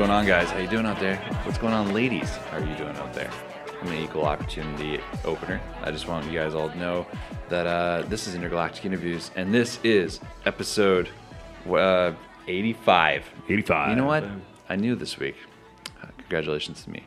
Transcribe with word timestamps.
going 0.00 0.10
on, 0.10 0.24
guys? 0.24 0.48
How 0.48 0.56
you 0.56 0.66
doing 0.66 0.86
out 0.86 0.98
there? 0.98 1.16
What's 1.44 1.58
going 1.58 1.74
on, 1.74 1.92
ladies? 1.92 2.30
How 2.30 2.56
are 2.56 2.64
you 2.64 2.74
doing 2.74 2.96
out 2.96 3.12
there? 3.12 3.30
I'm 3.82 3.88
an 3.88 4.02
equal 4.02 4.24
opportunity 4.24 4.98
opener. 5.26 5.60
I 5.82 5.90
just 5.90 6.08
want 6.08 6.24
you 6.24 6.32
guys 6.32 6.54
all 6.54 6.70
to 6.70 6.78
know 6.78 7.06
that 7.50 7.66
uh, 7.66 8.04
this 8.08 8.26
is 8.26 8.34
Intergalactic 8.34 8.86
Interviews, 8.86 9.30
and 9.36 9.52
this 9.52 9.78
is 9.84 10.18
episode 10.46 11.10
uh, 11.68 12.12
85. 12.48 13.30
85. 13.46 13.90
You 13.90 13.96
know 13.96 14.06
what? 14.06 14.24
I 14.70 14.76
knew 14.76 14.96
this 14.96 15.18
week. 15.18 15.36
Uh, 16.02 16.06
congratulations 16.16 16.82
to 16.84 16.90
me. 16.90 17.04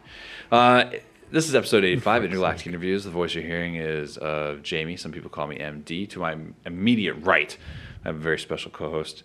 Uh, 0.51 0.91
this 1.31 1.49
is 1.49 1.55
episode 1.55 1.83
85 1.83 2.25
Intergalactic 2.25 2.67
Interviews. 2.67 3.05
The 3.05 3.09
voice 3.09 3.33
you're 3.33 3.43
hearing 3.43 3.73
is 3.73 4.19
uh, 4.19 4.59
Jamie. 4.61 4.97
Some 4.97 5.11
people 5.11 5.31
call 5.31 5.47
me 5.47 5.57
MD. 5.57 6.07
To 6.11 6.19
my 6.19 6.37
immediate 6.63 7.15
right, 7.15 7.57
I 8.05 8.09
have 8.09 8.17
a 8.17 8.19
very 8.19 8.37
special 8.37 8.69
co 8.69 8.91
host. 8.91 9.23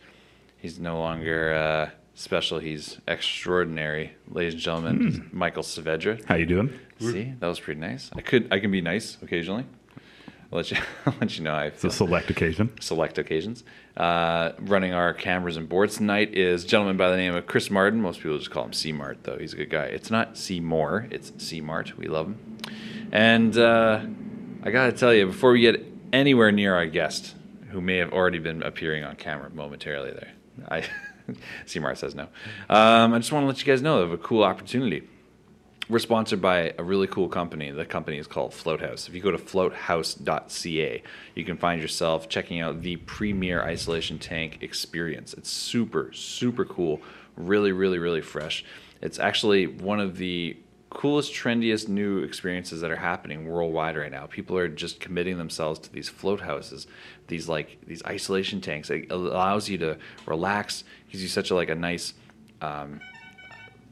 He's 0.57 0.79
no 0.79 0.99
longer 0.99 1.53
uh, 1.53 1.91
special, 2.19 2.59
he's 2.59 2.99
extraordinary. 3.07 4.13
Ladies 4.29 4.55
and 4.55 4.63
gentlemen, 4.63 5.31
Michael 5.33 5.63
Saavedra. 5.63 6.25
How 6.25 6.35
you 6.35 6.47
doing? 6.47 6.79
See, 6.99 7.35
that 7.39 7.47
was 7.47 7.61
pretty 7.61 7.81
nice. 7.81 8.11
I 8.17 8.21
could, 8.23 8.49
I 8.53 8.59
can 8.59 8.71
be 8.71 8.81
nice 8.81 9.17
occasionally. 9.23 9.65
I'll 10.51 10.57
let 10.57 10.71
you, 10.71 10.79
I'll 11.07 11.15
let 11.21 11.39
you 11.39 11.45
know 11.45 11.53
I 11.53 11.67
It's 11.67 11.85
a 11.85 11.91
select 11.91 12.31
occasion. 12.31 12.73
select 12.81 13.19
occasions. 13.19 13.63
Uh, 13.97 14.53
running 14.61 14.93
our 14.95 15.15
cameras 15.15 15.57
and 15.57 15.69
boards 15.69 15.97
tonight 15.99 16.35
is 16.35 16.65
a 16.65 16.67
gentleman 16.67 16.97
by 16.97 17.11
the 17.11 17.17
name 17.17 17.35
of 17.37 17.47
Chris 17.47 17.71
Martin. 17.71 18.01
Most 18.01 18.21
people 18.21 18.39
just 18.39 18.51
call 18.51 18.65
him 18.65 18.73
C 18.73 18.91
Mart, 18.91 19.19
though. 19.23 19.39
He's 19.39 19.53
a 19.53 19.57
good 19.57 19.71
guy. 19.71 19.85
It's 19.85 20.11
not 20.11 20.37
C 20.37 20.59
Moore, 20.59 21.07
it's 21.11 21.33
C 21.39 21.61
Mart. 21.61 21.97
We 21.97 22.07
love 22.09 22.27
him. 22.27 22.59
And 23.13 23.57
uh, 23.57 24.01
I 24.65 24.71
got 24.71 24.87
to 24.87 24.93
tell 24.93 25.15
you, 25.15 25.27
before 25.27 25.53
we 25.53 25.61
get 25.61 25.85
anywhere 26.13 26.51
near 26.51 26.75
our 26.75 26.87
guest, 26.87 27.35
who 27.71 27.81
may 27.81 27.99
have 27.99 28.13
already 28.13 28.39
been 28.39 28.63
appearing 28.63 29.05
on 29.05 29.15
camera 29.17 29.51
momentarily 29.51 30.11
there, 30.11 30.33
I 30.69 30.85
C 31.67 31.79
Mart 31.79 31.99
says 31.99 32.15
no. 32.15 32.29
Um, 32.69 33.15
I 33.15 33.19
just 33.19 33.33
want 33.33 33.45
to 33.45 33.47
let 33.47 33.59
you 33.59 33.65
guys 33.65 33.83
know 33.83 34.01
of 34.01 34.13
a 34.13 34.19
cool 34.19 34.43
opportunity. 34.43 35.09
We're 35.89 35.99
sponsored 36.01 36.43
by 36.43 36.75
a 36.77 36.83
really 36.83 37.07
cool 37.07 37.29
company. 37.29 37.71
The 37.71 37.87
company 37.87 38.19
is 38.19 38.27
called 38.27 38.53
Floathouse. 38.53 39.09
If 39.09 39.15
you 39.15 39.23
go 39.23 39.31
to 39.31 39.39
floathouse.ca, 39.39 41.03
you 41.35 41.45
can 41.45 41.57
find 41.57 41.81
yourself 41.81 42.29
checking 42.29 42.61
out 42.61 42.83
the 42.83 42.97
premier 42.97 43.63
isolation 43.63 44.19
tank 44.19 44.59
experience. 44.61 45.33
It's 45.33 45.49
super, 45.51 46.13
super 46.13 46.67
cool. 46.67 47.01
Really, 47.37 47.73
really, 47.73 47.99
really 47.99 48.21
fresh. 48.21 48.67
It's 49.01 49.19
actually 49.19 49.67
one 49.67 49.99
of 49.99 50.19
the 50.19 50.59
coolest, 50.91 51.33
trendiest 51.33 51.89
new 51.89 52.23
experiences 52.23 52.81
that 52.81 52.91
are 52.91 52.97
happening 52.97 53.47
worldwide 53.47 53.97
right 53.97 54.11
now. 54.11 54.27
People 54.27 54.57
are 54.57 54.69
just 54.69 55.01
committing 55.01 55.39
themselves 55.39 55.79
to 55.81 55.93
these 55.93 56.09
float 56.09 56.41
houses, 56.41 56.87
these 57.27 57.49
like 57.49 57.79
these 57.87 58.03
isolation 58.05 58.61
tanks. 58.61 58.91
It 58.91 59.11
allows 59.11 59.69
you 59.69 59.79
to 59.79 59.99
relax, 60.27 60.85
gives 61.11 61.23
you 61.23 61.29
such 61.29 61.51
a 61.51 61.55
like 61.55 61.71
a 61.71 61.75
nice 61.75 62.15
um, 62.61 63.01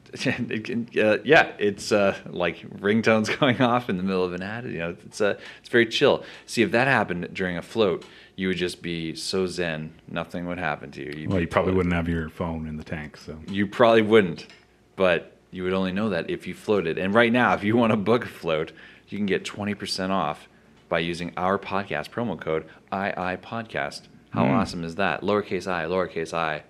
it 0.13 0.63
can, 0.63 0.87
uh, 0.97 1.17
yeah, 1.23 1.51
it's 1.59 1.91
uh, 1.91 2.15
like 2.27 2.59
ringtones 2.79 3.37
going 3.39 3.61
off 3.61 3.89
in 3.89 3.97
the 3.97 4.03
middle 4.03 4.23
of 4.23 4.33
an 4.33 4.41
ad. 4.41 4.65
You 4.65 4.77
know, 4.77 4.95
it's 5.05 5.21
uh, 5.21 5.37
it's 5.59 5.69
very 5.69 5.85
chill. 5.85 6.23
See, 6.45 6.61
if 6.61 6.71
that 6.71 6.87
happened 6.87 7.29
during 7.33 7.57
a 7.57 7.61
float, 7.61 8.05
you 8.35 8.47
would 8.47 8.57
just 8.57 8.81
be 8.81 9.15
so 9.15 9.47
zen. 9.47 9.93
Nothing 10.07 10.47
would 10.47 10.59
happen 10.59 10.91
to 10.91 11.03
you. 11.03 11.21
You'd 11.21 11.29
Well, 11.31 11.41
you 11.41 11.47
probably 11.47 11.73
wouldn't 11.73 11.93
have 11.93 12.07
your 12.07 12.29
phone 12.29 12.67
in 12.67 12.77
the 12.77 12.83
tank, 12.83 13.17
so 13.17 13.37
You 13.47 13.67
probably 13.67 14.01
wouldn't, 14.01 14.47
but 14.95 15.37
you 15.51 15.63
would 15.63 15.73
only 15.73 15.91
know 15.91 16.09
that 16.09 16.29
if 16.29 16.47
you 16.47 16.53
floated. 16.53 16.97
And 16.97 17.13
right 17.13 17.31
now, 17.31 17.53
if 17.53 17.63
you 17.63 17.75
want 17.75 17.91
to 17.91 17.97
book 17.97 18.25
a 18.25 18.29
float, 18.29 18.71
you 19.09 19.17
can 19.17 19.25
get 19.25 19.43
twenty 19.43 19.73
percent 19.73 20.11
off 20.11 20.47
by 20.89 20.99
using 20.99 21.33
our 21.35 21.59
podcast 21.59 22.09
promo 22.11 22.39
code 22.39 22.63
II 22.93 23.37
Podcast. 23.37 24.03
How 24.29 24.45
awesome 24.45 24.83
is 24.83 24.95
that? 24.95 25.21
Lowercase 25.21 25.67
i, 25.67 25.85
lowercase 25.85 26.33
i, 26.33 26.63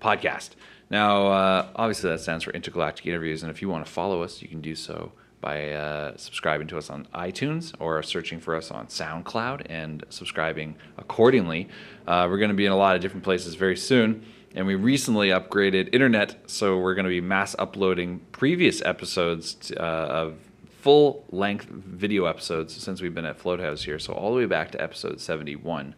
podcast. 0.00 0.50
Now, 0.90 1.26
uh, 1.28 1.68
obviously, 1.76 2.10
that 2.10 2.20
stands 2.20 2.44
for 2.44 2.50
Intergalactic 2.52 3.06
Interviews, 3.06 3.42
and 3.42 3.50
if 3.50 3.60
you 3.60 3.68
want 3.68 3.84
to 3.84 3.90
follow 3.90 4.22
us, 4.22 4.40
you 4.40 4.48
can 4.48 4.60
do 4.60 4.74
so 4.74 5.12
by 5.40 5.70
uh, 5.70 6.16
subscribing 6.16 6.66
to 6.68 6.78
us 6.78 6.90
on 6.90 7.06
iTunes 7.14 7.72
or 7.78 8.02
searching 8.02 8.40
for 8.40 8.56
us 8.56 8.70
on 8.70 8.86
SoundCloud 8.86 9.66
and 9.68 10.04
subscribing 10.08 10.76
accordingly. 10.96 11.68
Uh, 12.06 12.26
we're 12.28 12.38
going 12.38 12.50
to 12.50 12.56
be 12.56 12.66
in 12.66 12.72
a 12.72 12.76
lot 12.76 12.96
of 12.96 13.02
different 13.02 13.22
places 13.22 13.54
very 13.54 13.76
soon, 13.76 14.24
and 14.54 14.66
we 14.66 14.74
recently 14.74 15.28
upgraded 15.28 15.94
internet, 15.94 16.50
so 16.50 16.78
we're 16.78 16.94
going 16.94 17.04
to 17.04 17.10
be 17.10 17.20
mass 17.20 17.54
uploading 17.58 18.20
previous 18.32 18.82
episodes 18.82 19.54
t- 19.54 19.76
uh, 19.76 19.82
of 19.82 20.38
full 20.80 21.24
length 21.30 21.68
video 21.68 22.24
episodes 22.24 22.74
since 22.74 23.02
we've 23.02 23.14
been 23.14 23.26
at 23.26 23.38
Float 23.38 23.60
House 23.60 23.82
here, 23.82 23.98
so 23.98 24.12
all 24.12 24.30
the 24.30 24.38
way 24.38 24.46
back 24.46 24.70
to 24.72 24.82
episode 24.82 25.20
71. 25.20 25.94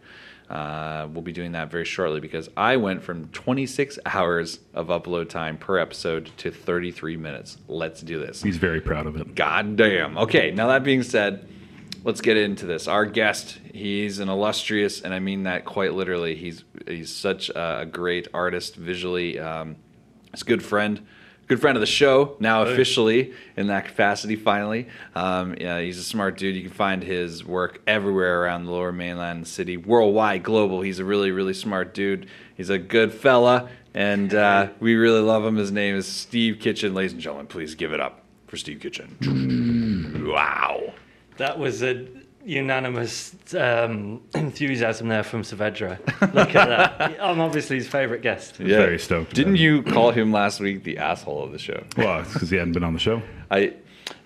Uh, 0.51 1.07
we'll 1.13 1.21
be 1.21 1.31
doing 1.31 1.53
that 1.53 1.71
very 1.71 1.85
shortly 1.85 2.19
because 2.19 2.49
I 2.57 2.75
went 2.75 3.03
from 3.03 3.29
26 3.29 3.99
hours 4.05 4.59
of 4.73 4.87
upload 4.87 5.29
time 5.29 5.57
per 5.57 5.77
episode 5.77 6.29
to 6.37 6.51
33 6.51 7.15
minutes. 7.15 7.57
Let's 7.69 8.01
do 8.01 8.19
this. 8.19 8.43
he's 8.43 8.57
very 8.57 8.81
proud 8.81 9.07
of 9.07 9.15
it. 9.15 9.33
God 9.33 9.77
damn. 9.77 10.17
Okay, 10.17 10.51
now 10.51 10.67
that 10.67 10.83
being 10.83 11.03
said, 11.03 11.47
let's 12.03 12.19
get 12.19 12.35
into 12.35 12.65
this. 12.65 12.89
Our 12.89 13.05
guest, 13.05 13.59
he's 13.73 14.19
an 14.19 14.27
illustrious, 14.27 14.99
and 14.99 15.13
I 15.13 15.19
mean 15.19 15.43
that 15.43 15.63
quite 15.63 15.93
literally. 15.93 16.35
He's 16.35 16.65
he's 16.85 17.15
such 17.15 17.47
a 17.49 17.87
great 17.89 18.27
artist 18.33 18.75
visually. 18.75 19.39
Um, 19.39 19.77
he's 20.31 20.41
a 20.41 20.45
good 20.45 20.63
friend. 20.63 21.07
Good 21.51 21.59
friend 21.59 21.75
of 21.75 21.81
the 21.81 21.85
show, 21.85 22.37
now 22.39 22.61
officially 22.61 23.33
in 23.57 23.67
that 23.67 23.83
capacity. 23.83 24.37
Finally, 24.37 24.87
um, 25.15 25.53
yeah, 25.59 25.81
he's 25.81 25.97
a 25.97 26.03
smart 26.03 26.37
dude. 26.37 26.55
You 26.55 26.61
can 26.61 26.71
find 26.71 27.03
his 27.03 27.43
work 27.43 27.81
everywhere 27.85 28.41
around 28.41 28.63
the 28.63 28.71
Lower 28.71 28.93
Mainland 28.93 29.45
city, 29.49 29.75
worldwide, 29.75 30.43
global. 30.43 30.79
He's 30.79 30.99
a 30.99 31.03
really, 31.03 31.29
really 31.31 31.53
smart 31.53 31.93
dude. 31.93 32.27
He's 32.55 32.69
a 32.69 32.77
good 32.77 33.13
fella, 33.13 33.69
and 33.93 34.33
uh, 34.33 34.69
we 34.79 34.95
really 34.95 35.19
love 35.19 35.43
him. 35.43 35.57
His 35.57 35.73
name 35.73 35.97
is 35.97 36.07
Steve 36.07 36.59
Kitchen, 36.61 36.93
ladies 36.93 37.11
and 37.11 37.19
gentlemen. 37.19 37.47
Please 37.47 37.75
give 37.75 37.91
it 37.91 37.99
up 37.99 38.23
for 38.47 38.55
Steve 38.55 38.79
Kitchen. 38.79 40.23
Wow. 40.25 40.93
That 41.35 41.59
was 41.59 41.83
a 41.83 42.07
unanimous 42.45 43.35
um, 43.57 44.21
enthusiasm 44.35 45.07
there 45.07 45.23
from 45.23 45.43
Saavedra. 45.43 45.99
Look 46.33 46.55
at 46.55 46.67
that. 46.99 47.17
I'm 47.21 47.39
obviously 47.39 47.77
his 47.77 47.87
favourite 47.87 48.21
guest. 48.21 48.59
Yeah. 48.59 48.77
Very 48.77 48.99
stoked 48.99 49.33
Didn't 49.33 49.57
you 49.57 49.83
call 49.83 50.11
him 50.11 50.31
last 50.31 50.59
week 50.59 50.83
the 50.83 50.97
asshole 50.97 51.43
of 51.43 51.51
the 51.51 51.59
show? 51.59 51.83
Well, 51.97 52.21
it's 52.21 52.33
because 52.33 52.49
he 52.49 52.57
hadn't 52.57 52.73
been 52.73 52.83
on 52.83 52.93
the 52.93 52.99
show. 52.99 53.21
I 53.49 53.73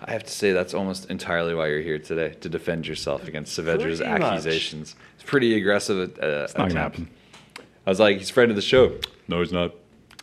I 0.02 0.12
have 0.12 0.24
to 0.24 0.30
say 0.32 0.52
that's 0.52 0.74
almost 0.74 1.10
entirely 1.10 1.54
why 1.54 1.68
you're 1.68 1.80
here 1.80 1.98
today 1.98 2.30
to 2.40 2.48
defend 2.48 2.86
yourself 2.86 3.28
against 3.28 3.58
Saavedra's 3.58 3.98
Pretty 4.00 4.12
much. 4.12 4.22
accusations. 4.22 4.96
It's 5.14 5.22
pretty 5.24 5.56
aggressive. 5.56 6.18
Uh, 6.20 6.44
It's 6.44 6.56
not 6.56 6.68
gonna 6.68 6.80
happen. 6.80 7.08
I 7.86 7.90
was 7.90 8.00
like, 8.00 8.18
he's 8.18 8.30
friend 8.30 8.50
of 8.50 8.56
the 8.56 8.62
show. 8.62 8.98
No, 9.28 9.40
he's 9.40 9.52
not. 9.52 9.72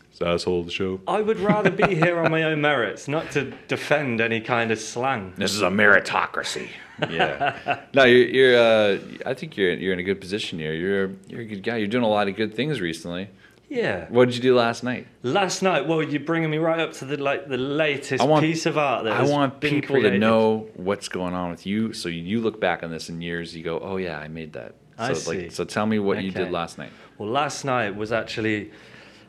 He's 0.09 0.19
the 0.19 0.27
asshole 0.27 0.59
of 0.59 0.65
the 0.65 0.71
show. 0.71 0.99
I 1.07 1.21
would 1.21 1.39
rather 1.39 1.71
be 1.71 1.95
here 1.95 2.19
on 2.19 2.29
my 2.29 2.43
own 2.43 2.59
merits, 2.61 3.07
not 3.07 3.31
to 3.31 3.51
defend 3.67 4.19
any 4.21 4.41
kind 4.41 4.69
of 4.71 4.79
slang. 4.79 5.33
This 5.37 5.53
is 5.53 5.61
a 5.61 5.69
meritocracy. 5.69 6.67
Yeah. 7.09 7.81
no, 7.93 8.03
you're. 8.03 8.27
you're 8.27 8.57
uh, 8.57 8.99
I 9.25 9.33
think 9.33 9.57
you're 9.57 9.73
you're 9.73 9.93
in 9.93 9.99
a 9.99 10.03
good 10.03 10.21
position 10.21 10.59
here. 10.59 10.73
You're 10.73 11.11
you're 11.27 11.41
a 11.41 11.45
good 11.45 11.63
guy. 11.63 11.77
You're 11.77 11.87
doing 11.87 12.03
a 12.03 12.07
lot 12.09 12.27
of 12.27 12.35
good 12.35 12.55
things 12.55 12.81
recently. 12.81 13.29
Yeah. 13.69 14.05
What 14.09 14.25
did 14.25 14.35
you 14.35 14.41
do 14.41 14.55
last 14.55 14.83
night? 14.83 15.07
Last 15.23 15.63
night, 15.63 15.87
well, 15.87 16.03
you're 16.03 16.21
bringing 16.21 16.51
me 16.51 16.57
right 16.57 16.79
up 16.79 16.93
to 16.93 17.05
the 17.05 17.17
like 17.17 17.47
the 17.47 17.57
latest 17.57 18.23
want- 18.23 18.43
piece 18.45 18.67
of 18.67 18.77
art 18.77 19.05
that 19.05 19.13
I 19.13 19.23
want 19.23 19.59
people 19.59 20.01
to 20.01 20.17
know 20.17 20.67
what's 20.75 21.09
going 21.09 21.33
on 21.33 21.49
with 21.49 21.65
you, 21.65 21.91
so 21.93 22.07
you 22.09 22.39
look 22.39 22.59
back 22.59 22.83
on 22.83 22.91
this 22.91 23.09
in 23.09 23.21
years, 23.21 23.55
you 23.55 23.63
go, 23.63 23.79
"Oh 23.79 23.97
yeah, 23.97 24.19
I 24.19 24.27
made 24.27 24.53
that." 24.53 24.75
So 24.97 25.03
I 25.03 25.13
see. 25.13 25.41
like, 25.43 25.51
so 25.51 25.63
tell 25.65 25.87
me 25.87 25.97
what 25.97 26.23
you 26.23 26.29
did 26.31 26.51
last 26.51 26.77
night. 26.77 26.91
Well, 27.17 27.29
last 27.29 27.65
night 27.65 27.95
was 27.95 28.11
actually. 28.11 28.71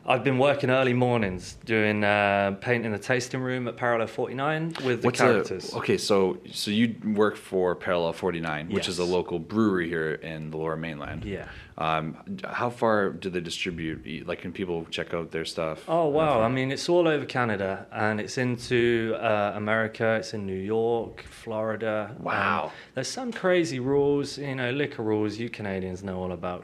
I've 0.07 0.23
been 0.23 0.37
working 0.37 0.69
early 0.69 0.93
mornings 0.93 1.57
doing 1.65 2.03
uh, 2.03 2.57
painting 2.61 2.91
the 2.91 2.99
tasting 2.99 3.39
room 3.39 3.67
at 3.67 3.75
Parallel 3.75 4.05
49 4.05 4.75
with 4.85 5.01
the 5.01 5.07
What's 5.07 5.19
characters. 5.19 5.73
A, 5.73 5.77
okay, 5.77 5.97
so 5.97 6.37
so 6.51 6.69
you 6.69 6.95
work 7.03 7.35
for 7.35 7.73
Parallel 7.73 8.13
49, 8.13 8.69
which 8.69 8.87
is 8.87 8.99
a 8.99 9.03
local 9.03 9.39
brewery 9.39 9.89
here 9.89 10.13
in 10.13 10.51
the 10.51 10.57
Lower 10.57 10.75
Mainland. 10.75 11.25
Yeah. 11.25 11.47
Um, 11.79 12.17
how 12.47 12.69
far 12.69 13.09
do 13.09 13.29
they 13.31 13.41
distribute? 13.41 14.27
Like, 14.27 14.41
can 14.41 14.53
people 14.53 14.85
check 14.91 15.13
out 15.13 15.31
their 15.31 15.43
stuff? 15.43 15.83
Oh 15.87 16.07
wow! 16.07 16.41
I 16.41 16.49
mean, 16.49 16.71
it's 16.71 16.87
all 16.87 17.07
over 17.07 17.25
Canada, 17.25 17.87
and 17.91 18.21
it's 18.21 18.37
into 18.37 19.17
uh, 19.19 19.53
America. 19.55 20.17
It's 20.19 20.35
in 20.35 20.45
New 20.45 20.53
York, 20.53 21.23
Florida. 21.23 22.15
Wow. 22.19 22.65
Um, 22.65 22.71
there's 22.93 23.07
some 23.07 23.33
crazy 23.33 23.79
rules, 23.79 24.37
you 24.37 24.55
know, 24.55 24.69
liquor 24.71 25.01
rules. 25.01 25.37
You 25.37 25.49
Canadians 25.49 26.03
know 26.03 26.19
all 26.19 26.31
about 26.31 26.63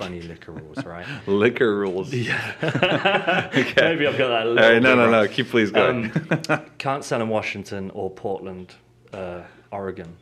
funny 0.00 0.22
liquor 0.22 0.52
rules, 0.52 0.84
right? 0.84 1.06
Liquor 1.26 1.76
rules. 1.76 2.12
Yeah. 2.12 2.54
Maybe 3.76 4.06
I've 4.06 4.16
got 4.16 4.28
that. 4.28 4.46
A 4.46 4.48
All 4.48 4.54
right, 4.54 4.82
no, 4.82 4.94
no, 4.94 5.10
no. 5.10 5.28
Keep 5.28 5.48
please 5.50 5.70
going. 5.70 6.10
Um, 6.48 6.64
can't 6.78 7.04
sell 7.04 7.20
in 7.20 7.28
Washington 7.28 7.90
or 7.90 8.08
Portland, 8.08 8.74
uh, 9.12 9.42
Oregon, 9.70 10.16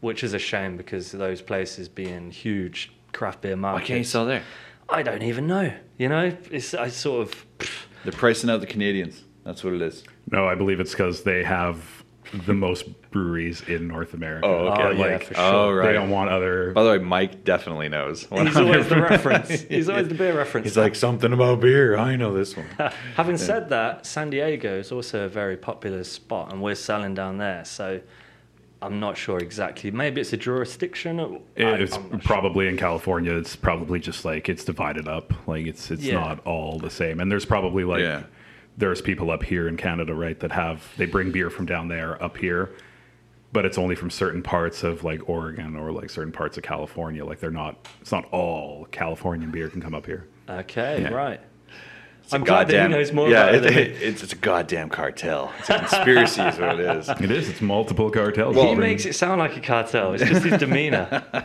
which 0.00 0.24
is 0.24 0.34
a 0.34 0.40
shame 0.40 0.76
because 0.76 1.12
those 1.12 1.40
places 1.40 1.88
being 1.88 2.32
huge 2.32 2.92
craft 3.12 3.42
beer 3.42 3.52
Why 3.52 3.60
markets. 3.60 3.86
can't 3.88 3.98
you 3.98 4.04
sell 4.04 4.26
there? 4.26 4.42
I 4.88 5.02
don't 5.02 5.22
even 5.22 5.46
know. 5.46 5.72
You 5.98 6.08
know, 6.08 6.36
it's 6.50 6.74
I 6.74 6.88
sort 6.88 7.28
of. 7.28 7.46
They're 8.02 8.12
pricing 8.12 8.50
out 8.50 8.60
the 8.60 8.66
Canadians. 8.66 9.22
That's 9.44 9.62
what 9.62 9.74
it 9.74 9.82
is. 9.82 10.02
No, 10.30 10.48
I 10.48 10.56
believe 10.56 10.80
it's 10.80 10.90
because 10.90 11.22
they 11.22 11.44
have 11.44 12.01
the 12.46 12.54
most 12.54 13.10
breweries 13.10 13.60
in 13.68 13.88
North 13.88 14.14
America. 14.14 14.46
Oh, 14.46 14.68
okay. 14.68 14.82
Oh, 14.82 14.90
yeah, 14.90 14.98
like, 15.12 15.24
for 15.24 15.34
Oh, 15.36 15.50
sure. 15.68 15.76
right. 15.76 15.86
They 15.88 15.92
don't 15.92 16.10
want 16.10 16.30
other. 16.30 16.72
By 16.72 16.82
the 16.82 16.90
way, 16.90 16.98
Mike 16.98 17.44
definitely 17.44 17.88
knows. 17.88 18.26
He's 18.32 18.56
always 18.56 18.88
the 18.88 19.00
reference. 19.10 19.50
He's 19.62 19.88
always 19.90 20.08
the 20.08 20.14
beer 20.14 20.36
reference. 20.36 20.66
He's 20.66 20.76
like 20.76 20.94
something 20.94 21.32
about 21.32 21.60
beer. 21.60 21.96
I 21.96 22.16
know 22.16 22.32
this 22.34 22.56
one. 22.56 22.66
Having 23.16 23.36
said 23.38 23.68
that, 23.68 24.06
San 24.06 24.30
Diego 24.30 24.78
is 24.78 24.90
also 24.92 25.24
a 25.24 25.28
very 25.28 25.56
popular 25.56 26.04
spot, 26.04 26.52
and 26.52 26.62
we're 26.62 26.74
selling 26.74 27.14
down 27.14 27.36
there. 27.38 27.64
So 27.66 28.00
I'm 28.80 28.98
not 28.98 29.16
sure 29.16 29.38
exactly. 29.38 29.90
Maybe 29.90 30.20
it's 30.22 30.32
a 30.32 30.36
jurisdiction. 30.38 31.20
Or, 31.20 31.40
I- 31.58 31.62
It's 31.74 31.96
I'm 31.96 32.10
sure. 32.10 32.18
probably 32.20 32.66
in 32.66 32.76
California. 32.76 33.32
It's 33.36 33.54
probably 33.56 34.00
just 34.00 34.24
like 34.24 34.48
it's 34.48 34.64
divided 34.64 35.06
up. 35.06 35.32
Like 35.46 35.66
it's 35.66 35.90
it's 35.90 36.02
Yeah. 36.02 36.14
not 36.14 36.44
all 36.46 36.78
the 36.78 36.90
same. 36.90 37.20
And 37.20 37.30
there's 37.30 37.44
probably 37.44 37.84
like 37.84 38.00
Yeah. 38.00 38.22
There's 38.76 39.00
people 39.02 39.30
up 39.30 39.42
here 39.42 39.68
in 39.68 39.76
Canada, 39.76 40.14
right, 40.14 40.38
that 40.40 40.52
have 40.52 40.86
they 40.96 41.06
bring 41.06 41.30
beer 41.30 41.50
from 41.50 41.66
down 41.66 41.88
there 41.88 42.22
up 42.22 42.36
here, 42.36 42.70
but 43.52 43.64
it's 43.64 43.76
only 43.78 43.94
from 43.94 44.10
certain 44.10 44.42
parts 44.42 44.82
of 44.82 45.04
like 45.04 45.28
Oregon 45.28 45.76
or 45.76 45.92
like 45.92 46.08
certain 46.10 46.32
parts 46.32 46.56
of 46.56 46.62
California. 46.62 47.24
Like 47.24 47.38
they're 47.40 47.50
not. 47.50 47.88
It's 48.00 48.12
not 48.12 48.24
all 48.32 48.86
Californian 48.90 49.50
beer 49.50 49.68
can 49.68 49.80
come 49.82 49.94
up 49.94 50.06
here. 50.06 50.26
Okay, 50.48 51.02
Yeah. 51.02 51.08
right. 51.10 51.40
It's 52.32 52.34
a 52.34 52.38
I'm 52.38 52.44
glad 52.44 52.68
that 52.68 52.88
he 52.88 52.94
knows 52.94 53.12
more 53.12 53.28
yeah, 53.28 53.44
about 53.44 53.54
it 53.54 53.58
it, 53.58 53.62
than 53.62 53.74
me. 53.74 53.82
it's, 53.82 54.22
it's 54.22 54.32
a 54.32 54.36
goddamn 54.36 54.88
cartel. 54.88 55.52
It's 55.58 55.70
a 55.70 55.78
conspiracy, 55.78 56.40
is 56.40 56.58
what 56.58 56.80
it 56.80 56.96
is. 56.96 57.08
It 57.08 57.30
is. 57.30 57.48
It's 57.50 57.60
multiple 57.60 58.10
cartels. 58.10 58.56
He 58.56 58.74
makes 58.74 59.04
it 59.04 59.14
sound 59.14 59.38
like 59.38 59.56
a 59.56 59.60
cartel. 59.60 60.14
It's 60.14 60.24
just 60.24 60.44
his 60.44 60.58
demeanor. 60.58 61.22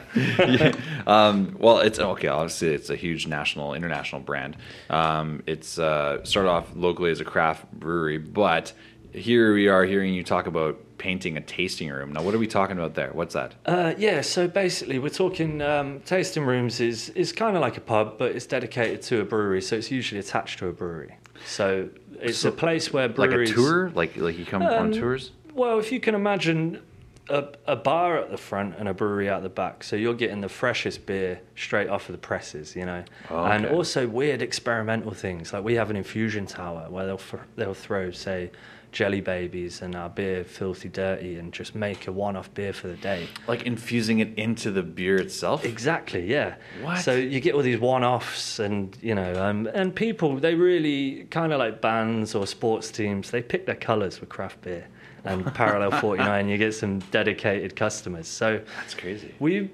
Um, 1.08 1.56
well, 1.58 1.80
it's 1.80 2.00
okay. 2.00 2.28
Obviously, 2.28 2.74
it's 2.74 2.90
a 2.90 2.96
huge 2.98 3.28
national, 3.28 3.74
international 3.74 4.20
brand. 4.20 4.58
Um, 4.90 5.42
it's 5.48 5.80
uh, 5.80 6.22
started 6.26 6.50
off 6.50 6.76
locally 6.76 7.12
as 7.12 7.22
a 7.22 7.26
craft 7.26 7.72
brewery, 7.72 8.18
but 8.18 8.74
here 9.14 9.54
we 9.54 9.70
are 9.70 9.86
hearing 9.86 10.14
you 10.14 10.24
talk 10.24 10.48
about 10.48 10.82
painting 10.98 11.38
a 11.38 11.42
tasting 11.42 11.90
room. 11.90 12.14
Now, 12.14 12.22
what 12.24 12.34
are 12.34 12.38
we 12.40 12.48
talking 12.48 12.78
about 12.78 12.96
there? 12.96 13.12
What's 13.14 13.34
that? 13.34 13.54
Uh, 13.66 13.94
yeah, 13.98 14.22
so 14.22 14.48
basically, 14.48 15.00
we're 15.00 15.10
talking 15.10 15.62
um, 15.62 16.00
tasting 16.02 16.44
rooms 16.46 16.80
is 16.80 17.10
is 17.10 17.32
kind 17.32 17.56
of 17.56 17.62
like 17.62 17.78
a 17.78 17.82
pub, 17.82 18.18
but 18.18 18.32
it's 18.36 18.46
dedicated 18.46 19.02
to 19.04 19.22
a 19.22 19.26
brewery, 19.26 19.62
so 19.62 19.76
it's 19.76 19.92
usually 19.92 20.20
attached 20.20 20.60
to 20.60 20.68
a 20.68 20.74
brewery. 20.74 21.16
So 21.46 21.90
it's 22.20 22.40
So, 22.40 22.50
a 22.50 22.52
place 22.52 22.92
where 22.92 23.08
breweries 23.10 23.50
Like 23.50 23.58
a 23.58 23.62
tour? 23.62 23.92
Like 23.94 24.18
like 24.18 24.38
you 24.38 24.46
come 24.46 24.64
on 24.64 24.74
Um, 24.88 24.92
tours? 24.92 25.32
Well, 25.54 25.80
if 25.80 25.92
you 25.92 26.00
can 26.00 26.16
imagine 26.16 26.82
a, 27.30 27.46
a 27.66 27.76
bar 27.76 28.18
at 28.18 28.32
the 28.32 28.38
front 28.38 28.76
and 28.78 28.88
a 28.88 28.94
brewery 28.94 29.30
out 29.30 29.44
the 29.44 29.50
back, 29.50 29.84
so 29.84 29.96
you're 29.96 30.14
getting 30.14 30.42
the 30.42 30.50
freshest 30.50 31.06
beer 31.06 31.42
straight 31.56 31.90
off 31.90 32.08
of 32.10 32.14
the 32.14 32.20
presses, 32.20 32.76
you 32.76 32.86
know, 32.86 33.04
Oh, 33.30 33.46
and 33.46 33.66
also 33.66 34.08
weird 34.08 34.42
experimental 34.42 35.12
things. 35.12 35.54
Like 35.54 35.64
we 35.64 35.76
have 35.76 35.90
an 35.90 35.96
infusion 35.98 36.46
tower 36.46 36.88
where 36.90 37.06
they'll 37.06 37.18
th- 37.18 37.44
they'll 37.56 37.74
throw 37.74 38.12
say 38.12 38.52
jelly 38.94 39.20
babies 39.20 39.82
and 39.82 39.96
our 39.96 40.10
beer 40.10 40.44
filthy 40.46 40.88
dirty 40.88 41.36
and 41.36 41.52
just 41.52 41.76
make 41.76 42.08
a 42.08 42.12
one-off 42.12 42.52
beer 42.54 42.72
for 42.72 42.88
the 42.88 42.96
day. 42.96 43.28
Like 43.46 43.64
infusing 43.64 44.20
it 44.20 44.34
into 44.38 44.72
the 44.72 44.82
beer 44.82 45.18
itself? 45.18 45.66
Exactly, 45.66 46.26
yeah. 46.26 46.56
What? 46.82 47.00
So 47.02 47.14
you 47.14 47.42
get 47.42 47.54
all 47.54 47.62
these 47.62 47.80
one-offs, 47.80 48.60
and 48.60 48.98
you 49.02 49.14
know, 49.14 49.44
um, 49.44 49.68
and 49.74 49.94
people 49.94 50.38
they 50.38 50.56
really 50.56 51.26
kind 51.30 51.52
of 51.52 51.60
like 51.60 51.82
bands 51.82 52.34
or 52.34 52.48
sports 52.48 52.90
teams. 52.90 53.30
They 53.32 53.42
pick 53.42 53.66
their 53.66 53.76
colours 53.76 54.20
with 54.22 54.30
craft 54.30 54.62
beer, 54.62 54.88
and 55.24 55.46
Parallel 55.54 55.92
Forty 56.02 56.24
Nine, 56.24 56.48
you 56.48 56.58
get 56.58 56.74
some 56.74 57.00
dedicated 57.12 57.76
customers. 57.76 58.28
So 58.28 58.62
That's 58.80 58.94
crazy. 58.94 59.34
we, 59.40 59.70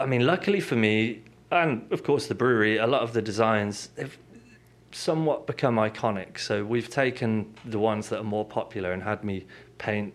I 0.00 0.06
mean, 0.06 0.26
luckily 0.26 0.60
for 0.60 0.76
me, 0.76 1.22
and 1.50 1.90
of 1.92 2.02
course 2.02 2.26
the 2.26 2.34
brewery, 2.34 2.76
a 2.78 2.86
lot 2.86 3.02
of 3.02 3.12
the 3.12 3.22
designs 3.22 3.88
they've 3.96 4.16
somewhat 4.92 5.46
become 5.46 5.76
iconic. 5.76 6.38
So 6.38 6.64
we've 6.64 6.88
taken 6.88 7.54
the 7.64 7.78
ones 7.78 8.08
that 8.08 8.20
are 8.20 8.24
more 8.24 8.44
popular 8.44 8.92
and 8.92 9.02
had 9.02 9.22
me 9.24 9.46
paint 9.78 10.14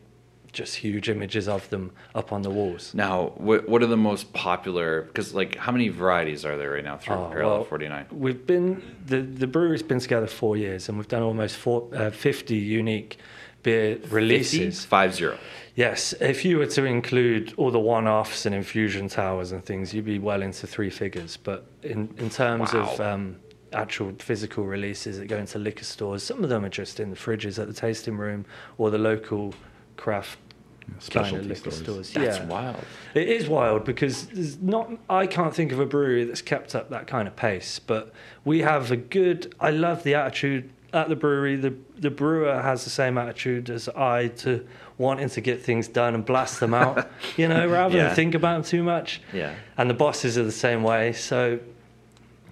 just 0.52 0.76
huge 0.76 1.10
images 1.10 1.48
of 1.48 1.68
them 1.70 1.92
up 2.14 2.32
on 2.32 2.44
the 2.44 2.50
walls. 2.50 2.94
Now, 2.94 3.34
what 3.38 3.68
what 3.68 3.82
are 3.82 3.88
the 3.88 3.98
most 3.98 4.34
popular? 4.34 5.02
Because 5.02 5.34
like, 5.34 5.56
how 5.56 5.72
many 5.72 5.90
varieties 5.90 6.46
are 6.46 6.58
there 6.58 6.72
right 6.74 6.84
now 6.84 6.98
through 6.98 7.16
Oh, 7.16 7.30
Parallel 7.30 7.56
well, 7.58 7.64
Forty 7.66 7.88
Nine? 7.88 8.06
We've 8.12 8.46
been 8.46 8.82
the 9.06 9.22
the 9.22 9.48
brewery's 9.48 9.82
been 9.84 10.00
together 10.00 10.28
four 10.28 10.56
years, 10.56 10.90
and 10.90 10.98
we've 10.98 11.08
done 11.08 11.24
almost 11.24 11.56
four, 11.58 11.90
uh, 11.94 12.12
fifty 12.12 12.56
unique 12.56 13.18
beer 13.63 13.98
releases. 14.10 14.86
Five 14.86 15.15
zero. 15.15 15.38
Yes, 15.75 16.13
if 16.19 16.45
you 16.45 16.60
were 16.60 16.68
to 16.68 16.86
include 16.86 17.54
all 17.57 17.71
the 17.71 17.80
one-offs 17.80 18.45
and 18.45 18.54
infusion 18.54 19.07
towers 19.07 19.51
and 19.51 19.65
things, 19.65 19.92
you'd 19.92 20.06
be 20.06 20.19
well 20.19 20.44
into 20.44 20.68
three 20.68 20.92
figures. 20.92 21.38
But 21.38 21.65
in 21.81 22.13
in 22.18 22.30
terms 22.30 22.74
of 22.74 23.00
um, 23.01 23.38
actual 23.71 24.13
physical 24.19 24.65
releases 24.65 25.18
that 25.18 25.25
go 25.25 25.38
into 25.38 25.57
liquor 25.57 25.83
stores, 25.83 26.21
some 26.21 26.44
of 26.44 26.50
them 26.50 26.63
are 26.63 26.69
just 26.69 27.00
in 27.00 27.10
the 27.10 27.15
fridges 27.15 27.57
at 27.57 27.68
the 27.68 27.74
tasting 27.74 28.18
room 28.18 28.45
or 28.77 28.92
the 28.92 29.00
local 29.00 29.56
craft 29.98 30.38
kind 30.81 30.98
of 30.98 31.04
specialty 31.04 31.48
liquor 31.48 31.71
stores. 31.71 32.10
stores. 32.10 32.12
That's 32.13 32.38
yeah. 32.38 32.45
wild. 32.45 32.83
It 33.15 33.30
is 33.30 33.48
wild 33.48 33.86
because 33.86 34.27
there's 34.27 34.62
not. 34.62 34.92
I 35.10 35.25
can't 35.27 35.56
think 35.56 35.71
of 35.71 35.80
a 35.80 35.86
brewery 35.86 36.24
that's 36.25 36.42
kept 36.42 36.75
up 36.75 36.89
that 36.89 37.07
kind 37.07 37.27
of 37.27 37.36
pace. 37.36 37.80
But 37.80 38.13
we 38.45 38.60
have 38.60 38.92
a 38.92 38.98
good. 38.98 39.56
I 39.60 39.71
love 39.71 40.04
the 40.04 40.15
attitude 40.15 40.69
at 40.94 41.10
the 41.10 41.16
brewery. 41.16 41.56
The 41.56 41.74
the 41.98 42.10
brewer 42.12 42.62
has 42.62 42.84
the 42.84 42.90
same 42.90 43.18
attitude 43.18 43.69
as 43.69 43.90
I 43.90 44.28
to 44.40 44.66
wanting 44.98 45.30
to 45.30 45.42
get 45.42 45.62
things 45.62 45.88
done 45.88 46.13
and 46.16 46.24
blast 46.25 46.60
them 46.60 46.74
out. 46.74 47.10
you 47.38 47.48
know, 47.48 47.68
rather 47.68 47.98
Yeah. 47.98 48.06
than 48.07 48.16
think 48.16 48.36
about 48.36 48.54
them 48.54 48.63
too 48.63 48.84
much. 48.84 49.22
Yeah. 49.34 49.56
And 49.78 49.90
the 49.90 49.94
bosses 49.95 50.38
are 50.38 50.44
the 50.44 50.51
same 50.51 50.84
way. 50.84 51.13
So 51.13 51.60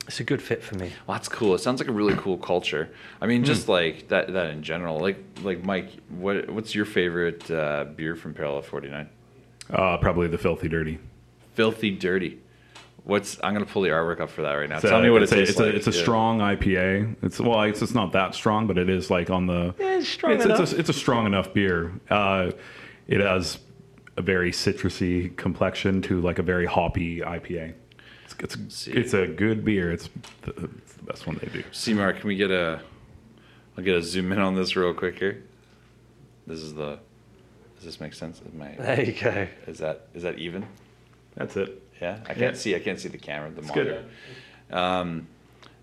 it's 0.07 0.19
a 0.19 0.23
good 0.23 0.41
fit 0.41 0.63
for 0.63 0.75
me. 0.75 0.91
Well, 1.07 1.15
that's 1.15 1.29
cool. 1.29 1.53
It 1.55 1.59
sounds 1.59 1.79
like 1.79 1.87
a 1.87 1.93
really 1.93 2.15
cool 2.15 2.37
culture. 2.37 2.89
I 3.21 3.27
mean, 3.27 3.43
just 3.43 3.69
like 3.69 4.07
that 4.09 4.33
that 4.33 4.47
in 4.51 4.63
general. 4.63 4.99
Like 4.99 5.17
like 5.43 5.63
Mike, 5.63 5.89
what 6.09 6.49
what's 6.49 6.73
your 6.75 6.85
favorite 6.85 7.49
uh, 7.51 7.85
beer 7.95 8.15
from 8.15 8.33
Parallel 8.33 8.63
Forty 8.63 8.89
Nine? 8.89 9.09
Uh, 9.69 9.97
probably 9.97 10.27
the 10.27 10.37
filthy 10.37 10.67
dirty. 10.67 10.99
Filthy 11.53 11.91
Dirty. 11.91 12.39
What's 13.03 13.39
I'm 13.43 13.53
gonna 13.53 13.65
pull 13.65 13.81
the 13.81 13.89
artwork 13.89 14.19
up 14.19 14.29
for 14.29 14.43
that 14.43 14.53
right 14.53 14.69
now. 14.69 14.79
So 14.79 14.89
Tell 14.89 15.01
me 15.01 15.09
what 15.09 15.23
it 15.23 15.31
it's 15.31 15.31
a, 15.31 15.41
it's 15.41 15.57
like. 15.57 15.73
A, 15.73 15.75
it's 15.75 15.87
a 15.87 15.91
Yeah. 15.91 16.01
strong 16.01 16.39
IPA. 16.39 17.15
It's 17.23 17.39
well, 17.39 17.61
it's, 17.63 17.81
it's 17.81 17.95
not 17.95 18.11
that 18.11 18.35
strong, 18.35 18.67
but 18.67 18.77
it 18.77 18.89
is 18.89 19.09
like 19.09 19.29
on 19.31 19.47
the. 19.47 19.73
Yeah, 19.79 19.97
it's 19.97 20.07
strong 20.07 20.33
it's, 20.33 20.45
enough. 20.45 20.59
It's 20.59 20.73
a, 20.73 20.79
it's 20.79 20.89
a 20.89 20.93
strong 20.93 21.25
enough 21.25 21.51
beer. 21.53 21.93
Uh, 22.09 22.51
it 23.07 23.19
has 23.19 23.59
a 24.17 24.21
very 24.21 24.51
citrusy 24.51 25.35
complexion 25.35 26.01
to 26.03 26.21
like 26.21 26.37
a 26.37 26.43
very 26.43 26.67
hoppy 26.67 27.21
IPA. 27.21 27.73
It's 28.39 28.55
it's, 28.55 28.87
it's 28.87 29.13
a 29.13 29.25
good 29.27 29.65
beer. 29.65 29.91
It's 29.91 30.09
the, 30.43 30.69
it's 30.77 30.93
the 30.93 31.03
best 31.03 31.25
one 31.25 31.39
they 31.41 31.47
do. 31.47 31.63
See, 31.71 31.93
Mark, 31.93 32.19
can 32.19 32.27
we 32.27 32.35
get 32.35 32.51
a? 32.51 32.81
I'll 33.77 33.83
get 33.83 33.95
a 33.95 34.03
zoom 34.03 34.31
in 34.31 34.37
on 34.39 34.55
this 34.55 34.75
real 34.75 34.93
quick 34.93 35.17
here. 35.17 35.43
This 36.45 36.59
is 36.59 36.75
the. 36.75 36.99
Does 37.77 37.85
this 37.85 37.99
make 37.99 38.13
sense? 38.13 38.41
Is, 38.41 38.53
my, 38.53 38.75
There 38.77 39.03
you 39.03 39.13
go. 39.13 39.47
is 39.65 39.79
that 39.79 40.07
is 40.13 40.21
that 40.21 40.37
even? 40.37 40.67
That's 41.35 41.57
it. 41.57 41.81
Yeah, 42.01 42.17
I 42.27 42.33
can't 42.33 42.39
Yeah. 42.39 42.53
see. 42.53 42.75
I 42.75 42.79
can't 42.79 42.99
see 42.99 43.09
the 43.09 43.17
camera. 43.17 43.51
The 43.51 43.59
It's 43.59 43.67
monitor. 43.69 44.03
good. 44.69 44.75
Um, 44.77 45.27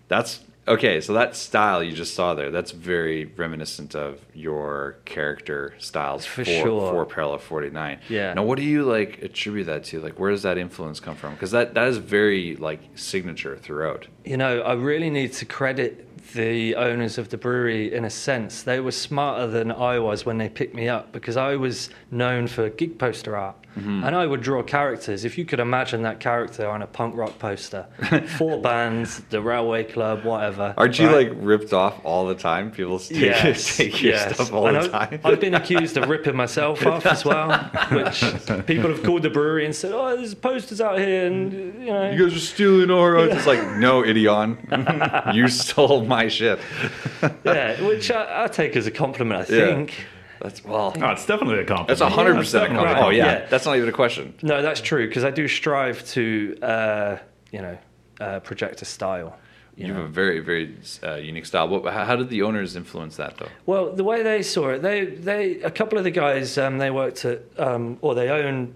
that's 0.07 0.41
okay. 0.67 0.99
So 0.99 1.13
that 1.13 1.35
style 1.35 1.81
you 1.83 1.93
just 1.93 2.13
saw 2.13 2.33
there, 2.33 2.51
that's 2.51 2.71
very 2.71 3.25
reminiscent 3.25 3.95
of 3.95 4.19
your 4.33 4.97
character 5.05 5.73
styles 5.77 6.25
For 6.25 6.43
for 6.43 6.45
sure. 6.51 6.91
for 6.91 7.05
Parallel 7.05 7.37
Forty 7.37 7.69
Nine. 7.69 7.99
Yeah. 8.09 8.33
Now, 8.33 8.43
what 8.43 8.57
do 8.57 8.63
you 8.63 8.83
like 8.83 9.21
attribute 9.21 9.67
that 9.67 9.85
to? 9.85 9.99
Like, 10.01 10.19
where 10.19 10.31
does 10.31 10.43
that 10.43 10.57
influence 10.57 10.99
come 10.99 11.15
from? 11.15 11.33
Because 11.33 11.51
that 11.51 11.73
that 11.75 11.87
is 11.87 11.97
very 11.97 12.55
like 12.57 12.81
signature 12.95 13.55
throughout. 13.57 14.07
You 14.25 14.37
know, 14.37 14.61
I 14.61 14.73
really 14.73 15.09
need 15.09 15.31
to 15.33 15.45
credit 15.45 16.05
the 16.33 16.75
owners 16.75 17.17
of 17.17 17.29
the 17.29 17.37
brewery 17.37 17.91
in 17.93 18.05
a 18.05 18.09
sense. 18.09 18.61
They 18.61 18.79
were 18.79 18.91
smarter 18.91 19.47
than 19.47 19.71
I 19.71 19.97
was 19.99 20.25
when 20.25 20.37
they 20.37 20.49
picked 20.49 20.75
me 20.75 20.87
up 20.87 21.11
because 21.11 21.37
I 21.37 21.55
was 21.55 21.89
known 22.11 22.45
for 22.47 22.69
gig 22.69 22.99
poster 22.99 23.35
art. 23.37 23.55
Mm-hmm. 23.77 24.03
And 24.03 24.15
I 24.15 24.25
would 24.25 24.41
draw 24.41 24.63
characters. 24.63 25.23
If 25.25 25.37
you 25.37 25.45
could 25.45 25.59
imagine 25.59 26.01
that 26.01 26.19
character 26.19 26.67
on 26.67 26.81
a 26.81 26.87
punk 26.87 27.15
rock 27.15 27.37
poster, 27.39 27.85
four 28.37 28.59
bands, 28.61 29.19
the 29.29 29.41
Railway 29.41 29.83
Club, 29.83 30.23
whatever. 30.25 30.73
Aren't 30.75 30.97
you 30.99 31.07
right? 31.07 31.29
like 31.29 31.37
ripped 31.39 31.71
off 31.71 32.03
all 32.03 32.25
the 32.27 32.35
time? 32.35 32.71
People 32.71 32.99
take, 32.99 33.19
Yes, 33.19 33.77
take 33.77 34.01
your 34.01 34.13
yes. 34.13 34.33
stuff 34.35 34.51
all 34.51 34.67
And 34.67 34.75
the 34.75 34.79
I've- 34.97 35.17
time. 35.17 35.21
I've 35.23 35.39
been 35.39 35.53
accused 35.53 35.95
of 35.97 36.09
ripping 36.09 36.35
myself 36.35 36.85
off 36.85 37.05
as 37.05 37.23
well, 37.23 37.57
which 37.91 38.21
people 38.65 38.89
have 38.89 39.03
called 39.03 39.21
the 39.23 39.29
brewery 39.29 39.65
and 39.65 39.73
said, 39.75 39.91
"Oh, 39.93 40.15
there's 40.17 40.33
posters 40.33 40.81
out 40.81 40.97
here," 40.97 41.27
and 41.27 41.53
you 41.79 41.87
know, 41.93 42.09
you 42.11 42.23
guys 42.25 42.35
are 42.35 42.39
stealing 42.39 42.89
our 42.91 43.13
rights. 43.13 43.35
It's 43.35 43.47
like, 43.47 43.61
no, 43.77 44.01
Idion. 44.01 45.33
you 45.35 45.47
stole 45.47 46.03
my 46.05 46.27
shit. 46.27 46.59
yeah, 47.45 47.79
which 47.85 48.09
I, 48.11 48.45
I 48.45 48.47
take 48.47 48.75
as 48.75 48.87
a 48.87 48.91
compliment. 48.91 49.49
I 49.49 49.53
Yeah. 49.53 49.65
Think. 50.39 50.53
That's 50.55 50.63
well. 50.65 50.93
Oh, 50.99 51.09
it's 51.11 51.25
definitely 51.25 51.59
a 51.59 51.65
compliment. 51.65 51.87
That's 51.89 52.01
a 52.01 52.09
hundred 52.09 52.35
percent 52.35 52.63
a 52.63 52.67
definitely 52.67 52.85
compliment. 52.93 53.05
Oh 53.07 53.09
yeah, 53.11 53.39
Yeah. 53.41 53.45
that's 53.47 53.65
not 53.65 53.77
even 53.77 53.89
a 53.89 53.93
question. 53.93 54.33
No, 54.41 54.61
that's 54.61 54.81
true 54.81 55.07
because 55.07 55.23
I 55.23 55.31
do 55.31 55.47
strive 55.47 56.05
to, 56.09 56.57
uh, 56.61 57.17
you 57.51 57.61
know, 57.61 57.77
uh, 58.19 58.39
project 58.39 58.81
a 58.81 58.85
style. 58.85 59.37
You 59.75 59.87
You 59.87 59.93
know. 59.93 59.99
have 60.01 60.09
a 60.09 60.13
very, 60.13 60.39
very 60.39 60.75
uh, 61.03 61.15
unique 61.15 61.45
style. 61.45 61.67
But 61.67 61.93
how 61.93 62.03
how 62.05 62.15
did 62.15 62.29
the 62.29 62.41
owners 62.41 62.75
influence 62.75 63.15
that, 63.17 63.37
though? 63.37 63.47
Well, 63.65 63.91
the 63.93 64.03
way 64.03 64.23
they 64.23 64.41
saw 64.43 64.69
it, 64.71 64.81
they 64.81 65.05
they 65.05 65.61
a 65.61 65.71
couple 65.71 65.97
of 65.97 66.03
the 66.03 66.11
guys 66.11 66.57
um, 66.57 66.77
they 66.79 66.91
worked 66.91 67.23
at 67.25 67.41
um, 67.57 67.97
or 68.01 68.13
they 68.15 68.29
own 68.29 68.73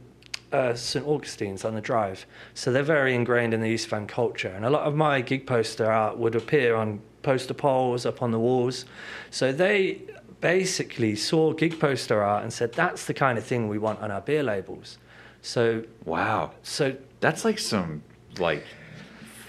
uh, 0.54 0.76
St 0.76 1.06
Augustine's 1.06 1.66
on 1.66 1.74
the 1.76 1.82
Drive, 1.82 2.26
so 2.54 2.72
they're 2.72 2.84
very 2.84 3.16
ingrained 3.16 3.54
in 3.54 3.60
the 3.62 3.68
East 3.68 3.88
Van 3.90 4.06
culture, 4.08 4.50
and 4.56 4.64
a 4.66 4.70
lot 4.70 4.84
of 4.84 4.96
my 4.96 5.20
gig 5.20 5.46
poster 5.48 5.92
art 5.92 6.18
would 6.18 6.36
appear 6.36 6.76
on 6.76 7.02
poster 7.24 7.54
poles 7.56 8.06
up 8.06 8.22
on 8.22 8.32
the 8.32 8.40
walls. 8.40 8.86
So 9.32 9.52
they 9.52 10.02
basically 10.44 11.16
saw 11.16 11.54
gig 11.54 11.80
poster 11.80 12.22
art 12.22 12.44
and 12.44 12.52
said 12.52 12.74
that's 12.74 13.06
the 13.06 13.14
kind 13.14 13.38
of 13.38 13.46
thing 13.46 13.70
we 13.70 13.80
want 13.80 14.00
on 14.02 14.12
our 14.12 14.22
beer 14.22 14.44
labels. 14.44 14.98
So 15.42 15.84
Wow. 16.06 16.52
so 16.62 16.96
That's 17.22 17.46
like 17.46 17.58
some 17.58 18.04
like 18.38 18.64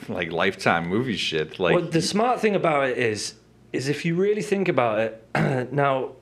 like 0.08 0.30
lifetime 0.30 0.86
movie 0.88 1.16
shit. 1.16 1.58
Like 1.58 1.74
well, 1.74 1.84
the 1.84 2.00
smart 2.00 2.40
thing 2.40 2.54
about 2.54 2.88
it 2.90 2.98
is, 2.98 3.34
is 3.72 3.88
if 3.88 4.04
you 4.04 4.14
really 4.14 4.42
think 4.42 4.68
about 4.68 4.98
it, 5.00 5.12
now, 5.72 6.12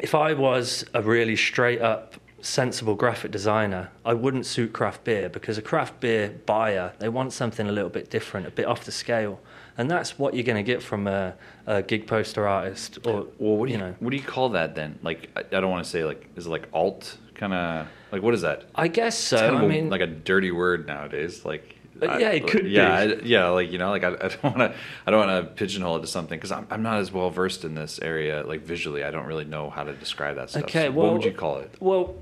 if 0.00 0.14
I 0.14 0.34
was 0.34 0.84
a 0.94 1.02
really 1.02 1.34
straight 1.34 1.80
up, 1.80 2.14
sensible 2.40 2.94
graphic 2.94 3.30
designer, 3.32 3.90
I 4.04 4.14
wouldn't 4.14 4.46
suit 4.46 4.72
craft 4.72 5.04
beer 5.04 5.28
because 5.28 5.58
a 5.58 5.62
craft 5.62 5.98
beer 6.00 6.38
buyer, 6.46 6.92
they 7.00 7.08
want 7.08 7.32
something 7.32 7.66
a 7.68 7.72
little 7.72 7.90
bit 7.90 8.10
different, 8.10 8.46
a 8.46 8.50
bit 8.50 8.66
off 8.66 8.84
the 8.84 8.92
scale. 8.92 9.40
And 9.78 9.90
that's 9.90 10.18
what 10.18 10.34
you're 10.34 10.44
going 10.44 10.56
to 10.56 10.62
get 10.72 10.82
from 10.82 11.06
a, 11.06 11.34
a 11.66 11.82
gig 11.82 12.06
poster 12.08 12.46
artist 12.48 12.98
or, 13.06 13.28
well, 13.38 13.56
what 13.56 13.66
do 13.66 13.72
you, 13.72 13.78
you 13.78 13.84
know. 13.84 13.94
what 14.00 14.10
do 14.10 14.16
you 14.16 14.22
call 14.22 14.48
that 14.50 14.74
then? 14.74 14.98
Like 15.02 15.30
I, 15.36 15.40
I 15.56 15.60
don't 15.60 15.70
want 15.70 15.84
to 15.84 15.90
say 15.90 16.04
like 16.04 16.28
is 16.36 16.46
it 16.46 16.50
like 16.50 16.68
alt 16.72 17.16
kind 17.34 17.54
of 17.54 17.86
like 18.12 18.20
what 18.22 18.34
is 18.34 18.42
that? 18.42 18.64
I 18.74 18.88
guess 18.88 19.16
so. 19.16 19.36
It's 19.36 19.42
kind 19.42 19.54
of 19.56 19.62
I 19.62 19.64
a- 19.64 19.68
mean, 19.68 19.88
like 19.88 20.00
a 20.00 20.06
dirty 20.08 20.50
word 20.50 20.86
nowadays. 20.86 21.44
Like 21.44 21.76
Uh, 22.02 22.06
I- 22.06 22.18
yeah, 22.18 22.30
it 22.30 22.46
could 22.48 22.64
be. 22.64 22.70
yeah, 22.70 22.92
I- 22.98 23.20
yeah. 23.22 23.46
Like 23.48 23.70
you 23.70 23.78
know, 23.78 23.90
like 23.90 24.02
I, 24.02 24.08
I 24.14 24.28
don't 24.28 24.42
want 24.44 24.56
to, 24.58 24.74
I 25.06 25.10
don't 25.12 25.26
want 25.26 25.46
to 25.48 25.54
pigeonhole 25.54 25.96
it 25.96 26.00
to 26.00 26.06
something 26.08 26.36
because 26.38 26.50
I'm, 26.52 26.66
I'm 26.70 26.82
not 26.82 26.98
as 26.98 27.12
well 27.12 27.30
versed 27.30 27.64
in 27.64 27.74
this 27.76 28.00
area. 28.00 28.42
Like 28.44 28.62
visually, 28.62 29.04
I 29.04 29.10
don't 29.12 29.26
really 29.26 29.44
know 29.44 29.70
how 29.70 29.84
to 29.84 29.92
describe 29.94 30.36
that 30.36 30.50
stuff. 30.50 30.64
Okay, 30.64 30.86
So 30.86 30.90
well, 30.92 31.06
what 31.06 31.12
would 31.14 31.24
you 31.24 31.32
call 31.32 31.58
it? 31.58 31.74
Well, 31.80 32.14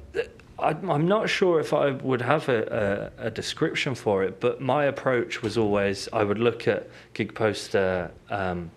I'm 0.59 0.91
I'm 0.91 1.07
not 1.07 1.29
sure 1.29 1.61
if 1.61 1.73
I 1.73 1.91
would 1.91 2.23
have 2.23 2.49
a, 2.49 3.13
a, 3.19 3.27
a 3.27 3.31
description 3.31 3.95
for 3.95 4.25
it, 4.25 4.41
but 4.41 4.61
my 4.61 4.85
approach 4.85 5.43
was 5.43 5.59
always 5.59 6.09
I 6.13 6.25
would 6.25 6.39
look 6.39 6.67
at 6.67 6.89
gig 7.13 7.35
poster 7.35 8.11
um, 8.31 8.71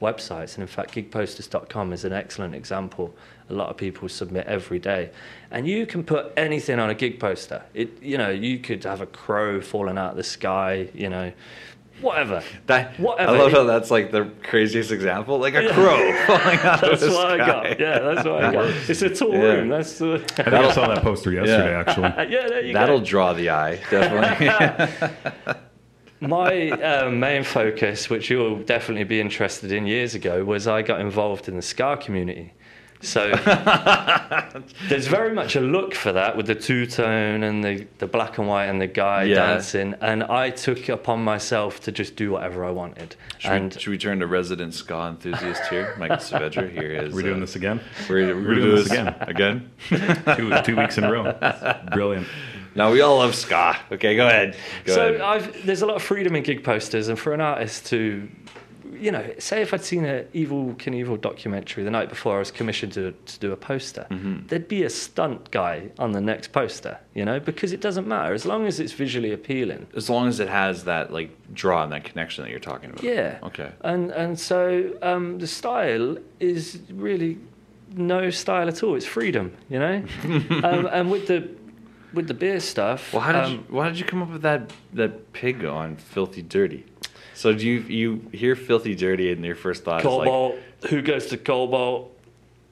websites, 0.00 0.54
and 0.54 0.62
in 0.62 0.68
fact, 0.68 0.94
gigposters.com 0.94 1.92
is 1.92 2.04
an 2.04 2.12
excellent 2.12 2.54
example. 2.54 3.14
A 3.50 3.54
lot 3.54 3.68
of 3.68 3.76
people 3.76 4.08
submit 4.08 4.46
every 4.46 4.78
day, 4.78 5.10
and 5.50 5.66
you 5.66 5.86
can 5.86 6.04
put 6.04 6.32
anything 6.36 6.78
on 6.78 6.90
a 6.90 6.94
gig 6.94 7.18
poster. 7.18 7.62
It, 7.74 8.02
you 8.02 8.16
know, 8.16 8.30
you 8.30 8.58
could 8.58 8.84
have 8.84 9.00
a 9.00 9.06
crow 9.06 9.60
falling 9.60 9.98
out 9.98 10.12
of 10.12 10.16
the 10.16 10.24
sky, 10.24 10.88
you 10.94 11.08
know, 11.08 11.32
whatever. 12.00 12.42
That 12.66 12.98
Whatever. 13.00 13.30
I 13.32 13.38
love 13.38 13.52
how 13.52 13.64
that's 13.64 13.90
like 13.90 14.10
the 14.10 14.30
craziest 14.42 14.90
example, 14.92 15.38
like 15.38 15.54
a 15.54 15.68
crow 15.72 16.12
falling 16.26 16.58
out 16.60 16.82
of 16.84 16.90
That's 16.90 17.02
the 17.02 17.10
what 17.10 17.30
I 17.32 17.36
got. 17.38 17.80
Yeah, 17.80 17.98
that's 18.00 18.26
what 18.26 18.44
I 18.44 18.52
got. 18.52 18.66
It's 18.88 19.02
a 19.02 19.08
tall 19.14 19.32
Yeah. 19.32 19.40
room. 19.42 19.68
That's 19.68 19.98
the. 19.98 20.14
I 20.14 20.42
think 20.42 20.48
I 20.48 20.72
saw 20.72 20.88
that 20.88 21.02
poster 21.02 21.32
yesterday, 21.38 21.70
Yeah. 21.70 21.80
actually. 21.86 22.04
yeah, 22.34 22.48
there 22.48 22.60
you 22.60 22.72
go. 22.72 22.78
That'll 22.78 23.00
draw 23.00 23.32
the 23.32 23.50
eye, 23.50 23.76
definitely. 23.90 25.56
My 26.20 26.70
uh, 26.70 27.10
main 27.10 27.44
focus, 27.44 28.08
which 28.08 28.30
you'll 28.30 28.60
definitely 28.60 29.04
be 29.04 29.20
interested 29.20 29.72
in 29.72 29.86
years 29.86 30.14
ago, 30.14 30.42
was 30.44 30.66
I 30.66 30.80
got 30.80 31.00
involved 31.00 31.48
in 31.48 31.56
the 31.56 31.62
ska 31.62 31.98
community. 32.00 32.54
So 33.04 33.30
there's 34.88 35.06
very 35.06 35.34
much 35.34 35.56
a 35.56 35.60
look 35.60 35.94
for 35.94 36.12
that 36.12 36.36
with 36.36 36.46
the 36.46 36.54
two 36.54 36.86
tone 36.86 37.42
and 37.42 37.62
the, 37.62 37.86
the 37.98 38.06
black 38.06 38.38
and 38.38 38.48
white 38.48 38.66
and 38.66 38.80
the 38.80 38.86
guy 38.86 39.24
Yeah. 39.24 39.34
dancing. 39.36 39.94
And 40.00 40.24
I 40.24 40.50
took 40.50 40.88
it 40.88 40.92
upon 40.92 41.22
myself 41.22 41.80
to 41.82 41.92
just 41.92 42.16
do 42.16 42.32
whatever 42.32 42.64
I 42.64 42.70
wanted. 42.70 43.16
should, 43.38 43.50
and 43.52 43.74
we, 43.74 43.80
should 43.80 43.90
we 43.90 43.98
turn 43.98 44.20
to 44.20 44.26
resident 44.26 44.74
ska 44.74 44.94
enthusiast 45.08 45.66
here, 45.68 45.94
Michael 45.98 46.16
Saavedra? 46.28 46.70
Here 46.70 46.92
is. 46.92 47.14
We're 47.14 47.22
doing 47.22 47.36
uh, 47.36 47.40
this 47.40 47.56
again. 47.56 47.80
We're, 48.08 48.34
we're, 48.34 48.48
We're 48.48 48.54
doing 48.54 48.60
doing 48.60 48.76
this 48.76 48.88
this 48.88 48.92
again. 48.92 49.16
Again. 49.20 49.70
Two, 50.36 50.62
two 50.62 50.76
weeks 50.76 50.98
in 50.98 51.04
a 51.04 51.12
row. 51.12 51.32
Brilliant. 51.92 52.26
Now 52.76 52.90
we 52.90 53.02
all 53.02 53.18
love 53.18 53.34
ska. 53.36 53.76
Okay, 53.92 54.16
go 54.16 54.26
ahead. 54.26 54.56
Go 54.84 54.94
so 54.94 55.08
ahead. 55.10 55.20
I've, 55.20 55.66
there's 55.66 55.82
a 55.82 55.86
lot 55.86 55.94
of 55.96 56.02
freedom 56.02 56.34
in 56.34 56.42
gig 56.42 56.64
posters, 56.64 57.08
and 57.08 57.16
for 57.18 57.32
an 57.32 57.40
artist 57.40 57.86
to, 57.86 58.28
you 58.98 59.10
know, 59.12 59.24
say 59.38 59.62
if 59.62 59.72
I'd 59.74 59.84
seen 59.84 60.04
a 60.04 60.24
Evel 60.34 60.76
Knievel 60.76 61.20
documentary 61.20 61.84
the 61.84 61.90
night 61.90 62.08
before 62.08 62.36
I 62.36 62.38
was 62.38 62.50
commissioned 62.50 62.92
to, 62.94 63.12
to 63.12 63.38
do 63.38 63.52
a 63.52 63.56
poster, 63.56 64.06
Mm-hmm. 64.10 64.46
there'd 64.48 64.68
be 64.68 64.82
a 64.84 64.90
stunt 64.90 65.50
guy 65.50 65.90
on 65.98 66.12
the 66.12 66.20
next 66.20 66.52
poster, 66.52 66.98
you 67.14 67.24
know, 67.24 67.38
because 67.40 67.72
it 67.72 67.80
doesn't 67.80 68.06
matter 68.06 68.32
as 68.34 68.44
long 68.46 68.66
as 68.66 68.80
it's 68.80 68.92
visually 68.92 69.32
appealing. 69.32 69.86
as 69.96 70.08
long 70.10 70.28
as 70.28 70.40
it 70.40 70.48
has 70.48 70.84
that 70.84 71.12
like 71.12 71.30
draw 71.52 71.82
and 71.84 71.92
that 71.92 72.04
connection 72.04 72.44
that 72.44 72.50
you're 72.50 72.60
talking 72.72 72.90
about. 72.90 73.02
Yeah. 73.02 73.38
Okay. 73.42 73.70
And 73.82 74.10
and 74.12 74.38
so 74.38 74.96
um, 75.02 75.38
the 75.38 75.46
style 75.46 76.16
is 76.40 76.80
really 76.92 77.38
no 77.96 78.30
style 78.30 78.68
at 78.68 78.82
all. 78.82 78.94
It's 78.96 79.06
freedom, 79.06 79.52
you 79.68 79.78
know. 79.78 80.02
um, 80.64 80.86
and 80.92 81.10
with 81.10 81.26
the 81.26 81.48
with 82.12 82.28
the 82.28 82.34
beer 82.34 82.60
stuff, 82.60 83.12
Well, 83.12 83.22
how 83.22 83.32
did 83.32 83.42
um, 83.44 83.52
you, 83.52 83.58
why 83.68 83.88
did 83.88 83.98
you 83.98 84.04
come 84.04 84.22
up 84.22 84.30
with 84.30 84.42
that 84.42 84.72
that 84.92 85.32
pig 85.32 85.64
on 85.64 85.96
Filthy 85.96 86.42
Dirty? 86.42 86.84
So 87.34 87.52
do 87.52 87.66
you 87.66 87.80
you 87.80 88.30
hear 88.32 88.54
Filthy 88.56 88.94
Dirty 88.94 89.30
and 89.32 89.44
your 89.44 89.56
first 89.56 89.84
thought 89.84 90.00
is 90.00 90.06
like, 90.06 90.26
Cobalt? 90.28 90.56
who 90.88 91.02
goes 91.02 91.26
to 91.26 91.36
Cobalt? 91.36 92.10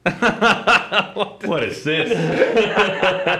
What 1.45 1.63
is 1.63 1.83
this? 1.83 2.09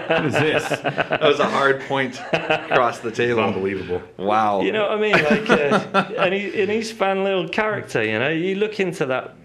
what 0.10 0.26
is 0.26 0.34
this? 0.34 0.68
that 0.70 1.22
was 1.22 1.40
a 1.40 1.46
hard 1.50 1.82
point 1.82 2.20
across 2.20 3.00
the 3.00 3.10
It's 3.10 3.18
table. 3.18 3.42
unbelievable. 3.44 4.02
Wow. 4.18 4.62
You 4.62 4.72
know 4.72 4.84
what 4.90 4.98
I 4.98 5.02
mean? 5.02 5.12
Like, 5.14 5.50
uh, 5.50 6.12
and, 6.18 6.34
he, 6.34 6.62
and 6.62 6.72
he's 6.72 6.92
fan 6.92 7.24
little 7.24 7.48
character. 7.48 8.04
You 8.04 8.20
know, 8.20 8.30
you 8.30 8.56
look 8.56 8.80
into 8.80 9.06
that 9.08 9.36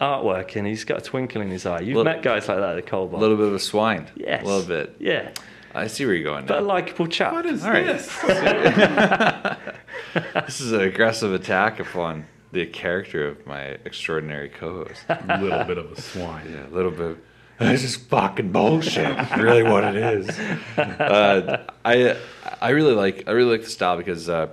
artwork, 0.00 0.56
and 0.56 0.66
he's 0.66 0.84
got 0.84 0.98
a 0.98 1.00
twinkle 1.00 1.42
in 1.42 1.50
his 1.50 1.64
eye. 1.66 1.80
You've 1.80 1.96
Little- 1.96 2.12
met 2.12 2.22
guys 2.22 2.48
like 2.48 2.58
that 2.58 2.76
at 2.78 2.86
Cobalt. 2.86 3.14
a 3.14 3.22
little 3.22 3.36
bit 3.36 3.46
of 3.48 3.54
a 3.54 3.58
swine. 3.60 4.06
yes, 4.16 4.42
A 4.42 4.46
little 4.46 4.66
bit. 4.68 4.96
Yeah, 5.00 5.30
I 5.74 5.86
see 5.88 6.04
where 6.06 6.14
you're 6.14 6.24
going 6.24 6.46
but 6.46 6.58
a 6.58 6.60
now. 6.60 6.66
likable 6.66 7.06
chap. 7.08 7.32
What 7.32 7.46
is 7.46 7.64
All 7.64 7.70
right. 7.72 7.86
this? 10.14 10.44
This 10.46 10.60
is 10.60 10.72
an 10.72 10.80
aggressive 10.80 11.32
attack 11.32 11.80
upon 11.80 12.26
the 12.52 12.66
character 12.66 13.26
of 13.26 13.46
my 13.46 13.62
extraordinary 13.84 14.48
co-host. 14.48 15.04
A 15.08 15.38
little 15.42 15.64
bit 15.64 15.78
of 15.78 15.92
a 15.92 16.00
swine. 16.00 16.52
Yeah, 16.52 16.66
a 16.66 16.74
little 16.74 16.90
bit. 16.90 17.18
This 17.56 17.84
is 17.84 17.94
fucking 17.94 18.50
bullshit. 18.50 19.16
really, 19.36 19.62
what 19.62 19.84
it 19.84 19.94
is. 19.94 20.28
Uh, 20.76 21.64
I 21.84 22.16
I 22.60 22.70
really 22.70 22.94
like 22.94 23.28
I 23.28 23.30
really 23.30 23.52
like 23.52 23.62
the 23.62 23.70
style 23.70 23.96
because 23.96 24.28
uh, 24.28 24.48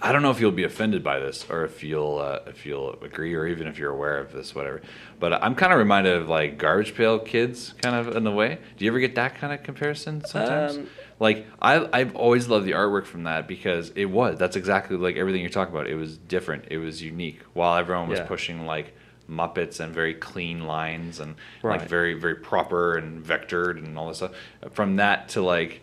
I 0.00 0.10
don't 0.10 0.22
know 0.22 0.32
if 0.32 0.40
you'll 0.40 0.50
be 0.50 0.64
offended 0.64 1.04
by 1.04 1.20
this 1.20 1.46
or 1.48 1.64
if 1.64 1.84
you'll 1.84 2.18
uh, 2.18 2.40
if 2.48 2.66
you'll 2.66 2.94
agree 3.02 3.34
or 3.34 3.46
even 3.46 3.68
if 3.68 3.78
you're 3.78 3.92
aware 3.92 4.18
of 4.18 4.32
this, 4.32 4.52
whatever. 4.52 4.82
But 5.20 5.34
I'm 5.44 5.54
kind 5.54 5.72
of 5.72 5.78
reminded 5.78 6.14
of 6.16 6.28
like 6.28 6.58
Garbage 6.58 6.96
Pail 6.96 7.20
Kids, 7.20 7.72
kind 7.80 7.94
of 7.94 8.16
in 8.16 8.24
the 8.24 8.32
way. 8.32 8.58
Do 8.76 8.84
you 8.84 8.90
ever 8.90 8.98
get 8.98 9.14
that 9.14 9.36
kind 9.36 9.52
of 9.52 9.62
comparison 9.62 10.24
sometimes? 10.24 10.78
Um, 10.78 10.88
like 11.22 11.46
I 11.60 11.88
I've 11.92 12.14
always 12.16 12.48
loved 12.48 12.66
the 12.66 12.72
artwork 12.72 13.06
from 13.06 13.22
that 13.24 13.46
because 13.48 13.92
it 13.94 14.06
was 14.06 14.38
that's 14.38 14.56
exactly 14.56 14.96
like 14.96 15.16
everything 15.16 15.40
you're 15.40 15.50
talking 15.50 15.72
about. 15.74 15.86
It 15.86 15.94
was 15.94 16.18
different. 16.18 16.64
It 16.70 16.78
was 16.78 17.00
unique. 17.00 17.40
While 17.54 17.76
everyone 17.78 18.08
was 18.08 18.18
Yeah. 18.18 18.26
pushing 18.26 18.66
like 18.66 18.94
Muppets 19.30 19.78
and 19.80 19.94
very 19.94 20.14
clean 20.14 20.66
lines 20.66 21.20
and 21.20 21.36
like 21.62 21.88
very 21.88 22.14
very 22.14 22.34
proper 22.34 22.96
and 22.98 23.24
vectored 23.24 23.78
and 23.78 23.96
all 23.96 24.08
this 24.08 24.18
stuff. 24.18 24.32
From 24.72 24.96
that 24.96 25.28
to 25.30 25.42
like, 25.42 25.80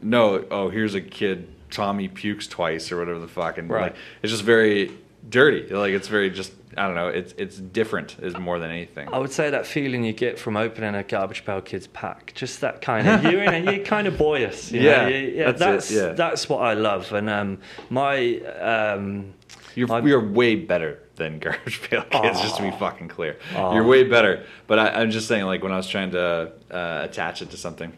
no, 0.00 0.44
oh 0.50 0.70
here's 0.70 0.94
a 0.94 1.00
kid 1.00 1.48
Tommy 1.70 2.06
pukes 2.08 2.46
twice 2.46 2.92
or 2.92 2.96
whatever 2.98 3.18
the 3.18 3.28
fuck, 3.28 3.58
and 3.58 3.68
Right. 3.68 3.82
like 3.92 3.96
it's 4.22 4.30
just 4.32 4.44
very 4.44 4.92
dirty. 5.28 5.72
Like 5.74 5.92
it's 5.92 6.08
very 6.08 6.30
just 6.30 6.52
I 6.76 6.86
don't 6.86 6.94
know. 6.94 7.08
It's 7.08 7.34
it's 7.38 7.56
different 7.56 8.16
is 8.20 8.36
more 8.36 8.58
than 8.58 8.70
anything. 8.70 9.08
I 9.12 9.18
would 9.18 9.32
say 9.32 9.50
that 9.50 9.66
feeling 9.66 10.04
you 10.04 10.12
get 10.12 10.38
from 10.38 10.56
opening 10.56 10.94
a 10.94 11.02
Garbage 11.02 11.44
Pail 11.44 11.60
Kids 11.60 11.86
pack, 11.86 12.32
just 12.34 12.60
that 12.60 12.80
kind 12.82 13.08
of 13.08 13.24
you're 13.24 13.42
in 13.42 13.54
and 13.54 13.64
you're 13.66 13.84
kind 13.84 14.06
of 14.06 14.18
boyish. 14.18 14.72
You 14.72 14.80
Yeah? 14.88 15.08
You- 15.08 15.16
yeah, 15.28 15.44
that's 15.52 15.58
that's 15.60 15.90
yeah. 15.90 16.12
that's 16.12 16.48
what 16.48 16.58
I 16.62 16.74
love. 16.74 17.12
And 17.12 17.30
um, 17.30 17.58
my 17.90 18.38
um, 18.60 19.32
You're, 19.74 19.90
I'm- 19.92 20.06
you're 20.06 20.26
way 20.28 20.54
better 20.56 21.02
than 21.16 21.38
Garbage 21.46 21.80
Pail 21.82 22.02
Kids, 22.02 22.40
just 22.42 22.56
to 22.58 22.62
be 22.62 22.70
fucking 22.72 23.08
clear. 23.08 23.38
You're 23.54 23.84
way 23.86 24.04
better. 24.04 24.44
But 24.66 24.78
I, 24.78 24.88
I'm 25.00 25.10
just 25.10 25.28
saying, 25.28 25.46
like, 25.46 25.62
when 25.62 25.72
I 25.72 25.76
was 25.78 25.88
trying 25.88 26.10
to 26.10 26.52
uh, 26.70 27.00
attach 27.08 27.40
it 27.40 27.50
to 27.52 27.56
something, 27.56 27.90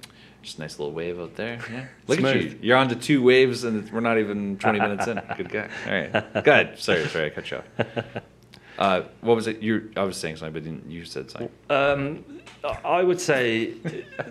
just 0.43 0.59
a 0.59 0.61
nice 0.61 0.79
little 0.79 0.95
wave 0.95 1.19
out 1.21 1.35
there. 1.37 1.59
Yeah. 1.71 1.87
Look 2.07 2.23
at 2.23 2.43
you. 2.43 2.59
You're 2.63 2.77
on 2.77 2.89
to 2.89 2.97
two 2.97 3.23
waves, 3.23 3.65
and 3.65 3.91
we're 3.93 4.01
not 4.01 4.19
even 4.19 4.57
20 4.59 4.79
minutes 4.79 5.07
in. 5.07 5.21
Good 5.37 5.51
guy. 5.51 5.69
All 5.87 5.93
right. 5.93 6.45
Go 6.45 6.53
ahead. 6.53 6.79
Sorry, 6.79 7.07
sorry, 7.09 7.27
I 7.27 7.31
cut 7.31 7.51
you 7.51 7.59
off. 7.59 8.05
Uh, 8.79 9.03
what 9.23 9.35
was 9.35 9.49
it? 9.49 9.61
You, 9.61 9.91
I 9.97 10.05
was 10.05 10.17
saying 10.17 10.37
something, 10.37 10.53
but 10.53 10.63
didn't, 10.63 10.89
you 10.89 11.05
said 11.05 11.29
something. 11.29 11.51
Um, 11.69 12.25
I 12.85 13.03
would 13.03 13.21
say 13.21 13.73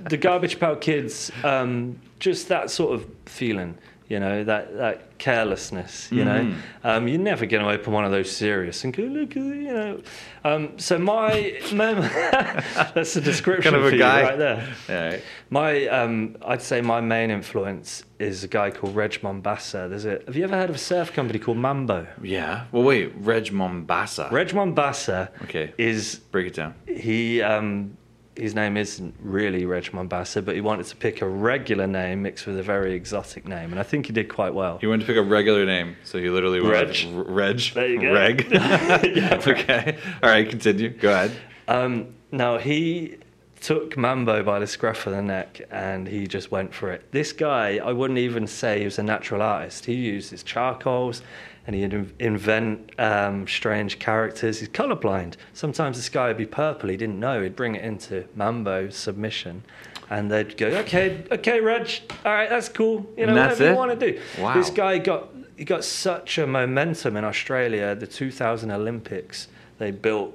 the 0.10 0.16
Garbage 0.16 0.58
Pail 0.58 0.78
Kids, 0.78 1.34
um, 1.44 2.00
just 2.20 2.48
that 2.48 2.72
sort 2.72 2.94
of 2.94 3.06
feeling, 3.26 3.78
you 4.10 4.20
know, 4.20 4.44
that, 4.46 4.78
that 4.78 5.18
carelessness, 5.18 6.10
you 6.12 6.24
know. 6.24 6.40
Mhm. 6.46 6.56
Um, 6.84 7.08
you're 7.10 7.20
never 7.20 7.46
going 7.46 7.64
to 7.64 7.70
open 7.70 7.92
one 7.92 8.06
of 8.06 8.12
those 8.12 8.32
serious 8.32 8.84
and 8.86 8.96
go, 8.96 9.04
look, 9.04 9.36
you 9.36 9.42
know. 9.74 10.02
Um, 10.46 10.80
so 10.80 10.98
my, 10.98 11.60
my 11.74 11.94
that's 12.96 13.14
the 13.16 13.22
description 13.22 13.74
Kind 13.74 13.76
of 13.76 13.86
a 13.86 13.90
for 13.90 13.96
you 13.96 14.02
guy. 14.02 14.22
right 14.24 14.38
there. 14.38 14.68
Right. 14.90 15.24
My, 15.50 15.88
um, 15.88 16.38
I'd 16.46 16.62
say 16.62 16.80
my 16.82 17.02
main 17.02 17.32
influence 17.32 18.04
is 18.20 18.44
a 18.44 18.48
guy 18.48 18.72
called 18.72 18.96
Reg 18.96 19.12
Mombassa. 19.22 19.90
There's 19.90 20.06
a, 20.06 20.22
have 20.26 20.36
you 20.36 20.44
ever 20.46 20.56
heard 20.56 20.70
of 20.70 20.76
a 20.76 20.80
surf 20.80 21.12
company 21.14 21.40
called 21.40 21.58
Mambo? 21.58 22.08
Yeah. 22.22 22.66
Well, 22.72 22.84
wait. 22.84 23.14
Reg 23.18 23.48
Mombassa. 23.48 24.32
Reg 24.32 24.50
Mombassa 24.50 25.30
Okay. 25.44 25.74
is 25.78 26.16
Break 26.32 26.48
it 26.48 26.54
down. 26.54 26.74
he 26.88 27.42
um, 27.42 27.98
his 28.38 28.56
name 28.56 28.77
isn't 28.77 29.15
really 29.22 29.65
Reg 29.65 29.84
Mombassa, 29.86 30.44
but 30.44 30.56
he 30.56 30.62
wanted 30.62 30.86
to 30.88 30.96
pick 30.96 31.22
a 31.22 31.27
regular 31.27 31.88
name 31.88 32.22
mixed 32.22 32.46
with 32.48 32.58
a 32.60 32.63
very 32.63 32.94
exotic 32.94 33.48
name, 33.48 33.72
and 33.72 33.79
I 33.79 33.84
think 33.84 34.06
he 34.08 34.13
did 34.13 34.29
quite 34.29 34.53
well. 34.53 34.77
He 34.79 34.88
wanted 34.88 35.01
to 35.01 35.08
pick 35.08 35.17
a 35.17 35.24
regular 35.24 35.65
name, 35.65 35.96
so 36.03 36.20
he 36.20 36.29
literally 36.29 36.62
went 36.62 37.03
Reg. 37.03 37.27
Reg. 37.27 37.60
There 37.74 37.88
you 37.88 38.01
go. 38.01 38.13
Reg. 38.13 38.48
Yeah. 39.17 39.41
okay. 39.46 39.98
All 40.22 40.29
right. 40.29 40.48
Continue. 40.50 40.89
Go 40.89 41.12
ahead. 41.12 41.32
Um, 41.67 42.15
no, 42.32 42.58
he 42.58 43.17
took 43.60 43.98
Mambo 43.98 44.44
by 44.44 44.60
the 44.60 44.67
scruff 44.67 45.08
of 45.08 45.13
the 45.13 45.22
neck 45.22 45.62
and 45.72 46.08
he 46.08 46.27
just 46.27 46.51
went 46.51 46.74
for 46.74 46.91
it. 46.91 47.12
This 47.12 47.32
guy, 47.34 47.77
I 47.84 47.91
wouldn't 47.91 48.20
even 48.20 48.48
say 48.48 48.79
he 48.79 48.86
was 48.86 49.00
a 49.00 49.03
natural 49.03 49.41
artist. 49.41 49.86
He 49.86 49.94
used 49.96 50.29
his 50.32 50.44
charcoals 50.44 51.22
and 51.68 51.76
he'd 51.76 51.94
in- 51.94 52.14
invent 52.20 52.92
um, 52.98 53.46
strange 53.46 54.00
characters. 54.00 54.60
He's 54.60 54.70
colorblind. 54.70 55.36
Sometimes 55.54 55.98
the 55.98 56.04
sky 56.04 56.30
would 56.30 56.38
be 56.38 56.46
purple. 56.46 56.90
He 56.90 56.96
didn't 56.98 57.20
know. 57.20 57.44
He'd 57.44 57.58
bring 57.58 57.76
it 57.76 57.84
into 57.84 58.26
Mambo 58.36 58.90
submission. 58.90 59.64
And 60.10 60.32
they'd 60.32 60.56
go, 60.56 60.68
okay, 60.68 61.26
okay, 61.30 61.60
Reg, 61.60 61.90
all 62.26 62.32
right, 62.32 62.50
that's 62.50 62.70
cool. 62.70 63.06
You 63.18 63.26
know, 63.26 63.34
whatever 63.34 63.66
it? 63.66 63.70
you 63.72 63.76
want 63.76 64.00
to 64.00 64.12
do. 64.14 64.22
Wow. 64.40 64.54
This 64.54 64.70
guy 64.70 64.98
got 64.98 65.28
he 65.58 65.66
got 65.66 65.84
such 65.84 66.38
a 66.38 66.48
momentum 66.48 67.18
in 67.18 67.26
Australia. 67.26 67.94
The 67.96 68.08
2000 68.08 68.72
Olympics, 68.72 69.48
they 69.80 69.92
built 69.92 70.34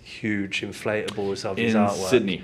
huge 0.00 0.62
inflatables 0.62 1.44
of 1.44 1.58
his 1.58 1.74
In 1.74 1.80
artwork. 1.80 2.10
Sydney. 2.10 2.42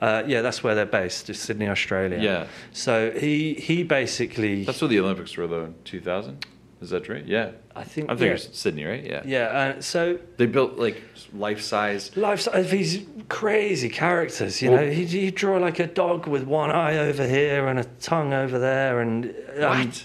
Uh, 0.00 0.24
yeah, 0.26 0.42
that's 0.42 0.62
where 0.64 0.74
they're 0.74 0.84
based, 0.84 1.26
just 1.26 1.42
Sydney, 1.42 1.68
Australia. 1.68 2.18
Yeah. 2.20 2.46
So 2.72 3.12
he 3.12 3.54
he 3.54 3.84
basically, 3.84 4.64
That's 4.64 4.80
where 4.80 4.88
the 4.88 4.98
Olympics 4.98 5.36
were, 5.36 5.46
though, 5.46 5.64
in 5.66 5.74
2000. 5.84 6.44
Is 6.82 6.90
that 6.90 7.08
right? 7.08 7.24
Yeah. 7.24 7.52
I 7.74 7.84
think, 7.84 8.10
I 8.10 8.16
think 8.16 8.26
yeah, 8.28 8.34
it's 8.34 8.58
Sydney, 8.58 8.84
right? 8.84 9.02
Yeah. 9.04 9.22
yeah. 9.24 9.44
Uh, 9.76 9.80
so 9.80 10.18
They 10.36 10.46
built 10.46 10.76
like 10.78 11.02
life 11.34 11.60
size. 11.62 12.14
Life-size 12.16 12.70
these 12.70 13.06
crazy 13.28 13.88
characters, 13.88 14.60
you 14.60 14.70
Well- 14.70 14.82
know, 14.84 14.90
he'd, 14.90 15.08
he'd 15.08 15.34
draw 15.34 15.56
like 15.58 15.78
a 15.78 15.86
dog 15.86 16.26
with 16.26 16.44
one 16.44 16.70
eye 16.70 16.98
over 16.98 17.26
here 17.26 17.66
and 17.68 17.78
a 17.78 17.84
tongue 18.00 18.34
over 18.34 18.58
there, 18.58 19.00
and 19.00 19.26
um, 19.58 19.86
What? 19.88 20.04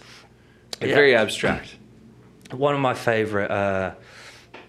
yeah. 0.81 0.95
Very 0.95 1.13
abstract. 1.15 1.75
One 2.51 2.73
of 2.73 2.79
my 2.81 2.93
favourite 2.93 3.51
uh, 3.51 3.93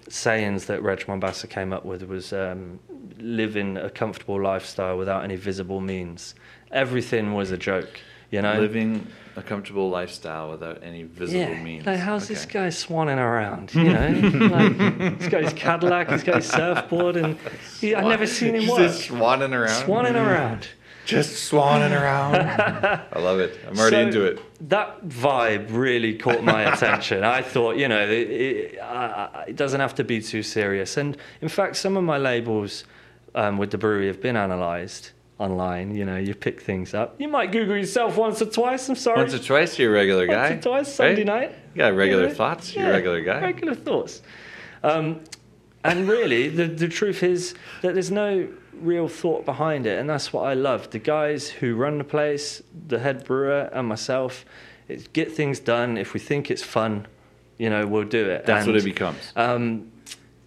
sayings 0.08 0.66
that 0.66 0.82
Reg 0.82 1.00
Mombassa 1.06 1.48
came 1.48 1.72
up 1.72 1.84
with 1.84 2.02
was 2.02 2.32
um, 2.32 2.78
living 3.18 3.76
a 3.76 3.90
comfortable 3.90 4.40
lifestyle 4.42 4.98
without 4.98 5.24
any 5.24 5.36
visible 5.36 5.80
means. 5.80 6.34
Everything 6.72 7.34
was 7.34 7.50
a 7.50 7.56
joke, 7.58 8.00
you 8.32 8.42
know. 8.42 8.58
Living 8.58 9.06
a 9.36 9.42
comfortable 9.42 9.88
lifestyle 9.88 10.50
without 10.50 10.82
any 10.82 11.04
visible 11.04 11.40
yeah, 11.40 11.62
means. 11.62 11.86
like 11.86 11.98
how's 11.98 12.28
this 12.28 12.44
guy 12.44 12.66
swanning 12.68 13.16
around? 13.16 13.72
You 13.74 13.84
know, 13.84 14.08
like, 14.48 15.18
he's 15.20 15.28
got 15.28 15.42
his 15.44 15.52
Cadillac, 15.54 16.10
he's 16.10 16.22
got 16.24 16.36
his 16.36 16.48
surfboard, 16.48 17.16
and 17.16 17.38
he, 17.80 17.94
I've 17.94 18.04
never 18.04 18.26
seen 18.26 18.54
him 18.56 18.60
He's 18.62 18.70
work. 18.70 18.78
just 18.80 19.08
swanning 19.08 19.52
around. 19.52 19.86
Swanning 19.86 20.14
around. 20.16 20.68
Just 21.04 21.50
swanning 21.50 21.98
around. 21.98 22.36
I 22.36 23.18
love 23.18 23.40
it. 23.40 23.58
I'm 23.68 23.78
already 23.78 23.96
So- 23.96 24.00
into 24.02 24.24
it. 24.24 24.68
That 24.68 25.04
vibe 25.08 25.68
really 25.70 26.14
caught 26.16 26.44
my 26.44 26.72
attention. 26.72 27.24
I 27.24 27.42
thought, 27.42 27.76
you 27.76 27.88
know, 27.88 28.00
it, 28.00 28.10
it, 28.30 28.78
uh, 28.78 29.44
it 29.48 29.56
doesn't 29.56 29.80
have 29.80 29.94
to 29.96 30.04
be 30.04 30.20
too 30.20 30.42
serious. 30.44 30.96
And 30.96 31.16
in 31.40 31.48
fact, 31.48 31.76
some 31.76 31.96
of 31.96 32.04
my 32.04 32.18
labels 32.18 32.84
um, 33.34 33.58
with 33.58 33.72
the 33.72 33.78
brewery 33.78 34.06
have 34.06 34.20
been 34.22 34.36
analysed 34.36 35.10
online. 35.42 35.94
You 35.94 36.04
know, 36.04 36.16
you 36.16 36.34
pick 36.34 36.60
things 36.60 36.94
up. 36.94 37.20
You 37.20 37.28
might 37.28 37.52
Google 37.52 37.76
yourself 37.76 38.16
once 38.16 38.40
or 38.40 38.46
twice. 38.46 38.88
I'm 38.88 38.94
sorry. 38.96 39.18
Once 39.18 39.34
or 39.34 39.38
twice, 39.38 39.78
you're 39.78 39.90
a 39.90 39.94
regular 39.94 40.26
guy. 40.26 40.50
Once 40.50 40.66
or 40.66 40.70
twice, 40.70 40.94
Sunday 40.94 41.24
right? 41.24 41.50
night. 41.50 41.54
You 41.74 41.78
got 41.78 41.94
regular 41.94 42.22
You 42.24 42.28
know? 42.28 42.34
thoughts. 42.34 42.74
You're 42.74 42.84
Yeah, 42.84 42.90
a 42.90 42.92
regular 42.94 43.20
guy. 43.22 43.40
Regular 43.40 43.74
thoughts. 43.74 44.22
Um, 44.82 45.20
and 45.84 46.08
really, 46.08 46.48
the, 46.48 46.66
the 46.66 46.88
truth 46.88 47.22
is 47.22 47.54
that 47.82 47.94
there's 47.94 48.10
no 48.10 48.48
real 48.74 49.08
thought 49.08 49.44
behind 49.44 49.86
it. 49.86 49.98
And 49.98 50.08
that's 50.08 50.32
what 50.32 50.42
I 50.42 50.54
love. 50.54 50.90
The 50.90 50.98
guys 50.98 51.48
who 51.48 51.74
run 51.74 51.98
the 51.98 52.04
place, 52.04 52.62
the 52.88 52.98
head 52.98 53.24
brewer, 53.24 53.68
and 53.72 53.88
myself, 53.88 54.44
it's 54.88 55.06
get 55.08 55.32
things 55.32 55.60
done. 55.60 55.98
If 55.98 56.14
we 56.14 56.20
think 56.20 56.50
it's 56.50 56.62
fun, 56.62 57.06
you 57.58 57.68
know, 57.70 57.86
we'll 57.86 58.04
do 58.04 58.28
it. 58.30 58.46
That's 58.46 58.66
what 58.66 58.76
it 58.76 58.84
becomes. 58.84 59.32
Um, 59.36 59.90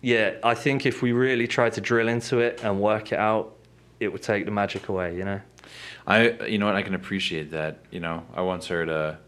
yeah, 0.02 0.36
I 0.44 0.54
think 0.54 0.86
if 0.86 1.02
we 1.02 1.14
really 1.14 1.48
try 1.48 1.70
to 1.70 1.82
drill 1.82 2.08
into 2.08 2.40
it 2.40 2.62
and 2.64 2.80
work 2.80 3.12
it 3.12 3.20
out, 3.20 3.56
it 4.00 4.10
would 4.12 4.22
take 4.24 4.46
the 4.46 4.52
magic 4.52 4.90
away, 4.90 5.16
you 5.16 5.24
know? 5.26 5.42
I, 6.06 6.30
you 6.46 6.58
know 6.58 6.66
what? 6.68 6.76
I 6.76 6.82
can 6.84 6.94
appreciate 6.94 7.52
that. 7.52 7.80
You 7.92 8.00
know, 8.00 8.24
I 8.36 8.42
once 8.42 8.68
heard 8.68 8.90
a, 8.90 9.20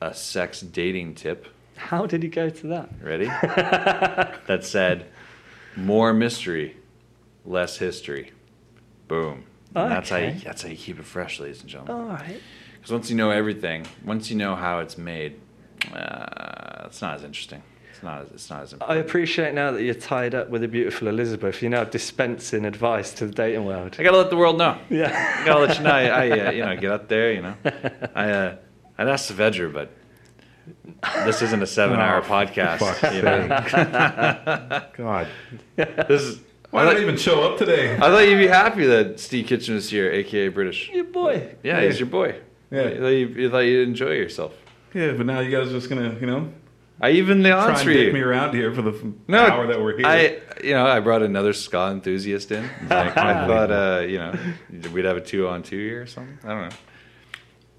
a 0.00 0.14
sex 0.14 0.60
dating 0.60 1.14
tip. 1.16 1.46
How 1.76 2.06
did 2.06 2.22
he 2.22 2.28
go 2.28 2.48
to 2.48 2.66
that? 2.68 2.90
Ready? 3.02 3.24
that 3.26 4.60
said, 4.62 5.06
more 5.76 6.12
mystery, 6.12 6.76
less 7.44 7.78
history. 7.78 8.32
Boom. 9.08 9.44
And 9.74 9.90
that's 9.90 10.10
how 10.10 10.18
you, 10.18 10.26
Okay. 10.28 10.40
that's 10.44 10.62
how 10.62 10.68
you 10.68 10.76
keep 10.76 10.98
it 10.98 11.04
fresh, 11.04 11.40
ladies 11.40 11.60
and 11.62 11.68
gentlemen. 11.70 11.96
All 11.96 12.12
right. 12.12 12.40
Because 12.74 12.92
once 12.92 13.10
you 13.10 13.16
know 13.16 13.30
everything, 13.30 13.86
once 14.04 14.30
you 14.30 14.36
know 14.36 14.54
how 14.54 14.80
it's 14.80 14.98
made, 14.98 15.40
uh, 15.94 16.84
it's 16.86 17.00
not 17.00 17.14
as 17.16 17.24
interesting. 17.24 17.62
It's 18.02 18.04
not. 18.04 18.26
It's 18.34 18.50
not 18.50 18.62
as 18.64 18.74
I 18.80 18.96
appreciate 18.96 19.54
now 19.54 19.70
that 19.70 19.82
you're 19.82 19.94
tied 19.94 20.34
up 20.34 20.48
with 20.48 20.64
a 20.64 20.68
beautiful 20.68 21.06
Elizabeth. 21.06 21.62
You're 21.62 21.70
now 21.70 21.84
dispensing 21.84 22.64
advice 22.64 23.12
to 23.14 23.26
the 23.26 23.32
dating 23.32 23.64
world. 23.64 23.94
I 23.96 24.02
gotta 24.02 24.16
let 24.16 24.28
the 24.30 24.36
world 24.36 24.58
know. 24.58 24.76
Yeah. 24.90 25.36
I 25.40 25.44
gotta 25.46 25.60
let 25.66 25.78
you 25.78 25.84
know. 25.84 25.90
I, 25.90 26.02
I 26.08 26.30
uh, 26.30 26.50
you 26.50 26.64
know, 26.64 26.76
get 26.76 26.90
out 26.90 27.08
there. 27.08 27.32
You 27.32 27.42
know, 27.42 27.54
I, 28.16 28.30
uh, 28.30 28.56
I'd 28.98 29.06
ask 29.08 29.28
the 29.28 29.34
Saavedra, 29.34 29.72
but 29.72 29.90
this 31.24 31.42
isn't 31.42 31.62
a 31.62 31.66
seven-hour 31.66 32.22
Oh, 32.24 32.28
podcast. 32.28 32.78
fuck's 32.78 33.14
You 33.14 33.22
know? 33.22 34.82
God. 34.96 35.28
This 35.76 36.22
is. 36.22 36.40
Why 36.70 36.82
I 36.86 36.94
did 36.94 36.98
I 36.98 37.02
even 37.02 37.16
show 37.18 37.42
up 37.42 37.58
today? 37.58 37.94
I 37.94 38.00
thought 38.00 38.26
you'd 38.26 38.38
be 38.38 38.46
happy 38.48 38.84
that 38.86 39.20
Steve 39.20 39.46
Kitchen 39.46 39.76
is 39.76 39.90
here, 39.90 40.10
aka 40.10 40.48
British. 40.48 40.88
Your 40.92 41.04
boy. 41.04 41.54
Yeah, 41.62 41.82
he's 41.82 42.00
your 42.00 42.08
boy. 42.08 42.34
Yeah. 42.70 42.82
I 42.84 42.96
thought 42.98 43.06
you, 43.08 43.26
you 43.28 43.50
thought 43.50 43.58
you'd 43.58 43.86
enjoy 43.86 44.12
yourself. 44.12 44.54
Yeah, 44.94 45.12
but 45.12 45.26
now 45.26 45.38
you 45.40 45.50
guys 45.56 45.68
are 45.68 45.72
just 45.72 45.88
gonna, 45.88 46.16
you 46.20 46.26
know, 46.26 46.52
I 47.02 47.10
even 47.10 47.42
the 47.42 47.50
try 47.50 47.58
odds 47.58 47.80
and 47.80 47.88
for 47.88 47.92
dick 47.92 48.06
you. 48.06 48.12
me 48.12 48.20
around 48.20 48.54
here 48.54 48.72
for 48.72 48.82
the 48.82 49.12
No, 49.26 49.44
hour 49.44 49.66
that 49.66 49.82
we're 49.82 49.96
here. 49.96 50.06
I, 50.06 50.38
you 50.62 50.72
know, 50.72 50.86
I 50.86 51.00
brought 51.00 51.22
another 51.22 51.52
ska 51.52 51.88
enthusiast 51.90 52.52
in. 52.52 52.62
Like, 52.88 53.16
I 53.16 53.46
thought, 53.46 53.70
uh, 53.72 54.04
you 54.06 54.18
know, 54.18 54.32
we'd 54.92 55.04
have 55.04 55.16
a 55.16 55.20
two 55.20 55.48
on 55.48 55.64
two 55.64 55.78
here 55.78 56.02
or 56.02 56.06
something. 56.06 56.38
I 56.44 56.48
don't 56.48 56.68
know. 56.70 56.76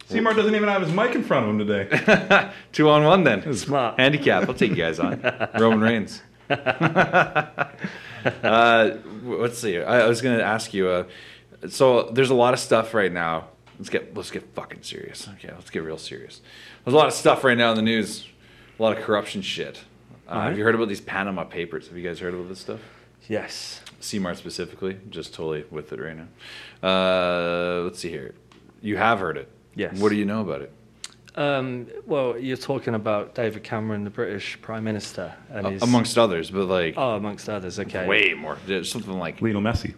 Seymour 0.08 0.34
doesn't 0.34 0.54
even 0.54 0.68
have 0.68 0.82
his 0.82 0.92
mic 0.92 1.16
in 1.16 1.24
front 1.24 1.46
of 1.46 1.52
him 1.52 1.60
today. 1.66 2.52
two 2.74 2.90
on 2.90 3.06
one 3.06 3.24
then. 3.24 3.54
Smart. 3.56 3.98
Handicap. 3.98 4.50
I'll 4.50 4.54
take 4.54 4.72
you 4.72 4.76
guys 4.78 5.00
on. 5.00 5.22
Roman 5.58 5.80
Reigns. 5.80 6.22
uh, 6.50 7.46
let's 9.24 9.58
see. 9.58 9.82
I, 9.82 10.02
I 10.02 10.08
was 10.08 10.22
going 10.22 10.38
to 10.38 10.44
ask 10.44 10.74
you. 10.74 10.90
Uh, 10.90 11.04
so 11.70 12.10
there's 12.12 12.30
a 12.30 12.36
lot 12.36 12.54
of 12.54 12.60
stuff 12.60 12.94
right 12.94 13.12
now. 13.12 13.48
Let's 13.80 13.90
get 13.90 14.16
let's 14.16 14.32
get 14.32 14.54
fucking 14.54 14.84
serious. 14.84 15.28
Okay, 15.36 15.52
let's 15.54 15.70
get 15.70 15.84
real 15.84 15.98
serious. 15.98 16.42
There's 16.84 16.94
a 16.94 16.98
lot 16.98 17.08
of 17.08 17.14
stuff 17.14 17.44
right 17.44 17.58
now 17.58 17.72
in 17.72 17.76
the 17.78 17.82
news. 17.82 18.28
A 18.84 18.88
lot 18.92 18.98
of 18.98 19.04
corruption 19.06 19.42
shit. 19.42 19.82
Uh, 20.28 20.32
Alright. 20.32 20.50
Have 20.50 20.58
you 20.58 20.66
heard 20.66 20.76
about 20.76 20.90
these 20.90 21.00
Panama 21.00 21.46
Papers? 21.46 21.88
Have 21.88 21.96
you 21.96 22.04
guys 22.06 22.20
heard 22.20 22.34
about 22.34 22.50
this 22.50 22.60
stuff? 22.60 22.82
Yes. 23.30 23.80
CMART 24.02 24.36
specifically, 24.36 24.98
just 25.10 25.34
totally 25.34 25.64
with 25.72 25.94
it 25.94 26.02
right 26.02 26.18
now. 26.18 26.28
Uh, 26.86 27.84
let's 27.84 28.00
see 28.00 28.10
here. 28.10 28.36
You 28.82 28.98
have 28.98 29.20
heard 29.22 29.38
it. 29.38 29.50
Yes. 29.74 29.98
What 29.98 30.10
do 30.10 30.16
you 30.16 30.26
know 30.26 30.42
about 30.42 30.64
it? 30.64 30.74
Um, 31.36 31.88
well, 32.06 32.38
you're 32.38 32.58
talking 32.58 32.94
about 32.94 33.36
David 33.36 33.64
Cameron, 33.64 34.04
the 34.04 34.10
British 34.10 34.62
Prime 34.62 34.84
Minister, 34.84 35.34
and 35.50 35.66
A- 35.66 35.70
his, 35.72 35.82
amongst 35.82 36.18
others, 36.18 36.52
but 36.52 36.66
like 36.66 36.96
oh, 36.98 37.12
amongst 37.16 37.48
others. 37.48 37.80
Okay. 37.80 38.06
way 38.06 38.34
more. 38.34 38.58
There's 38.68 38.92
something 38.92 39.18
like 39.18 39.42
Lionel 39.42 39.62
Messi. 39.62 39.94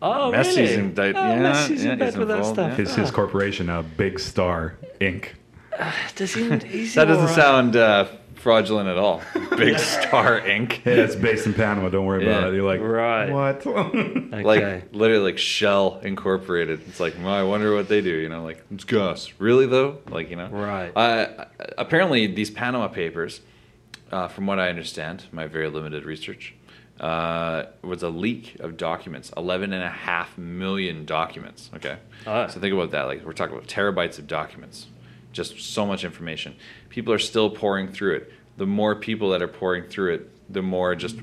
Oh, 0.00 0.32
Messi's 0.34 0.56
really? 0.56 0.72
indict- 0.72 1.16
Oh, 1.16 1.18
yeah, 1.20 1.52
Messi's 1.52 1.84
yeah, 1.84 1.92
in 1.92 1.98
bed 1.98 2.06
he's 2.06 2.16
with 2.16 2.28
that 2.28 2.36
involved, 2.38 2.56
stuff. 2.56 2.70
yeah. 2.70 2.76
His, 2.76 2.94
his 2.94 3.10
corporation, 3.10 3.68
uh, 3.68 3.82
Big 3.82 4.18
Star 4.18 4.78
Inc. 5.02 5.32
Does 6.16 6.34
he? 6.34 6.58
He's 6.58 6.94
that 6.94 7.06
doesn't 7.06 7.22
alright. 7.22 7.34
sound 7.36 7.76
uh, 7.76 8.06
fraudulent 8.36 8.88
at 8.88 8.98
all. 8.98 9.22
Big 9.56 9.78
Star 9.78 10.40
Inc. 10.40 10.80
Yeah, 10.84 11.04
it's 11.04 11.14
based 11.14 11.46
in 11.46 11.54
Panama. 11.54 11.88
Don't 11.90 12.06
worry 12.06 12.26
about 12.26 12.48
it. 12.52 12.56
You're 12.56 12.66
like, 12.66 12.80
Right. 12.80 13.30
What? 13.30 13.66
Okay. 14.32 14.42
Like 14.44 14.94
literally 14.94 15.22
like 15.32 15.38
Shell 15.38 16.00
Incorporated. 16.02 16.80
It's 16.88 17.00
like, 17.00 17.14
well, 17.18 17.28
I 17.34 17.42
wonder 17.42 17.74
what 17.74 17.88
they 17.88 18.00
do. 18.00 18.10
You 18.14 18.28
know, 18.28 18.42
like 18.42 18.64
it's 18.70 18.84
Gus. 18.84 19.32
Really 19.38 19.66
though? 19.66 19.98
Like 20.08 20.30
you 20.30 20.36
know. 20.36 20.48
Right. 20.48 20.92
Uh, 20.96 21.46
apparently, 21.78 22.26
these 22.26 22.50
Panama 22.50 22.88
Papers, 22.88 23.40
uh, 24.10 24.28
from 24.28 24.46
what 24.46 24.58
I 24.58 24.68
understand, 24.70 25.24
my 25.32 25.46
very 25.46 25.68
limited 25.68 26.04
research, 26.04 26.54
uh, 27.00 27.64
was 27.82 28.02
a 28.02 28.08
leak 28.08 28.56
of 28.60 28.76
documents. 28.76 29.32
11 29.36 29.72
and 29.72 29.82
a 29.82 29.88
half 29.88 30.36
million 30.38 31.04
documents. 31.04 31.70
Okay. 31.76 31.96
Ah. 32.26 32.46
So 32.46 32.60
think 32.60 32.72
about 32.72 32.90
that. 32.92 33.02
Like 33.02 33.24
we're 33.24 33.32
talking 33.32 33.54
about 33.56 33.68
terabytes 33.68 34.18
of 34.18 34.26
documents. 34.26 34.86
Just 35.32 35.60
so 35.60 35.86
much 35.86 36.04
information. 36.04 36.56
People 36.88 37.12
are 37.12 37.18
still 37.18 37.50
pouring 37.50 37.88
through 37.92 38.16
it. 38.16 38.32
The 38.56 38.66
more 38.66 38.94
people 38.96 39.30
that 39.30 39.42
are 39.42 39.48
pouring 39.48 39.84
through 39.84 40.14
it, 40.14 40.52
the 40.52 40.62
more 40.62 40.94
just 40.94 41.16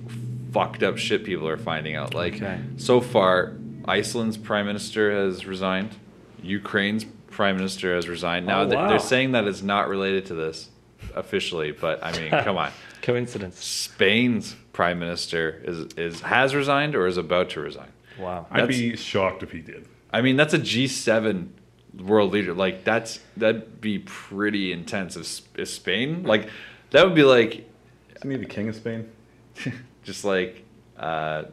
fucked 0.54 0.82
up 0.84 0.98
shit 0.98 1.24
people 1.26 1.48
are 1.48 1.58
finding 1.58 1.96
out. 1.96 2.14
Like 2.14 2.36
Okay. 2.36 2.60
so 2.78 3.02
far, 3.02 3.54
Iceland's 3.86 4.38
prime 4.38 4.66
minister 4.66 5.12
has 5.12 5.46
resigned. 5.46 5.90
Ukraine's 6.42 7.06
prime 7.30 7.58
minister 7.58 7.94
has 7.96 8.08
resigned. 8.08 8.46
Now 8.46 8.62
Oh, 8.62 8.66
they- 8.68 8.76
wow. 8.76 8.88
they're 8.90 9.00
saying 9.00 9.34
that 9.34 9.46
it's 9.46 9.62
not 9.62 9.90
related 9.90 10.26
to 10.28 10.34
this 10.36 10.70
officially, 11.16 11.72
but 11.72 12.04
I 12.04 12.18
mean, 12.18 12.30
come 12.44 12.58
on. 12.58 12.72
Coincidence. 13.02 13.64
Spain's 13.64 14.56
prime 14.74 15.00
minister 15.00 15.62
is 15.66 15.80
is 15.98 16.22
has 16.22 16.56
resigned 16.56 16.96
or 16.96 17.08
is 17.08 17.18
about 17.18 17.50
to 17.52 17.60
resign. 17.60 17.90
Wow. 18.18 18.48
I'd 18.50 18.68
be 18.70 18.96
shocked 18.96 19.44
if 19.44 19.52
he 19.52 19.60
did. 19.60 19.86
I 20.12 20.22
mean, 20.22 20.38
that's 20.38 20.54
a 20.54 20.60
G7 20.60 21.50
world 21.98 22.32
leader. 22.34 22.54
Like 22.54 22.84
that's 22.84 23.20
that'd 23.38 23.82
be 23.82 24.00
pretty 24.00 24.72
intense. 24.72 25.16
If, 25.16 25.42
if 25.60 25.70
Spain, 25.70 26.24
like 26.24 26.50
that 26.92 27.06
would 27.06 27.16
be 27.16 27.24
like 27.24 27.70
Isn't 28.16 28.32
he 28.32 28.38
the 28.38 28.46
king 28.46 28.70
of 28.70 28.76
Spain? 28.76 29.10
just 30.04 30.24
like 30.24 30.64
uh, 30.98 31.44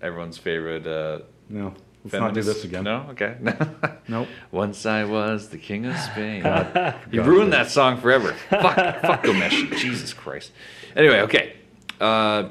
everyone's 0.00 0.38
favorite. 0.38 0.86
Uh, 0.86 1.20
No, 1.48 1.74
let's 2.04 2.14
not 2.14 2.34
do 2.34 2.42
this 2.42 2.64
again. 2.64 2.84
No, 2.84 3.06
okay. 3.10 3.36
No. 3.40 3.54
Nope. 4.06 4.28
Once 4.50 4.84
I 4.84 5.04
was 5.04 5.48
the 5.48 5.56
king 5.56 5.86
of 5.86 5.96
Spain. 5.96 6.38
you 6.40 6.42
God 6.42 7.26
ruined 7.26 7.54
that 7.54 7.70
song 7.70 7.98
forever. 7.98 8.34
fuck, 8.50 8.74
fuck 8.76 9.24
Ghomeshi. 9.24 9.74
Jesus 9.78 10.12
Christ. 10.12 10.52
Anyway, 10.94 11.20
okay. 11.20 11.56
Uh, 11.98 12.50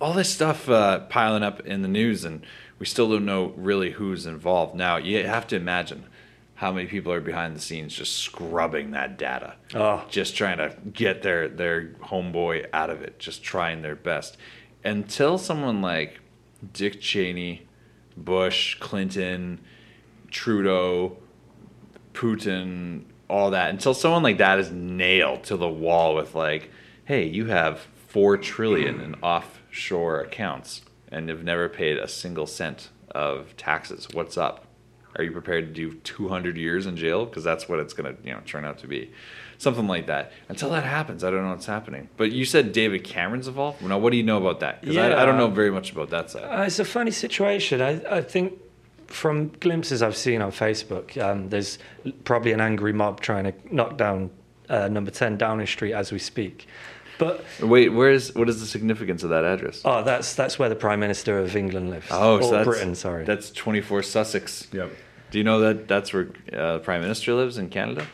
all 0.00 0.14
this 0.14 0.30
stuff 0.30 0.70
uh, 0.70 1.00
piling 1.00 1.42
up 1.42 1.60
in 1.60 1.82
the 1.82 1.88
news, 1.88 2.24
and 2.24 2.46
we 2.78 2.86
still 2.86 3.10
don't 3.10 3.26
know 3.26 3.52
really 3.56 3.90
who's 3.90 4.24
involved. 4.24 4.74
Now, 4.74 4.96
you 4.96 5.26
have 5.26 5.46
to 5.48 5.56
imagine 5.56 6.06
how 6.62 6.70
many 6.70 6.86
people 6.86 7.12
are 7.12 7.20
behind 7.20 7.56
the 7.56 7.60
scenes 7.60 7.92
just 7.92 8.18
scrubbing 8.18 8.92
that 8.92 9.18
data, 9.18 9.56
Oh. 9.74 10.04
just 10.08 10.36
trying 10.36 10.58
to 10.58 10.72
get 10.92 11.22
their 11.22 11.48
their 11.48 11.88
homeboy 12.04 12.66
out 12.72 12.88
of 12.88 13.02
it, 13.02 13.18
just 13.18 13.42
trying 13.42 13.82
their 13.82 13.96
best. 13.96 14.36
Until 14.84 15.38
someone 15.38 15.82
like 15.82 16.20
Dick 16.72 17.00
Cheney, 17.00 17.66
Bush, 18.16 18.76
Clinton, 18.78 19.58
Trudeau, 20.30 21.16
Putin, 22.14 23.06
all 23.28 23.50
that, 23.50 23.70
until 23.70 23.92
someone 23.92 24.22
like 24.22 24.38
that 24.38 24.60
is 24.60 24.70
nailed 24.70 25.42
to 25.44 25.56
the 25.56 25.68
wall 25.68 26.14
with 26.14 26.36
like, 26.36 26.70
hey, 27.06 27.26
you 27.26 27.46
have 27.46 27.80
four 28.06 28.36
trillion 28.36 29.00
in 29.00 29.14
offshore 29.16 30.20
accounts 30.20 30.82
and 31.10 31.28
have 31.28 31.42
never 31.42 31.68
paid 31.68 31.98
a 31.98 32.06
single 32.06 32.46
cent 32.46 32.90
of 33.10 33.56
taxes. 33.56 34.06
What's 34.12 34.38
up? 34.38 34.66
Are 35.16 35.24
you 35.24 35.30
prepared 35.32 35.66
to 35.66 35.72
do 35.72 35.94
200 35.98 36.56
years 36.56 36.86
in 36.86 36.96
jail? 36.96 37.26
Because 37.26 37.44
that's 37.44 37.68
what 37.68 37.78
it's 37.78 37.92
going 37.92 38.16
to, 38.16 38.22
you 38.26 38.32
know, 38.32 38.40
turn 38.46 38.64
out 38.64 38.78
to 38.78 38.86
be, 38.86 39.10
something 39.58 39.86
like 39.86 40.06
that. 40.06 40.32
Until 40.48 40.70
that 40.70 40.84
happens, 40.84 41.22
I 41.22 41.30
don't 41.30 41.42
know 41.42 41.50
what's 41.50 41.66
happening. 41.66 42.08
But 42.16 42.32
you 42.32 42.44
said 42.44 42.72
David 42.72 43.04
Cameron's 43.04 43.46
involved. 43.46 43.82
Now, 43.82 43.98
what 43.98 44.10
do 44.10 44.16
you 44.16 44.22
know 44.22 44.38
about 44.38 44.60
that? 44.60 44.80
Because 44.80 44.96
I, 44.96 45.22
I 45.22 45.26
don't 45.26 45.36
know 45.36 45.48
very 45.48 45.70
much 45.70 45.92
about 45.92 46.10
that 46.10 46.30
side. 46.30 46.44
Uh, 46.44 46.62
it's 46.62 46.78
a 46.78 46.84
funny 46.84 47.10
situation. 47.10 47.82
I, 47.82 48.02
I 48.10 48.20
think 48.22 48.58
from 49.06 49.48
glimpses 49.48 50.02
I've 50.02 50.16
seen 50.16 50.40
on 50.40 50.50
Facebook, 50.50 51.20
um, 51.22 51.50
there's 51.50 51.78
probably 52.24 52.52
an 52.52 52.60
angry 52.60 52.94
mob 52.94 53.20
trying 53.20 53.44
to 53.44 53.54
knock 53.70 53.98
down 53.98 54.30
uh, 54.70 54.88
number 54.88 55.10
10 55.10 55.36
Downing 55.36 55.66
Street 55.66 55.92
as 55.92 56.10
we 56.10 56.18
speak. 56.18 56.66
But 57.24 57.68
Wait, 57.68 57.88
where 57.90 58.10
is 58.10 58.34
what 58.34 58.48
is 58.48 58.60
the 58.60 58.66
significance 58.66 59.22
of 59.22 59.30
that 59.30 59.44
address? 59.44 59.82
oh, 59.84 60.02
that's 60.02 60.34
that's 60.34 60.58
where 60.58 60.68
the 60.68 60.74
Prime 60.76 61.00
Minister 61.00 61.38
of 61.38 61.54
England 61.56 61.90
lives. 61.90 62.06
Oh, 62.10 62.36
or 62.38 62.42
so 62.42 62.50
that's 62.50 62.66
Britain, 62.66 62.94
sorry. 62.94 63.24
That's 63.24 63.50
24 63.50 64.02
Sussex. 64.02 64.68
Yep. 64.72 64.90
Do 65.30 65.38
you 65.38 65.44
know 65.44 65.60
that 65.60 65.88
that's 65.88 66.12
where 66.12 66.28
uh, 66.52 66.74
the 66.74 66.78
Prime 66.80 67.00
Minister 67.00 67.34
lives 67.34 67.58
in 67.58 67.68
Canada? 67.68 68.06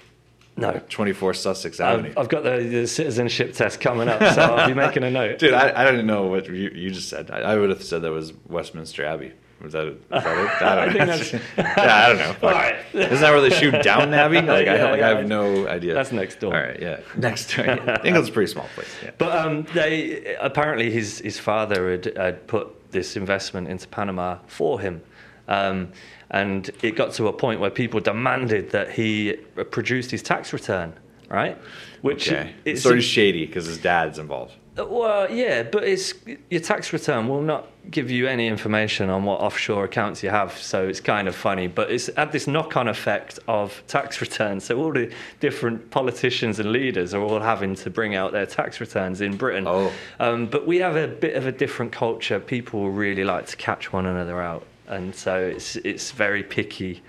no, 0.57 0.81
24 0.88 1.35
Sussex 1.35 1.79
Avenue. 1.79 2.11
I've, 2.11 2.18
I've 2.18 2.29
got 2.29 2.42
the, 2.42 2.59
the 2.59 2.87
citizenship 2.88 3.55
test 3.55 3.81
coming 3.81 4.09
up, 4.09 4.21
so 4.35 4.42
I'll 4.42 4.66
be 4.66 4.75
making 4.75 5.05
a 5.05 5.11
note. 5.21 5.38
Dude, 5.38 5.55
I, 5.55 5.83
I 5.83 5.85
don't 5.85 6.05
know 6.05 6.27
what 6.27 6.49
you, 6.49 6.71
you 6.75 6.90
just 6.90 7.09
said. 7.09 7.31
I, 7.31 7.38
I 7.40 7.57
would 7.57 7.71
have 7.71 7.83
said 7.83 8.03
that 8.03 8.11
was 8.11 8.33
Westminster 8.49 9.05
Abbey. 9.05 9.33
Was 9.61 9.73
that, 9.73 9.88
is 9.88 9.94
that 10.11 10.25
it? 10.38 10.62
I 10.62 10.85
don't 10.87 11.01
I 11.01 11.05
know. 11.05 11.16
think 11.18 11.42
yeah, 11.59 11.75
I 11.77 12.09
don't 12.09 12.18
know. 12.18 12.37
All 12.49 12.55
right. 12.55 12.77
Isn't 12.94 13.21
that 13.21 13.31
where 13.33 13.40
they 13.40 13.51
shoot 13.51 13.83
Downton 13.83 14.14
Abbey? 14.14 14.37
Like, 14.37 14.68
I, 14.68 14.90
like, 14.90 15.01
yeah. 15.01 15.07
I 15.11 15.16
have 15.16 15.27
no 15.27 15.66
idea. 15.66 15.94
That's 15.94 16.12
next 16.12 16.38
door. 16.38 16.55
All 16.55 16.62
right, 16.62 16.81
yeah. 16.81 17.01
Next 17.16 17.55
door. 17.55 17.64
Yeah. 17.66 17.99
England's 18.05 18.29
a 18.29 18.33
pretty 18.33 18.53
small 18.53 18.66
place. 18.75 18.88
Yeah. 19.03 19.11
But 19.18 19.37
um, 19.37 19.66
they 19.75 20.37
apparently 20.40 20.90
his 20.90 21.18
his 21.18 21.38
father 21.40 21.90
had, 21.90 22.16
had 22.16 22.47
put 22.47 22.68
this 22.92 23.16
investment 23.16 23.68
into 23.68 23.88
Panama 23.88 24.38
for 24.47 24.81
him, 24.81 25.03
um, 25.49 25.90
and 26.31 26.71
it 26.83 26.94
got 26.94 27.12
to 27.14 27.27
a 27.27 27.33
point 27.33 27.59
where 27.61 27.71
people 27.71 27.99
demanded 28.01 28.71
that 28.71 28.92
he 28.92 29.35
produced 29.71 30.11
his 30.12 30.23
tax 30.23 30.53
return, 30.53 30.92
right? 31.29 31.59
Which 32.03 32.31
Okay. 32.31 32.55
it's 32.64 32.83
sort 32.83 32.97
of 32.99 33.03
shady 33.05 33.44
because 33.44 33.66
his 33.66 33.79
dad's 33.79 34.18
involved. 34.21 34.55
Well, 34.87 35.31
yeah, 35.31 35.62
but 35.62 35.85
it's 35.85 36.14
your 36.51 36.61
tax 36.61 36.93
return 36.93 37.29
will 37.29 37.43
not 37.43 37.67
give 37.91 38.11
you 38.11 38.27
any 38.27 38.47
information 38.47 39.09
on 39.11 39.25
what 39.25 39.41
offshore 39.41 39.85
accounts 39.85 40.23
you 40.23 40.31
have, 40.31 40.57
so 40.57 40.87
it's 40.87 41.01
kind 41.01 41.27
of 41.27 41.35
funny. 41.35 41.67
But 41.67 41.91
it's 41.91 42.09
had 42.17 42.33
this 42.33 42.47
knock-on 42.47 42.88
effect 42.88 43.38
of 43.49 43.83
tax 43.87 44.21
returns. 44.21 44.64
So 44.64 44.79
all 44.79 44.93
the 44.93 45.12
different 45.41 45.91
politicians 45.91 46.59
and 46.61 46.71
leaders 46.71 47.14
are 47.14 47.23
all 47.23 47.41
having 47.41 47.75
to 47.77 47.91
bring 47.91 48.14
out 48.14 48.33
their 48.33 48.47
tax 48.47 48.81
returns 48.81 49.21
in 49.21 49.37
Britain. 49.37 49.64
Oh. 49.67 49.93
Um, 50.21 50.47
but 50.47 50.67
we 50.67 50.79
have 50.79 50.97
a 50.97 51.09
bit 51.09 51.35
of 51.35 51.47
a 51.47 51.53
different 51.53 51.93
culture. 51.93 52.38
People 52.38 52.91
really 52.91 53.25
like 53.25 53.47
to 53.47 53.57
catch 53.57 53.93
one 53.93 54.07
another 54.07 54.41
out, 54.41 54.64
and 54.87 55.14
so 55.14 55.41
it's 55.41 55.77
it's 55.77 56.11
very 56.11 56.43
picky. 56.43 57.03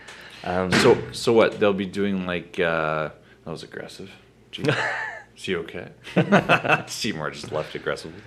Um, 0.44 0.72
So, 0.72 0.98
so 1.12 1.34
what? 1.34 1.60
They'll 1.60 1.74
be 1.74 1.86
doing 1.86 2.26
like 2.26 2.60
uh, 2.60 3.10
that 3.46 3.52
was 3.52 3.64
aggressive. 3.64 4.12
Gee, 5.40 5.40
is 5.40 5.46
he 5.46 5.56
okay? 5.56 5.90
Seymour 6.88 7.32
just 7.32 7.52
left 7.52 7.74
aggressively. 7.74 8.22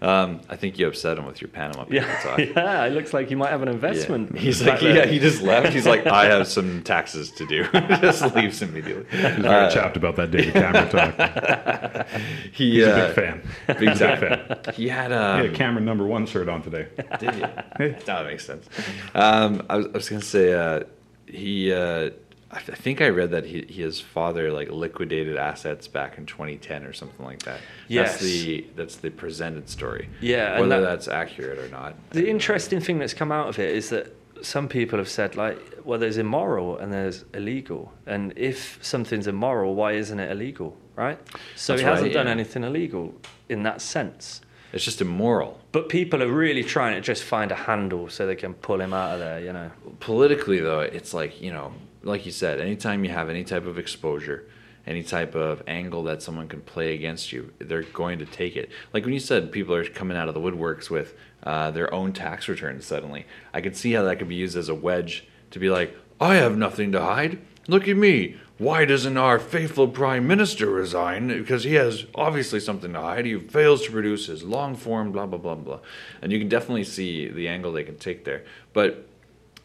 Um, 0.00 0.40
I 0.48 0.56
think 0.56 0.78
you 0.78 0.86
upset 0.86 1.18
him 1.18 1.26
with 1.26 1.40
your 1.40 1.48
Panama 1.48 1.84
people 1.84 2.06
yeah, 2.08 2.20
talk. 2.22 2.38
yeah, 2.56 2.84
it 2.84 2.90
looks 2.90 3.12
like 3.12 3.28
he 3.28 3.34
might 3.34 3.50
have 3.50 3.62
an 3.62 3.68
investment. 3.68 4.30
Yeah. 4.34 4.40
He's 4.40 4.62
like, 4.62 4.82
yeah, 4.82 5.06
he 5.06 5.18
just 5.18 5.42
left. 5.42 5.72
He's 5.72 5.86
like, 5.86 6.06
I 6.06 6.26
have 6.26 6.46
some 6.48 6.82
taxes 6.82 7.30
to 7.32 7.46
do. 7.46 7.64
just 8.00 8.34
leaves 8.34 8.62
immediately. 8.62 9.04
He's 9.10 9.20
very 9.20 9.46
Uh, 9.46 9.70
chapped 9.70 9.96
about 9.96 10.16
that 10.16 10.30
David 10.30 10.54
Cameron 10.54 10.88
talk. 10.88 12.06
he, 12.52 12.74
He's 12.76 12.86
uh, 12.86 12.90
a 12.90 13.06
big 13.06 13.14
fan. 13.14 13.42
Big 13.78 13.96
fan. 13.96 14.74
He 14.74 14.88
had 14.88 15.10
He 15.10 15.16
um, 15.16 15.36
had 15.38 15.46
a 15.46 15.52
Cameron 15.52 15.84
number 15.84 16.06
one 16.06 16.26
shirt 16.26 16.48
on 16.48 16.62
today. 16.62 16.88
Did 17.20 17.34
you? 17.34 17.94
that 18.06 18.26
makes 18.26 18.44
sense. 18.46 18.68
Um, 19.14 19.64
I 19.68 19.76
was, 19.76 19.86
I 19.86 19.90
was 19.90 20.08
gonna 20.08 20.22
say 20.22 20.52
uh, 20.52 20.80
he. 21.26 21.72
I 22.54 22.58
th- 22.60 22.70
I 22.78 22.80
think 22.80 23.00
I 23.00 23.08
read 23.08 23.30
that 23.32 23.44
he, 23.44 23.62
his 23.68 24.00
father 24.00 24.52
like 24.52 24.70
liquidated 24.70 25.36
assets 25.36 25.88
back 25.88 26.18
in 26.18 26.24
2010 26.26 26.84
or 26.84 26.92
something 26.92 27.24
like 27.26 27.42
that. 27.42 27.58
Yes. 27.88 28.12
That's 28.12 28.22
the 28.22 28.66
that's 28.76 28.96
the 28.96 29.10
presented 29.10 29.68
story. 29.68 30.08
Yeah, 30.20 30.60
Whether 30.60 30.80
that- 30.80 30.86
that's 30.88 31.08
accurate 31.08 31.58
or 31.58 31.68
not. 31.68 31.94
The 32.10 32.28
interesting 32.28 32.80
thing 32.80 32.98
that's 32.98 33.14
come 33.14 33.32
out 33.32 33.48
of 33.48 33.58
it 33.58 33.74
is 33.74 33.90
that 33.90 34.14
some 34.42 34.68
people 34.68 34.98
have 34.98 35.08
said, 35.08 35.36
like, 35.36 35.58
well, 35.84 35.98
there's 35.98 36.18
immoral 36.18 36.76
and 36.78 36.92
there's 36.92 37.24
illegal. 37.32 37.92
And 38.06 38.32
if 38.36 38.78
something's 38.82 39.26
immoral, 39.26 39.74
why 39.74 39.92
isn't 39.92 40.20
it 40.20 40.30
illegal, 40.30 40.76
right? 40.96 41.18
So 41.56 41.72
That's 41.72 41.80
he 41.82 41.86
hasn't 41.86 42.08
right, 42.08 42.12
done 42.14 42.26
yeah. 42.26 42.32
anything 42.32 42.62
illegal 42.62 43.14
in 43.48 43.62
that 43.62 43.80
sense. 43.80 44.42
It's 44.74 44.84
just 44.84 45.00
immoral. 45.00 45.60
But 45.72 45.88
people 45.88 46.22
are 46.22 46.30
really 46.30 46.64
trying 46.64 46.94
to 46.96 47.00
just 47.00 47.22
find 47.22 47.52
a 47.52 47.54
handle 47.54 48.08
so 48.10 48.26
they 48.26 48.34
can 48.36 48.54
pull 48.54 48.80
him 48.80 48.92
out 48.92 49.14
of 49.14 49.20
there, 49.20 49.40
you 49.40 49.52
know. 49.52 49.70
politically 50.00 50.58
though 50.60 50.80
it's 50.80 51.14
like 51.14 51.40
you 51.40 51.52
know 51.52 51.72
like 52.04 52.26
you 52.26 52.32
said 52.32 52.60
anytime 52.60 53.04
you 53.04 53.10
have 53.10 53.28
any 53.28 53.44
type 53.44 53.66
of 53.66 53.78
exposure 53.78 54.46
any 54.86 55.02
type 55.02 55.34
of 55.34 55.62
angle 55.66 56.02
that 56.02 56.22
someone 56.22 56.46
can 56.46 56.60
play 56.60 56.94
against 56.94 57.32
you 57.32 57.52
they're 57.58 57.82
going 57.82 58.18
to 58.18 58.26
take 58.26 58.54
it. 58.56 58.70
Like 58.92 59.04
when 59.04 59.14
you 59.14 59.20
said 59.20 59.50
people 59.50 59.74
are 59.74 59.84
coming 59.84 60.16
out 60.16 60.28
of 60.28 60.34
the 60.34 60.40
woodworks 60.40 60.90
with 60.90 61.14
uh, 61.42 61.70
their 61.70 61.92
own 61.92 62.12
tax 62.12 62.48
returns 62.48 62.84
suddenly 62.86 63.26
i 63.52 63.60
could 63.60 63.76
see 63.76 63.92
how 63.92 64.02
that 64.02 64.18
could 64.18 64.28
be 64.28 64.34
used 64.34 64.56
as 64.56 64.68
a 64.68 64.74
wedge 64.74 65.26
to 65.50 65.58
be 65.58 65.70
like 65.70 65.96
i 66.20 66.36
have 66.36 66.56
nothing 66.56 66.92
to 66.92 67.00
hide. 67.00 67.38
Look 67.66 67.88
at 67.88 67.96
me. 67.96 68.36
Why 68.58 68.84
doesn't 68.84 69.16
our 69.16 69.38
faithful 69.38 69.88
prime 69.88 70.26
minister 70.28 70.68
resign? 70.68 71.28
Because 71.28 71.64
he 71.64 71.74
has 71.74 72.06
obviously 72.14 72.60
something 72.60 72.92
to 72.92 73.00
hide. 73.00 73.26
He 73.26 73.38
fails 73.38 73.84
to 73.84 73.90
produce 73.90 74.26
his 74.26 74.44
long 74.44 74.76
form 74.76 75.10
blah 75.12 75.26
blah 75.26 75.38
blah 75.38 75.54
blah. 75.54 75.80
And 76.22 76.30
you 76.30 76.38
can 76.38 76.48
definitely 76.48 76.84
see 76.84 77.28
the 77.28 77.48
angle 77.48 77.72
they 77.72 77.82
can 77.82 77.96
take 77.96 78.24
there. 78.24 78.44
But 78.72 79.08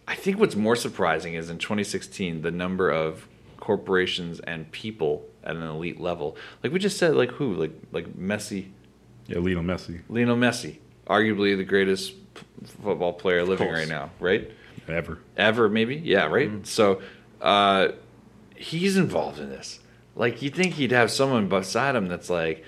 I 0.09 0.15
think 0.15 0.39
what's 0.39 0.55
more 0.55 0.75
surprising 0.75 1.35
is 1.35 1.49
in 1.49 1.59
2016 1.59 2.41
the 2.41 2.49
number 2.51 2.89
of 2.89 3.27
corporations 3.57 4.39
and 4.39 4.69
people 4.71 5.23
at 5.43 5.55
an 5.55 5.61
elite 5.63 5.99
level. 6.01 6.35
Like 6.63 6.73
we 6.73 6.79
just 6.79 6.97
said, 6.97 7.15
like 7.15 7.31
who? 7.31 7.53
Like 7.53 7.71
like 7.91 8.17
Messi, 8.17 8.69
Yeah, 9.27 9.37
Lionel 9.39 9.63
Messi. 9.63 10.01
Lionel 10.09 10.35
Messi, 10.35 10.77
arguably 11.07 11.55
the 11.55 11.63
greatest 11.63 12.13
football 12.83 13.13
player 13.13 13.45
living 13.45 13.69
right 13.71 13.87
now, 13.87 14.09
right? 14.19 14.51
Ever. 14.87 15.19
Ever 15.37 15.69
maybe? 15.69 15.95
Yeah, 15.97 16.25
right. 16.25 16.65
So 16.65 17.01
uh, 17.41 17.89
he's 18.55 18.97
involved 18.97 19.39
in 19.39 19.49
this. 19.49 19.79
Like 20.15 20.41
you 20.41 20.49
think 20.49 20.73
he'd 20.73 20.91
have 20.91 21.11
someone 21.11 21.47
beside 21.47 21.95
him 21.95 22.07
that's 22.07 22.29
like, 22.29 22.65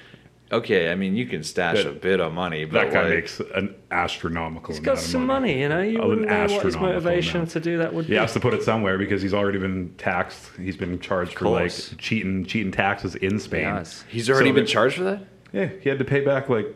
okay, 0.52 0.92
I 0.92 0.96
mean 0.96 1.16
you 1.16 1.26
can 1.26 1.44
stash 1.44 1.78
That- 1.78 1.88
a 1.88 1.92
bit 1.94 2.20
of 2.20 2.32
money, 2.34 2.66
but 2.66 2.84
That 2.86 2.94
guy 2.94 3.02
like, 3.02 3.10
makes 3.16 3.40
an 3.56 3.74
astronomical 3.92 4.74
He's 4.74 4.80
got 4.84 4.94
of 4.94 5.00
some 5.00 5.26
money, 5.26 5.60
you 5.62 5.70
know. 5.70 5.82
You 5.82 6.02
An 6.02 6.08
wouldn't 6.08 6.28
know 6.28 6.48
what 6.56 6.66
his 6.66 6.76
motivation 6.78 7.38
amount. 7.38 7.52
to 7.52 7.60
do 7.60 7.78
that 7.80 7.94
would 7.94 8.06
He 8.06 8.12
be. 8.12 8.18
has 8.18 8.34
to 8.34 8.40
put 8.40 8.54
it 8.54 8.64
somewhere 8.64 8.98
because 8.98 9.22
he's 9.22 9.34
already 9.34 9.60
been 9.60 9.94
taxed. 9.98 10.52
He's 10.58 10.78
been 10.78 11.00
charged 11.00 11.38
for 11.38 11.50
like 11.50 11.72
cheating, 11.98 12.46
cheating 12.46 12.72
taxes 12.72 13.16
in 13.16 13.40
Spain. 13.40 13.64
Yes. 13.64 14.04
he's 14.10 14.30
already 14.30 14.50
So 14.50 14.56
been 14.56 14.64
that- 14.66 14.70
charged 14.72 14.98
for 14.98 15.04
that. 15.04 15.24
Yeah, 15.54 15.70
he 15.82 15.90
had 15.90 16.00
to 16.00 16.06
pay 16.06 16.22
back 16.22 16.50
like 16.50 16.68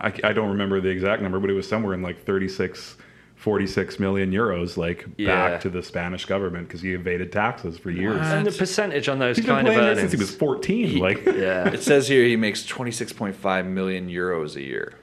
I, 0.00 0.12
I 0.24 0.32
don't 0.32 0.50
remember 0.50 0.80
the 0.80 0.88
exact 0.88 1.20
number, 1.22 1.38
but 1.38 1.50
it 1.50 1.54
was 1.54 1.68
somewhere 1.68 1.92
in 1.92 2.00
like 2.02 2.24
36, 2.24 2.96
46 3.34 3.98
million 3.98 4.30
euros, 4.30 4.76
like 4.76 5.04
Yeah. 5.18 5.50
back 5.50 5.60
to 5.62 5.68
the 5.68 5.82
Spanish 5.82 6.24
government 6.24 6.68
because 6.68 6.80
he 6.80 6.94
evaded 6.94 7.32
taxes 7.32 7.76
for 7.76 7.90
years. 7.90 8.20
And 8.22 8.46
the 8.46 8.52
percentage 8.52 9.08
on 9.08 9.18
those 9.18 9.36
He's 9.36 9.44
been 9.44 9.56
kind 9.56 9.68
of 9.68 9.74
playing 9.74 9.88
this 9.90 9.98
earnings. 9.98 10.10
since 10.12 10.20
he 10.20 10.24
was 10.24 10.34
fourteen. 10.34 10.98
like, 11.00 11.24
yeah. 11.26 11.68
It 11.74 11.82
says 11.82 12.08
here 12.08 12.24
he 12.24 12.36
makes 12.36 12.62
26.5 12.64 13.66
million 13.66 14.08
euros 14.08 14.56
a 14.56 14.62
year. 14.62 14.94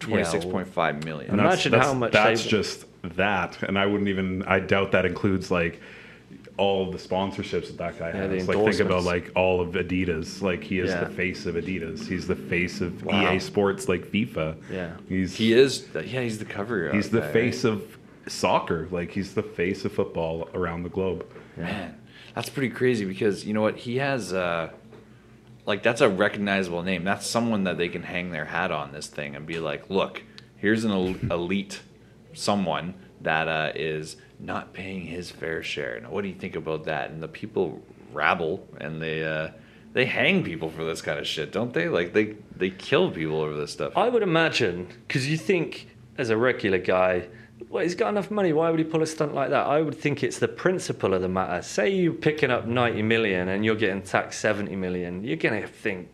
26.5 0.00 1.04
million. 1.04 1.30
And 1.30 1.38
that's- 1.38 1.54
Imagine 1.66 1.72
that's- 1.72 1.88
how 1.88 1.94
much 1.94 2.12
That's 2.12 2.42
they- 2.44 2.50
just 2.50 2.86
that, 3.16 3.62
and 3.62 3.78
I 3.78 3.86
wouldn't 3.86 4.08
even. 4.08 4.42
I 4.42 4.60
doubt 4.60 4.92
that 4.92 5.04
includes 5.06 5.50
like 5.50 5.80
all 6.56 6.86
of 6.86 6.92
the 6.92 6.98
sponsorships 6.98 7.68
that 7.68 7.78
that 7.78 7.98
guy 7.98 8.08
Yeah, 8.08 8.26
the 8.26 8.36
has. 8.38 8.48
Like 8.48 8.58
think 8.58 8.80
about 8.80 9.04
like 9.04 9.30
all 9.34 9.60
of 9.62 9.70
Adidas. 9.70 10.42
Like 10.42 10.62
he 10.62 10.78
is 10.78 10.90
Yeah. 10.90 11.04
the 11.04 11.10
face 11.10 11.46
of 11.46 11.54
Adidas. 11.54 12.06
He's 12.06 12.26
the 12.26 12.36
face 12.36 12.80
of 12.82 13.02
Wow. 13.04 13.32
EA 13.32 13.38
Sports, 13.38 13.88
like 13.88 14.06
FIFA. 14.10 14.56
Yeah. 14.70 14.90
He's 15.08 15.36
He 15.36 15.52
is. 15.54 15.86
Yeah, 15.94 16.02
he's 16.20 16.38
the 16.38 16.44
cover. 16.44 16.92
he's 16.92 17.08
the 17.10 17.20
guy, 17.20 17.32
face 17.32 17.64
of 17.64 17.82
soccer. 18.26 18.88
Like 18.90 19.10
he's 19.12 19.34
the 19.34 19.42
face 19.42 19.84
of 19.86 19.92
football 19.92 20.48
around 20.54 20.82
the 20.82 20.90
globe. 20.90 21.24
Man, 21.56 21.94
that's 22.34 22.50
pretty 22.50 22.68
crazy 22.70 23.06
because 23.06 23.46
you 23.46 23.54
know 23.54 23.62
what? 23.62 23.76
He 23.76 23.96
has 23.96 24.34
uh 24.34 24.68
like 25.70 25.84
that's 25.84 26.00
a 26.00 26.08
recognizable 26.08 26.82
name. 26.82 27.04
That's 27.04 27.24
someone 27.24 27.62
that 27.62 27.78
they 27.78 27.88
can 27.88 28.02
hang 28.02 28.32
their 28.32 28.46
hat 28.46 28.72
on 28.72 28.90
this 28.90 29.06
thing 29.06 29.36
and 29.36 29.46
be 29.46 29.60
like, 29.60 29.88
"Look, 29.88 30.24
here's 30.56 30.84
an 30.84 30.90
elite 31.30 31.80
someone 32.32 32.94
that 33.20 33.46
uh, 33.46 33.70
is 33.76 34.16
not 34.40 34.72
paying 34.72 35.02
his 35.02 35.30
fair 35.30 35.62
share." 35.62 36.00
Now, 36.00 36.10
what 36.10 36.22
do 36.22 36.28
you 36.28 36.34
think 36.34 36.56
about 36.56 36.86
that? 36.86 37.10
And 37.10 37.22
the 37.22 37.28
people 37.28 37.80
rabble 38.12 38.66
and 38.80 39.00
they 39.00 39.22
uh 39.24 39.50
they 39.92 40.06
hang 40.06 40.42
people 40.42 40.70
for 40.70 40.84
this 40.84 41.02
kind 41.02 41.20
of 41.20 41.26
shit, 41.28 41.52
don't 41.52 41.72
they? 41.72 41.88
Like 41.88 42.14
they 42.14 42.34
they 42.56 42.70
kill 42.70 43.12
people 43.12 43.40
over 43.40 43.56
this 43.56 43.70
stuff. 43.70 43.96
I 43.96 44.08
would 44.08 44.24
imagine 44.24 44.88
because 45.06 45.28
you 45.28 45.36
think 45.36 45.86
as 46.18 46.30
a 46.30 46.36
regular 46.36 46.78
guy, 46.78 47.28
well, 47.68 47.82
he's 47.82 47.94
got 47.94 48.08
enough 48.08 48.30
money. 48.30 48.52
Why 48.52 48.70
would 48.70 48.78
he 48.78 48.84
pull 48.84 49.02
a 49.02 49.06
stunt 49.06 49.34
like 49.34 49.50
that? 49.50 49.66
I 49.66 49.82
would 49.82 49.94
think 49.96 50.22
it's 50.22 50.38
the 50.38 50.48
principle 50.48 51.14
of 51.14 51.22
the 51.22 51.28
matter. 51.28 51.62
Say 51.62 51.90
you're 51.90 52.12
picking 52.12 52.50
up 52.50 52.66
90 52.66 53.02
million 53.02 53.48
and 53.48 53.64
you're 53.64 53.74
getting 53.76 54.02
taxed 54.02 54.40
70 54.40 54.74
million, 54.76 55.22
you're 55.24 55.36
gonna 55.36 55.66
think, 55.66 56.08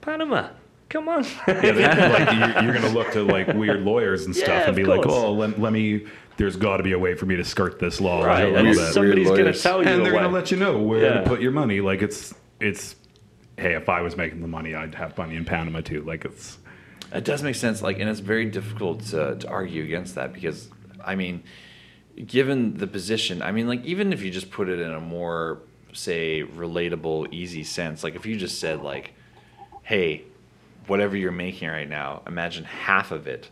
Panama, 0.00 0.48
come 0.88 1.08
on. 1.08 1.24
Yeah, 1.48 1.60
they- 1.72 1.82
like 1.84 2.32
you're, 2.32 2.64
you're 2.64 2.74
gonna 2.74 2.94
look 2.94 3.12
to 3.12 3.22
like 3.22 3.48
weird 3.48 3.82
lawyers 3.82 4.24
and 4.26 4.34
stuff 4.36 4.48
Yeah, 4.48 4.60
and 4.62 4.70
of 4.70 4.76
be 4.76 4.84
like, 4.84 5.02
course. 5.02 5.14
"Oh, 5.14 5.32
let, 5.32 5.58
let 5.60 5.72
me." 5.72 6.06
There's 6.38 6.56
got 6.56 6.76
to 6.76 6.82
be 6.82 6.92
a 6.92 6.98
way 6.98 7.14
for 7.14 7.24
me 7.24 7.34
to 7.36 7.44
skirt 7.44 7.78
this 7.78 7.98
law 7.98 8.22
right, 8.22 8.42
and 8.44 8.52
little 8.52 8.64
Weird- 8.66 8.76
bit. 8.76 8.92
somebody's 8.92 9.28
gonna 9.30 9.52
tell 9.54 9.82
you 9.82 9.88
and 9.88 10.04
they're 10.04 10.12
gonna 10.12 10.28
let 10.28 10.50
you 10.50 10.58
know 10.58 10.78
where 10.78 11.00
Yeah. 11.00 11.20
to 11.22 11.26
put 11.26 11.40
your 11.40 11.50
money. 11.52 11.80
Like 11.80 12.02
it's 12.02 12.34
it's 12.60 12.94
hey, 13.56 13.72
if 13.74 13.88
I 13.88 14.02
was 14.02 14.18
making 14.18 14.42
the 14.42 14.46
money, 14.46 14.74
I'd 14.74 14.94
have 14.96 15.16
money 15.16 15.34
in 15.36 15.46
Panama 15.46 15.80
too. 15.80 16.02
Like 16.02 16.26
it's 16.26 16.58
It 17.10 17.24
does 17.24 17.42
make 17.42 17.54
sense, 17.54 17.80
like, 17.80 17.98
and 18.00 18.10
it's 18.10 18.20
very 18.20 18.44
difficult 18.44 19.00
to, 19.06 19.36
to 19.36 19.48
argue 19.48 19.82
against 19.82 20.14
that 20.16 20.34
because, 20.34 20.68
I 21.06 21.14
mean, 21.14 21.44
given 22.26 22.76
the 22.76 22.86
position, 22.86 23.40
I 23.40 23.52
mean, 23.52 23.68
like, 23.68 23.84
even 23.84 24.12
if 24.12 24.22
you 24.22 24.30
just 24.30 24.50
put 24.50 24.68
it 24.68 24.80
in 24.80 24.92
a 24.92 25.00
more, 25.00 25.60
say, 25.92 26.42
relatable, 26.42 27.32
easy 27.32 27.64
sense, 27.64 28.04
like, 28.04 28.16
if 28.16 28.26
you 28.26 28.36
just 28.36 28.58
said, 28.58 28.82
like, 28.82 29.14
hey, 29.82 30.24
whatever 30.86 31.16
you're 31.16 31.32
making 31.32 31.68
right 31.68 31.88
now, 31.88 32.22
imagine 32.26 32.64
half 32.64 33.12
of 33.12 33.26
it 33.26 33.50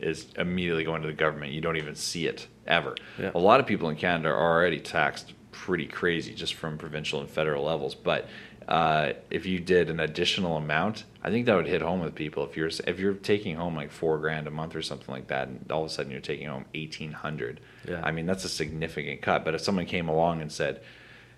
is 0.00 0.26
immediately 0.36 0.84
going 0.84 1.02
to 1.02 1.08
the 1.08 1.14
government. 1.14 1.52
You 1.52 1.60
don't 1.60 1.76
even 1.76 1.94
see 1.94 2.26
it 2.26 2.46
ever. 2.66 2.96
Yeah. 3.18 3.30
A 3.34 3.38
lot 3.38 3.60
of 3.60 3.66
people 3.66 3.88
in 3.88 3.96
Canada 3.96 4.30
are 4.30 4.52
already 4.52 4.80
taxed 4.80 5.34
pretty 5.52 5.86
crazy 5.86 6.34
just 6.34 6.54
from 6.54 6.76
provincial 6.76 7.20
and 7.20 7.30
federal 7.30 7.64
levels. 7.64 7.94
But 7.94 8.28
uh, 8.68 9.12
if 9.30 9.46
you 9.46 9.60
did 9.60 9.90
an 9.90 10.00
additional 10.00 10.56
amount, 10.56 11.04
I 11.22 11.30
think 11.30 11.46
that 11.46 11.54
would 11.54 11.66
hit 11.66 11.82
home 11.82 12.00
with 12.00 12.14
people. 12.14 12.44
If 12.44 12.56
you're 12.56 12.70
if 12.86 12.98
you're 12.98 13.14
taking 13.14 13.56
home 13.56 13.74
like 13.74 13.90
four 13.90 14.18
grand 14.18 14.46
a 14.46 14.50
month 14.50 14.74
or 14.74 14.82
something 14.82 15.12
like 15.12 15.28
that, 15.28 15.48
and 15.48 15.70
all 15.70 15.84
of 15.84 15.90
a 15.90 15.92
sudden 15.92 16.10
you're 16.12 16.20
taking 16.20 16.48
home 16.48 16.64
eighteen 16.74 17.12
hundred, 17.12 17.60
Yeah. 17.88 18.00
I 18.02 18.10
mean 18.12 18.26
that's 18.26 18.44
a 18.44 18.48
significant 18.48 19.22
cut. 19.22 19.44
But 19.44 19.54
if 19.54 19.60
someone 19.60 19.86
came 19.86 20.08
along 20.08 20.40
and 20.40 20.50
said, 20.50 20.80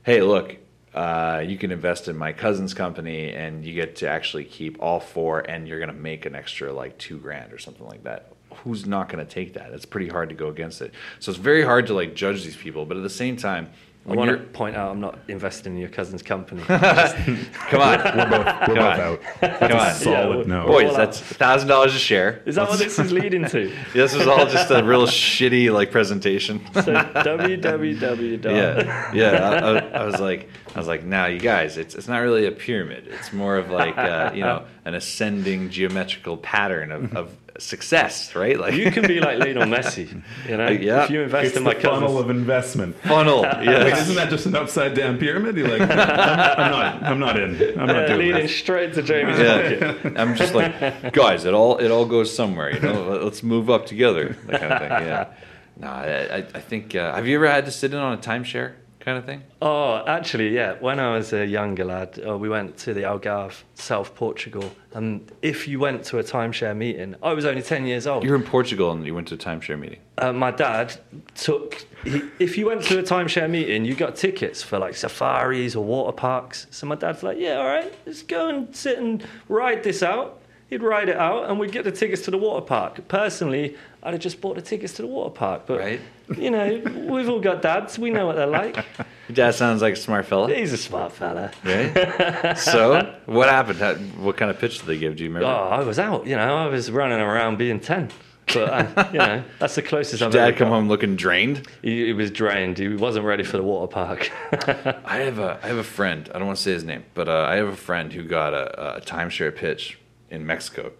"Hey, 0.02 0.22
look." 0.22 0.56
Uh, 0.94 1.44
you 1.46 1.58
can 1.58 1.72
invest 1.72 2.08
in 2.08 2.16
my 2.16 2.32
cousin's 2.32 2.72
company 2.72 3.30
and 3.30 3.66
you 3.66 3.74
get 3.74 3.96
to 3.96 4.08
actually 4.08 4.44
keep 4.46 4.80
all 4.80 4.98
four 4.98 5.40
and 5.40 5.68
you're 5.68 5.78
going 5.78 5.90
to 5.90 5.94
make 5.94 6.24
an 6.24 6.34
extra 6.34 6.72
like 6.72 6.96
two 6.96 7.18
grand 7.18 7.52
or 7.52 7.58
something 7.58 7.86
like 7.86 8.02
that 8.04 8.32
who's 8.64 8.86
not 8.86 9.10
going 9.10 9.22
to 9.22 9.30
take 9.30 9.52
that 9.52 9.72
it's 9.72 9.84
pretty 9.84 10.08
hard 10.08 10.30
to 10.30 10.34
go 10.34 10.48
against 10.48 10.80
it 10.80 10.94
so 11.20 11.30
it's 11.30 11.38
very 11.38 11.62
hard 11.62 11.86
to 11.86 11.92
like 11.92 12.14
judge 12.14 12.42
these 12.44 12.56
people 12.56 12.86
but 12.86 12.96
at 12.96 13.02
the 13.02 13.10
same 13.10 13.36
time 13.36 13.68
I 14.08 14.14
want 14.14 14.30
to 14.30 14.36
point 14.36 14.76
out 14.76 14.90
I'm 14.92 15.00
not 15.00 15.18
investing 15.28 15.74
in 15.74 15.78
your 15.80 15.88
cousin's 15.88 16.22
company. 16.22 16.62
come 16.66 16.80
on 17.80 17.98
we're 17.98 18.30
both 18.30 18.68
we're 18.68 18.74
both 18.74 18.76
Come 18.76 18.78
on. 18.78 19.00
out. 19.00 19.20
come 19.58 19.72
on 19.78 19.94
Solid 19.94 20.46
Yeah, 20.46 20.54
no. 20.54 20.66
boys 20.66 20.96
that's 20.96 21.18
thousand 21.20 21.68
dollars 21.68 21.94
a 21.94 21.98
share 21.98 22.40
Is 22.46 22.54
that 22.54 22.68
what 22.68 22.78
this 22.78 22.98
is 22.98 23.10
leading 23.12 23.44
to? 23.46 23.72
this 23.92 24.14
was 24.14 24.26
all 24.28 24.46
just 24.46 24.70
a 24.70 24.82
real 24.84 25.06
shitty 25.06 25.72
like 25.72 25.90
presentation 25.90 26.60
So 26.74 26.82
www. 26.82 28.44
yeah 28.44 29.12
yeah 29.12 29.50
I, 29.50 29.58
I, 29.58 29.78
I 30.02 30.04
was 30.04 30.20
like 30.20 30.48
i 30.74 30.78
was 30.78 30.86
like 30.88 31.04
now 31.04 31.26
you 31.26 31.38
guys 31.40 31.76
it's, 31.78 31.94
it's 31.94 32.08
not 32.08 32.18
really 32.18 32.46
a 32.46 32.52
pyramid 32.52 33.06
it's 33.08 33.32
more 33.32 33.56
of 33.56 33.70
like 33.70 33.96
uh, 33.98 34.30
you 34.34 34.42
know 34.42 34.64
an 34.84 34.94
ascending 34.94 35.70
geometrical 35.70 36.36
pattern 36.36 36.92
of, 36.92 37.16
of 37.16 37.36
success 37.58 38.34
right 38.34 38.58
like 38.58 38.74
You 38.74 38.90
can 38.90 39.06
be 39.06 39.20
like 39.20 39.38
Lionel 39.42 39.64
Messi, 39.64 40.22
you 40.48 40.56
know. 40.56 40.68
Yeah. 40.68 41.04
If 41.04 41.10
you 41.10 41.22
invest 41.22 41.46
It's 41.48 41.56
in 41.56 41.64
the 41.64 41.74
my 41.74 41.80
funnel 41.80 42.00
cousin's, 42.00 42.20
of 42.20 42.30
investment. 42.30 42.96
funnel 43.02 43.42
Like, 43.42 43.64
yeah 43.64 43.96
isn't 43.98 44.14
that 44.14 44.30
just 44.30 44.46
an 44.46 44.54
upside 44.56 44.94
down 44.94 45.18
pyramid? 45.18 45.56
You're 45.56 45.68
like, 45.78 45.80
I'm, 45.90 45.90
I'm 45.90 46.70
not. 46.70 47.02
I'm 47.02 47.18
not 47.18 47.38
in. 47.40 47.78
I'm 47.78 47.86
not 47.86 47.96
yeah, 47.96 48.06
doing 48.06 48.18
leading 48.18 48.42
this. 48.42 48.56
straight 48.56 48.94
to 48.94 49.02
Jamie's 49.02 49.38
yeah. 49.38 49.78
pocket. 49.94 50.18
I'm 50.18 50.34
just 50.36 50.54
like, 50.54 51.12
guys, 51.12 51.44
it 51.44 51.54
all 51.54 51.78
it 51.78 51.90
all 51.90 52.04
goes 52.06 52.34
somewhere. 52.34 52.72
You 52.74 52.80
know, 52.80 53.20
let's 53.22 53.42
move 53.42 53.70
up 53.70 53.86
together. 53.86 54.36
That 54.46 54.60
kind 54.60 54.72
of 54.72 54.78
thing. 54.80 54.90
Yeah. 54.90 55.32
No, 55.78 55.88
I, 55.88 56.36
I 56.36 56.36
I 56.38 56.60
think. 56.60 56.94
Uh, 56.94 57.14
have 57.14 57.26
you 57.26 57.36
ever 57.36 57.48
had 57.48 57.64
to 57.66 57.70
sit 57.70 57.92
in 57.92 57.98
on 57.98 58.14
a 58.14 58.18
timeshare 58.18 58.74
kind 59.06 59.16
of 59.18 59.24
thing? 59.24 59.42
Oh, 59.62 60.04
actually, 60.06 60.48
yeah. 60.54 60.74
When 60.80 60.98
I 61.00 61.16
was 61.16 61.32
a 61.32 61.46
younger 61.46 61.84
lad, 61.84 62.20
uh, 62.26 62.36
we 62.36 62.48
went 62.48 62.76
to 62.78 62.92
the 62.92 63.02
Algarve, 63.02 63.62
South 63.74 64.14
Portugal, 64.16 64.70
and 64.94 65.30
if 65.42 65.68
you 65.68 65.78
went 65.78 66.04
to 66.06 66.18
a 66.18 66.24
timeshare 66.24 66.76
meeting, 66.76 67.14
I 67.22 67.32
was 67.32 67.44
only 67.44 67.62
ten 67.62 67.86
years 67.86 68.06
old. 68.08 68.24
You 68.24 68.30
were 68.30 68.36
in 68.36 68.42
Portugal 68.42 68.90
and 68.90 69.06
you 69.06 69.14
went 69.14 69.28
to 69.28 69.34
a 69.36 69.38
timeshare 69.38 69.78
meeting. 69.78 70.00
uh, 70.18 70.32
my 70.32 70.50
dad 70.50 70.96
took. 71.36 71.86
He, 72.04 72.20
if 72.40 72.58
you 72.58 72.66
went 72.66 72.82
to 72.84 72.98
a 72.98 73.02
timeshare 73.02 73.48
meeting, 73.48 73.84
you 73.84 73.94
got 73.94 74.16
tickets 74.16 74.62
for 74.62 74.78
like 74.78 74.94
safaris 74.96 75.76
or 75.76 75.84
water 75.84 76.12
parks. 76.12 76.66
So 76.70 76.86
my 76.86 76.96
dad's 76.96 77.22
like, 77.22 77.38
"Yeah, 77.38 77.58
all 77.60 77.66
right, 77.66 77.92
let's 78.06 78.22
go 78.22 78.48
and 78.48 78.74
sit 78.74 78.98
and 78.98 79.24
ride 79.48 79.82
this 79.84 80.02
out." 80.02 80.40
He'd 80.68 80.82
ride 80.82 81.08
it 81.08 81.16
out, 81.16 81.48
and 81.48 81.60
we'd 81.60 81.70
get 81.70 81.84
the 81.84 81.92
tickets 81.92 82.22
to 82.22 82.32
the 82.32 82.38
water 82.38 82.66
park. 82.66 83.06
Personally, 83.06 83.76
I'd 84.06 84.12
have 84.14 84.22
just 84.22 84.40
bought 84.40 84.54
the 84.54 84.62
tickets 84.62 84.92
to 84.94 85.02
the 85.02 85.08
water 85.08 85.30
park, 85.30 85.62
but 85.66 85.78
Right. 85.80 86.00
you 86.38 86.50
know, 86.50 86.80
we've 87.10 87.28
all 87.28 87.40
got 87.40 87.60
dads. 87.60 87.98
We 87.98 88.10
know 88.10 88.24
what 88.26 88.36
they're 88.36 88.46
like. 88.46 88.76
Your 89.28 89.34
dad 89.34 89.54
sounds 89.56 89.82
like 89.82 89.94
a 89.94 89.96
smart 89.96 90.26
fella, 90.26 90.54
He's 90.54 90.72
a 90.72 90.76
smart 90.76 91.12
fella. 91.12 91.50
right? 91.64 92.56
so, 92.56 93.14
what 93.26 93.48
happened? 93.48 93.80
How, 93.80 93.94
what 93.94 94.36
kind 94.36 94.50
of 94.50 94.58
pitch 94.58 94.78
did 94.78 94.86
they 94.86 94.96
give? 94.98 95.16
Do 95.16 95.24
you 95.24 95.28
remember? 95.30 95.48
Oh. 95.48 95.68
I 95.68 95.82
was 95.82 95.98
out. 95.98 96.26
You 96.26 96.36
know, 96.36 96.56
I 96.56 96.66
was 96.66 96.90
running 96.90 97.18
around 97.20 97.58
being 97.58 97.80
ten. 97.80 98.10
But 98.54 98.56
uh, 98.96 99.08
you 99.12 99.18
know, 99.18 99.42
that's 99.58 99.74
the 99.74 99.82
closest 99.82 100.22
I've 100.22 100.30
Dad 100.30 100.48
ever 100.50 100.56
come 100.56 100.68
got. 100.68 100.74
home 100.76 100.88
looking 100.88 101.16
drained. 101.16 101.66
He, 101.82 102.06
he 102.06 102.12
was 102.12 102.30
drained. 102.30 102.78
He 102.78 102.86
wasn't 102.86 103.24
ready 103.26 103.42
for 103.42 103.56
the 103.56 103.64
water 103.64 103.88
park. 103.92 104.30
I 105.04 105.16
have 105.16 105.40
a 105.40 105.58
I 105.64 105.66
have 105.66 105.78
a 105.78 105.82
friend. 105.82 106.30
I 106.32 106.38
don't 106.38 106.46
want 106.46 106.58
to 106.58 106.62
say 106.62 106.72
his 106.72 106.84
name, 106.84 107.02
but 107.14 107.28
uh, 107.28 107.44
I 107.48 107.56
have 107.56 107.66
a 107.66 107.74
friend 107.76 108.12
who 108.12 108.22
got 108.22 108.54
a, 108.54 108.98
a 108.98 109.00
timeshare 109.00 109.52
pitch 109.52 109.98
in 110.30 110.46
Mexico. 110.46 110.92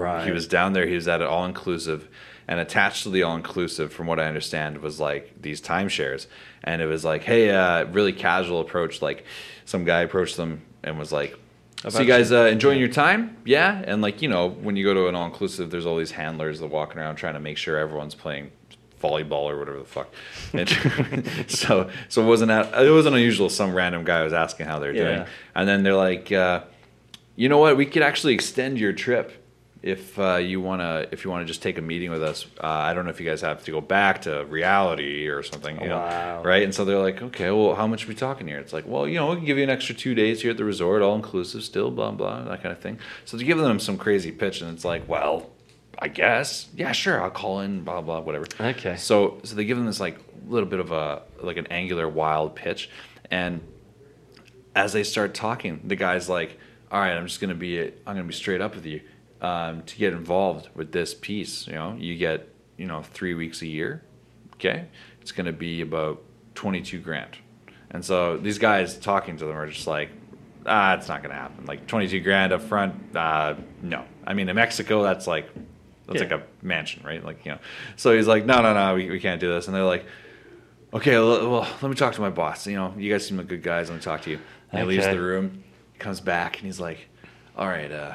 Right. 0.00 0.24
He 0.24 0.32
was 0.32 0.46
down 0.46 0.72
there. 0.72 0.86
He 0.86 0.94
was 0.94 1.08
at 1.08 1.20
an 1.20 1.26
all 1.26 1.44
inclusive, 1.44 2.08
and 2.48 2.60
attached 2.60 3.02
to 3.04 3.10
the 3.10 3.22
all 3.22 3.36
inclusive, 3.36 3.92
from 3.92 4.06
what 4.06 4.20
I 4.20 4.26
understand, 4.26 4.78
was 4.78 5.00
like 5.00 5.40
these 5.40 5.60
timeshares. 5.60 6.26
And 6.62 6.82
it 6.82 6.86
was 6.86 7.04
like, 7.04 7.22
hey, 7.22 7.50
uh, 7.50 7.84
really 7.86 8.12
casual 8.12 8.60
approach. 8.60 9.02
Like 9.02 9.24
some 9.64 9.84
guy 9.84 10.02
approached 10.02 10.36
them 10.36 10.62
and 10.82 10.98
was 10.98 11.12
like, 11.12 11.38
"So 11.88 12.00
you 12.00 12.06
guys 12.06 12.32
uh, 12.32 12.44
enjoying 12.44 12.78
your 12.78 12.88
time? 12.88 13.36
Yeah." 13.44 13.82
And 13.86 14.02
like 14.02 14.22
you 14.22 14.28
know, 14.28 14.48
when 14.48 14.76
you 14.76 14.84
go 14.84 14.94
to 14.94 15.08
an 15.08 15.14
all 15.14 15.26
inclusive, 15.26 15.70
there's 15.70 15.86
all 15.86 15.96
these 15.96 16.12
handlers 16.12 16.60
that 16.60 16.68
walking 16.68 16.98
around 16.98 17.16
trying 17.16 17.34
to 17.34 17.40
make 17.40 17.56
sure 17.56 17.76
everyone's 17.76 18.14
playing 18.14 18.52
volleyball 19.02 19.44
or 19.44 19.58
whatever 19.58 19.78
the 19.78 19.84
fuck. 19.84 20.12
And 20.52 21.50
so 21.50 21.90
so 22.08 22.22
it 22.22 22.26
wasn't 22.26 22.48
that, 22.48 22.82
it 22.82 22.90
wasn't 22.90 23.16
unusual. 23.16 23.48
Some 23.48 23.74
random 23.74 24.04
guy 24.04 24.22
was 24.22 24.32
asking 24.32 24.66
how 24.66 24.78
they're 24.78 24.92
doing, 24.92 25.26
and 25.54 25.68
then 25.68 25.82
they're 25.82 25.96
like. 25.96 26.30
Uh, 26.30 26.62
you 27.38 27.50
know 27.50 27.58
what? 27.58 27.76
We 27.76 27.84
could 27.84 28.02
actually 28.02 28.32
extend 28.32 28.78
your 28.78 28.94
trip 28.94 29.45
if 29.86 30.18
uh, 30.18 30.34
you 30.36 30.60
wanna 30.60 31.06
if 31.12 31.24
you 31.24 31.30
wanna 31.30 31.44
just 31.44 31.62
take 31.62 31.78
a 31.78 31.80
meeting 31.80 32.10
with 32.10 32.22
us. 32.22 32.44
Uh, 32.60 32.66
I 32.66 32.92
don't 32.92 33.04
know 33.04 33.10
if 33.10 33.20
you 33.20 33.26
guys 33.26 33.40
have 33.42 33.62
to 33.64 33.70
go 33.70 33.80
back 33.80 34.22
to 34.22 34.44
reality 34.46 35.28
or 35.28 35.42
something. 35.44 35.80
You 35.80 35.88
know, 35.88 35.98
Wow. 35.98 36.42
right? 36.42 36.64
And 36.64 36.74
so 36.74 36.84
they're 36.84 36.98
like, 36.98 37.22
okay, 37.22 37.50
well, 37.52 37.74
how 37.76 37.86
much 37.86 38.04
are 38.04 38.08
we 38.08 38.14
talking 38.16 38.48
here? 38.48 38.58
It's 38.58 38.72
like, 38.72 38.84
well, 38.86 39.06
you 39.06 39.14
know, 39.14 39.30
we 39.30 39.36
can 39.36 39.44
give 39.44 39.58
you 39.58 39.62
an 39.64 39.70
extra 39.70 39.94
two 39.94 40.14
days 40.14 40.42
here 40.42 40.50
at 40.50 40.56
the 40.56 40.64
resort, 40.64 41.02
all 41.02 41.14
inclusive, 41.14 41.62
still, 41.62 41.90
blah 41.92 42.10
blah, 42.10 42.42
that 42.44 42.62
kind 42.62 42.72
of 42.72 42.80
thing. 42.80 42.98
So 43.24 43.38
to 43.38 43.44
give 43.44 43.58
them 43.58 43.78
some 43.78 43.96
crazy 43.96 44.32
pitch, 44.32 44.60
and 44.60 44.72
it's 44.74 44.84
like, 44.84 45.08
well, 45.08 45.50
I 45.98 46.08
guess, 46.08 46.66
yeah, 46.76 46.90
sure, 46.92 47.22
I'll 47.22 47.30
call 47.30 47.60
in, 47.60 47.82
blah 47.84 48.00
blah, 48.00 48.20
whatever. 48.20 48.46
Okay. 48.60 48.96
So 48.96 49.38
so 49.44 49.54
they 49.54 49.64
give 49.64 49.76
them 49.78 49.86
this 49.86 50.00
like 50.00 50.18
little 50.48 50.68
bit 50.68 50.80
of 50.80 50.90
a 50.90 51.22
like 51.40 51.58
an 51.58 51.68
angular 51.68 52.08
wild 52.08 52.56
pitch, 52.56 52.90
and 53.30 53.60
as 54.74 54.92
they 54.92 55.04
start 55.04 55.32
talking, 55.32 55.80
the 55.84 55.96
guy's 55.96 56.28
like, 56.28 56.58
"All 56.90 57.00
right, 57.00 57.12
I'm 57.16 57.26
just 57.26 57.40
gonna 57.40 57.54
be 57.54 57.80
I'm 57.80 57.92
gonna 58.16 58.24
be 58.24 58.34
straight 58.34 58.60
up 58.60 58.74
with 58.74 58.84
you. 58.84 59.00
Um, 59.46 59.82
to 59.82 59.96
get 59.96 60.12
involved 60.12 60.68
with 60.74 60.90
this 60.92 61.14
piece, 61.14 61.66
you 61.68 61.74
know, 61.74 61.94
you 61.98 62.16
get 62.16 62.48
you 62.76 62.86
know 62.86 63.02
three 63.02 63.34
weeks 63.34 63.62
a 63.62 63.66
year. 63.66 64.02
Okay, 64.54 64.86
it's 65.20 65.32
gonna 65.32 65.52
be 65.52 65.82
about 65.82 66.22
twenty 66.54 66.80
two 66.80 66.98
grand. 67.00 67.36
And 67.90 68.04
so 68.04 68.36
these 68.36 68.58
guys 68.58 68.96
talking 68.96 69.36
to 69.36 69.44
them 69.46 69.56
are 69.56 69.68
just 69.68 69.86
like, 69.86 70.10
ah, 70.66 70.94
it's 70.94 71.08
not 71.08 71.22
gonna 71.22 71.34
happen. 71.34 71.64
Like 71.66 71.86
twenty 71.86 72.08
two 72.08 72.20
grand 72.20 72.52
up 72.52 72.62
front, 72.62 72.94
uh, 73.16 73.54
no. 73.82 74.04
I 74.26 74.34
mean, 74.34 74.48
in 74.48 74.56
Mexico, 74.56 75.02
that's 75.02 75.26
like 75.26 75.48
that's 76.06 76.20
Yeah. 76.22 76.28
like 76.28 76.32
a 76.40 76.66
mansion, 76.66 77.02
right? 77.04 77.22
Like 77.24 77.44
you 77.44 77.52
know. 77.52 77.58
So 77.96 78.16
he's 78.16 78.26
like, 78.26 78.46
no, 78.46 78.62
no, 78.62 78.74
no, 78.74 78.94
we, 78.94 79.10
we 79.10 79.20
can't 79.20 79.40
do 79.40 79.48
this. 79.48 79.66
And 79.68 79.76
they're 79.76 79.84
like, 79.84 80.06
okay, 80.92 81.16
well, 81.18 81.50
well, 81.50 81.68
let 81.82 81.88
me 81.88 81.94
talk 81.94 82.14
to 82.14 82.20
my 82.20 82.30
boss. 82.30 82.66
You 82.66 82.76
know, 82.76 82.94
you 82.96 83.12
guys 83.12 83.26
seem 83.26 83.36
like 83.36 83.48
good 83.48 83.62
guys. 83.62 83.90
Let 83.90 83.96
me 83.96 84.02
talk 84.02 84.22
to 84.22 84.30
you. 84.30 84.40
And 84.72 84.80
he 84.80 84.86
leaves 84.86 85.06
the 85.06 85.20
room, 85.20 85.62
comes 85.98 86.20
back, 86.20 86.56
and 86.56 86.66
he's 86.66 86.80
like, 86.80 87.08
all 87.56 87.68
right, 87.68 87.92
uh, 87.92 88.14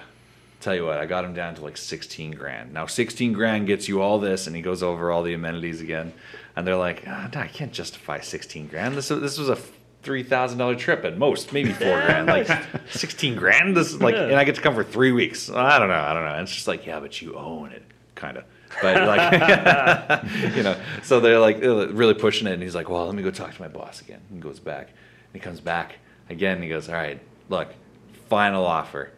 tell 0.62 0.76
you 0.76 0.86
what, 0.86 0.98
I 0.98 1.06
got 1.06 1.26
him 1.26 1.34
down 1.34 1.56
to 1.56 1.62
like 1.64 1.78
16 1.78 2.32
grand. 2.32 2.74
Now, 2.74 2.86
16 2.86 3.34
grand 3.34 3.68
gets 3.68 3.88
you 3.88 4.02
all 4.02 4.20
this, 4.20 4.48
and 4.48 4.56
he 4.56 4.62
goes 4.62 4.82
over 4.84 5.12
all 5.12 5.24
the 5.24 5.34
amenities 5.34 5.82
again. 5.82 6.14
And 6.56 6.66
they're 6.68 6.76
like, 6.78 7.04
ah, 7.08 7.30
no, 7.34 7.40
I 7.42 7.48
can't 7.48 7.72
justify 7.72 8.20
16 8.20 8.68
grand. 8.68 8.96
This, 8.96 9.08
this 9.10 9.38
was 9.38 9.50
a 9.50 9.58
$3,000 10.04 10.78
trip 10.78 11.06
at 11.06 11.18
most, 11.18 11.54
maybe 11.54 11.72
four 11.72 12.02
grand. 12.06 12.28
Like 12.28 12.48
16 12.92 13.36
grand? 13.36 13.76
This 13.78 13.94
is 13.94 14.02
like, 14.02 14.16
Yeah. 14.16 14.24
and 14.26 14.36
I 14.36 14.44
get 14.44 14.56
to 14.56 14.62
come 14.62 14.74
for 14.76 14.84
three 14.84 15.12
weeks. 15.12 15.50
I 15.50 15.80
don't 15.80 15.88
know. 15.88 15.94
I 15.96 16.14
don't 16.14 16.24
know. 16.26 16.34
And 16.34 16.42
it's 16.44 16.54
just 16.54 16.68
like, 16.68 16.86
yeah, 16.86 17.00
but 17.00 17.22
you 17.22 17.36
own 17.36 17.72
it, 17.72 17.84
kind 18.16 18.38
of. 18.38 18.44
But 18.82 19.06
like, 19.08 20.24
you 20.56 20.64
know, 20.64 20.76
so 21.04 21.20
they're 21.20 21.40
like 21.40 21.60
really 21.62 22.14
pushing 22.14 22.48
it. 22.48 22.54
And 22.54 22.64
he's 22.64 22.76
like, 22.76 22.90
well, 22.90 23.06
let 23.06 23.16
me 23.16 23.24
go 23.24 23.32
talk 23.32 23.54
to 23.54 23.62
my 23.62 23.68
boss 23.68 24.02
again. 24.02 24.22
And 24.30 24.38
he 24.38 24.42
goes 24.42 24.60
back. 24.60 24.88
And 24.88 25.34
he 25.34 25.40
comes 25.40 25.60
back 25.60 25.96
again. 26.30 26.56
And 26.56 26.64
he 26.64 26.70
goes, 26.70 26.88
all 26.90 26.96
right, 26.96 27.20
look, 27.50 27.70
final 28.30 28.66
offer, 28.66 29.12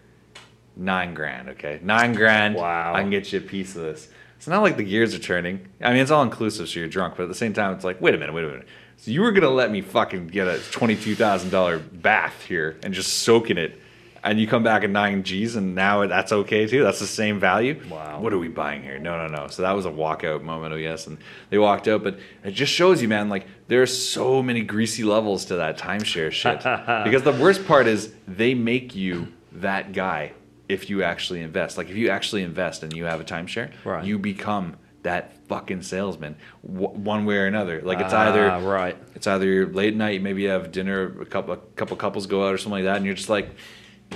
nine 0.75 1.13
grand. 1.13 1.49
Okay, 1.49 1.79
nine 1.83 2.13
grand. 2.13 2.55
Wow. 2.55 2.93
I 2.93 3.01
can 3.01 3.09
get 3.09 3.31
you 3.31 3.39
a 3.39 3.41
piece 3.41 3.75
of 3.75 3.81
this. 3.81 4.09
It's 4.37 4.47
not 4.47 4.61
like 4.61 4.75
the 4.75 4.83
gears 4.83 5.15
are 5.15 5.19
turning. 5.19 5.67
I 5.81 5.93
mean, 5.93 6.01
it's 6.01 6.11
all 6.11 6.21
inclusive, 6.23 6.67
so 6.67 6.79
you're 6.79 6.89
drunk. 6.89 7.15
But 7.15 7.23
at 7.23 7.29
the 7.29 7.35
same 7.35 7.53
time, 7.53 7.73
it's 7.73 7.85
like, 7.85 8.01
wait 8.01 8.13
a 8.13 8.17
minute, 8.17 8.33
wait 8.33 8.43
a 8.43 8.47
minute. 8.47 8.67
So 8.97 9.11
you 9.11 9.21
were 9.21 9.31
gonna 9.31 9.49
let 9.49 9.71
me 9.71 9.81
fucking 9.81 10.27
get 10.27 10.47
a 10.47 10.59
twenty-two 10.71 11.15
thousand 11.15 11.49
dollar 11.49 11.79
bath 11.79 12.43
here 12.43 12.77
and 12.83 12.93
just 12.93 13.19
soak 13.19 13.49
in 13.49 13.57
it, 13.57 13.79
and 14.23 14.39
you 14.39 14.47
come 14.47 14.63
back 14.63 14.83
at 14.83 14.89
nine 14.89 15.23
G's, 15.23 15.55
and 15.55 15.75
now 15.75 16.05
that's 16.07 16.31
okay 16.31 16.67
too. 16.67 16.83
That's 16.83 16.99
the 16.99 17.07
same 17.07 17.39
value. 17.39 17.81
Wow. 17.89 18.19
What 18.21 18.33
are 18.33 18.37
we 18.37 18.47
buying 18.47 18.81
here? 18.83 18.99
No, 18.99 19.17
no, 19.17 19.33
no. 19.33 19.47
So 19.47 19.61
that 19.61 19.71
was 19.71 19.85
a 19.85 19.89
walkout 19.91 20.43
moment, 20.43 20.73
oh 20.73 20.77
yes, 20.77 21.07
and 21.07 21.17
they 21.49 21.57
walked 21.57 21.87
out. 21.87 22.03
But 22.03 22.19
it 22.43 22.51
just 22.51 22.71
shows 22.71 23.01
you, 23.01 23.07
man, 23.07 23.29
like 23.29 23.47
there 23.67 23.81
are 23.81 23.87
so 23.87 24.43
many 24.43 24.61
greasy 24.61 25.03
levels 25.03 25.45
to 25.45 25.55
that 25.55 25.77
timeshare 25.77 26.31
shit. 26.31 26.57
because 27.03 27.23
the 27.23 27.37
worst 27.41 27.65
part 27.65 27.87
is 27.87 28.13
they 28.27 28.53
make 28.53 28.95
you 28.95 29.27
that 29.53 29.93
guy 29.93 30.33
if 30.73 30.89
you 30.89 31.03
actually 31.03 31.41
invest. 31.41 31.77
Like 31.77 31.89
if 31.89 31.95
you 31.95 32.09
actually 32.09 32.43
invest 32.43 32.83
and 32.83 32.91
you 32.93 33.05
have 33.05 33.21
a 33.21 33.23
timeshare, 33.23 33.71
Right. 33.85 34.03
you 34.03 34.17
become 34.19 34.75
that 35.03 35.33
fucking 35.47 35.81
salesman 35.81 36.35
w- 36.65 36.89
one 36.97 37.25
way 37.25 37.35
or 37.37 37.45
another. 37.45 37.81
Like 37.81 37.99
it's 37.99 38.13
Ah, 38.13 38.27
either 38.29 38.47
right. 38.65 38.97
it's 39.15 39.27
either 39.27 39.67
late 39.67 39.95
night, 39.95 40.21
maybe 40.21 40.41
you 40.43 40.49
have 40.49 40.71
dinner, 40.71 41.13
a 41.21 41.25
couple 41.25 41.53
a 41.53 41.57
couple 41.75 41.95
couples 41.97 42.25
go 42.25 42.47
out 42.47 42.53
or 42.53 42.57
something 42.57 42.83
like 42.83 42.85
that, 42.85 42.97
and 42.97 43.05
you're 43.05 43.13
just 43.15 43.29
like, 43.29 43.49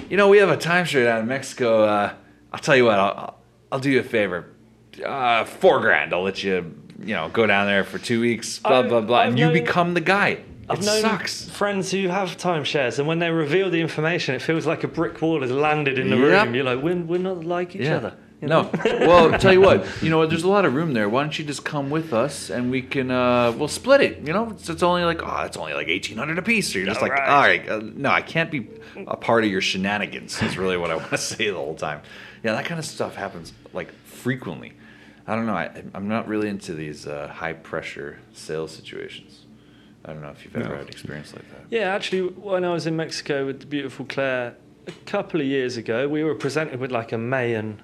you 0.10 0.18
know, 0.18 0.30
we 0.30 0.38
have 0.40 0.50
a 0.50 0.58
timeshare 0.58 1.04
down 1.06 1.22
in 1.22 1.28
Mexico. 1.28 1.84
Uh, 1.84 2.14
I'll 2.54 2.60
tell 2.60 2.76
you 2.76 2.86
what, 2.86 2.98
I'll, 3.00 3.38
I'll, 3.72 3.80
do 3.80 3.90
you 3.92 4.00
a 4.00 4.04
favor. 4.04 4.46
Uh, 5.06 5.44
four 5.44 5.80
grand. 5.82 6.14
I'll 6.14 6.24
let 6.24 6.42
you, 6.44 6.74
you 7.04 7.14
know, 7.14 7.30
go 7.30 7.46
down 7.46 7.68
there 7.68 7.84
for 7.84 8.00
two 8.00 8.22
weeks. 8.22 8.60
Blah 8.60 8.84
blah 8.84 9.02
blah, 9.02 9.20
I've 9.20 9.30
and 9.30 9.40
you 9.40 9.52
become 9.52 9.94
the 9.94 10.02
guy. 10.02 10.40
I've 10.70 10.80
it 10.80 10.86
known 10.86 11.02
sucks. 11.02 11.48
friends 11.50 11.92
who 11.92 12.08
have 12.10 12.36
timeshares, 12.38 13.00
and 13.00 13.08
when 13.08 13.20
they 13.20 13.30
reveal 13.32 13.70
the 13.70 13.80
information, 13.82 14.36
it 14.36 14.42
feels 14.42 14.66
like 14.66 14.84
a 14.84 14.88
brick 14.88 15.22
wall 15.22 15.42
has 15.42 15.52
landed 15.52 15.98
in 15.98 16.10
the 16.10 16.18
Yep. 16.18 16.46
room. 16.46 16.56
You're 16.56 16.64
like, 16.66 16.82
we're, 16.84 16.96
we're 16.98 17.20
not 17.20 17.46
like 17.46 17.76
each 17.76 17.88
other. 17.88 18.16
you 18.42 18.48
No. 18.50 18.64
know? 18.64 18.70
well, 19.08 19.40
tell 19.40 19.54
you 19.54 19.62
what. 19.62 19.86
You 20.02 20.10
know? 20.10 20.26
There's 20.26 20.44
a 20.44 20.50
lot 20.50 20.66
of 20.66 20.76
room 20.76 20.94
there. 20.94 21.08
Why 21.08 21.22
don't 21.24 21.38
you 21.40 21.46
just 21.46 21.64
come 21.64 21.90
with 21.90 22.14
us 22.14 22.50
and 22.50 22.70
we 22.70 22.82
can 22.82 23.10
uh 23.12 23.52
we'll 23.58 23.68
split 23.70 24.02
it. 24.02 24.20
You 24.28 24.34
know, 24.34 24.50
it's, 24.52 24.70
it's 24.70 24.84
only 24.84 25.04
like 25.06 25.22
oh, 25.24 25.42
it's 25.44 25.58
only 25.58 25.74
like 25.74 25.88
eighteen 25.88 26.18
hundred 26.18 26.38
a 26.38 26.42
piece. 26.42 26.72
So 26.72 26.80
you're 26.80 26.88
just 26.88 27.02
All 27.02 27.08
like, 27.08 27.18
right. 27.18 27.30
all 27.30 27.42
right, 27.42 27.70
uh, 27.70 27.82
no, 27.96 28.10
I 28.10 28.22
can't 28.22 28.52
be 28.52 28.68
a 29.08 29.16
part 29.18 29.44
of 29.46 29.50
your 29.50 29.62
shenanigans. 29.62 30.42
Is 30.44 30.58
really 30.58 30.78
what 30.78 30.92
I 30.92 30.96
want 31.02 31.10
to 31.12 31.18
say 31.18 31.50
the 31.50 31.56
whole 31.56 31.76
time. 31.76 32.02
Yeah, 32.44 32.52
that 32.54 32.66
kind 32.66 32.78
of 32.78 32.86
stuff 32.86 33.16
happens 33.16 33.54
like 33.74 33.92
frequently. 34.06 34.74
I 35.26 35.36
don't 35.36 35.46
know. 35.46 35.56
I, 35.56 35.84
I'm 35.96 36.08
not 36.08 36.28
really 36.28 36.48
into 36.50 36.74
these 36.74 37.08
uh, 37.08 37.28
high 37.34 37.54
pressure 37.54 38.20
sales 38.34 38.72
situations. 38.72 39.46
I 40.08 40.14
don't 40.14 40.22
know 40.22 40.30
if 40.30 40.46
you've 40.46 40.56
ever 40.56 40.70
No. 40.70 40.76
had 40.78 40.90
experience 40.90 41.34
like 41.34 41.50
that. 41.52 41.62
Yeah, 41.70 41.94
actually, 41.94 42.22
when 42.30 42.64
I 42.64 42.72
was 42.72 42.88
in 42.88 42.96
Mexico 42.96 43.46
with 43.46 43.60
the 43.60 43.66
beautiful 43.66 44.06
Claire 44.06 44.56
a 44.88 44.92
couple 45.06 45.42
of 45.42 45.46
years 45.48 45.76
ago, 45.78 46.08
we 46.08 46.24
were 46.24 46.36
presented 46.36 46.80
with 46.80 46.92
like 46.92 47.12
a 47.12 47.18
Mayan 47.18 47.82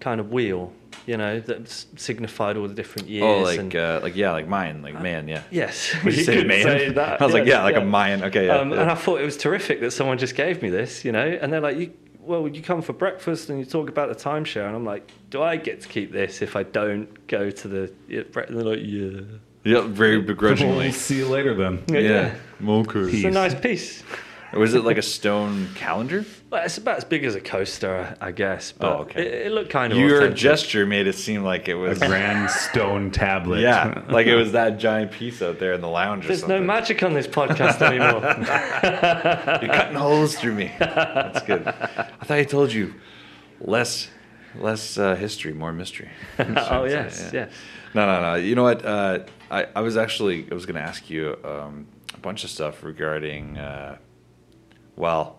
kind 0.00 0.18
of 0.20 0.32
wheel, 0.32 0.72
you 1.06 1.16
know, 1.16 1.38
that 1.40 1.60
s- 1.62 1.86
signified 1.96 2.56
all 2.56 2.66
the 2.66 2.74
different 2.74 3.08
years. 3.08 3.22
Oh, 3.24 3.38
like 3.40 3.58
and, 3.60 3.76
uh, 3.76 4.00
like 4.02 4.16
yeah, 4.16 4.32
like 4.32 4.48
Mayan, 4.48 4.82
like 4.82 5.00
man, 5.00 5.28
yeah. 5.28 5.42
yes, 5.50 5.94
you 6.04 6.10
say 6.12 6.38
could 6.38 6.48
Mayan? 6.48 6.62
say 6.66 6.90
that, 6.90 7.20
I 7.20 7.24
was 7.24 7.34
like, 7.34 7.46
yeah, 7.46 7.62
like 7.62 7.76
a 7.76 7.84
Mayan. 7.84 8.24
Okay, 8.24 8.46
yeah. 8.46 8.58
um, 8.58 8.72
yeah. 8.72 8.80
And 8.82 8.90
I 8.90 8.94
thought 8.94 9.20
it 9.20 9.24
was 9.24 9.36
terrific 9.36 9.80
that 9.80 9.92
someone 9.92 10.18
just 10.18 10.34
gave 10.34 10.62
me 10.62 10.70
this, 10.70 11.04
you 11.04 11.12
know, 11.12 11.26
and 11.40 11.52
they're 11.52 11.60
like, 11.60 11.76
you, 11.76 11.92
well, 12.18 12.48
you 12.48 12.62
come 12.62 12.82
for 12.82 12.92
breakfast 12.92 13.48
and 13.50 13.58
you 13.60 13.64
talk 13.64 13.88
about 13.88 14.08
the 14.08 14.14
timeshare, 14.16 14.66
and 14.66 14.74
I'm 14.74 14.84
like, 14.84 15.08
do 15.30 15.42
I 15.42 15.56
get 15.56 15.82
to 15.82 15.88
keep 15.88 16.10
this 16.12 16.42
if 16.42 16.56
I 16.56 16.64
don't 16.64 17.26
go 17.28 17.50
to 17.50 17.68
the? 17.68 17.92
yeah, 18.08 18.22
And 18.34 18.56
they're 18.56 18.64
like, 18.64 18.80
yeah. 18.82 19.20
Yeah, 19.64 19.82
very 19.82 20.20
begrudgingly. 20.22 20.84
We'll 20.86 20.92
see 21.08 21.18
you 21.18 21.28
later 21.28 21.54
then. 21.54 21.82
yeah. 21.88 22.34
It's 22.62 23.24
a 23.24 23.30
nice 23.30 23.54
piece. 23.54 24.02
Was 24.52 24.74
it 24.74 24.84
like 24.84 24.98
a 24.98 25.02
stone 25.02 25.68
calendar? 25.76 26.24
Well, 26.50 26.64
it's 26.64 26.76
about 26.76 26.96
as 26.96 27.04
big 27.04 27.24
as 27.24 27.36
a 27.36 27.40
coaster, 27.40 28.16
I 28.20 28.32
guess. 28.32 28.72
But 28.72 28.92
Oh, 28.92 29.02
okay. 29.02 29.22
It, 29.24 29.46
it 29.46 29.52
looked 29.52 29.70
kind 29.70 29.92
of 29.92 29.98
Your 29.98 30.16
authentic. 30.16 30.36
gesture 30.38 30.84
made 30.86 31.06
it 31.06 31.14
seem 31.14 31.44
like 31.44 31.68
it 31.68 31.76
was 31.76 32.02
A 32.02 32.06
grand 32.08 32.50
stone 32.68 33.12
tablet. 33.12 33.60
Yeah, 33.60 34.02
like 34.10 34.26
it 34.26 34.34
was 34.34 34.52
that 34.52 34.78
giant 34.78 35.12
piece 35.12 35.40
out 35.40 35.58
there 35.60 35.72
in 35.72 35.80
the 35.80 35.88
lounge. 35.88 36.24
Or 36.24 36.28
There's 36.28 36.48
no 36.48 36.60
magic 36.60 37.02
on 37.04 37.12
this 37.14 37.28
podcast 37.28 37.80
anymore. 37.80 38.20
You're 39.62 39.72
cutting 39.74 39.96
holes 39.96 40.36
through 40.36 40.54
me. 40.54 40.72
That's 40.78 41.42
good. 41.42 41.66
I 41.66 42.24
thought 42.24 42.30
I 42.38 42.44
told 42.44 42.72
you 42.72 42.94
less, 43.60 44.08
less 44.56 44.98
uh, 44.98 45.14
history, 45.14 45.52
more 45.52 45.72
mystery. 45.72 46.08
oh 46.40 46.84
yes, 46.84 47.30
Yeah. 47.32 47.44
yes. 47.46 47.52
No, 47.94 48.06
no, 48.06 48.20
no. 48.20 48.34
You 48.34 48.54
know 48.56 48.64
what? 48.64 48.84
Uh, 48.84 49.20
I, 49.50 49.66
I 49.74 49.80
was 49.80 49.96
actually 49.96 50.46
I 50.50 50.54
was 50.54 50.66
going 50.66 50.76
to 50.76 50.82
ask 50.88 51.10
you 51.10 51.36
um, 51.44 51.86
a 52.14 52.18
bunch 52.18 52.44
of 52.44 52.50
stuff 52.50 52.82
regarding. 52.82 53.58
Uh, 53.58 53.96
well, 54.96 55.38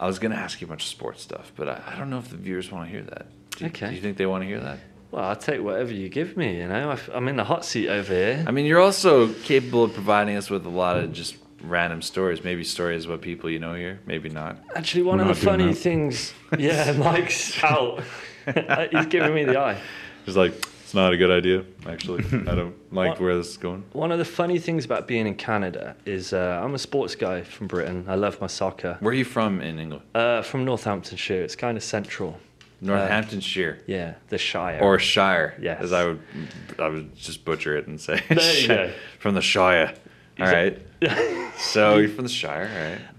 I 0.00 0.06
was 0.06 0.18
going 0.18 0.32
to 0.32 0.38
ask 0.38 0.60
you 0.60 0.66
a 0.66 0.68
bunch 0.68 0.82
of 0.84 0.88
sports 0.88 1.22
stuff, 1.22 1.52
but 1.56 1.68
I, 1.68 1.82
I 1.94 1.98
don't 1.98 2.10
know 2.10 2.18
if 2.18 2.28
the 2.28 2.36
viewers 2.36 2.70
want 2.70 2.86
to 2.86 2.90
hear 2.90 3.02
that. 3.02 3.26
Do, 3.56 3.66
Okay. 3.66 3.88
Do 3.90 3.94
you 3.94 4.00
think 4.00 4.16
they 4.16 4.26
want 4.26 4.42
to 4.42 4.46
hear 4.48 4.60
that? 4.60 4.78
Well, 5.10 5.24
I'll 5.24 5.36
take 5.36 5.62
whatever 5.62 5.92
you 5.92 6.08
give 6.08 6.36
me. 6.36 6.58
You 6.58 6.68
know, 6.68 6.90
I- 6.92 7.16
I'm 7.16 7.26
in 7.28 7.36
the 7.36 7.44
hot 7.44 7.64
seat 7.64 7.88
over 7.88 8.12
here. 8.12 8.44
I 8.46 8.50
mean, 8.50 8.66
you're 8.66 8.80
also 8.80 9.32
capable 9.32 9.84
of 9.84 9.94
providing 9.94 10.36
us 10.36 10.50
with 10.50 10.66
a 10.66 10.70
lot 10.70 10.98
of 10.98 11.12
just 11.12 11.36
random 11.62 12.02
stories. 12.02 12.44
Maybe 12.44 12.62
stories 12.64 13.06
about 13.06 13.22
people 13.22 13.48
you 13.50 13.58
know 13.58 13.74
here, 13.74 14.00
maybe 14.06 14.28
not. 14.28 14.58
Actually, 14.76 15.04
one 15.04 15.18
We're 15.18 15.30
of 15.30 15.40
the 15.40 15.46
funny 15.46 15.72
things. 15.74 16.34
Yeah, 16.58 16.92
Mike's 16.92 17.62
out. 17.64 18.02
He's 18.90 19.06
giving 19.06 19.34
me 19.34 19.44
the 19.44 19.58
eye. 19.58 19.80
He's 20.24 20.36
like 20.36 20.52
it's 20.88 20.94
not 20.94 21.12
a 21.12 21.18
good 21.18 21.30
idea. 21.30 21.64
Actually, 21.86 22.24
I 22.50 22.54
don't 22.54 22.74
like 22.94 23.10
What? 23.10 23.20
where 23.20 23.36
this 23.36 23.48
is 23.50 23.56
going. 23.58 23.84
One 23.92 24.10
of 24.10 24.18
the 24.18 24.24
funny 24.24 24.58
things 24.58 24.86
about 24.86 25.06
being 25.06 25.26
in 25.26 25.34
Canada 25.34 25.94
is 26.06 26.32
uh, 26.32 26.62
I'm 26.64 26.74
a 26.74 26.78
sports 26.78 27.14
guy 27.14 27.42
from 27.42 27.66
Britain. 27.66 28.06
I 28.08 28.14
love 28.14 28.40
my 28.40 28.46
soccer. 28.46 28.96
Where 29.00 29.10
are 29.10 29.14
you 29.14 29.26
from 29.26 29.60
in 29.60 29.78
England? 29.78 30.02
Uh, 30.14 30.40
from 30.40 30.64
Northamptonshire. 30.64 31.42
It's 31.42 31.56
kind 31.56 31.76
of 31.76 31.82
central. 31.84 32.38
Northamptonshire 32.80 33.80
Yeah, 33.86 34.14
the 34.30 34.38
Shire. 34.38 34.78
or 34.80 34.98
Shire, 34.98 35.58
Yes. 35.60 35.82
as 35.82 35.92
I 35.92 36.06
would, 36.06 36.20
I 36.78 36.88
would 36.88 37.14
just 37.16 37.44
butcher 37.44 37.76
it 37.76 37.86
and 37.86 38.00
say 38.00 38.22
There 38.30 38.60
you 38.60 38.68
go. 38.68 38.90
from 39.18 39.34
the 39.34 39.42
Shire. 39.42 39.92
All 40.40 40.46
Is 40.46 40.52
right. 40.52 41.52
so 41.58 41.98
you're 41.98 42.08
from 42.08 42.24
the 42.24 42.30
Shire, 42.30 42.70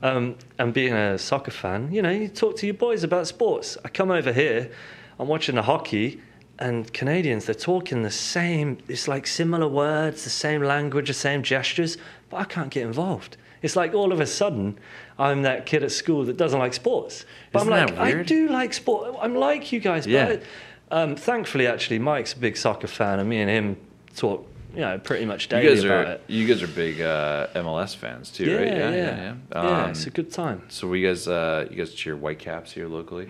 all 0.02 0.08
right? 0.08 0.16
um, 0.16 0.36
and 0.58 0.74
being 0.74 0.94
a 0.94 1.18
soccer 1.20 1.52
fan, 1.52 1.92
you 1.92 2.02
know, 2.02 2.10
you 2.10 2.30
talk 2.30 2.56
to 2.58 2.66
your 2.66 2.74
boys 2.74 3.04
about 3.04 3.28
sports. 3.28 3.78
I 3.86 3.90
come 3.90 4.10
over 4.10 4.34
here, 4.34 4.72
I'm 5.20 5.28
watching 5.28 5.56
the 5.56 5.62
hockey, 5.64 6.22
and 6.60 6.92
Canadians, 6.94 7.46
they're 7.46 7.56
talking 7.56 8.04
the 8.04 8.12
same, 8.12 8.78
it's 8.88 9.08
like 9.08 9.26
similar 9.26 9.68
words, 9.68 10.24
the 10.26 10.30
same 10.30 10.62
language, 10.62 11.08
the 11.08 11.14
same 11.14 11.42
gestures, 11.42 11.98
but 12.30 12.38
I 12.38 12.44
can't 12.44 12.70
get 12.70 12.84
involved. 12.84 13.38
It's 13.62 13.76
like 13.76 13.94
all 13.94 14.12
of 14.14 14.20
a 14.20 14.26
sudden, 14.28 14.78
I'm 15.18 15.42
that 15.44 15.66
kid 15.66 15.84
at 15.84 15.92
school 15.92 16.24
that 16.26 16.38
doesn't 16.38 16.60
like 16.60 16.74
sports. 16.74 17.26
But 17.52 17.62
Isn't 17.64 17.74
I'm 17.74 17.88
that 17.88 17.98
like, 17.98 18.16
I 18.16 18.24
do 18.24 18.48
like 18.50 18.74
sport. 18.74 19.16
I'm 19.22 19.36
like 19.36 19.72
you 19.72 19.80
guys. 19.80 20.06
Yeah. 20.08 20.26
But 20.28 20.44
um, 20.92 21.16
thankfully, 21.16 21.68
actually, 21.68 22.00
Mike's 22.00 22.34
a 22.34 22.38
big 22.38 22.56
soccer 22.56 22.88
fan, 22.88 23.20
and 23.20 23.30
me 23.30 23.42
and 23.42 23.50
him 23.50 23.78
talk, 24.16 24.48
you 24.74 24.80
know, 24.82 24.98
pretty 25.00 25.26
much 25.26 25.46
You 25.46 25.50
daily 25.50 25.76
guys 25.76 25.84
about 25.84 26.06
are 26.08 26.12
it. 26.14 26.24
you 26.28 26.48
guys 26.48 26.64
are 26.64 26.68
big 26.68 27.02
uh, 27.02 27.48
MLS 27.56 27.96
fans 27.96 28.32
too, 28.32 28.46
Yeah, 28.46 28.56
right? 28.58 28.68
yeah, 28.68 28.90
yeah. 28.92 29.34
yeah. 29.54 29.60
Um, 29.84 29.90
it's 29.92 30.08
a 30.08 30.10
good 30.10 30.32
time. 30.32 30.64
so 30.70 30.88
we 30.88 31.02
guys, 31.02 31.28
uh, 31.28 31.68
you 31.70 31.76
guys 31.76 31.94
cheer 31.94 32.16
Whitecaps 32.16 32.72
here 32.72 32.88
locally. 32.88 33.30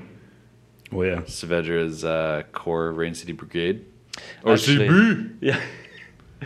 Well, 0.92 1.08
yeah. 1.08 1.22
Saavedra's 1.22 2.04
uh, 2.04 2.44
core 2.52 2.92
Rain 2.92 3.14
City 3.16 3.32
Brigade. 3.34 3.86
Or 4.44 4.54
Actually- 4.54 5.30
Yeah. 5.42 5.60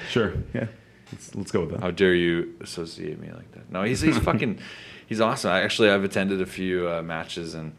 Sure. 0.09 0.33
Yeah. 0.55 0.65
Let's, 1.11 1.35
let's 1.35 1.51
go 1.51 1.59
with 1.61 1.69
that. 1.71 1.81
How 1.81 1.91
dare 1.91 2.15
you 2.15 2.55
associate 2.61 3.19
me 3.19 3.29
like 3.31 3.51
that? 3.51 3.71
No, 3.71 3.83
he's 3.83 4.01
he's 4.01 4.17
fucking 4.29 4.57
he's 5.05 5.21
awesome. 5.21 5.51
I, 5.51 5.61
actually, 5.61 5.91
I've 5.91 6.03
attended 6.03 6.41
a 6.41 6.47
few 6.47 6.89
uh, 6.89 7.03
matches 7.03 7.53
and 7.53 7.73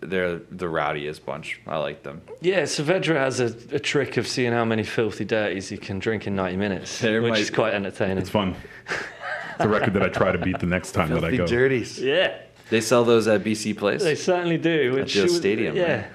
they're 0.00 0.38
the 0.50 0.68
rowdiest 0.68 1.24
bunch. 1.24 1.60
I 1.68 1.76
like 1.76 2.02
them. 2.02 2.20
Yeah, 2.40 2.62
Saavedra 2.62 3.14
has 3.14 3.38
a, 3.38 3.54
a 3.72 3.78
trick 3.78 4.16
of 4.16 4.26
seeing 4.26 4.52
how 4.52 4.64
many 4.64 4.82
filthy 4.82 5.24
dirties 5.24 5.68
he 5.68 5.76
can 5.76 6.00
drink 6.00 6.26
in 6.26 6.34
90 6.34 6.56
minutes, 6.56 6.98
There 6.98 7.22
which 7.22 7.30
might- 7.30 7.40
is 7.40 7.50
quite 7.50 7.74
entertaining. 7.74 8.18
It's 8.18 8.28
fun. 8.30 8.56
It's 8.88 9.64
a 9.66 9.68
record 9.68 9.92
that 9.94 10.02
I 10.02 10.08
try 10.08 10.32
to 10.32 10.38
beat 10.38 10.58
the 10.58 10.66
next 10.66 10.92
time 10.92 11.10
that 11.10 11.18
I 11.18 11.30
go. 11.30 11.36
Filthy 11.36 11.36
go. 11.36 11.46
dirties. 11.46 11.98
Yeah, 12.00 12.36
They 12.70 12.80
sell 12.80 13.04
those 13.04 13.26
at 13.28 13.42
BC 13.44 13.76
Place. 13.76 14.02
they 14.02 14.14
certainly 14.14 14.58
do. 14.58 14.92
Which 14.94 15.14
the 15.14 15.22
was- 15.24 15.36
stadium, 15.36 15.76
Yeah. 15.76 15.96
right? 15.96 16.06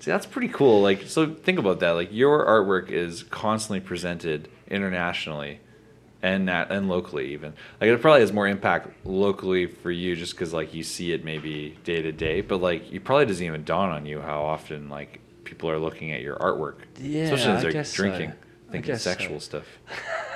See, 0.00 0.10
that's 0.12 0.26
pretty 0.26 0.48
cool. 0.48 0.80
Like, 0.82 1.02
so 1.06 1.34
think 1.34 1.58
about 1.58 1.80
that. 1.80 1.90
Like, 1.92 2.10
your 2.12 2.44
artwork 2.46 2.90
is 2.90 3.24
constantly 3.24 3.80
presented 3.80 4.48
internationally 4.68 5.60
and 6.20 6.48
that 6.48 6.72
and 6.72 6.88
locally 6.88 7.32
even 7.32 7.52
like 7.80 7.88
it 7.88 8.00
probably 8.00 8.20
has 8.20 8.32
more 8.32 8.48
impact 8.48 8.88
locally 9.06 9.66
for 9.66 9.88
you 9.92 10.16
just 10.16 10.32
because 10.34 10.52
like 10.52 10.74
you 10.74 10.82
see 10.82 11.12
it 11.12 11.24
maybe 11.24 11.78
day 11.84 12.02
to 12.02 12.10
day 12.10 12.40
but 12.40 12.60
like 12.60 12.92
it 12.92 13.04
probably 13.04 13.24
doesn't 13.24 13.46
even 13.46 13.62
dawn 13.62 13.88
on 13.90 14.04
you 14.04 14.20
how 14.20 14.42
often 14.42 14.88
like 14.88 15.20
people 15.44 15.70
are 15.70 15.78
looking 15.78 16.10
at 16.10 16.20
your 16.20 16.34
artwork 16.38 16.78
Yeah, 17.00 17.22
especially 17.22 17.52
as 17.52 17.62
they're 17.72 17.84
so. 17.84 17.96
drinking 18.02 18.30
I 18.30 18.72
thinking 18.72 18.90
guess 18.94 19.02
so. 19.04 19.10
sexual 19.12 19.38
stuff 19.38 19.64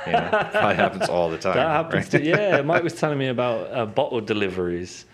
you 0.06 0.12
know 0.12 0.28
probably 0.52 0.76
happens 0.76 1.08
all 1.08 1.28
the 1.30 1.38
time 1.38 1.56
That 1.56 1.66
happens. 1.68 2.14
right? 2.14 2.22
To, 2.22 2.24
yeah, 2.28 2.62
Mike 2.62 2.84
was 2.84 2.94
telling 2.94 3.18
me 3.18 3.26
about 3.26 3.72
uh, 3.72 3.84
bottle 3.84 4.20
deliveries 4.20 5.04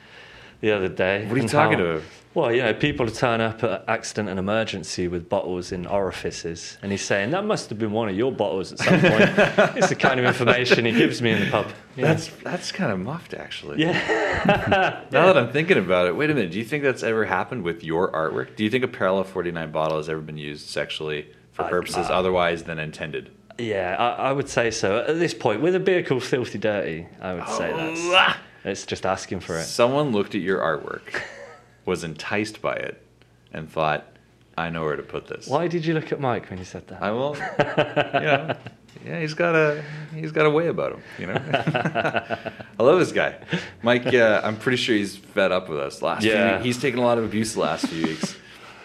the 0.61 0.73
other 0.73 0.89
day. 0.89 1.27
what 1.27 1.39
are 1.39 1.43
you 1.43 1.49
talking 1.49 1.79
how- 1.79 1.85
about 1.85 2.03
Well, 2.35 2.53
you 2.53 2.63
know, 2.63 2.75
people 2.75 3.09
turn 3.09 3.41
up 3.41 3.65
at 3.65 3.85
accident 3.89 4.29
and 4.29 4.39
emergency 4.39 5.09
with 5.09 5.29
bottles 5.29 5.73
in 5.73 5.87
orifices, 5.87 6.79
and 6.83 6.93
he's 6.93 7.03
saying 7.03 7.31
that 7.31 7.45
must 7.45 7.69
have 7.71 7.79
been 7.79 7.91
one 7.93 8.09
of 8.09 8.17
your 8.17 8.31
bottles 8.31 8.73
at 8.73 8.79
some 8.79 9.01
point. 9.01 9.23
it's 9.77 9.89
the 9.89 9.97
kind 9.97 10.21
of 10.21 10.27
information 10.27 10.85
he 10.85 10.93
gives 10.93 11.21
me 11.21 11.33
in 11.33 11.41
the 11.41 11.51
pub. 11.51 11.67
Yeah. 11.97 12.09
that's 12.09 12.29
that's 12.45 12.71
kind 12.71 12.93
of 12.93 13.01
muffed 13.01 13.35
actually 13.35 13.81
yeah. 13.83 15.05
Now 15.11 15.27
that 15.27 15.37
I'm 15.37 15.51
thinking 15.51 15.79
about 15.79 16.07
it, 16.07 16.15
wait 16.17 16.31
a 16.31 16.35
minute. 16.35 16.53
Do 16.53 16.59
you 16.59 16.65
think 16.65 16.85
that's 16.85 17.03
ever 17.03 17.25
happened 17.25 17.65
with 17.65 17.83
your 17.83 18.13
artwork? 18.13 18.55
Do 18.55 18.63
you 18.63 18.71
think 18.71 18.85
a 18.85 18.89
Parallel 18.89 19.25
49 19.25 19.73
bottle 19.73 19.97
has 19.97 20.09
ever 20.09 20.21
been 20.21 20.39
used 20.39 20.69
sexually 20.69 21.29
for 21.53 21.65
purposes 21.65 22.09
uh, 22.09 22.13
otherwise 22.13 22.65
than 22.65 22.79
intended? 22.79 23.31
Yeah, 23.59 23.97
I, 23.99 24.29
I 24.29 24.33
would 24.33 24.49
say 24.49 24.71
so. 24.71 25.01
At 25.01 25.19
this 25.19 25.35
point, 25.35 25.61
with 25.61 25.75
a 25.75 25.81
beer 25.81 26.05
called 26.05 26.23
Filthy 26.23 26.59
Dirty, 26.59 27.09
I 27.21 27.35
would 27.35 27.49
say 27.49 27.73
that's 27.73 28.39
it's 28.65 28.85
just 28.87 29.05
asking 29.07 29.41
for 29.41 29.57
it. 29.59 29.65
Someone 29.65 30.13
looked 30.13 30.35
at 30.35 30.41
your 30.41 30.59
artwork, 30.61 31.23
was 31.85 32.05
enticed 32.05 32.61
by 32.63 32.75
it, 32.75 33.03
and 33.53 33.71
thought, 33.71 34.05
I 34.57 34.71
know 34.71 34.83
where 34.85 34.97
to 34.97 35.03
put 35.03 35.27
this. 35.29 35.47
Why 35.47 35.69
did 35.69 35.87
you 35.87 35.95
look 35.95 36.11
at 36.13 36.21
Mike 36.21 36.51
when 36.51 36.59
you 36.59 36.65
said 36.65 36.87
that? 36.89 37.03
I 37.03 37.11
will. 37.13 37.37
yeah, 37.39 38.57
yeah. 39.07 39.21
He's 39.21 39.35
got 39.35 39.55
a 39.55 39.85
he's 40.15 40.33
got 40.33 40.47
a 40.47 40.51
way 40.51 40.67
about 40.67 40.93
him. 40.95 41.03
You 41.19 41.27
know. 41.29 41.35
I 42.79 42.83
love 42.83 42.99
this 42.99 43.13
guy, 43.13 43.37
Mike. 43.83 44.07
Uh, 44.13 44.41
I'm 44.43 44.57
pretty 44.57 44.77
sure 44.79 44.97
he's 44.97 45.17
fed 45.17 45.53
up 45.53 45.69
with 45.69 45.79
us. 45.79 46.03
Last 46.03 46.25
Yeah. 46.25 46.57
few, 46.59 46.65
he's 46.67 46.81
taken 46.81 46.99
a 46.99 47.03
lot 47.05 47.19
of 47.19 47.25
abuse 47.25 47.55
the 47.55 47.61
last 47.61 47.87
few 47.87 48.05
weeks. 48.07 48.37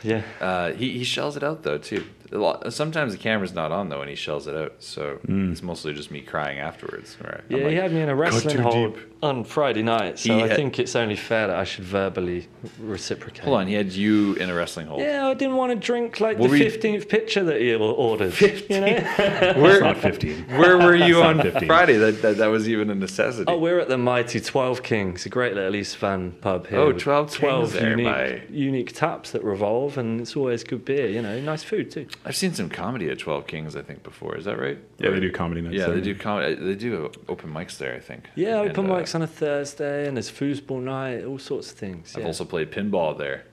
yeah. 0.04 0.22
Uh, 0.40 0.72
he, 0.74 0.98
he 0.98 1.04
shells 1.04 1.36
it 1.38 1.44
out 1.44 1.64
though 1.64 1.78
too. 1.80 2.06
A 2.34 2.38
lot, 2.38 2.74
sometimes 2.74 3.12
the 3.14 3.20
camera's 3.20 3.54
not 3.54 3.72
on 3.72 3.90
though, 3.90 4.02
and 4.02 4.10
he 4.10 4.16
shells 4.16 4.48
it 4.48 4.56
out. 4.56 4.74
So 4.80 5.20
mm. 5.28 5.52
it's 5.52 5.62
mostly 5.62 5.94
just 5.94 6.10
me 6.10 6.22
crying 6.22 6.58
afterwards. 6.58 7.16
Where 7.20 7.44
I'm 7.50 7.56
Yeah, 7.58 7.64
like, 7.64 7.72
he 7.72 7.76
had 7.78 7.94
me 7.94 8.02
in 8.02 8.10
a 8.10 8.16
wrestling 8.16 8.56
too 8.58 8.64
hold 8.64 8.96
deep." 8.96 9.14
on 9.22 9.44
Friday 9.44 9.84
night, 9.84 10.18
so 10.20 10.34
He 10.36 10.42
I 10.44 10.48
had- 10.48 10.58
think 10.58 10.80
it's 10.80 10.96
only 10.96 11.16
fair 11.16 11.48
that 11.48 11.56
I 11.56 11.64
should 11.64 11.84
verbally 11.86 12.48
reciprocate. 12.80 13.44
Hold 13.46 13.58
on, 13.60 13.68
he 13.68 13.76
had 13.76 13.94
you 13.94 14.34
in 14.34 14.50
a 14.50 14.54
wrestling 14.54 14.88
hold. 14.88 15.02
Yeah, 15.02 15.28
I 15.28 15.34
didn't 15.36 15.56
want 15.56 15.72
to 15.72 15.76
drink 15.78 16.20
like 16.20 16.38
What 16.40 16.48
the 16.50 16.58
were 16.58 16.58
fifteenth 16.58 17.08
pitcher 17.08 17.44
that 17.44 17.62
he 17.62 17.74
ordered. 17.76 18.34
15th? 18.34 18.70
You 18.70 18.82
know? 18.82 18.88
It's 19.54 19.60
Where 19.60 19.80
not 19.82 19.98
15. 19.98 20.46
where 20.58 20.78
were 20.78 20.96
you 20.96 21.22
on 21.22 21.40
15. 21.42 21.68
Friday? 21.68 21.98
That, 21.98 22.22
that 22.24 22.38
that 22.38 22.48
was 22.48 22.68
even 22.68 22.90
a 22.90 22.96
necessity. 22.96 23.46
oh, 23.52 23.58
we're 23.60 23.80
at 23.80 23.88
the 23.90 23.98
mighty 23.98 24.40
Twelve 24.40 24.82
Kings, 24.84 25.26
a 25.26 25.30
great 25.30 25.54
little 25.54 25.76
East 25.76 25.98
Van 25.98 26.32
pub 26.42 26.68
here. 26.68 26.80
Oh, 26.80 26.88
with 26.88 27.00
12 27.00 27.28
Kings 27.28 27.38
Twelve 27.40 27.74
there 27.74 27.90
unique, 27.92 28.06
by- 28.06 28.42
unique 28.50 28.92
taps 28.94 29.32
that 29.32 29.44
revolve, 29.44 29.98
and 29.98 30.20
it's 30.22 30.36
always 30.36 30.64
good 30.64 30.84
beer. 30.84 31.08
You 31.08 31.22
know, 31.22 31.40
nice 31.40 31.64
food 31.64 31.92
too. 31.92 32.08
I've 32.26 32.36
seen 32.36 32.54
some 32.54 32.70
comedy 32.70 33.10
at 33.10 33.20
Twelve 33.20 33.48
Kings. 33.48 33.76
I 33.76 33.82
think 33.82 34.04
before. 34.04 34.38
Is 34.38 34.46
that 34.46 34.58
right? 34.60 34.78
Yeah, 34.98 35.10
they 35.10 35.20
do 35.20 35.32
comedy 35.32 35.62
nights 35.62 35.76
Yeah, 35.76 35.88
there. 35.88 35.96
they 35.96 36.02
do 36.02 36.16
comedy. 36.16 36.56
They 36.56 36.76
do 36.76 37.12
open 37.28 37.52
mics 37.54 37.78
there. 37.78 37.94
I 37.96 38.00
think. 38.00 38.30
Yeah, 38.36 38.62
And, 38.62 38.72
open 38.72 38.90
uh, 38.90 38.96
mics 38.96 39.14
on 39.16 39.22
a 39.22 39.28
Thursday, 39.28 40.08
and 40.08 40.16
there's 40.16 40.32
foosball 40.32 40.82
night, 40.82 41.26
all 41.26 41.40
sorts 41.40 41.72
of 41.72 41.78
things. 41.78 42.16
I've 42.16 42.22
yeah. 42.22 42.28
also 42.28 42.46
played 42.46 42.72
pinball 42.72 43.18
there 43.18 43.46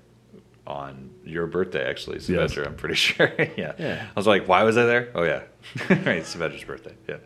on 0.66 1.10
your 1.24 1.46
birthday, 1.48 1.84
actually, 1.88 2.18
Yes. 2.28 2.56
I'm 2.56 2.76
pretty 2.76 2.94
sure. 3.06 3.32
yeah. 3.56 3.72
Yeah. 3.78 4.06
I 4.08 4.18
was 4.18 4.26
like, 4.26 4.46
why 4.46 4.62
was 4.62 4.76
I 4.76 4.84
there? 4.84 5.08
Oh 5.16 5.24
yeah, 5.24 5.42
right, 6.06 6.24
Sylvester's 6.24 6.62
birthday. 6.64 6.94
Yeah. 7.08 7.16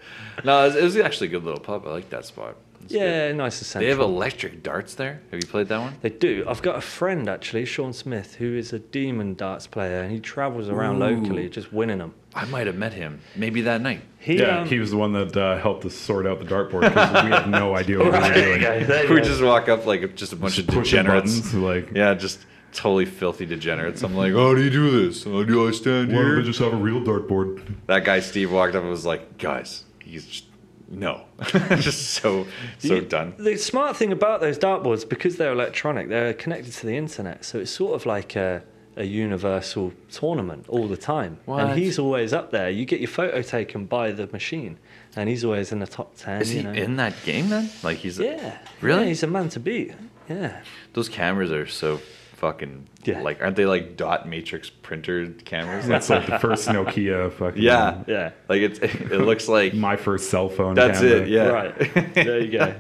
No, 0.45 0.63
it 0.63 0.67
was, 0.69 0.77
it 0.77 0.83
was 0.85 0.97
actually 0.97 1.27
a 1.27 1.31
good 1.31 1.45
little 1.45 1.61
pub. 1.61 1.87
I 1.87 1.91
like 1.91 2.09
that 2.11 2.25
spot. 2.25 2.57
It's 2.85 2.93
good. 2.93 2.99
yeah, 3.01 3.33
nice 3.33 3.75
and 3.75 3.83
They 3.83 3.89
have 3.89 4.01
electric 4.01 4.63
darts 4.63 4.95
there. 4.95 5.21
Have 5.31 5.41
you 5.41 5.47
played 5.47 5.69
that 5.69 5.79
one? 5.81 5.95
They 6.03 6.11
do. 6.11 6.45
I've 6.49 6.63
got 6.63 6.77
a 6.77 6.81
friend 6.81 7.29
actually, 7.29 7.65
Sean 7.65 7.93
Smith, 7.93 8.37
who 8.37 8.57
is 8.57 8.73
a 8.73 8.79
demon 8.79 9.35
darts 9.35 9.67
player, 9.67 10.01
and 10.03 10.13
he 10.13 10.21
travels 10.21 10.69
around 10.69 10.97
Ooh. 10.97 11.07
locally 11.07 11.49
just 11.49 11.73
winning 11.73 11.99
them. 11.99 12.15
I 12.35 12.45
might 12.47 12.67
have 12.67 12.77
met 12.77 12.93
him 12.93 13.21
maybe 13.37 13.61
that 13.63 13.81
night. 13.81 14.01
He, 14.19 14.39
yeah, 14.41 14.61
um, 14.61 14.69
he 14.69 14.79
was 14.79 14.91
the 14.91 14.97
one 14.97 15.13
that 15.13 15.37
uh, 15.37 15.59
helped 15.59 15.85
us 15.85 15.95
sort 15.95 16.27
out 16.27 16.39
the 16.41 16.45
dartboard 16.45 16.81
because 16.83 17.25
we 17.25 17.31
had 17.31 17.49
no 17.49 17.77
idea 17.83 17.99
what 17.99 18.07
we 18.07 18.11
were 18.13 18.19
Right, 18.19 18.35
there 18.35 18.49
you 18.57 18.61
doing. 18.61 18.81
go, 18.81 18.87
there 18.87 19.09
we 19.11 19.17
go. 19.21 19.25
just 19.25 19.43
walk 19.43 19.69
up 19.69 19.87
like 19.87 20.15
just 20.17 20.33
a 20.33 20.37
bunch 20.37 20.55
Just 20.57 20.69
of 20.69 20.75
degenerates. 20.75 21.37
buttons, 21.41 21.55
like, 21.55 21.91
Yeah, 21.95 22.15
just 22.15 22.45
totally 22.73 23.05
filthy 23.05 23.47
degenerates. 23.47 24.03
I'm 24.03 24.17
like, 24.17 24.33
how 24.33 24.53
do 24.55 24.63
you 24.65 24.71
do 24.71 25.07
this? 25.07 25.23
How 25.25 25.45
do 25.45 25.69
I 25.69 25.71
stand 25.71 26.09
why 26.09 26.15
don't 26.15 26.25
here? 26.27 26.37
they 26.37 26.43
just 26.43 26.59
have 26.59 26.73
a 26.73 26.77
real 26.77 27.01
dartboard? 27.01 27.63
That 27.87 28.05
guy 28.05 28.19
Steve 28.19 28.51
walked 28.51 28.75
up 28.75 28.83
and 28.83 28.91
was 28.91 29.07
like, 29.07 29.39
guys, 29.39 29.85
he's 30.01 30.27
just, 30.27 30.45
no, 30.89 31.25
just 31.81 32.11
so 32.13 32.47
so 32.79 32.95
You- 32.95 33.01
done. 33.03 33.35
The 33.39 33.57
smart 33.57 33.97
thing 33.97 34.13
about 34.13 34.41
those 34.41 34.59
dartboards, 34.59 35.09
because 35.09 35.37
they're 35.37 35.53
electronic, 35.53 36.09
they're 36.09 36.35
connected 36.35 36.73
to 36.75 36.87
the 36.87 36.97
internet, 36.97 37.45
so 37.45 37.59
it's 37.59 37.71
sort 37.71 37.95
of 37.95 38.07
like 38.07 38.37
a, 38.37 38.63
a 38.97 39.05
universal 39.05 39.93
tournament 40.11 40.67
all 40.69 40.87
the 40.87 40.97
time. 40.97 41.39
What? 41.47 41.65
And 41.65 41.79
he's 41.79 41.99
always 41.99 42.33
up 42.33 42.51
there. 42.51 42.71
You 42.71 42.85
get 42.85 43.01
your 43.01 43.09
photo 43.09 43.43
taken 43.43 43.87
by 43.87 44.13
the 44.13 44.27
machine, 44.29 44.79
and 45.17 45.29
he's 45.29 45.45
always 45.45 45.73
in 45.73 45.79
the 45.81 45.87
top 45.87 46.17
ten. 46.17 46.43
Is 46.43 46.53
you 46.55 46.61
he 46.61 46.65
know. 46.65 46.73
in 46.73 46.97
that 46.97 47.15
game 47.25 47.49
then? 47.49 47.71
Like 47.83 47.99
he's 47.99 48.19
Yeah. 48.19 48.59
Really? 48.81 49.03
Yeah, 49.03 49.09
he's 49.09 49.23
a 49.23 49.27
man 49.27 49.49
to 49.51 49.61
beat. 49.61 49.93
Yeah. 50.29 50.61
those 50.95 51.09
cameras 51.11 51.51
are 51.53 51.67
so 51.67 52.01
fucking 52.45 52.87
Yeah. 53.05 53.23
like 53.23 53.41
aren't 53.43 53.57
they 53.57 53.65
like 53.67 53.97
dot 53.97 54.29
matrix 54.29 54.69
printer 54.71 55.29
cameras? 55.45 55.87
That's 55.87 56.11
like 56.11 56.27
the 56.27 56.39
first 56.39 56.69
Nokia 56.75 57.33
fucking. 57.33 57.63
yeah, 57.63 58.03
Yeah. 58.07 58.31
Like 58.49 58.61
it's 58.63 58.79
it 58.81 59.21
looks 59.21 59.49
like 59.49 59.73
My 59.91 59.97
first 59.97 60.29
cell 60.31 60.49
phone. 60.51 60.75
that's 60.75 61.01
camera. 61.01 61.17
it. 61.23 61.29
Yeah, 61.29 61.49
Right. 61.49 62.15
There 62.15 62.41
you 62.41 62.59
go. 62.59 62.75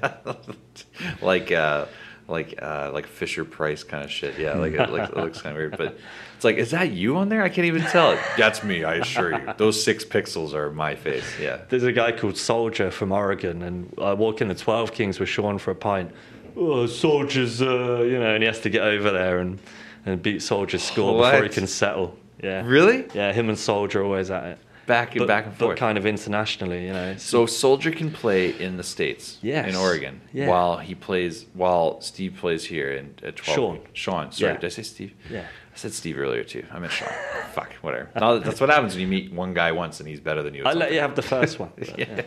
like 1.22 1.50
uh 1.52 1.86
like 2.28 2.54
uh 2.62 2.90
like 2.92 3.06
Fisher 3.06 3.44
Price 3.44 3.82
kind 3.84 4.04
of 4.04 4.10
shit. 4.10 4.38
Yeah, 4.38 4.54
like 4.54 4.72
it 4.74 4.90
looks, 4.90 5.08
it 5.10 5.16
looks 5.16 5.40
kind 5.42 5.54
of 5.56 5.58
weird, 5.60 5.76
but 5.76 5.98
it's 6.36 6.44
like, 6.44 6.56
is 6.56 6.70
that 6.72 6.90
you 6.92 7.16
on 7.16 7.28
there? 7.28 7.42
I 7.42 7.48
can't 7.48 7.66
even 7.66 7.82
tell 7.82 8.12
it. 8.12 8.18
That's 8.36 8.62
me. 8.64 8.82
I 8.84 8.96
assure 8.96 9.32
you. 9.38 9.52
Those 9.56 9.82
six 9.82 10.04
pixels 10.04 10.52
are 10.54 10.70
my 10.72 10.94
face. 10.94 11.24
Yeah. 11.40 11.58
There's 11.68 11.84
a 11.84 11.92
guy 11.92 12.12
called 12.12 12.36
Soldier 12.36 12.90
from 12.90 13.12
Oregon, 13.12 13.62
and 13.62 13.92
I 14.00 14.12
walk 14.14 14.40
in 14.40 14.48
the 14.48 14.54
Twelve 14.54 14.92
Kings 14.92 15.18
with 15.20 15.28
Sean 15.28 15.58
for 15.58 15.70
a 15.70 15.74
pint. 15.76 16.10
Oh, 16.57 16.86
Soldier's, 16.86 17.61
uh, 17.62 18.02
you 18.02 18.18
know, 18.18 18.34
and 18.34 18.42
he 18.42 18.46
has 18.46 18.61
to 18.61 18.70
get 18.70 18.82
over 18.82 19.11
there 19.11 19.38
and, 19.38 19.59
and 20.07 20.22
beat 20.22 20.42
Soldier's 20.42 20.82
score 20.82 21.22
before 21.22 21.42
he 21.42 21.48
can 21.48 21.66
settle. 21.66 22.16
Yeah, 22.42 22.62
Really? 22.66 23.07
Yeah, 23.14 23.32
him 23.32 23.48
and 23.48 23.59
Soldier 23.59 24.00
are 24.00 24.05
always 24.05 24.30
at 24.30 24.44
it. 24.44 24.59
Back 24.86 25.12
and 25.12 25.20
But, 25.20 25.28
back 25.28 25.46
and 25.46 25.55
forth. 25.57 25.70
but 25.70 25.78
kind 25.78 25.96
of 25.96 26.05
internationally, 26.05 26.86
you 26.86 26.92
know. 26.92 27.16
So 27.16 27.46
Soldier 27.46 27.90
can 27.90 28.11
play 28.11 28.50
in 28.61 28.76
the 28.76 28.82
states, 28.82 29.38
Yes. 29.40 29.66
in 29.70 29.74
Oregon, 29.76 30.20
Yeah. 30.32 30.46
while 30.48 30.76
he 30.76 30.94
plays, 30.94 31.46
while 31.55 32.02
Steve 32.02 32.36
plays 32.38 32.66
here 32.66 32.92
in 32.92 33.14
at 33.22 33.36
twelve. 33.36 33.57
Sean. 33.57 33.80
Sean, 33.94 34.32
sorry, 34.32 34.52
Yeah. 34.52 34.59
did 34.59 34.66
I 34.66 34.68
say 34.68 34.82
Steve? 34.82 35.14
Yeah. 35.30 35.40
I 35.40 35.76
said 35.76 35.94
Steve 35.94 36.18
earlier 36.18 36.44
too. 36.44 36.64
I 36.70 36.78
meant 36.80 36.92
Sean. 36.92 37.09
Fuck, 37.55 37.72
whatever. 37.80 38.11
No, 38.20 38.38
that's 38.38 38.61
what 38.61 38.68
happens 38.68 38.92
when 38.92 39.00
you 39.00 39.07
meet 39.09 39.32
one 39.32 39.55
guy 39.55 39.72
once 39.72 40.00
and 40.00 40.09
he's 40.09 40.20
better 40.20 40.42
than 40.42 40.52
you. 40.52 40.64
I'll 40.66 40.76
let 40.76 40.92
you 40.92 41.00
have 41.00 41.14
the 41.16 41.22
first 41.22 41.59
one. 41.59 41.70
but, 41.78 41.98
yeah. 41.98 42.22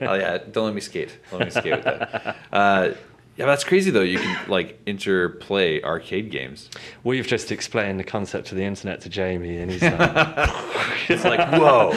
oh 0.00 0.14
yeah, 0.14 0.38
don't 0.50 0.64
let 0.64 0.74
me 0.74 0.80
skate. 0.80 1.18
Don't 1.30 1.40
let 1.40 1.54
me 1.54 1.60
skate 1.60 1.72
with 1.74 1.84
that. 1.84 2.36
Uh, 2.52 2.92
yeah, 3.36 3.46
that's 3.46 3.64
crazy 3.64 3.90
though. 3.90 4.02
You 4.02 4.18
can 4.18 4.50
like 4.50 4.80
interplay 4.86 5.82
arcade 5.82 6.30
games. 6.30 6.68
We've 7.04 7.26
just 7.26 7.50
explained 7.50 7.98
the 7.98 8.04
concept 8.04 8.52
of 8.52 8.58
the 8.58 8.64
internet 8.64 9.00
to 9.02 9.08
Jamie, 9.08 9.56
and 9.56 9.70
he's 9.70 9.82
like, 9.82 11.10
It's 11.10 11.24
like, 11.24 11.50
whoa, 11.52 11.92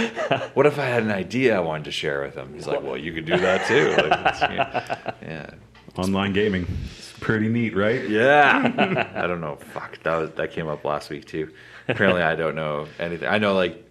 what 0.54 0.66
if 0.66 0.80
I 0.80 0.86
had 0.86 1.04
an 1.04 1.12
idea 1.12 1.58
I 1.58 1.60
wanted 1.60 1.86
to 1.86 1.92
share 1.92 2.22
with 2.22 2.36
him? 2.36 2.54
He's 2.54 2.68
like, 2.68 2.82
well, 2.82 2.98
you 2.98 3.14
could 3.14 3.26
do 3.26 3.38
that 3.38 3.68
too. 3.68 3.90
Like, 3.92 4.52
yeah. 4.52 5.12
yeah. 5.22 5.50
Online 5.98 6.34
gaming. 6.34 6.68
It's 6.98 7.14
pretty 7.20 7.48
neat, 7.48 7.76
right? 7.76 8.08
Yeah. 8.10 9.10
I 9.16 9.28
don't 9.28 9.42
know. 9.42 9.56
Fuck. 9.58 10.02
That 10.04 10.16
was 10.16 10.32
that 10.32 10.52
came 10.52 10.68
up 10.68 10.84
last 10.84 11.10
week 11.10 11.26
too. 11.26 11.52
Apparently 11.88 12.22
I 12.22 12.36
don't 12.36 12.56
know 12.56 12.88
anything. 13.00 13.28
I 13.28 13.38
know 13.38 13.54
like 13.54 13.85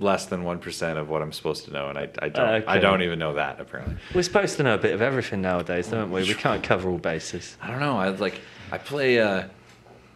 less 0.00 0.26
than 0.26 0.42
one 0.44 0.58
percent 0.58 0.98
of 0.98 1.08
what 1.08 1.20
I'm 1.22 1.30
supposed 1.32 1.66
to 1.66 1.72
know 1.72 1.88
and 1.90 1.98
I, 1.98 2.08
I 2.20 2.28
don't 2.30 2.48
I 2.48 2.56
Okay. 2.56 2.80
don't 2.80 3.02
even 3.02 3.18
know 3.18 3.34
that 3.34 3.60
apparently. 3.60 3.96
we're 4.14 4.22
supposed 4.22 4.56
to 4.56 4.62
know 4.62 4.74
a 4.74 4.78
bit 4.78 4.94
of 4.94 5.02
everything 5.02 5.40
nowadays, 5.42 5.88
don't 5.88 6.10
we? 6.10 6.22
We 6.22 6.34
can't 6.34 6.62
cover 6.62 6.88
all 6.90 6.98
bases. 6.98 7.56
I 7.60 7.68
don't 7.70 7.80
know. 7.80 7.96
I 7.98 8.08
like 8.08 8.40
I 8.72 8.78
play 8.78 9.20
uh 9.20 9.44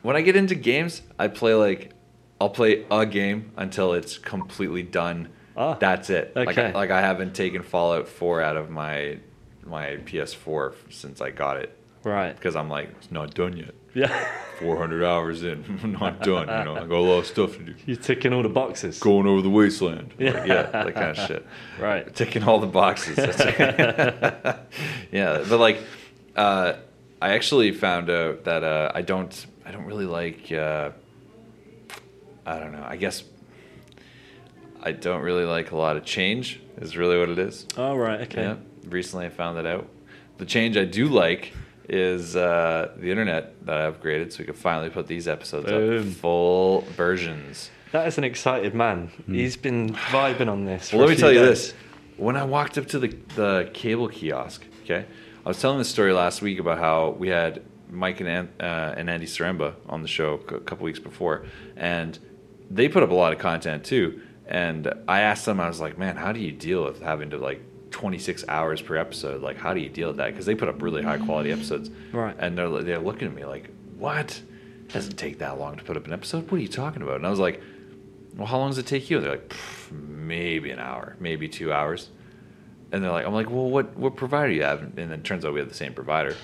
when 0.03 0.16
I 0.16 0.22
get 0.22 0.37
into 0.37 0.55
games, 0.55 1.03
I 1.18 1.28
play 1.28 1.55
like 1.55 1.93
I'll 2.41 2.51
play 2.51 2.85
a 2.91 3.07
game 3.07 3.53
until 3.57 3.93
it's 3.95 4.18
completely 4.18 4.82
done. 4.82 5.28
Ah, 5.57 5.74
That's 5.74 6.11
it. 6.11 6.35
Like 6.35 6.49
okay. 6.59 6.72
like 6.72 6.91
I 6.91 7.01
haven't 7.01 7.35
taken 7.35 7.62
Fallout 7.62 8.09
4 8.09 8.41
out 8.43 8.57
of 8.57 8.70
my 8.70 9.18
my 9.64 9.97
PS4 10.05 10.74
since 10.91 11.20
I 11.20 11.30
got 11.30 11.57
it 11.59 11.76
Right. 12.05 12.34
because 12.36 12.55
I'm 12.57 12.68
like 12.68 12.90
it's 12.98 13.11
not 13.11 13.34
done 13.34 13.57
yet. 13.57 13.74
Yeah. 13.94 14.26
400 14.61 15.05
hours 15.05 15.42
in, 15.42 15.64
not 16.00 16.20
done. 16.22 16.42
You 16.48 16.64
know, 16.64 16.76
I 16.76 16.80
got 16.86 16.92
a 16.92 16.98
lot 17.00 17.18
of 17.18 17.26
stuff 17.26 17.57
to 17.57 17.62
do. 17.64 17.74
You're 17.86 17.96
ticking 17.96 18.32
all 18.32 18.42
the 18.42 18.48
boxes. 18.48 19.00
Going 19.00 19.26
over 19.26 19.42
the 19.42 19.50
wasteland. 19.50 20.14
Yeah. 20.18 20.30
Like, 20.32 20.46
yeah, 20.48 20.62
that 20.62 20.94
kind 20.94 21.11
of 21.18 21.26
shit. 21.26 21.46
Right. 21.80 22.14
Ticking 22.14 22.44
all 22.44 22.61
the 22.61 22.66
boxes. 22.68 23.16
That's- 23.16 24.59
yeah, 25.11 25.44
but 25.48 25.59
like, 25.59 25.80
uh, 26.36 26.74
I 27.20 27.32
actually 27.34 27.72
found 27.72 28.11
out 28.11 28.44
that 28.44 28.62
uh, 28.62 28.92
I 28.94 29.02
don't, 29.02 29.46
I 29.66 29.72
don't 29.72 29.86
really 29.86 30.07
like. 30.07 30.52
Uh, 30.52 30.90
I 32.46 32.59
don't 32.59 32.72
know. 32.72 32.84
I 32.86 32.96
guess 32.96 33.24
I 34.82 34.92
don't 34.92 35.22
really 35.22 35.44
like 35.44 35.70
a 35.70 35.76
lot 35.76 35.96
of 35.96 36.05
change. 36.05 36.61
Is 36.76 36.96
really 36.96 37.18
what 37.18 37.28
it 37.28 37.38
is. 37.38 37.66
Oh 37.76 37.96
right, 37.96 38.20
okay. 38.22 38.42
Yeah. 38.42 38.57
Recently, 38.84 39.26
I 39.26 39.30
found 39.30 39.57
that 39.59 39.66
out. 39.66 39.88
The 40.38 40.44
change 40.46 40.76
I 40.76 40.84
do 40.84 41.07
like 41.09 41.52
is 41.89 42.37
uh, 42.37 42.93
the 42.97 43.11
internet 43.11 43.64
that 43.66 43.76
I 43.76 43.91
upgraded, 43.91 44.32
so 44.32 44.39
we 44.41 44.45
can 44.47 44.55
finally 44.55 44.91
put 44.91 45.07
these 45.07 45.28
episodes 45.28 45.66
Boom. 45.66 46.09
up 46.09 46.14
full 46.16 46.80
versions. 46.97 47.70
That 47.93 48.09
is 48.09 48.18
an 48.18 48.24
excited 48.24 48.74
man. 48.74 49.11
He's 49.26 49.57
been 49.57 49.91
vibing 49.95 50.49
on 50.51 50.64
this. 50.64 50.93
Well, 50.93 51.03
let 51.03 51.11
me 51.11 51.16
tell 51.16 51.32
you 51.32 51.41
this. 51.45 51.74
When 52.16 52.37
I 52.37 52.45
walked 52.45 52.78
up 52.78 52.87
to 52.89 52.99
the, 52.99 53.09
the 53.37 53.70
cable 53.72 54.09
kiosk, 54.09 54.64
okay, 54.85 55.05
I 55.45 55.49
was 55.49 55.61
telling 55.61 55.78
this 55.78 55.89
story 55.91 56.12
last 56.12 56.43
week 56.43 56.59
about 56.59 56.78
how 56.78 57.11
we 57.11 57.28
had 57.28 57.62
Mike 57.91 58.20
and, 58.20 58.28
An- 58.28 58.49
uh, 58.61 58.95
and 58.97 59.09
Andy 59.11 59.26
Saremba 59.26 59.74
on 59.89 60.03
the 60.03 60.09
show 60.09 60.35
a 60.35 60.61
couple 60.61 60.85
weeks 60.85 60.99
before, 60.99 61.45
and 61.76 62.18
they 62.70 62.89
put 62.89 63.03
up 63.03 63.11
a 63.11 63.14
lot 63.14 63.32
of 63.32 63.39
content 63.39 63.85
too. 63.85 64.20
And 64.47 64.93
I 65.09 65.20
asked 65.20 65.47
them, 65.47 65.61
I 65.61 65.68
was 65.68 65.80
like, 65.80 65.97
man, 65.97 66.16
how 66.16 66.32
do 66.32 66.41
you 66.41 66.53
deal 66.53 66.85
with 66.85 67.01
having 67.01 67.30
to 67.30 67.39
like 67.39 67.62
26 67.95 68.45
hours 68.49 68.82
per 68.82 68.97
episode? 68.97 69.40
Like, 69.40 69.57
how 69.57 69.72
do 69.72 69.78
you 69.78 69.88
deal 69.88 70.09
with 70.09 70.16
that? 70.16 70.32
Because 70.32 70.47
they 70.47 70.57
put 70.57 70.68
up 70.68 70.82
really 70.82 71.01
high 71.01 71.16
quality 71.16 71.53
episodes. 71.53 71.90
Right. 72.12 72.34
And 72.40 72.59
they're, 72.59 72.82
they're 72.82 72.99
looking 72.99 73.28
at 73.28 73.34
me 73.34 73.45
like, 73.45 73.70
what? 73.97 74.42
It 74.82 74.92
doesn't 74.92 75.16
take 75.16 75.38
that 75.38 75.61
long 75.61 75.76
to 75.76 75.84
put 75.84 75.97
up 75.97 76.05
an 76.05 76.12
episode. 76.12 76.51
What 76.51 76.59
are 76.59 76.62
you 76.62 76.66
talking 76.66 77.03
about? 77.03 77.16
And 77.16 77.26
I 77.26 77.30
was 77.30 77.38
like, 77.38 77.62
well, 78.36 78.49
how 78.49 78.59
long 78.59 78.70
does 78.70 78.78
it 78.78 78.86
take 78.86 79.11
you? 79.11 79.20
They're 79.20 79.30
like, 79.30 79.55
maybe 79.92 80.72
an 80.72 80.80
hour, 80.80 81.16
maybe 81.20 81.49
two 81.49 81.72
hours. 81.72 82.11
And 82.90 83.03
they're 83.03 83.12
like, 83.12 83.26
I'm 83.26 83.32
like, 83.32 83.49
well, 83.49 83.70
what 83.70 83.97
what 83.97 84.16
provider 84.16 84.49
do 84.49 84.55
you 84.55 84.64
have? 84.64 84.82
And 84.82 84.97
then 84.97 85.12
it 85.12 85.22
turns 85.22 85.45
out 85.45 85.55
we 85.55 85.61
have 85.61 85.68
the 85.68 85.74
same 85.74 85.95
provider. 85.95 86.36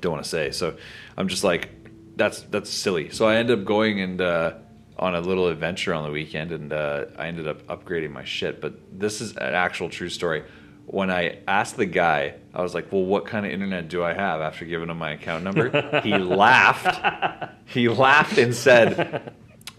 Don't 0.00 0.12
want 0.12 0.24
to 0.24 0.28
say. 0.28 0.50
So 0.50 0.76
I'm 1.16 1.28
just 1.28 1.44
like, 1.44 1.70
that's 2.16 2.42
that's 2.42 2.70
silly. 2.70 3.10
So 3.10 3.28
I 3.28 3.36
end 3.36 3.52
up 3.52 3.64
going 3.64 4.00
and 4.00 4.20
uh, 4.20 4.54
on 4.98 5.14
a 5.14 5.20
little 5.20 5.46
adventure 5.46 5.94
on 5.94 6.04
the 6.04 6.10
weekend, 6.10 6.50
and 6.50 6.72
uh, 6.72 7.04
I 7.16 7.28
ended 7.28 7.46
up 7.46 7.66
upgrading 7.68 8.10
my 8.10 8.24
shit. 8.24 8.60
But 8.60 8.74
this 8.98 9.20
is 9.20 9.36
an 9.36 9.54
actual 9.54 9.88
true 9.88 10.08
story. 10.08 10.42
When 10.86 11.10
I 11.10 11.38
asked 11.48 11.76
the 11.76 11.86
guy, 11.86 12.34
I 12.54 12.62
was 12.62 12.74
like, 12.74 12.92
well, 12.92 13.04
what 13.04 13.24
kind 13.24 13.46
of 13.46 13.52
internet 13.52 13.88
do 13.88 14.02
I 14.02 14.12
have? 14.12 14.40
After 14.40 14.64
giving 14.64 14.90
him 14.90 14.98
my 14.98 15.12
account 15.12 15.44
number, 15.44 16.00
he 16.02 16.16
laughed. 16.18 17.50
He 17.66 17.88
laughed 17.88 18.36
and 18.36 18.54
said, 18.54 19.32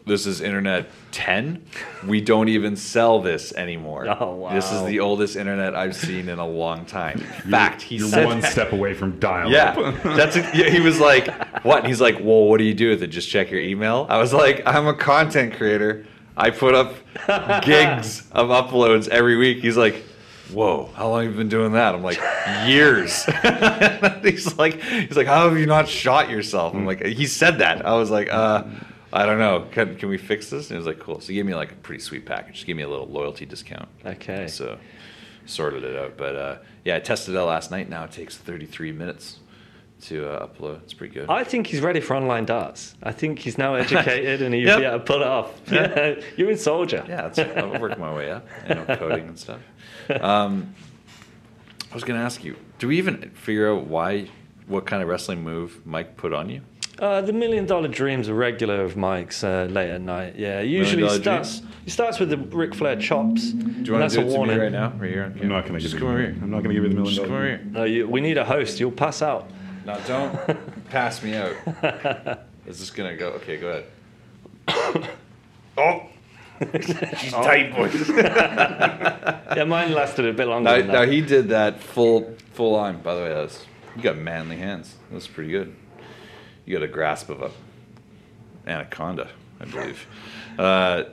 this 0.06 0.26
is 0.26 0.42
internet 0.42 0.90
10 1.12 1.64
we 2.06 2.20
don't 2.20 2.50
even 2.50 2.76
sell 2.76 3.22
this 3.22 3.54
anymore. 3.54 4.06
Oh, 4.20 4.36
wow. 4.36 4.54
this 4.54 4.72
is 4.72 4.84
the 4.86 5.00
oldest 5.00 5.36
internet 5.36 5.76
i've 5.76 5.96
seen 5.96 6.28
in 6.30 6.40
a 6.40 6.48
long 6.48 6.86
time. 6.86 7.20
In 7.20 7.52
fact 7.52 7.82
he 7.82 7.98
You're 7.98 8.10
said 8.10 8.26
one 8.26 8.42
step 8.42 8.74
away 8.74 8.94
from 8.94 9.20
dial 9.20 9.50
yeah. 9.50 9.74
That's 10.04 10.36
a, 10.36 10.42
yeah, 10.54 10.70
he 10.70 10.80
was 10.80 11.00
like 11.00 11.28
what? 11.64 11.80
And 11.80 11.88
he's 11.88 12.02
like 12.02 12.16
well 12.16 12.46
what 12.46 12.58
do 12.58 12.66
you 12.66 12.74
do 12.74 12.90
with 12.90 13.04
it? 13.04 13.08
Just 13.08 13.30
check 13.30 13.50
your 13.50 13.62
email? 13.62 14.06
I 14.10 14.18
was 14.18 14.34
like 14.34 14.64
i'm 14.66 14.88
a 14.88 14.94
content 14.94 15.54
creator. 15.54 16.06
I 16.36 16.50
put 16.50 16.74
up 16.74 16.96
gigs 17.64 18.28
of 18.32 18.50
uploads 18.50 19.08
every 19.08 19.38
week. 19.38 19.60
He's 19.60 19.78
like 19.78 20.04
whoa 20.52 20.90
how 20.96 21.10
long 21.10 21.24
have 21.24 21.32
you 21.32 21.38
been 21.38 21.50
doing 21.50 21.72
that 21.72 21.96
i'm 21.96 22.04
like 22.04 22.20
years 22.68 23.24
he's 24.24 24.58
like 24.58 24.82
he's 24.82 25.16
like 25.16 25.28
how 25.28 25.48
have 25.50 25.58
you 25.58 25.66
not 25.66 25.88
shot 25.88 26.30
yourself 26.30 26.74
i'm 26.74 26.86
like 26.86 27.04
he 27.06 27.26
said 27.26 27.60
that 27.60 27.86
i 27.86 27.94
was 27.94 28.10
like 28.10 28.32
uh 28.32 28.64
I 29.16 29.28
don't 29.28 29.38
know. 29.38 29.68
Can, 29.72 29.96
can 29.96 30.10
we 30.10 30.18
fix 30.18 30.50
this? 30.50 30.72
And 30.72 30.76
he 30.76 30.78
was 30.78 30.88
like, 30.88 30.98
cool. 30.98 31.22
So 31.22 31.28
he 31.28 31.36
gave 31.36 31.46
me 31.46 31.54
like 31.54 31.72
a 31.72 31.76
pretty 31.76 32.02
sweet 32.02 32.26
package. 32.26 32.56
Just 32.56 32.66
gave 32.66 32.76
me 32.76 32.82
a 32.82 32.90
little 32.90 33.06
loyalty 33.06 33.46
discount. 33.46 33.88
Okay. 34.04 34.48
So 34.48 34.80
sorted 35.46 35.84
it 35.84 35.96
out. 35.96 36.18
But 36.18 36.36
uh, 36.36 36.58
yeah, 36.84 36.96
I 36.96 37.00
tested 37.00 37.36
it 37.36 37.38
out 37.38 37.48
last 37.48 37.70
night. 37.70 37.90
Now 37.90 38.06
it 38.06 38.12
takes 38.12 38.38
33 38.38 38.92
minutes 38.92 39.38
to 40.08 40.30
uh, 40.30 40.48
upload. 40.48 40.82
It's 40.84 40.94
pretty 40.94 41.14
good. 41.14 41.30
I 41.30 41.44
think 41.44 41.68
he's 41.68 41.82
ready 41.82 42.00
for 42.00 42.16
online 42.16 42.46
darts. 42.46 42.96
I 43.04 43.12
think 43.12 43.40
he's 43.40 43.58
now 43.58 43.76
educated 43.84 44.42
and 44.42 44.54
he'll 44.54 44.68
Yep. 44.68 44.80
be 44.80 44.86
able 44.86 45.00
to 45.00 45.04
pull 45.06 45.22
it 45.22 45.28
off. 45.28 45.52
Yeah. 45.72 46.16
You're 46.38 46.52
in 46.52 46.58
soldier. 46.58 47.04
yeah, 47.08 47.30
that's, 47.30 47.40
I'm 47.40 47.80
working 47.82 48.00
my 48.00 48.14
way 48.14 48.32
up. 48.32 48.46
You 48.68 48.76
know, 48.76 48.86
coding 48.98 49.28
and 49.28 49.38
stuff. 49.40 49.60
Um, 50.22 50.74
I 51.92 51.94
was 51.96 52.04
going 52.04 52.20
to 52.20 52.26
ask 52.26 52.44
you, 52.44 52.56
do 52.80 52.88
we 52.88 52.98
even 52.98 53.30
figure 53.32 53.72
out 53.72 53.86
why, 53.88 54.28
what 54.68 54.86
kind 54.86 55.02
of 55.04 55.10
wrestling 55.10 55.44
move 55.44 55.86
Mike 55.86 56.18
put 56.18 56.34
on 56.34 56.50
you? 56.50 56.62
Uh, 57.00 57.22
the 57.22 57.34
million 57.34 57.66
dollar 57.66 57.88
dream's 57.88 58.28
a 58.28 58.34
regular 58.34 58.82
of 58.84 58.96
Mike's 58.96 59.44
uh, 59.44 59.68
late 59.70 59.90
at 59.90 60.00
night. 60.02 60.36
Yeah, 60.38 60.62
usually 60.62 61.02
Dollar 61.02 61.20
starts. 61.20 61.62
He 61.86 61.90
starts 61.90 62.20
with 62.20 62.30
the 62.30 62.38
Ric 62.38 62.76
Flair 62.76 62.96
chops. 62.96 63.52
Do 63.52 63.58
you 63.84 63.92
want 63.94 64.04
that's 64.04 64.14
to 64.14 64.22
do 64.22 64.28
a 64.28 64.30
it 64.30 64.32
to 64.32 64.32
me 64.32 64.38
warning. 64.38 64.60
right 64.60 64.72
now? 64.72 64.90
Right 64.98 65.10
here? 65.12 65.24
I'm 65.24 65.48
not 65.50 65.62
going 65.66 65.74
to 65.74 65.80
Just 65.80 65.96
give 65.96 66.02
come 66.02 66.10
you. 66.10 66.14
over 66.14 66.22
here. 66.32 66.36
I'm 66.42 66.52
not 66.52 66.62
going 66.64 66.70
to 66.70 66.74
give 66.76 66.84
you 66.84 66.90
the 66.90 66.96
million 66.96 67.14
Just 67.16 67.26
come 67.26 67.34
over 67.34 67.46
dollars. 67.48 67.62
here. 67.64 67.72
No, 67.72 67.84
you, 67.84 68.08
we 68.08 68.22
need 68.22 68.38
a 68.38 68.46
host. 68.46 68.80
You'll 68.80 68.92
pass 68.92 69.22
out. 69.24 69.50
No, 69.86 70.00
don't 70.08 70.86
pass 70.90 71.22
me 71.22 71.36
out. 71.36 71.56
Is 72.66 72.80
this 72.80 72.90
gonna 72.90 73.16
go? 73.18 73.30
Okay, 73.32 73.58
go 73.58 73.84
ahead. 74.68 75.10
oh, 75.78 76.04
she's 77.18 77.32
tight, 77.32 77.76
boys. 77.76 78.10
Yeah, 79.56 79.66
mine 79.66 79.94
lasted 79.94 80.26
a 80.26 80.34
bit 80.34 80.48
longer. 80.48 80.70
now, 80.70 80.78
than 80.78 80.88
now 80.88 81.02
that. 81.02 81.10
he 81.10 81.22
did 81.22 81.50
that 81.50 81.80
full, 81.80 82.36
full 82.54 82.76
on. 82.76 83.02
By 83.02 83.14
the 83.14 83.22
way, 83.22 83.30
that's 83.30 83.66
you 83.96 84.02
got 84.02 84.18
manly 84.18 84.58
hands. 84.58 84.96
That's 85.12 85.28
pretty 85.28 85.52
good. 85.52 85.76
You 86.66 86.78
got 86.78 86.84
a 86.84 86.88
grasp 86.88 87.30
of 87.30 87.42
a 87.44 87.52
anaconda, 88.66 89.30
I 89.60 89.66
believe. 89.66 90.08
Uh, 90.58 91.04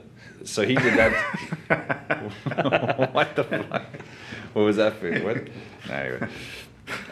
so 0.43 0.65
he 0.65 0.73
did 0.75 0.97
that. 0.97 1.11
what 3.13 3.35
the 3.35 3.43
fuck? 3.43 3.83
What 4.53 4.63
was 4.63 4.77
that 4.77 4.95
for? 4.95 5.11
What? 5.19 5.47
Anyway, 5.89 6.27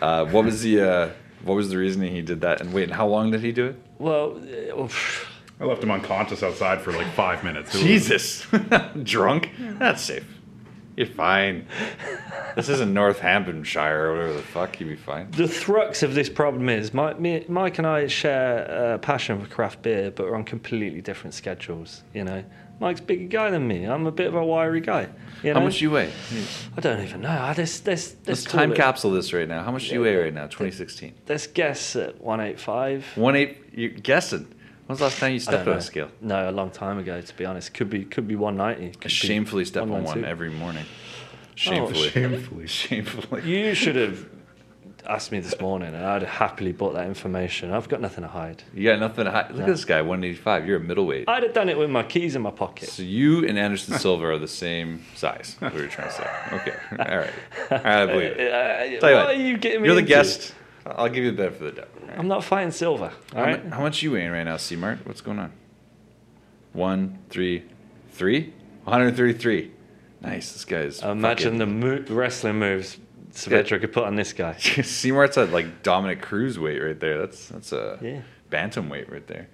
uh, 0.01 0.25
what 0.25 0.45
was 0.45 0.61
the 0.63 0.81
uh, 0.81 1.09
what 1.43 1.55
was 1.55 1.69
the 1.69 1.77
reasoning 1.77 2.13
he 2.13 2.21
did 2.21 2.41
that? 2.41 2.61
And 2.61 2.73
wait, 2.73 2.83
and 2.83 2.93
how 2.93 3.07
long 3.07 3.31
did 3.31 3.41
he 3.41 3.51
do 3.51 3.67
it? 3.67 3.75
well, 3.97 4.39
uh. 4.77 4.87
I 5.61 5.65
left 5.65 5.83
him 5.83 5.91
unconscious 5.91 6.41
outside 6.41 6.79
for 6.79 6.93
like 6.93 7.07
five 7.15 7.43
minutes. 7.43 7.75
It 7.75 7.79
Jesus, 7.79 8.47
drunk? 9.03 9.49
That's 9.77 10.01
safe. 10.01 10.25
You're 10.95 11.07
fine. 11.07 11.65
This 12.55 12.69
isn't 12.69 12.93
Northamptonshire 12.93 14.05
or 14.05 14.13
whatever 14.13 14.33
the 14.33 14.41
fuck. 14.41 14.79
You'd 14.79 14.89
be 14.89 14.95
fine. 14.95 15.31
the 15.31 15.43
thrux 15.43 16.01
of 16.01 16.13
this 16.13 16.29
problem 16.29 16.69
is 16.69 16.93
Mike, 16.93 17.19
me, 17.19 17.45
Mike 17.49 17.77
and 17.77 17.85
I 17.87 18.07
share 18.07 18.93
a 18.93 18.99
passion 18.99 19.41
for 19.41 19.49
craft 19.49 19.81
beer, 19.81 20.11
but 20.11 20.25
we're 20.27 20.35
on 20.35 20.43
completely 20.45 21.01
different 21.01 21.33
schedules. 21.33 22.03
You 22.13 22.23
know, 22.23 22.43
Mike's 22.79 22.99
a 23.01 23.03
bigger 23.03 23.27
guy 23.27 23.49
than 23.49 23.67
me. 23.67 23.83
I'm 23.85 24.05
a 24.05 24.11
bit 24.11 24.27
of 24.27 24.35
a 24.35 24.43
wiry 24.43 24.81
guy. 24.81 25.09
You 25.43 25.53
know? 25.53 25.59
How 25.59 25.65
much 25.65 25.79
do 25.79 25.85
you 25.85 25.91
weigh? 25.91 26.11
I 26.77 26.81
don't 26.81 27.01
even 27.01 27.21
know. 27.21 27.29
I 27.29 27.53
just, 27.53 27.85
let's, 27.87 28.15
Let's 28.25 28.27
let's 28.27 28.43
time 28.43 28.71
it- 28.71 28.75
capsule 28.75 29.11
this 29.11 29.31
right 29.33 29.47
now. 29.47 29.63
How 29.63 29.71
much 29.71 29.87
do 29.89 29.95
you 29.95 30.01
weigh 30.01 30.15
right 30.15 30.33
now? 30.33 30.43
2016. 30.45 31.13
Let's 31.27 31.47
guess 31.47 31.95
at 31.95 32.21
185. 32.21 33.05
One 33.15 33.35
eight. 33.35 33.57
You're 33.73 33.89
guessing. 33.89 34.53
When's 34.85 34.99
the 34.99 35.05
last 35.05 35.19
time 35.19 35.33
you 35.33 35.39
stepped 35.39 35.67
on 35.67 35.77
a 35.77 35.81
scale? 35.81 36.09
No, 36.19 36.49
a 36.49 36.51
long 36.51 36.71
time 36.71 36.97
ago. 36.97 37.21
To 37.21 37.37
be 37.37 37.45
honest, 37.45 37.73
could 37.73 37.89
be 37.89 38.05
could 38.05 38.27
be 38.27 38.35
190. 38.35 38.87
I 38.89 38.93
could 38.93 39.03
be 39.03 39.09
shamefully 39.09 39.65
step 39.65 39.83
on 39.83 40.03
one 40.03 40.25
every 40.25 40.49
morning. 40.49 40.85
Oh, 40.87 41.35
shamefully. 41.55 42.09
Shamefully. 42.09 42.67
Shamefully. 42.67 43.41
You 43.43 43.75
should 43.75 43.95
have 43.97 44.25
asked 45.07 45.31
me 45.31 45.39
this 45.39 45.59
morning, 45.59 45.93
and 45.93 46.05
I'd 46.05 46.23
happily 46.23 46.71
bought 46.71 46.93
that 46.93 47.07
information. 47.07 47.71
I've 47.71 47.87
got 47.89 48.01
nothing 48.01 48.23
to 48.23 48.27
hide. 48.27 48.63
You 48.73 48.89
got 48.89 48.99
nothing 48.99 49.25
to 49.25 49.31
hide. 49.31 49.51
Look 49.51 49.61
at 49.61 49.67
this 49.67 49.85
guy, 49.85 50.01
185. 50.01 50.67
You're 50.67 50.77
a 50.77 50.79
middleweight. 50.79 51.27
I'd 51.27 51.43
have 51.43 51.53
done 51.53 51.69
it 51.69 51.77
with 51.77 51.89
my 51.89 52.03
keys 52.03 52.35
in 52.35 52.41
my 52.41 52.51
pocket. 52.51 52.89
So 52.89 53.03
you 53.03 53.45
and 53.47 53.57
Anderson 53.57 53.93
Silva 53.99 54.25
are 54.27 54.37
the 54.37 54.47
same 54.47 55.03
size. 55.15 55.55
What 55.59 55.73
were 55.73 55.87
trying 55.87 56.09
to 56.09 56.13
say? 56.13 56.29
Okay. 56.53 56.73
All 56.91 57.17
right. 57.17 57.31
All 57.71 57.77
right, 57.77 57.85
I 57.85 58.05
believe 58.05 58.31
it. 58.37 58.51
Uh, 58.53 58.99
Tell 58.99 59.09
you 59.09 59.15
what 59.17 59.25
what, 59.27 59.35
are 59.35 59.39
you 59.41 59.57
getting 59.57 59.81
me 59.81 59.87
You're 59.87 59.95
the 59.95 60.01
into? 60.01 60.09
guest. 60.09 60.53
I'll 60.85 61.09
give 61.09 61.23
you 61.23 61.31
the 61.31 61.37
benefit 61.37 61.61
of 61.67 61.75
the 61.75 61.81
doubt. 61.81 61.89
I'm 62.17 62.27
not 62.27 62.43
fighting 62.43 62.71
Silva. 62.71 63.05
All 63.35 63.39
How, 63.39 63.43
right. 63.43 63.65
how 63.67 63.81
much 63.81 64.01
you 64.01 64.11
weighing 64.13 64.31
right 64.31 64.43
now, 64.43 64.57
C 64.57 64.75
Mart? 64.75 64.99
What's 65.05 65.21
going 65.21 65.37
on? 65.39 65.51
One, 66.73 67.19
three, 67.29 67.63
three? 68.11 68.53
133. 68.85 69.71
Nice. 70.21 70.51
This 70.53 70.65
guy's. 70.65 71.01
Imagine 71.03 71.57
the 71.57 71.65
mo- 71.65 72.03
wrestling 72.09 72.59
moves 72.59 72.97
Saavedra 73.47 73.79
could 73.79 73.93
put 73.93 74.03
on 74.05 74.15
this 74.15 74.33
guy. 74.33 74.57
C 74.57 75.11
Mart's 75.11 75.37
at 75.37 75.51
like 75.51 75.83
Dominick 75.83 76.21
Cruz 76.21 76.59
weight 76.59 76.79
right 76.79 76.99
there. 76.99 77.17
That's 77.19 77.47
that's 77.49 77.71
a 77.71 77.97
Yeah. 78.01 78.21
bantam 78.49 78.89
weight 78.89 79.11
right 79.11 79.25
there. 79.27 79.47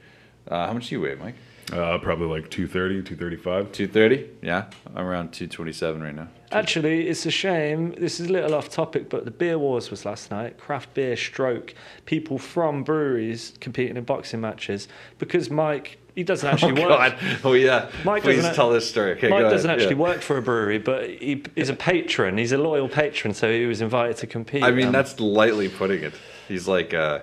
Uh, 0.48 0.68
how 0.68 0.74
much 0.74 0.90
do 0.90 0.96
you 0.96 1.02
weigh, 1.02 1.16
Mike? 1.16 1.36
Uh, 1.74 1.98
probably 1.98 2.28
like 2.28 2.52
230, 2.52 3.02
235. 3.02 3.72
230? 3.72 4.30
Yeah. 4.44 4.66
I'm 4.96 5.08
around 5.08 5.32
227 5.34 6.04
right 6.04 6.14
now. 6.14 6.28
Actually, 6.52 7.08
it's 7.08 7.26
a 7.26 7.32
shame. 7.32 7.96
This 7.98 8.20
is 8.20 8.28
a 8.28 8.32
little 8.32 8.54
off 8.54 8.70
topic, 8.70 9.10
but 9.10 9.26
the 9.26 9.32
beer 9.32 9.58
wars 9.58 9.90
was 9.90 10.06
last 10.06 10.30
night. 10.30 10.60
Craft 10.60 10.94
beer 10.94 11.18
stroke 11.18 11.74
people 12.06 12.38
from 12.38 12.84
breweries 12.84 13.54
competing 13.60 13.98
in 13.98 14.04
boxing 14.04 14.42
matches 14.42 14.88
because 15.18 15.50
Mike 15.50 15.98
he 16.16 16.24
doesn't 16.24 16.48
actually 16.54 16.82
oh, 16.82 16.88
work. 16.88 16.98
God. 16.98 17.18
Oh, 17.44 17.54
yeah. 17.54 17.90
Mike 18.04 18.24
Please 18.24 18.38
doesn't- 18.38 18.56
tell 18.56 18.70
this 18.72 18.90
story. 18.90 19.12
Okay, 19.12 19.30
Mike 19.30 19.42
doesn't 19.44 19.70
actually 19.70 19.90
Yeah. 19.96 20.02
work 20.02 20.22
for 20.22 20.38
a 20.38 20.42
brewery, 20.42 20.80
but 20.80 21.10
he 21.10 21.44
is 21.56 21.70
a 21.70 21.74
patron. 21.76 22.38
He's 22.38 22.52
a 22.54 22.58
loyal 22.58 22.88
patron, 22.90 23.34
so 23.34 23.52
he 23.52 23.66
was 23.66 23.82
invited 23.82 24.18
to 24.18 24.28
compete. 24.28 24.64
I 24.64 24.72
mean, 24.72 24.88
Um, 24.88 24.94
that's 24.94 25.20
lightly 25.20 25.70
putting 25.70 26.04
it. 26.04 26.14
He's 26.48 26.68
like, 26.68 26.94
uh, 26.94 27.20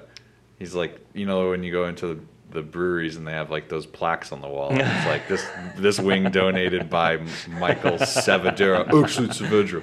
he's 0.59 0.75
like, 0.75 0.99
you 1.15 1.27
know, 1.27 1.51
when 1.51 1.63
you 1.63 1.73
go 1.73 1.87
into 1.87 2.07
the, 2.07 2.21
the 2.53 2.63
breweries 2.63 3.17
and 3.17 3.27
they 3.27 3.33
have 3.33 3.51
like 3.51 3.69
those 3.69 3.87
plaques 3.87 4.33
on 4.33 4.41
the 4.41 4.49
wall. 4.49 4.71
and 4.71 4.81
It's 4.83 5.07
like 5.07 5.29
this 5.29 5.45
this 5.77 5.99
wing 5.99 6.31
donated 6.31 6.89
by 6.91 7.19
Michael 7.49 7.93
Savadera, 7.99 8.81
actually 9.03 9.29
Savadra, 9.29 9.83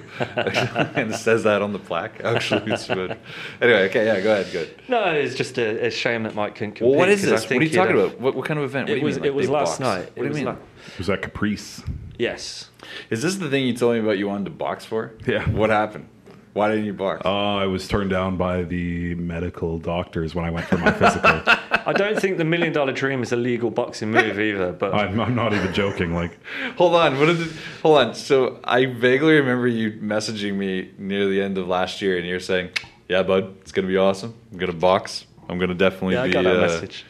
and 0.96 1.12
it 1.12 1.16
says 1.16 1.44
that 1.44 1.62
on 1.62 1.72
the 1.72 1.78
plaque. 1.78 2.22
Actually 2.24 2.72
Savadra. 2.72 3.18
Anyway, 3.60 3.88
okay, 3.88 4.06
yeah, 4.06 4.20
go 4.20 4.32
ahead, 4.32 4.52
good. 4.52 4.74
no. 4.88 5.04
It's 5.04 5.34
just 5.34 5.58
a, 5.58 5.86
a 5.86 5.90
shame 5.90 6.22
that 6.24 6.34
Mike 6.34 6.54
couldn't 6.54 6.72
compete. 6.76 6.90
Well, 6.90 6.98
what 6.98 7.08
is 7.08 7.20
'cause 7.20 7.32
I 7.32 7.36
this? 7.36 7.44
What 7.50 7.58
are 7.58 7.62
you 7.64 7.70
talking 7.70 7.96
have- 7.96 8.04
uh, 8.04 8.08
about? 8.08 8.20
What, 8.20 8.34
what 8.36 8.44
kind 8.46 8.58
of 8.58 8.64
event? 8.64 8.88
What 8.88 8.98
It 8.98 9.02
was 9.04 9.16
mean, 9.16 9.22
like 9.22 9.28
it 9.28 9.34
was 9.34 9.48
last 9.48 9.78
box? 9.78 9.80
night. 9.80 10.16
What 10.16 10.26
It 10.26 10.32
do 10.32 10.38
you 10.38 10.44
mean? 10.46 10.54
la- 10.54 10.60
It 10.92 10.98
was 10.98 11.06
that 11.08 11.22
Caprice. 11.22 11.82
Yes. 12.18 12.70
Is 13.08 13.22
this 13.22 13.36
the 13.36 13.48
thing 13.48 13.64
you 13.66 13.72
told 13.74 13.94
me 13.94 14.00
about 14.00 14.18
you 14.18 14.28
wanted 14.28 14.44
to 14.44 14.50
box 14.50 14.84
for? 14.84 15.12
Yeah. 15.26 15.48
What 15.50 15.70
happened? 15.70 16.08
Why 16.52 16.68
didn't 16.68 16.86
you 16.86 16.92
box? 16.92 17.22
Uh, 17.24 17.56
I 17.56 17.66
was 17.66 17.86
turned 17.86 18.10
down 18.10 18.36
by 18.36 18.62
the 18.62 19.14
medical 19.14 19.78
doctors 19.78 20.34
when 20.34 20.44
I 20.44 20.50
went 20.50 20.66
for 20.66 20.78
my 20.78 20.90
physical. 20.90 21.42
I 21.46 21.92
don't 21.92 22.18
think 22.18 22.38
the 22.38 22.44
Million 22.44 22.72
Dollar 22.72 22.92
Dream 22.92 23.22
is 23.22 23.30
a 23.30 23.36
legal 23.36 23.70
boxing 23.70 24.10
move 24.10 24.38
either, 24.40 24.72
but 24.72 24.92
I'm, 24.92 25.20
I'm 25.20 25.34
not 25.36 25.52
even 25.52 25.72
joking. 25.72 26.12
Like, 26.12 26.38
hold 26.76 26.94
on. 26.94 27.18
What 27.20 27.26
did? 27.26 27.40
It, 27.40 27.52
hold 27.82 27.98
on. 27.98 28.14
So 28.14 28.58
I 28.64 28.86
vaguely 28.86 29.34
remember 29.34 29.68
you 29.68 29.92
messaging 29.92 30.54
me 30.54 30.90
near 30.98 31.28
the 31.28 31.40
end 31.40 31.56
of 31.56 31.68
last 31.68 32.02
year, 32.02 32.18
and 32.18 32.26
you're 32.26 32.40
saying, 32.40 32.70
"Yeah, 33.08 33.22
bud, 33.22 33.56
it's 33.60 33.70
gonna 33.70 33.88
be 33.88 33.96
awesome. 33.96 34.34
I'm 34.50 34.58
gonna 34.58 34.72
box. 34.72 35.26
I'm 35.48 35.58
gonna 35.58 35.74
definitely 35.74 36.14
yeah, 36.14 36.22
I 36.22 36.26
be. 36.26 36.32
got 36.32 36.44
that 36.44 36.56
uh, 36.56 36.60
message. 36.60 37.04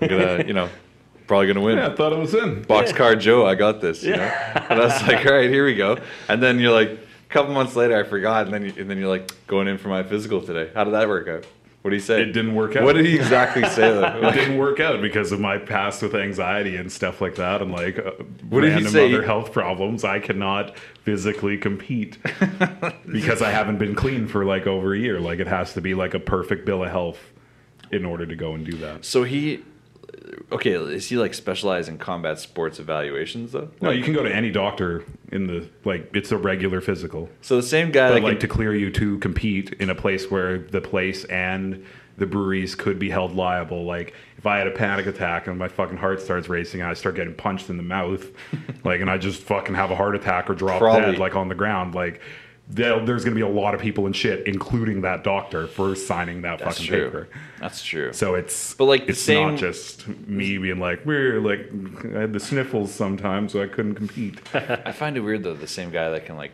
I'm 0.00 0.08
gonna, 0.08 0.44
you 0.46 0.54
know, 0.54 0.68
probably 1.28 1.46
gonna 1.46 1.60
win." 1.60 1.78
yeah, 1.78 1.88
I 1.88 1.94
thought 1.94 2.12
it 2.12 2.18
was 2.18 2.34
in. 2.34 2.64
Boxcar 2.64 3.18
Joe, 3.18 3.46
I 3.46 3.54
got 3.54 3.80
this. 3.80 4.02
You 4.02 4.16
know? 4.16 4.22
And 4.22 4.80
I 4.80 4.84
was 4.84 5.02
like, 5.02 5.24
all 5.24 5.34
right, 5.34 5.48
here 5.48 5.64
we 5.64 5.76
go. 5.76 5.98
And 6.28 6.42
then 6.42 6.58
you're 6.58 6.72
like, 6.72 6.90
a 6.90 6.96
couple 7.32 7.54
months 7.54 7.74
later, 7.76 7.98
I 7.98 8.02
forgot. 8.04 8.44
And 8.46 8.54
then, 8.54 8.62
you, 8.64 8.72
and 8.78 8.90
then 8.90 8.98
you're 8.98 9.08
like, 9.08 9.30
going 9.46 9.68
in 9.68 9.78
for 9.78 9.88
my 9.88 10.02
physical 10.02 10.40
today. 10.42 10.70
How 10.74 10.84
did 10.84 10.92
that 10.94 11.08
work 11.08 11.28
out? 11.28 11.44
What 11.82 11.90
did 11.90 11.96
he 11.98 12.06
say? 12.06 12.22
It 12.22 12.26
didn't 12.26 12.54
work 12.54 12.76
out. 12.76 12.84
What 12.84 12.92
did 12.94 13.06
he 13.06 13.16
exactly 13.16 13.64
say 13.70 13.90
though? 13.90 14.20
It 14.28 14.34
didn't 14.34 14.56
work 14.56 14.78
out 14.78 15.02
because 15.02 15.32
of 15.32 15.40
my 15.40 15.58
past 15.58 16.00
with 16.00 16.14
anxiety 16.14 16.76
and 16.76 16.92
stuff 16.92 17.20
like 17.20 17.34
that, 17.34 17.60
and 17.60 17.72
like 17.72 17.98
uh, 17.98 18.12
What 18.48 18.60
did 18.60 18.68
he 18.68 18.74
random 18.74 18.92
say? 18.92 19.12
other 19.12 19.24
health 19.24 19.50
problems. 19.52 20.04
I 20.04 20.20
cannot 20.20 20.78
physically 21.02 21.58
compete 21.58 22.18
because 23.10 23.42
I 23.42 23.50
haven't 23.50 23.78
been 23.78 23.96
clean 23.96 24.28
for 24.28 24.44
like 24.44 24.68
over 24.68 24.94
a 24.94 24.98
year. 24.98 25.18
Like 25.18 25.40
it 25.40 25.48
has 25.48 25.74
to 25.74 25.80
be 25.80 25.94
like 25.94 26.14
a 26.14 26.20
perfect 26.20 26.64
bill 26.66 26.84
of 26.84 26.90
health 26.90 27.18
in 27.90 28.04
order 28.04 28.26
to 28.26 28.36
go 28.36 28.54
and 28.54 28.64
do 28.64 28.76
that. 28.78 29.04
so 29.04 29.24
he, 29.24 29.64
okay, 30.50 30.72
is 30.72 31.08
he 31.08 31.16
like 31.16 31.34
specialized 31.34 31.88
in 31.88 31.98
combat 31.98 32.38
sports 32.38 32.78
evaluations 32.78 33.52
though? 33.52 33.70
No, 33.80 33.90
you 33.90 34.02
can 34.02 34.12
go 34.12 34.22
to 34.22 34.34
any 34.34 34.50
doctor 34.50 35.04
in 35.30 35.46
the 35.46 35.68
like. 35.84 36.10
It's 36.14 36.32
a 36.32 36.36
regular 36.36 36.80
physical. 36.80 37.28
So 37.40 37.56
the 37.56 37.62
same 37.62 37.90
guy 37.90 38.10
that 38.10 38.22
like 38.22 38.32
can, 38.32 38.40
to 38.40 38.48
clear 38.48 38.74
you 38.74 38.90
to 38.92 39.18
compete 39.18 39.72
in 39.74 39.90
a 39.90 39.94
place 39.94 40.30
where 40.30 40.58
the 40.58 40.80
place 40.80 41.24
and 41.24 41.84
the 42.18 42.26
breweries 42.26 42.74
could 42.74 42.98
be 42.98 43.10
held 43.10 43.34
liable. 43.34 43.84
Like 43.84 44.14
if 44.38 44.46
I 44.46 44.58
had 44.58 44.66
a 44.66 44.72
panic 44.72 45.06
attack 45.06 45.46
and 45.46 45.58
my 45.58 45.68
fucking 45.68 45.96
heart 45.96 46.20
starts 46.20 46.48
racing 46.48 46.80
and 46.80 46.90
I 46.90 46.94
start 46.94 47.14
getting 47.14 47.34
punched 47.34 47.70
in 47.70 47.76
the 47.76 47.82
mouth, 47.82 48.26
like 48.84 49.00
and 49.00 49.10
I 49.10 49.18
just 49.18 49.40
fucking 49.42 49.74
have 49.74 49.90
a 49.90 49.96
heart 49.96 50.14
attack 50.14 50.50
or 50.50 50.54
drop 50.54 50.80
Probably. 50.80 51.12
dead 51.12 51.18
like 51.18 51.36
on 51.36 51.48
the 51.48 51.54
ground, 51.54 51.94
like 51.94 52.20
there- 52.74 53.04
there's 53.04 53.22
gonna 53.24 53.34
be 53.36 53.42
a 53.42 53.48
lot 53.48 53.74
of 53.74 53.80
people 53.80 54.06
in 54.06 54.12
shit, 54.12 54.46
including 54.46 55.02
that 55.02 55.22
doctor, 55.22 55.66
for 55.66 55.94
signing 55.94 56.42
that 56.42 56.58
that's 56.58 56.78
fucking 56.78 56.86
true. 56.86 57.04
paper. 57.04 57.28
That's 57.60 57.84
true. 57.84 58.12
So 58.12 58.34
it's 58.34 58.74
But, 58.74 58.86
like, 58.86 59.08
it's 59.08 59.20
same- 59.20 59.50
not 59.50 59.58
just 59.58 60.08
me 60.26 60.56
being 60.58 60.78
like 60.80 61.04
we're 61.04 61.40
like 61.40 61.70
I 62.16 62.20
had 62.20 62.32
the 62.32 62.40
sniffles 62.40 62.92
sometimes, 62.92 63.52
so 63.52 63.62
I 63.62 63.66
couldn't 63.66 63.94
compete. 63.94 64.40
I 64.54 64.92
find 64.92 65.16
it 65.16 65.20
weird 65.20 65.44
though. 65.44 65.54
The 65.54 65.66
same 65.66 65.90
guy 65.90 66.08
that 66.10 66.24
can 66.26 66.36
like 66.36 66.52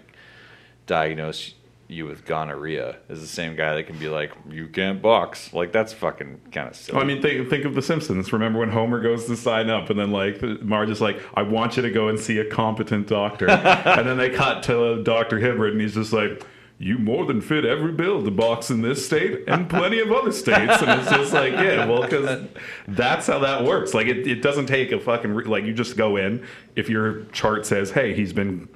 diagnose 0.86 1.54
you 1.90 2.04
with 2.04 2.26
gonorrhea 2.26 2.98
is 3.08 3.22
the 3.22 3.26
same 3.26 3.56
guy 3.56 3.74
that 3.74 3.84
can 3.84 3.98
be 3.98 4.08
like, 4.08 4.30
you 4.48 4.68
can't 4.68 5.00
box. 5.00 5.52
Like 5.54 5.72
that's 5.72 5.94
fucking 5.94 6.40
kind 6.52 6.68
of 6.68 6.76
silly. 6.76 7.00
I 7.00 7.04
mean, 7.04 7.22
think, 7.22 7.48
think 7.48 7.64
of 7.64 7.74
The 7.74 7.80
Simpsons. 7.80 8.30
Remember 8.32 8.58
when 8.58 8.68
Homer 8.68 9.00
goes 9.00 9.24
to 9.26 9.36
sign 9.36 9.70
up, 9.70 9.88
and 9.88 9.98
then 9.98 10.10
like 10.10 10.42
Marge 10.62 10.90
is 10.90 11.00
like, 11.00 11.20
"I 11.34 11.42
want 11.42 11.76
you 11.76 11.82
to 11.82 11.90
go 11.90 12.08
and 12.08 12.20
see 12.20 12.38
a 12.38 12.44
competent 12.44 13.06
doctor," 13.08 13.48
and 13.50 14.06
then 14.06 14.18
they 14.18 14.28
cut 14.28 14.62
to 14.64 15.02
Doctor 15.02 15.38
Hibbert, 15.38 15.72
and 15.72 15.80
he's 15.80 15.94
just 15.94 16.12
like. 16.12 16.44
You 16.80 16.96
more 16.96 17.26
than 17.26 17.40
fit 17.40 17.64
every 17.64 17.90
bill 17.90 18.22
to 18.22 18.30
box 18.30 18.70
in 18.70 18.82
this 18.82 19.04
state 19.04 19.48
and 19.48 19.68
plenty 19.68 19.98
of 19.98 20.12
other 20.12 20.30
states, 20.30 20.80
and 20.80 21.00
it's 21.00 21.10
just 21.10 21.32
like, 21.32 21.50
yeah, 21.54 21.84
well, 21.86 22.02
because 22.02 22.46
that's 22.86 23.26
how 23.26 23.40
that 23.40 23.64
works. 23.64 23.94
Like, 23.94 24.06
it, 24.06 24.28
it 24.28 24.42
doesn't 24.42 24.66
take 24.66 24.92
a 24.92 25.00
fucking 25.00 25.32
re- 25.32 25.44
like 25.44 25.64
you 25.64 25.74
just 25.74 25.96
go 25.96 26.16
in. 26.16 26.46
If 26.76 26.88
your 26.88 27.24
chart 27.32 27.66
says, 27.66 27.90
hey, 27.90 28.14
he's 28.14 28.32
been 28.32 28.68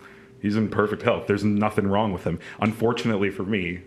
he's 0.42 0.56
in 0.56 0.68
perfect 0.68 1.02
health, 1.02 1.26
there's 1.26 1.44
nothing 1.44 1.86
wrong 1.86 2.12
with 2.12 2.24
him. 2.24 2.38
Unfortunately 2.60 3.30
for 3.30 3.44
me, 3.44 3.80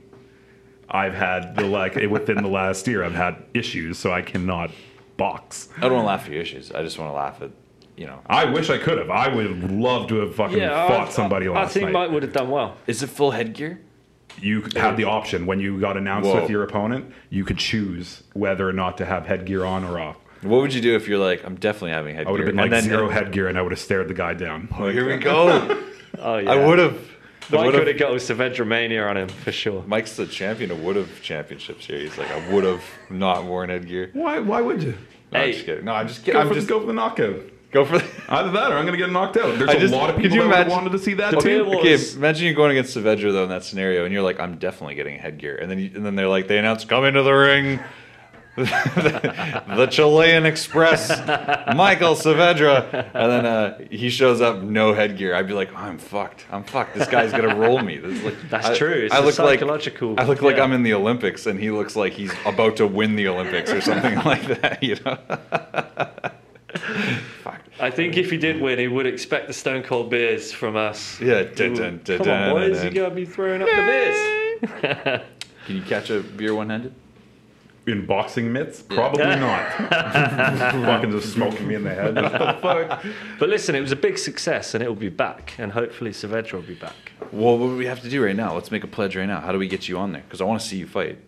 I've 0.89 1.13
had 1.13 1.55
the 1.55 1.65
like 1.65 1.95
within 2.09 2.37
the 2.41 2.47
last 2.49 2.87
year 2.87 3.03
I've 3.03 3.13
had 3.15 3.43
issues, 3.53 3.99
so 3.99 4.11
I 4.11 4.21
cannot 4.23 4.71
box. 5.17 5.69
I 5.77 5.81
don't 5.81 5.93
want 5.93 6.03
to 6.03 6.07
laugh 6.07 6.25
at 6.25 6.31
your 6.31 6.41
issues. 6.41 6.71
I 6.71 6.81
just 6.81 6.97
want 6.97 7.09
to 7.11 7.15
laugh 7.15 7.41
at, 7.41 7.51
you 7.95 8.05
know, 8.07 8.19
I 8.27 8.45
wish 8.45 8.69
I 8.69 8.77
could 8.77 8.97
have. 8.97 9.09
I 9.09 9.27
would 9.33 9.71
love 9.71 10.07
to 10.09 10.15
have 10.17 10.35
fucking 10.35 10.57
Yeah, 10.57 10.87
fought 10.87 11.07
I, 11.07 11.11
somebody 11.11 11.47
I, 11.47 11.51
last 11.51 11.71
I 11.71 11.73
think 11.73 11.83
night. 11.85 11.93
Mike 11.93 12.11
would 12.11 12.23
have 12.23 12.33
done 12.33 12.49
well. 12.49 12.77
is 12.87 13.03
it 13.03 13.07
full 13.07 13.31
headgear? 13.31 13.81
you 14.41 14.61
had 14.75 14.97
the 14.97 15.05
option 15.05 15.45
when 15.45 15.61
you 15.61 15.79
got 15.79 15.95
announced 15.95 16.29
Whoa. 16.29 16.41
with 16.41 16.49
your 16.49 16.63
opponent. 16.63 17.09
You 17.29 17.45
could 17.45 17.57
choose 17.57 18.23
whether 18.33 18.67
or 18.67 18.73
not 18.73 18.97
to 18.97 19.05
have 19.05 19.25
headgear 19.25 19.63
on 19.63 19.85
or 19.85 19.97
off. 19.97 20.17
What 20.41 20.59
would 20.59 20.73
you 20.73 20.81
do 20.81 20.93
if 20.97 21.07
you're 21.07 21.19
like, 21.19 21.45
I'm 21.45 21.55
definitely 21.55 21.91
having 21.91 22.15
headgear? 22.15 22.27
I 22.27 22.31
would 22.31 22.39
have 22.41 22.45
been 22.47 22.59
and 22.59 22.69
like 22.69 22.81
then- 22.81 22.83
zero 22.83 23.07
headgear, 23.09 23.47
and 23.47 23.57
I 23.57 23.61
would 23.61 23.71
have 23.71 23.79
stared 23.79 24.09
the 24.09 24.13
guy 24.13 24.33
down. 24.33 24.67
Oh, 24.77 24.89
here 24.89 25.07
we 25.09 25.17
go. 25.17 25.81
Oh 26.19 26.37
yeah, 26.37 26.51
I 26.51 26.65
would 26.65 26.79
have. 26.79 26.99
Mike 27.51 27.73
would 27.73 27.87
have 27.87 27.97
got 27.99 28.11
with 28.11 28.23
Saavedra 28.23 28.65
Mania 28.65 29.05
on 29.07 29.17
him 29.17 29.27
for 29.29 29.51
sure. 29.51 29.83
Mike's 29.85 30.15
the 30.15 30.25
champion 30.25 30.71
of 30.71 30.81
would 30.81 30.95
have 30.95 31.21
championships 31.21 31.85
here. 31.85 31.99
He's 31.99 32.17
like, 32.17 32.31
I 32.31 32.49
would 32.51 32.63
have 32.63 32.83
not 33.11 33.43
worn 33.45 33.69
headgear. 33.69 34.09
Why? 34.13 34.39
Why 34.39 34.61
would 34.61 34.81
you? 34.81 34.97
No, 35.31 35.39
I'm 35.41 35.51
just 35.51 35.65
kidding. 35.65 35.85
No, 35.85 35.91
I'm 35.93 36.07
just 36.07 36.21
Go 36.21 36.25
kidding. 36.25 36.41
I'm 36.41 36.47
for, 36.47 36.53
just 36.55 36.67
go 36.67 36.79
for 36.79 36.85
the 36.87 36.93
knockout. 36.93 37.35
go 37.71 37.85
for 37.85 37.99
the. 37.99 38.05
Either 38.29 38.49
that, 38.51 38.71
or 38.71 38.77
I'm 38.77 38.85
going 38.85 38.97
to 38.97 39.05
get 39.05 39.11
knocked 39.11 39.37
out. 39.37 39.57
There's 39.59 39.69
I 39.69 39.73
a 39.73 39.79
just- 39.79 39.93
lot 39.93 40.09
of 40.09 40.15
people 40.17 40.37
you 40.37 40.41
that 40.43 40.47
imagine- 40.47 40.71
wanted 40.71 40.91
to 40.93 40.99
see 40.99 41.13
that 41.15 41.39
too. 41.39 41.65
was- 41.65 41.75
Okay, 41.79 42.17
imagine 42.17 42.45
you're 42.45 42.55
going 42.55 42.71
against 42.71 42.97
Saavedra 42.97 43.31
though 43.31 43.43
in 43.43 43.49
that 43.49 43.63
scenario, 43.63 44.05
and 44.05 44.13
you're 44.13 44.23
like, 44.23 44.39
I'm 44.39 44.57
definitely 44.57 44.95
getting 44.95 45.19
headgear, 45.19 45.55
and 45.57 45.69
then 45.69 45.77
you, 45.77 45.91
and 45.93 46.03
then 46.05 46.15
they're 46.15 46.27
like, 46.27 46.47
they 46.47 46.57
announce, 46.57 46.83
come 46.85 47.05
into 47.05 47.21
the 47.21 47.31
ring, 47.33 47.79
the 48.55 49.87
Chilean 49.91 50.45
Express, 50.45 51.09
Michael 51.75 52.15
Saavedra, 52.15 52.93
and 53.13 53.31
then 53.31 53.45
uh, 53.45 53.77
he 53.91 54.09
shows 54.09 54.39
up 54.41 54.61
no 54.61 54.93
headgear. 54.93 55.35
I'd 55.35 55.47
be 55.47 55.53
like, 55.53 55.73
I'm 55.75 55.97
fucked. 55.97 56.45
I'm 56.51 56.63
fucked. 56.63 56.95
This 56.95 57.07
guy's 57.07 57.31
gonna 57.31 57.55
roll 57.55 57.79
me. 57.81 57.99
Like, 57.99 58.35
That's 58.49 58.67
I- 58.67 58.77
true. 58.77 58.91
It's 59.05 59.13
I 59.13 59.19
look 59.19 59.37
like 59.39 59.61
I 59.61 60.25
look 60.25 60.41
like. 60.41 60.57
I'm 60.57 60.71
in 60.71 60.83
the 60.83 60.93
Olympics, 60.93 61.45
and 61.47 61.59
he 61.59 61.69
looks 61.71 61.95
like 61.95 62.13
he's 62.13 62.31
about 62.45 62.77
to 62.77 62.87
win 62.87 63.15
the 63.15 63.27
Olympics 63.27 63.71
or 63.71 63.81
something 63.81 64.15
like 64.25 64.43
that. 64.61 64.81
You 64.81 64.95
know. 65.05 65.17
Fuck. 67.43 67.61
I 67.79 67.89
think 67.91 68.17
if 68.17 68.29
he 68.31 68.37
did 68.37 68.61
win, 68.61 68.79
he 68.79 68.87
would 68.87 69.05
expect 69.05 69.47
the 69.47 69.53
Stone 69.53 69.83
Cold 69.83 70.09
beers 70.09 70.51
from 70.51 70.75
us. 70.75 71.19
Yeah. 71.21 71.43
Dun, 71.43 71.73
dun, 71.73 72.01
dun, 72.03 72.17
Come 72.19 72.29
on, 72.29 72.51
boys, 72.51 72.83
you 72.83 72.89
gotta 72.91 73.13
be 73.15 73.25
throwing 73.25 73.61
up 73.61 73.67
the 73.67 74.61
beers. 74.71 75.21
Can 75.65 75.75
you 75.77 75.81
catch 75.83 76.09
a 76.09 76.19
beer 76.21 76.53
one-handed? 76.55 76.93
In 77.87 78.05
boxing 78.07 78.51
mitts? 78.51 78.81
Probably 78.81 79.23
not. 79.25 79.71
fucking 79.91 81.11
just 81.11 81.33
smoking 81.33 81.67
me 81.67 81.75
in 81.75 81.83
the 81.83 81.93
head. 81.93 82.15
What 82.15 82.31
the 82.31 82.39
fuck? 82.61 83.03
But 83.39 83.49
listen, 83.49 83.75
it 83.75 83.81
was 83.81 83.91
a 83.91 83.95
big 83.95 84.17
success, 84.17 84.73
and 84.73 84.83
it 84.83 84.87
will 84.87 84.95
be 84.95 85.09
back, 85.09 85.53
and 85.59 85.71
hopefully 85.71 86.11
Saavedra 86.11 86.53
will 86.53 86.61
be 86.61 86.73
back. 86.73 87.11
Well, 87.31 87.57
what 87.57 87.67
do 87.67 87.77
we 87.77 87.85
have 87.85 88.01
to 88.01 88.09
do 88.09 88.23
right 88.23 88.35
now? 88.35 88.55
Let's 88.55 88.71
make 88.71 88.83
a 88.83 88.87
pledge 88.87 89.15
right 89.15 89.27
now. 89.27 89.39
How 89.39 89.51
do 89.51 89.59
we 89.59 89.67
get 89.67 89.87
you 89.87 89.99
on 89.99 90.13
there? 90.13 90.23
Because 90.23 90.41
I 90.41 90.45
want 90.45 90.61
to 90.61 90.67
see 90.67 90.77
you 90.77 90.87
fight. 90.87 91.19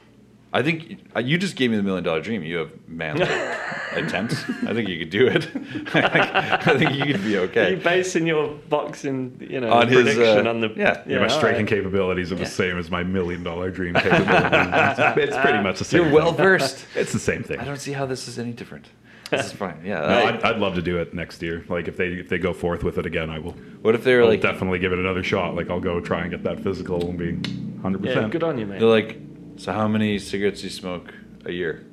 I 0.57 0.63
think 0.63 0.99
uh, 1.15 1.19
you 1.19 1.37
just 1.37 1.55
gave 1.55 1.69
me 1.69 1.77
the 1.77 1.83
million 1.83 2.03
dollar 2.03 2.19
dream. 2.19 2.41
You 2.41 2.57
have 2.57 2.71
manly 2.87 3.21
attempts. 3.93 4.43
I 4.65 4.73
think 4.73 4.89
you 4.89 4.97
could 4.97 5.11
do 5.11 5.27
it. 5.27 5.45
I, 5.93 6.09
think, 6.09 6.67
I 6.67 6.77
think 6.79 6.91
you 6.95 7.13
could 7.13 7.23
be 7.23 7.37
Are 7.37 7.41
you 7.43 7.49
okay. 7.49 7.75
basing 7.75 8.25
your 8.25 8.55
boxing, 8.67 9.37
you 9.39 9.59
know, 9.59 9.71
On 9.71 9.87
his, 9.87 10.03
prediction 10.03 10.47
uh, 10.47 10.49
on 10.49 10.59
the 10.61 10.73
yeah. 10.75 11.03
Yeah, 11.05 11.19
my 11.19 11.27
striking 11.27 11.65
right. 11.65 11.67
capabilities 11.67 12.31
are 12.31 12.35
the 12.35 12.45
same 12.47 12.79
as 12.79 12.89
my 12.89 13.03
million 13.03 13.43
dollar 13.43 13.69
dream 13.69 13.93
capabilities. 14.05 14.97
it's, 14.97 15.17
it's 15.35 15.37
pretty 15.37 15.61
much 15.61 15.77
the 15.77 15.85
same. 15.85 16.05
You're 16.05 16.11
well 16.13 16.31
versed. 16.31 16.85
It's 16.95 17.13
the 17.13 17.19
same 17.19 17.43
thing. 17.43 17.59
I 17.59 17.63
don't 17.63 17.77
see 17.79 17.93
how 17.93 18.07
this 18.07 18.27
is 18.27 18.39
any 18.39 18.51
different. 18.51 18.87
This 19.29 19.47
is 19.47 19.51
fine. 19.51 19.81
Yeah. 19.83 19.99
No, 19.99 20.07
I- 20.07 20.27
I'd, 20.29 20.43
I'd 20.43 20.57
love 20.57 20.73
to 20.75 20.81
do 20.81 20.97
it 20.97 21.13
next 21.13 21.41
year. 21.43 21.63
Like 21.69 21.87
if 21.87 21.97
they 21.97 22.07
if 22.13 22.29
they 22.29 22.39
go 22.39 22.51
forth 22.53 22.83
with 22.83 22.97
it 22.97 23.05
again, 23.05 23.29
I 23.29 23.37
will. 23.37 23.51
what 23.83 23.93
if 23.93 24.03
they're 24.03 24.23
I'll 24.23 24.29
like 24.29 24.41
definitely 24.41 24.79
give 24.79 24.91
it 24.91 24.97
another 24.99 25.21
shot. 25.23 25.53
Like 25.55 25.69
I'll 25.69 25.81
go 25.81 25.99
try 25.99 26.21
and 26.21 26.31
get 26.31 26.43
that 26.43 26.61
physical 26.63 27.09
and 27.09 27.17
be 27.19 27.81
hundred 27.81 28.03
Yeah, 28.05 28.13
percent. 28.15 28.31
good 28.31 28.43
on 28.43 28.57
you, 28.57 28.65
mate. 28.65 28.79
they're 28.79 28.87
like, 28.89 29.17
so 29.57 29.73
how 29.73 29.87
many 29.87 30.19
cigarettes 30.19 30.61
do 30.61 30.67
you 30.67 30.71
smoke 30.71 31.13
a 31.45 31.51
year? 31.51 31.85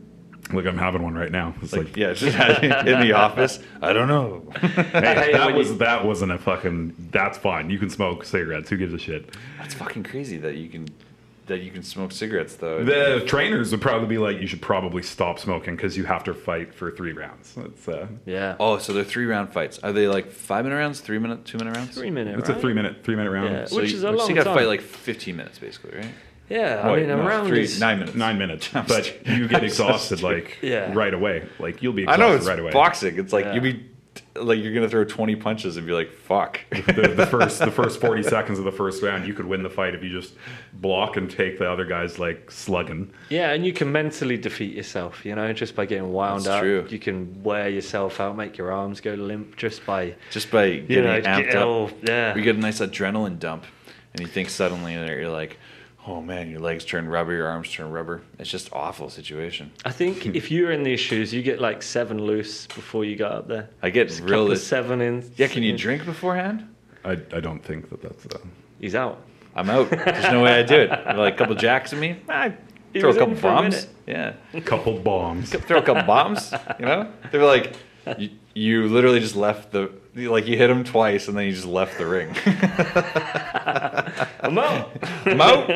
Like 0.52 0.66
I'm 0.66 0.76
having 0.76 1.02
one 1.02 1.14
right 1.14 1.32
now. 1.32 1.54
It's 1.62 1.72
Like, 1.72 1.84
like, 1.86 1.96
yeah, 1.96 2.12
just 2.12 2.36
in 2.62 3.00
the 3.00 3.12
office. 3.14 3.60
I 3.80 3.92
don't 3.94 4.08
know. 4.08 4.46
hey, 4.60 4.68
Hey, 4.92 5.32
that 5.32 5.54
was 5.54 5.70
you- 5.70 5.78
that 5.78 6.04
wasn't 6.04 6.32
a 6.32 6.38
fucking. 6.38 7.08
That's 7.10 7.38
fine. 7.38 7.70
You 7.70 7.78
can 7.78 7.88
smoke 7.88 8.24
cigarettes. 8.24 8.68
Who 8.70 8.76
gives 8.76 8.92
a 8.92 8.98
shit? 8.98 9.34
That's 9.58 9.74
fucking 9.74 10.02
crazy 10.04 10.36
that 10.38 10.56
you 10.56 10.68
can 10.68 10.86
that 11.46 11.58
you 11.60 11.70
can 11.70 11.82
smoke 11.82 12.12
cigarettes 12.12 12.56
though. 12.56 12.84
The 12.84 13.22
trainers 13.26 13.70
would 13.70 13.80
probably 13.80 14.08
be 14.08 14.18
like, 14.18 14.38
you 14.40 14.46
should 14.46 14.62
probably 14.62 15.02
stop 15.02 15.38
smoking 15.38 15.76
because 15.76 15.96
you 15.96 16.04
have 16.04 16.24
to 16.24 16.34
fight 16.34 16.74
for 16.74 16.90
three 16.90 17.12
rounds. 17.12 17.54
It's 17.56 17.88
uh, 17.88 18.06
yeah. 18.26 18.56
Oh, 18.60 18.76
so 18.78 18.92
they're 18.92 19.04
three 19.04 19.26
round 19.26 19.50
fights. 19.52 19.78
Are 19.78 19.92
they 19.92 20.08
like 20.08 20.30
five 20.30 20.64
minute 20.64 20.76
rounds, 20.76 21.00
three 21.00 21.18
minute, 21.18 21.44
two 21.46 21.56
minute 21.58 21.74
rounds? 21.76 21.94
Three 21.94 22.10
minute. 22.10 22.38
it's 22.38 22.48
right? 22.50 22.58
a 22.58 22.60
three 22.60 22.74
minute 22.74 23.02
three 23.02 23.16
minute 23.16 23.30
round. 23.30 23.50
Yeah. 23.50 23.64
So 23.64 23.76
Which 23.76 23.90
you, 23.92 23.96
is 23.96 24.02
a 24.04 24.08
so 24.08 24.12
long 24.12 24.28
you 24.28 24.34
got 24.34 24.44
to 24.44 24.54
fight 24.54 24.66
like 24.68 24.82
fifteen 24.82 25.36
minutes, 25.36 25.58
basically, 25.58 25.98
right? 25.98 26.14
Yeah, 26.48 26.80
I 26.84 26.92
Wait, 26.92 27.06
mean, 27.06 27.08
no, 27.08 27.26
around 27.26 27.46
three, 27.48 27.62
is 27.62 27.80
nine 27.80 27.98
minutes. 28.00 28.16
Nine 28.16 28.38
minutes, 28.38 28.68
but 28.72 29.26
you 29.26 29.48
get 29.48 29.64
exhausted 29.64 30.22
like 30.22 30.58
Yeah. 30.62 30.92
right 30.94 31.14
away. 31.14 31.46
Like 31.58 31.82
you'll 31.82 31.92
be 31.94 32.06
I 32.06 32.14
exhausted 32.14 32.20
know 32.30 32.36
it's 32.36 32.46
right 32.46 32.58
away. 32.58 32.70
boxing. 32.72 33.18
It's 33.18 33.32
like 33.32 33.46
Yeah. 33.46 33.54
you'll 33.54 33.62
be 33.62 33.86
like 34.36 34.60
you're 34.60 34.74
gonna 34.74 34.88
throw 34.88 35.04
20 35.04 35.36
punches 35.36 35.76
and 35.76 35.86
be 35.86 35.92
like, 35.92 36.12
"Fuck." 36.12 36.60
the, 36.70 37.14
the 37.16 37.26
first 37.30 37.60
the 37.60 37.70
first 37.70 38.00
40 38.00 38.22
seconds 38.24 38.58
of 38.58 38.64
the 38.64 38.72
first 38.72 39.02
round, 39.02 39.26
you 39.26 39.32
could 39.32 39.46
win 39.46 39.62
the 39.62 39.70
fight 39.70 39.94
if 39.94 40.02
you 40.04 40.10
just 40.10 40.34
block 40.74 41.16
and 41.16 41.30
take 41.30 41.58
the 41.58 41.68
other 41.70 41.84
guy's 41.84 42.18
like 42.18 42.50
slugging. 42.50 43.10
Yeah, 43.30 43.52
and 43.52 43.64
you 43.64 43.72
can 43.72 43.90
mentally 43.90 44.36
defeat 44.36 44.74
yourself, 44.74 45.24
you 45.24 45.34
know, 45.34 45.52
just 45.52 45.74
by 45.74 45.86
getting 45.86 46.12
wound 46.12 46.40
That's 46.40 46.48
up. 46.48 46.60
true. 46.60 46.86
You 46.90 46.98
can 46.98 47.42
wear 47.42 47.68
yourself 47.68 48.20
out, 48.20 48.36
make 48.36 48.58
your 48.58 48.70
arms 48.72 49.00
go 49.00 49.14
limp 49.14 49.56
just 49.56 49.86
by, 49.86 50.14
Just 50.30 50.50
by 50.50 50.64
you 50.66 50.82
getting 50.82 51.04
know, 51.04 51.20
amped 51.22 51.44
get- 51.46 51.56
up. 51.56 51.64
oh, 51.66 51.90
yeah. 52.02 52.34
We 52.34 52.42
get 52.42 52.56
a 52.56 52.60
nice 52.60 52.80
adrenaline 52.80 53.38
dump, 53.38 53.64
and 54.12 54.20
you 54.20 54.26
think 54.26 54.50
suddenly 54.50 54.94
that 54.96 55.08
you're 55.08 55.30
like, 55.30 55.58
"Oh 56.06 56.20
man, 56.20 56.50
your 56.50 56.60
legs 56.60 56.84
turn 56.84 57.08
rubber, 57.08 57.32
your 57.32 57.48
arms 57.48 57.70
turn 57.72 57.90
rubber." 57.90 58.22
It's 58.38 58.50
just 58.50 58.72
awful 58.72 59.08
situation. 59.10 59.72
I 59.84 59.90
think 59.90 60.26
if 60.34 60.50
you're 60.50 60.70
in 60.72 60.82
these 60.82 61.00
shoes, 61.00 61.32
you 61.32 61.42
get 61.42 61.60
like 61.60 61.82
seven 61.82 62.18
loose 62.22 62.66
before 62.66 63.04
you 63.04 63.16
got 63.16 63.32
up 63.32 63.48
there. 63.48 63.68
I 63.82 63.90
get 63.90 64.08
Just 64.08 64.20
a 64.20 64.24
real. 64.24 64.44
couple 64.44 64.56
seven 64.56 65.00
in. 65.00 65.30
Yeah, 65.36 65.48
can 65.48 65.62
you 65.62 65.76
drink 65.76 66.04
beforehand? 66.04 66.68
I, 67.04 67.12
I 67.12 67.40
don't 67.40 67.60
think 67.62 67.90
that 67.90 68.00
that's 68.02 68.26
uh, 68.26 68.38
He's 68.80 68.94
out. 68.94 69.18
I'm 69.54 69.70
out. 69.70 69.88
There's 69.90 70.32
no 70.32 70.42
way 70.42 70.58
I 70.58 70.62
do 70.62 70.74
it. 70.76 70.90
Like 71.16 71.34
a 71.34 71.36
couple 71.36 71.54
jacks 71.54 71.92
in 71.92 72.00
me, 72.00 72.16
I 72.28 72.54
throw 72.98 73.10
a 73.10 73.14
couple 73.14 73.34
in 73.34 73.36
for 73.36 73.48
a 73.48 73.50
bombs. 73.50 73.86
Yeah, 74.06 74.32
a 74.52 74.60
couple 74.72 74.98
bombs. 74.98 75.50
throw 75.50 75.78
a 75.78 75.82
couple 75.82 76.02
bombs. 76.04 76.52
You 76.78 76.86
know, 76.86 77.12
they 77.30 77.38
were 77.38 77.44
like, 77.44 77.74
you, 78.18 78.30
you 78.54 78.88
literally 78.88 79.20
just 79.20 79.36
left 79.36 79.70
the 79.72 79.90
like 80.16 80.46
you 80.46 80.56
hit 80.56 80.70
him 80.70 80.84
twice 80.84 81.28
and 81.28 81.36
then 81.36 81.46
you 81.46 81.52
just 81.52 81.66
left 81.66 81.98
the 81.98 82.06
ring. 82.06 82.34
I'm 84.40 84.58
out. 84.58 84.90
I'm 85.26 85.40
out. 85.40 85.68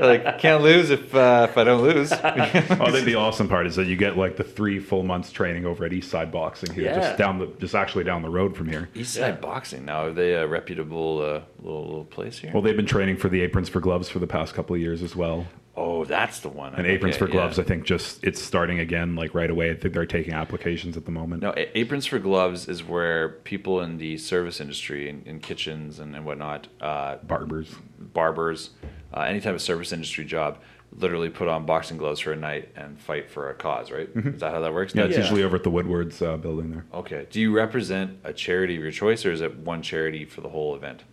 like 0.00 0.38
can't 0.38 0.62
lose 0.62 0.90
if 0.90 1.14
uh, 1.14 1.46
if 1.50 1.56
I 1.58 1.64
don't 1.64 1.82
lose. 1.82 2.12
Oh, 2.12 2.16
I 2.24 2.90
think 2.90 3.04
the 3.06 3.16
awesome 3.16 3.48
part 3.48 3.66
is 3.66 3.76
that 3.76 3.86
you 3.86 3.96
get 3.96 4.16
like 4.16 4.36
the 4.36 4.44
three 4.44 4.78
full 4.78 5.02
months 5.02 5.32
training 5.32 5.64
over 5.66 5.84
at 5.84 5.92
Eastside 5.92 6.30
Boxing 6.30 6.72
here, 6.74 6.84
Yeah. 6.84 7.00
just 7.00 7.18
down 7.18 7.38
the 7.38 7.46
just 7.58 7.74
actually 7.74 8.04
down 8.04 8.22
the 8.22 8.30
road 8.30 8.56
from 8.56 8.68
here. 8.68 8.88
Eastside 8.94 9.18
Yeah. 9.20 9.30
Boxing 9.32 9.84
now 9.84 10.06
are 10.06 10.12
they 10.12 10.34
a 10.34 10.46
reputable 10.46 11.20
uh, 11.20 11.40
little 11.62 11.84
little 11.86 12.04
place 12.04 12.38
here? 12.38 12.50
Well, 12.52 12.62
they've 12.62 12.76
been 12.76 12.86
training 12.86 13.16
for 13.16 13.28
the 13.28 13.40
Aprons 13.40 13.68
for 13.68 13.80
Gloves 13.80 14.08
for 14.08 14.18
the 14.18 14.26
past 14.26 14.54
couple 14.54 14.74
of 14.76 14.80
years 14.82 15.02
as 15.02 15.16
well. 15.16 15.46
Oh, 15.80 16.04
that's 16.04 16.40
the 16.40 16.48
one. 16.48 16.74
And 16.74 16.86
Aprons 16.86 17.16
Okay, 17.16 17.26
for 17.26 17.30
Gloves, 17.30 17.56
yeah. 17.58 17.64
I 17.64 17.66
think, 17.66 17.84
just 17.84 18.22
it's 18.22 18.40
starting 18.40 18.78
again 18.78 19.16
like 19.16 19.34
right 19.34 19.50
away. 19.50 19.70
I 19.70 19.74
think 19.74 19.94
they're 19.94 20.06
taking 20.06 20.34
applications 20.34 20.96
at 20.96 21.04
the 21.06 21.10
moment. 21.10 21.42
No, 21.42 21.50
A- 21.56 21.78
Aprons 21.78 22.06
for 22.06 22.18
Gloves 22.18 22.68
is 22.68 22.84
where 22.84 23.28
people 23.44 23.80
in 23.80 23.96
the 23.98 24.18
service 24.18 24.60
industry, 24.60 25.08
in, 25.08 25.22
in 25.24 25.40
kitchens 25.40 25.98
and, 25.98 26.14
and 26.14 26.24
whatnot, 26.24 26.68
uh, 26.80 27.16
Barbers. 27.22 27.74
barbers, 27.98 28.70
uh, 29.14 29.20
any 29.22 29.40
type 29.40 29.54
of 29.54 29.62
service 29.62 29.92
industry 29.92 30.24
job, 30.24 30.58
literally 30.96 31.30
put 31.30 31.46
on 31.48 31.64
boxing 31.66 31.96
gloves 31.96 32.18
for 32.20 32.32
a 32.32 32.36
night 32.36 32.68
and 32.76 32.98
fight 33.00 33.30
for 33.30 33.48
a 33.50 33.54
cause, 33.54 33.90
right? 33.92 34.08
Is 34.14 34.40
that 34.40 34.52
how 34.52 34.60
that 34.60 34.74
works? 34.74 34.90
Mm-hmm. 34.92 34.98
Yeah, 35.00 35.04
it's 35.06 35.14
Yeah. 35.16 35.20
usually 35.22 35.42
over 35.44 35.56
at 35.56 35.62
the 35.62 35.70
Woodwards 35.70 36.20
uh, 36.20 36.36
building 36.36 36.70
there. 36.72 36.84
Okay. 36.92 37.26
Do 37.30 37.40
you 37.40 37.52
represent 37.54 38.18
a 38.24 38.32
charity 38.32 38.76
of 38.76 38.82
your 38.82 38.90
choice, 38.92 39.24
or 39.24 39.30
is 39.32 39.40
it 39.40 39.56
one 39.58 39.82
charity 39.82 40.24
for 40.24 40.40
the 40.40 40.48
whole 40.48 40.74
event? 40.74 41.04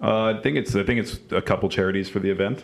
Uh, 0.00 0.34
I 0.36 0.40
think 0.42 0.56
it's 0.58 0.76
I 0.76 0.82
think 0.82 1.00
it's 1.00 1.18
a 1.30 1.40
couple 1.40 1.70
charities 1.70 2.10
for 2.10 2.18
the 2.18 2.28
event, 2.30 2.62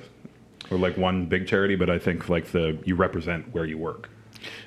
or 0.70 0.78
like 0.78 0.96
one 0.96 1.26
big 1.26 1.46
charity. 1.46 1.76
But 1.76 1.90
I 1.90 1.98
think 1.98 2.28
like 2.28 2.52
the 2.52 2.78
you 2.84 2.94
represent 2.94 3.52
where 3.52 3.64
you 3.64 3.78
work. 3.78 4.08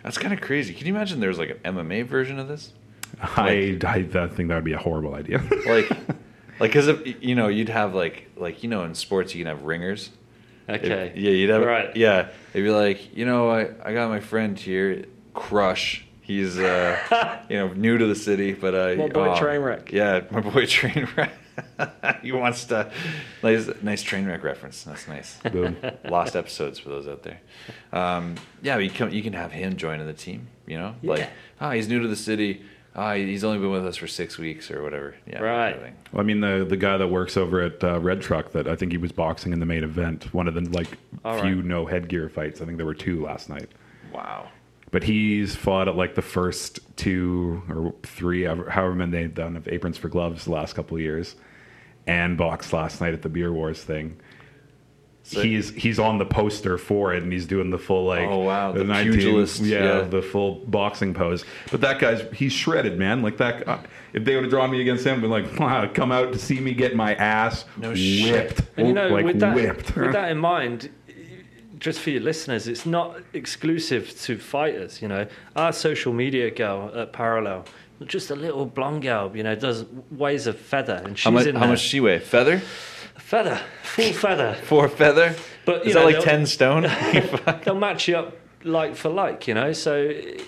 That's 0.03 0.17
kind 0.17 0.33
of 0.33 0.41
crazy. 0.41 0.73
Can 0.73 0.87
you 0.87 0.95
imagine 0.95 1.19
there's 1.19 1.39
like 1.39 1.61
an 1.63 1.75
MMA 1.75 2.05
version 2.05 2.39
of 2.39 2.47
this? 2.47 2.73
I, 3.21 3.77
I 3.83 3.97
I 3.97 4.03
think 4.27 4.49
that 4.49 4.55
would 4.55 4.63
be 4.63 4.73
a 4.73 4.77
horrible 4.77 5.15
idea. 5.15 5.41
Like, 5.65 5.89
like, 6.59 6.71
cause 6.71 6.87
if, 6.87 7.23
you 7.23 7.35
know, 7.35 7.47
you'd 7.47 7.69
have 7.69 7.93
like, 7.95 8.29
like 8.37 8.63
you 8.63 8.69
know, 8.69 8.83
in 8.83 8.95
sports 8.95 9.33
you 9.33 9.43
can 9.43 9.47
have 9.47 9.63
ringers. 9.63 10.11
Okay. 10.67 11.11
Yeah, 11.15 11.31
you'd 11.31 11.49
have 11.49 11.63
Right. 11.63 11.95
Yeah, 11.95 12.29
they'd 12.53 12.61
be 12.61 12.69
like, 12.69 13.15
you 13.15 13.25
know, 13.25 13.49
I, 13.49 13.69
I 13.83 13.93
got 13.93 14.09
my 14.09 14.19
friend 14.19 14.57
here, 14.57 15.05
Crush. 15.33 16.05
He's 16.21 16.57
uh, 16.57 17.39
you 17.49 17.57
know, 17.57 17.73
new 17.73 17.97
to 17.97 18.07
the 18.07 18.15
city, 18.15 18.53
but 18.53 18.73
uh, 18.73 18.95
My 18.95 19.07
boy 19.09 19.29
oh, 19.29 19.35
Trainwreck. 19.35 19.91
Yeah, 19.91 20.21
my 20.31 20.41
boy 20.41 20.65
Trainwreck. 20.65 21.31
he 22.21 22.31
wants 22.31 22.65
to. 22.65 22.91
Nice, 23.43 23.69
nice 23.81 24.03
Trainwreck 24.03 24.43
reference. 24.43 24.83
That's 24.83 25.07
nice. 25.07 25.37
Boom. 25.51 25.77
Lost 26.09 26.35
episodes 26.35 26.79
for 26.79 26.89
those 26.89 27.07
out 27.07 27.23
there. 27.23 27.39
Um, 27.93 28.35
yeah, 28.61 28.77
you 28.77 28.89
can 28.89 29.11
you 29.11 29.23
can 29.23 29.33
have 29.33 29.51
him 29.51 29.75
joining 29.77 30.05
the 30.07 30.13
team. 30.13 30.47
You 30.67 30.77
know, 30.77 30.95
like, 31.03 31.19
Yeah. 31.19 31.29
ah, 31.61 31.71
he's 31.71 31.87
new 31.87 31.99
to 32.01 32.07
the 32.07 32.15
city. 32.15 32.63
Ah, 32.97 33.13
he's 33.13 33.43
only 33.43 33.59
been 33.59 33.71
with 33.71 33.85
us 33.85 33.97
for 33.97 34.07
six 34.07 34.37
weeks 34.37 34.71
or 34.71 34.81
whatever. 34.81 35.15
Yeah, 35.27 35.39
Right. 35.41 35.73
kind 35.73 35.85
of. 35.87 36.13
Well, 36.13 36.21
I 36.21 36.23
mean, 36.23 36.39
the 36.39 36.65
the 36.67 36.77
guy 36.77 36.97
that 36.97 37.07
works 37.07 37.35
over 37.37 37.61
at 37.61 37.83
uh, 37.83 37.99
Red 37.99 38.21
Truck, 38.21 38.51
that 38.53 38.67
I 38.67 38.75
think 38.75 38.91
he 38.93 38.97
was 38.97 39.11
boxing 39.11 39.51
in 39.53 39.59
the 39.59 39.65
main 39.65 39.83
event. 39.83 40.33
One 40.33 40.47
of 40.47 40.53
the 40.53 40.61
like 40.61 40.87
All 41.23 41.39
few 41.41 41.55
right. 41.57 41.65
no 41.65 41.85
headgear 41.85 42.29
fights. 42.29 42.61
I 42.61 42.65
think 42.65 42.77
there 42.77 42.85
were 42.85 42.93
two 42.95 43.23
last 43.23 43.49
night. 43.49 43.69
Wow. 44.13 44.47
But 44.95 45.03
he's 45.03 45.57
fought 45.57 45.89
at 45.89 45.97
like 45.97 46.15
the 46.15 46.21
first 46.21 46.79
two 46.95 47.61
or 47.67 47.93
three, 48.03 48.43
however 48.45 48.69
however 48.69 48.95
many 48.95 49.11
they've 49.11 49.33
done 49.33 49.57
of 49.57 49.67
aprons 49.67 49.97
for 49.97 50.07
gloves 50.07 50.45
the 50.45 50.51
last 50.51 50.73
couple 50.73 50.95
of 50.95 51.01
years, 51.01 51.35
and 52.07 52.37
boxed 52.37 52.71
last 52.71 53.01
night 53.01 53.13
at 53.13 53.21
the 53.21 53.27
Beer 53.27 53.51
Wars 53.51 53.83
thing. 53.83 54.15
So- 55.23 55.41
he's 55.41 55.71
he's 55.71 55.99
on 55.99 56.17
the 56.17 56.25
poster 56.25 56.77
for 56.77 57.13
it, 57.13 57.23
and 57.23 57.33
he's 57.33 57.45
doing 57.45 57.71
the 57.71 57.77
full 57.77 58.05
like 58.05 58.29
Oh, 58.29 58.37
wow, 58.39 58.71
the 58.71 58.85
19 58.85 59.11
pugilist, 59.11 59.59
yeah, 59.63 59.83
yeah. 59.97 60.01
the 60.03 60.21
full 60.21 60.63
boxing 60.65 61.13
pose. 61.13 61.43
But 61.71 61.81
that 61.81 61.99
guy's 61.99 62.21
he's 62.31 62.53
shredded, 62.53 62.97
man. 62.97 63.21
Like 63.21 63.35
that, 63.35 63.67
uh, 63.67 63.79
if 64.13 64.23
they 64.23 64.35
would 64.35 64.45
have 64.45 64.51
drawn 64.51 64.71
me 64.71 64.79
against 64.79 65.05
him, 65.05 65.19
been 65.19 65.29
like, 65.29 65.59
wow, 65.59 65.89
come 65.93 66.13
out 66.13 66.31
to 66.31 66.39
see 66.39 66.61
me 66.61 66.73
get 66.73 66.95
my 66.95 67.15
ass 67.15 67.65
No 67.75 67.93
shit. 67.95 68.31
whipped, 68.31 68.61
And 68.77 68.87
you 68.87 68.93
know, 68.93 69.09
like 69.09 69.25
with 69.25 69.41
that, 69.41 69.55
whipped. 69.55 69.93
with 69.97 70.13
that 70.13 70.31
in 70.31 70.37
mind, 70.37 70.89
just 71.79 71.99
for 71.99 72.09
your 72.09 72.21
listeners, 72.21 72.67
it's 72.67 72.85
not 72.85 73.17
exclusive 73.33 74.17
to 74.21 74.37
fighters. 74.37 75.01
You 75.01 75.07
know, 75.07 75.27
our 75.55 75.73
social 75.73 76.13
media 76.13 76.49
girl 76.51 76.91
at 76.95 77.13
Parallel, 77.13 77.65
just 78.05 78.29
a 78.31 78.35
little 78.35 78.65
blonde 78.65 79.01
girl, 79.03 79.31
you 79.35 79.43
know, 79.43 79.55
does 79.55 79.85
weighs 80.11 80.47
a 80.47 80.53
feather, 80.53 81.01
and 81.05 81.17
she's 81.17 81.23
How 81.25 81.31
much? 81.31 81.45
in 81.47 81.55
How 81.55 81.61
there. 81.61 81.69
much 81.69 81.79
she 81.81 81.99
weigh? 81.99 82.19
Feather? 82.19 82.59
Feather, 83.17 83.59
full 83.83 84.13
feather. 84.13 84.53
Four 84.63 84.89
feather? 84.89 85.35
But, 85.65 85.85
is 85.87 85.95
know, 85.95 86.05
that 86.11 86.15
like 86.17 86.23
ten 86.25 86.45
stone? 86.45 86.83
They'll 87.63 87.75
match 87.75 88.07
you 88.07 88.17
up 88.17 88.37
like 88.63 88.95
for 88.95 89.09
like, 89.09 89.47
you 89.47 89.53
know. 89.53 89.73
So, 89.73 89.97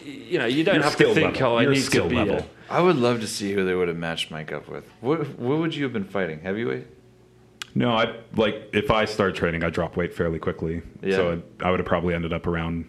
you 0.03 0.37
know, 0.37 0.45
you 0.45 0.63
don't 0.63 0.75
Your 0.75 0.83
have 0.83 0.95
to 0.97 1.13
think, 1.13 1.35
level. 1.35 1.53
oh, 1.53 1.55
I 1.57 1.61
Your 1.63 1.71
need 1.71 1.79
skill 1.81 2.03
to 2.03 2.09
be. 2.09 2.15
level. 2.17 2.35
A, 2.69 2.73
I 2.73 2.81
would 2.81 2.97
love 2.97 3.21
to 3.21 3.27
see 3.27 3.53
who 3.53 3.63
they 3.65 3.73
would 3.73 3.87
have 3.87 3.97
matched 3.97 4.29
Mike 4.29 4.51
up 4.51 4.67
with. 4.67 4.83
What 5.01 5.39
What 5.39 5.59
would 5.59 5.73
you 5.75 5.83
have 5.85 5.93
been 5.93 6.03
fighting? 6.03 6.41
Heavyweight? 6.41 6.85
No, 7.75 7.91
I 7.91 8.15
like 8.35 8.69
if 8.73 8.89
I 8.91 9.05
start 9.05 9.35
training, 9.35 9.63
I 9.63 9.69
drop 9.69 9.95
weight 9.97 10.13
fairly 10.13 10.39
quickly. 10.39 10.81
Yeah. 11.01 11.15
So 11.15 11.41
I, 11.61 11.67
I 11.67 11.71
would 11.71 11.79
have 11.79 11.87
probably 11.87 12.13
ended 12.13 12.33
up 12.33 12.47
around. 12.47 12.85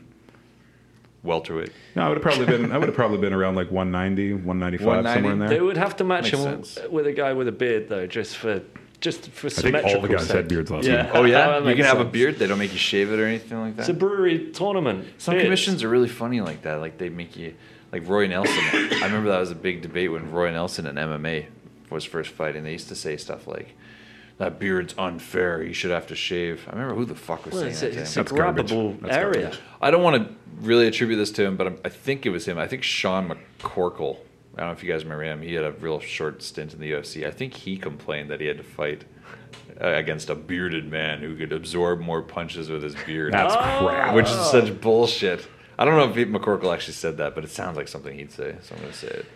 Welterweight. 1.25 1.73
No, 1.97 2.03
I 2.03 2.09
would 2.09 2.17
have 2.17 2.23
probably 2.23 2.47
been. 2.47 2.71
I 2.73 2.79
would 2.79 2.87
have 2.89 2.95
probably 2.95 3.19
been 3.19 3.33
around 3.33 3.57
like 3.57 3.71
190, 3.73 4.35
195, 4.45 4.87
190? 4.87 5.17
somewhere 5.19 5.33
in 5.33 5.39
there. 5.41 5.49
they 5.49 5.61
would 5.61 5.77
have 5.77 5.97
to 5.97 6.05
match 6.05 6.25
Makes 6.33 6.37
him 6.39 6.43
sense. 6.43 6.79
with 6.91 7.07
a 7.09 7.13
guy 7.13 7.33
with 7.33 7.49
a 7.49 7.53
beard, 7.53 7.89
though, 7.89 8.07
just 8.07 8.37
for 8.37 8.63
just 9.01 9.29
for 9.31 9.49
I 9.49 9.51
think 9.51 9.77
all 9.85 10.01
the 10.01 10.09
guys 10.09 10.27
sake. 10.29 10.37
had 10.37 10.49
beards 10.49 10.71
last 10.71 10.87
Yeah. 10.87 11.03
night. 11.03 11.11
Oh 11.15 11.25
yeah, 11.25 11.59
you 11.59 11.65
makes 11.65 11.77
can 11.77 11.87
have 11.87 12.01
a 12.01 12.05
beard. 12.05 12.39
They 12.39 12.47
don't 12.47 12.59
make 12.59 12.73
you 12.73 12.79
shave 12.79 13.13
it 13.13 13.19
or 13.19 13.27
anything 13.27 13.59
like 13.61 13.77
that. 13.77 13.83
It's 13.83 13.89
a 13.89 13.95
brewery 13.95 14.51
tournament. 14.53 15.07
Some 15.19 15.35
Beards. 15.35 15.45
commissions 15.45 15.83
are 15.83 15.89
really 15.89 16.09
funny 16.09 16.41
like 16.41 16.63
that. 16.63 16.77
Like 16.77 16.99
they 16.99 17.09
make 17.09 17.37
you 17.37 17.55
like 17.93 18.09
Roy 18.09 18.27
Nelson. 18.29 18.55
I 18.57 19.05
remember 19.05 19.29
that 19.31 19.41
was 19.41 19.51
a 19.51 19.57
big 19.57 19.83
debate 19.83 20.13
when 20.13 20.31
Roy 20.31 20.51
Nelson 20.53 20.87
in 20.87 20.95
MMA 20.95 21.47
was 21.91 22.05
first 22.05 22.31
fighting. 22.31 22.63
They 22.63 22.73
used 22.73 22.89
to 22.89 22.97
say 22.97 23.17
stuff 23.17 23.47
like, 23.49 23.75
"That 24.39 24.59
beard's 24.59 24.95
unfair. 24.99 25.63
You 25.63 25.73
should 25.73 25.91
have 25.91 26.07
to 26.09 26.15
shave." 26.15 26.67
I 26.69 26.73
remember 26.73 26.95
who 26.95 27.05
the 27.05 27.15
fuck 27.15 27.45
was 27.45 27.55
Well, 27.55 27.63
saying 27.63 27.73
it's, 27.73 27.81
that. 27.81 27.93
to 27.93 28.01
it's 28.01 28.17
him. 28.17 28.21
a 28.21 28.25
That's 28.25 28.33
grabbable 28.73 29.01
That's 29.01 29.17
area. 29.17 29.43
garbage. 29.43 29.61
I 29.81 29.91
don't 29.91 30.03
want 30.03 30.17
to 30.29 30.35
really 30.61 30.87
attribute 30.87 31.19
this 31.19 31.31
to 31.33 31.45
him, 31.45 31.57
but 31.57 31.67
I'm, 31.67 31.79
I 31.85 31.89
think 31.89 32.27
it 32.27 32.31
was 32.31 32.47
him. 32.47 32.59
I 32.59 32.67
think 32.67 32.83
Sean 32.83 33.29
McCorkle. 33.61 34.17
I 34.57 34.61
don't 34.63 34.69
know 34.71 34.73
if 34.73 34.83
you 34.83 34.91
guys 34.91 35.05
remember 35.05 35.23
him. 35.25 35.41
He 35.43 35.55
had 35.55 35.65
a 35.65 35.71
real 35.73 36.01
short 36.01 36.43
stint 36.43 36.75
in 36.75 36.81
the 36.81 36.91
UFC. 36.93 37.25
I 37.27 37.31
think 37.31 37.55
he 37.55 37.77
complained 37.77 38.31
that 38.31 38.41
he 38.41 38.47
had 38.49 38.57
to 38.57 38.65
fight 38.65 39.05
uh, 39.81 39.87
against 39.89 40.31
a 40.31 40.35
bearded 40.35 40.91
man 40.91 41.21
who 41.21 41.37
could 41.37 41.53
absorb 41.53 42.01
more 42.01 42.23
punches 42.23 42.69
with 42.69 42.83
his 42.83 42.97
beard. 43.07 43.33
That's 43.33 43.55
Oh. 43.55 43.87
crap. 43.87 44.15
which 44.17 44.27
is 44.27 44.51
such 44.51 44.81
bullshit. 44.81 45.47
I 45.79 45.85
don't 45.85 45.97
know 45.97 46.09
if 46.09 46.15
Pete 46.17 46.29
McCorkle 46.33 46.75
actually 46.75 46.95
said 46.95 47.19
that, 47.19 47.37
but 47.37 47.45
it 47.45 47.51
sounds 47.51 47.77
like 47.77 47.87
something 47.87 48.19
he'd 48.19 48.33
say, 48.33 48.57
so 48.63 48.75
I'm 48.75 48.81
gonna 48.81 48.93
say 48.93 49.07
it. 49.09 49.27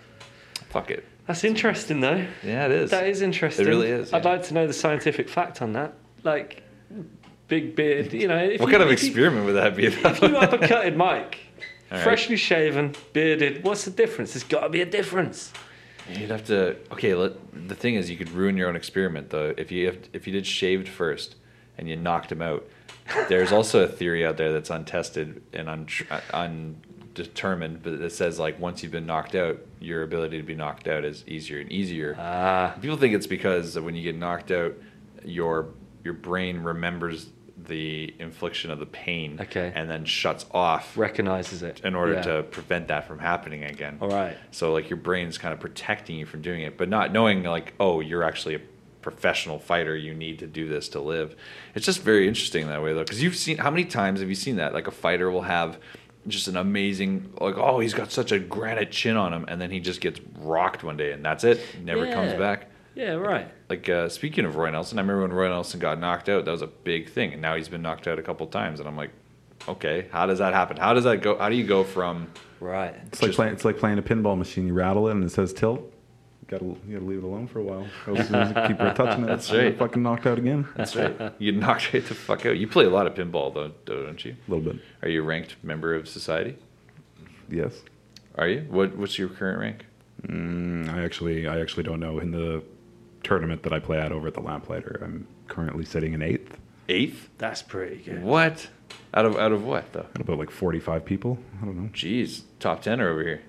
Fuck 0.72 0.90
it. 0.90 1.04
That's 1.26 1.44
interesting, 1.44 2.00
though. 2.00 2.26
Yeah, 2.42 2.64
it 2.66 2.72
is. 2.72 2.90
That 2.90 3.06
is 3.06 3.22
interesting. 3.22 3.66
It 3.66 3.68
really 3.68 3.88
is, 3.88 4.12
I'd 4.12 4.24
like 4.24 4.42
to 4.44 4.54
know 4.54 4.66
the 4.66 4.72
scientific 4.72 5.28
fact 5.28 5.62
on 5.62 5.74
that. 5.74 5.94
Like, 6.24 6.62
big 7.48 7.76
beard, 7.76 8.12
you 8.12 8.26
know. 8.26 8.38
If 8.38 8.60
What 8.60 8.66
you, 8.66 8.72
kind 8.72 8.82
of 8.82 8.90
if 8.90 9.02
you- 9.02 9.08
experiment 9.08 9.44
would 9.46 9.54
that 9.56 9.76
be? 9.76 9.84
If 9.86 9.98
you 9.98 10.02
uppercutted 10.02 10.96
Mike, 10.96 11.38
right. 11.90 12.00
freshly 12.02 12.36
shaven, 12.36 12.94
bearded, 13.12 13.62
what's 13.62 13.84
the 13.84 13.90
difference? 13.90 14.32
There's 14.32 14.44
got 14.44 14.60
to 14.62 14.68
be 14.70 14.80
a 14.80 14.86
difference. 14.86 15.52
You'd 16.10 16.30
have 16.30 16.44
to. 16.46 16.76
Okay, 16.90 17.14
let, 17.14 17.34
the 17.68 17.74
thing 17.76 17.94
is, 17.94 18.10
you 18.10 18.16
could 18.16 18.30
ruin 18.30 18.56
your 18.56 18.68
own 18.68 18.74
experiment 18.74 19.30
though. 19.30 19.54
If 19.56 19.70
you 19.70 19.96
if 20.12 20.26
you 20.26 20.32
did 20.32 20.46
shaved 20.46 20.88
first 20.88 21.36
and 21.78 21.88
you 21.88 21.94
knocked 21.94 22.32
him 22.32 22.42
out, 22.42 22.66
there's 23.28 23.52
also 23.52 23.84
a 23.84 23.86
theory 23.88 24.26
out 24.26 24.36
there 24.36 24.52
that's 24.52 24.70
untested 24.70 25.42
and 25.52 25.68
uh, 25.68 25.72
un, 25.72 25.86
un, 26.32 26.76
undetermined, 27.16 27.82
but 27.82 27.94
it 27.94 28.12
says 28.12 28.38
like 28.38 28.58
once 28.60 28.82
you've 28.82 28.92
been 28.92 29.06
knocked 29.06 29.34
out, 29.34 29.58
your 29.80 30.02
ability 30.02 30.38
to 30.38 30.42
be 30.42 30.54
knocked 30.54 30.88
out 30.88 31.04
is 31.04 31.24
easier 31.26 31.60
and 31.60 31.70
easier. 31.70 32.16
Ah. 32.18 32.74
People 32.80 32.96
think 32.96 33.14
it's 33.14 33.26
because 33.26 33.78
when 33.78 33.94
you 33.94 34.02
get 34.02 34.16
knocked 34.16 34.50
out, 34.50 34.74
your 35.24 35.68
your 36.04 36.14
brain 36.14 36.58
remembers 36.62 37.28
the 37.68 38.12
infliction 38.18 38.72
of 38.72 38.80
the 38.80 38.86
pain, 38.86 39.38
Okay. 39.40 39.70
and 39.76 39.88
then 39.88 40.04
shuts 40.04 40.46
off 40.50 40.96
Recognizes 40.98 41.62
it 41.62 41.80
in 41.84 41.94
order 41.94 42.14
Yeah. 42.14 42.22
to 42.22 42.42
prevent 42.42 42.88
that 42.88 43.06
from 43.06 43.20
happening 43.20 43.62
again. 43.62 43.98
All 44.00 44.08
right. 44.08 44.36
So 44.50 44.72
like 44.72 44.90
your 44.90 44.96
brain's 44.96 45.38
kind 45.38 45.54
of 45.54 45.60
protecting 45.60 46.16
you 46.16 46.26
from 46.26 46.42
doing 46.42 46.62
it, 46.62 46.76
but 46.76 46.88
not 46.88 47.12
knowing 47.12 47.44
like, 47.44 47.74
oh, 47.78 48.00
you're 48.00 48.24
actually 48.24 48.56
a 48.56 48.60
professional 49.00 49.60
fighter. 49.60 49.94
You 49.96 50.12
need 50.14 50.40
to 50.40 50.46
do 50.48 50.68
this 50.68 50.88
to 50.90 51.00
live. 51.00 51.36
It's 51.76 51.86
just 51.86 52.02
very 52.02 52.26
interesting 52.26 52.66
that 52.66 52.82
way 52.82 52.94
though, 52.94 53.00
because 53.04 53.22
you've 53.22 53.36
seen 53.36 53.58
how 53.58 53.70
many 53.70 53.84
times 53.84 54.18
have 54.20 54.28
you 54.28 54.34
seen 54.34 54.56
that? 54.56 54.72
Like 54.74 54.88
a 54.88 54.92
fighter 54.92 55.30
will 55.30 55.42
have 55.42 55.78
just 56.28 56.48
an 56.48 56.56
amazing 56.56 57.32
like, 57.40 57.56
oh, 57.56 57.80
he's 57.80 57.94
got 57.94 58.12
such 58.12 58.32
a 58.32 58.38
granite 58.38 58.90
chin 58.90 59.16
on 59.16 59.32
him, 59.32 59.44
and 59.48 59.60
then 59.60 59.70
he 59.70 59.80
just 59.80 60.00
gets 60.00 60.20
rocked 60.38 60.84
one 60.84 60.96
day, 60.96 61.12
and 61.12 61.24
that's 61.24 61.44
it. 61.44 61.60
Never 61.82 62.10
comes 62.12 62.32
back. 62.34 62.68
Yeah, 62.94 63.12
right. 63.12 63.48
Like 63.68 63.88
uh, 63.88 64.08
speaking 64.08 64.44
of 64.44 64.56
Roy 64.56 64.70
Nelson, 64.70 64.98
I 64.98 65.02
remember 65.02 65.22
when 65.22 65.32
Roy 65.32 65.48
Nelson 65.48 65.80
got 65.80 65.98
knocked 65.98 66.28
out. 66.28 66.44
That 66.44 66.50
was 66.50 66.62
a 66.62 66.66
big 66.66 67.08
thing, 67.08 67.32
and 67.32 67.40
now 67.40 67.56
he's 67.56 67.68
been 67.68 67.82
knocked 67.82 68.06
out 68.06 68.18
a 68.18 68.22
couple 68.22 68.46
times, 68.46 68.80
and 68.80 68.88
I'm 68.88 68.96
like, 68.96 69.10
okay, 69.66 70.06
how 70.10 70.26
does 70.26 70.38
that 70.38 70.52
happen? 70.52 70.76
How 70.76 70.92
does 70.92 71.04
that 71.04 71.22
go? 71.22 71.38
How 71.38 71.48
do 71.48 71.56
you 71.56 71.66
go 71.66 71.84
from 71.84 72.28
Right. 72.62 72.94
It's 73.08 73.20
like 73.20 73.32
playing. 73.32 73.52
It's 73.54 73.64
like 73.64 73.78
playing 73.78 73.98
a 73.98 74.02
pinball 74.02 74.38
machine. 74.38 74.68
You 74.68 74.74
rattle 74.74 75.08
it 75.08 75.12
and 75.12 75.24
it 75.24 75.30
says 75.30 75.52
tilt. 75.52 75.91
You 76.52 76.58
gotta 76.58 76.80
you 76.86 76.94
gotta 76.98 77.04
leave 77.06 77.18
it 77.18 77.24
alone 77.24 77.46
for 77.46 77.60
a 77.60 77.62
while. 77.62 77.86
Else 78.06 78.20
as 78.20 78.28
soon 78.28 78.68
keep 78.68 78.78
touching 78.94 79.24
it, 79.24 79.26
That's 79.26 79.50
you 79.50 79.56
get 79.56 79.64
right. 79.64 79.78
Fucking 79.78 80.02
knocked 80.02 80.26
out 80.26 80.38
again. 80.38 80.68
That's 80.76 80.94
right. 80.94 81.32
You 81.38 81.52
knocked 81.52 81.94
right 81.94 82.04
the 82.04 82.14
fuck 82.14 82.44
out. 82.44 82.58
You 82.58 82.66
play 82.68 82.84
a 82.84 82.90
lot 82.90 83.06
of 83.06 83.14
pinball 83.14 83.54
though, 83.54 83.72
don't 83.86 84.22
you? 84.22 84.36
A 84.46 84.50
little 84.50 84.72
bit. 84.72 84.82
Are 85.02 85.08
you 85.08 85.22
a 85.22 85.24
ranked 85.24 85.56
member 85.62 85.94
of 85.94 86.08
society? 86.08 86.56
Yes. 87.48 87.80
Are 88.36 88.46
you? 88.48 88.66
What 88.68 88.96
What's 88.96 89.18
your 89.18 89.28
current 89.30 89.60
rank? 89.60 89.86
Mm, 90.26 90.92
I 90.92 91.02
actually 91.02 91.48
I 91.48 91.58
actually 91.60 91.84
don't 91.84 92.00
know. 92.00 92.18
In 92.18 92.32
the 92.32 92.62
tournament 93.22 93.62
that 93.62 93.72
I 93.72 93.78
play 93.78 93.98
at 93.98 94.12
over 94.12 94.28
at 94.28 94.34
the 94.34 94.40
Lamplighter, 94.40 95.00
I'm 95.02 95.26
currently 95.48 95.84
sitting 95.86 96.12
in 96.12 96.20
eighth. 96.20 96.58
Eighth. 96.88 97.30
That's 97.38 97.62
pretty 97.62 97.96
good. 97.96 98.22
What? 98.22 98.68
Out 99.14 99.24
of 99.24 99.36
out 99.36 99.52
of 99.52 99.64
what 99.64 99.90
though? 99.92 100.06
Got 100.14 100.20
about 100.20 100.38
like 100.38 100.50
45 100.50 101.04
people. 101.04 101.38
I 101.62 101.64
don't 101.64 101.76
know. 101.76 101.88
Jeez, 101.94 102.42
top 102.60 102.82
ten 102.82 103.00
over 103.00 103.22
here. 103.22 103.40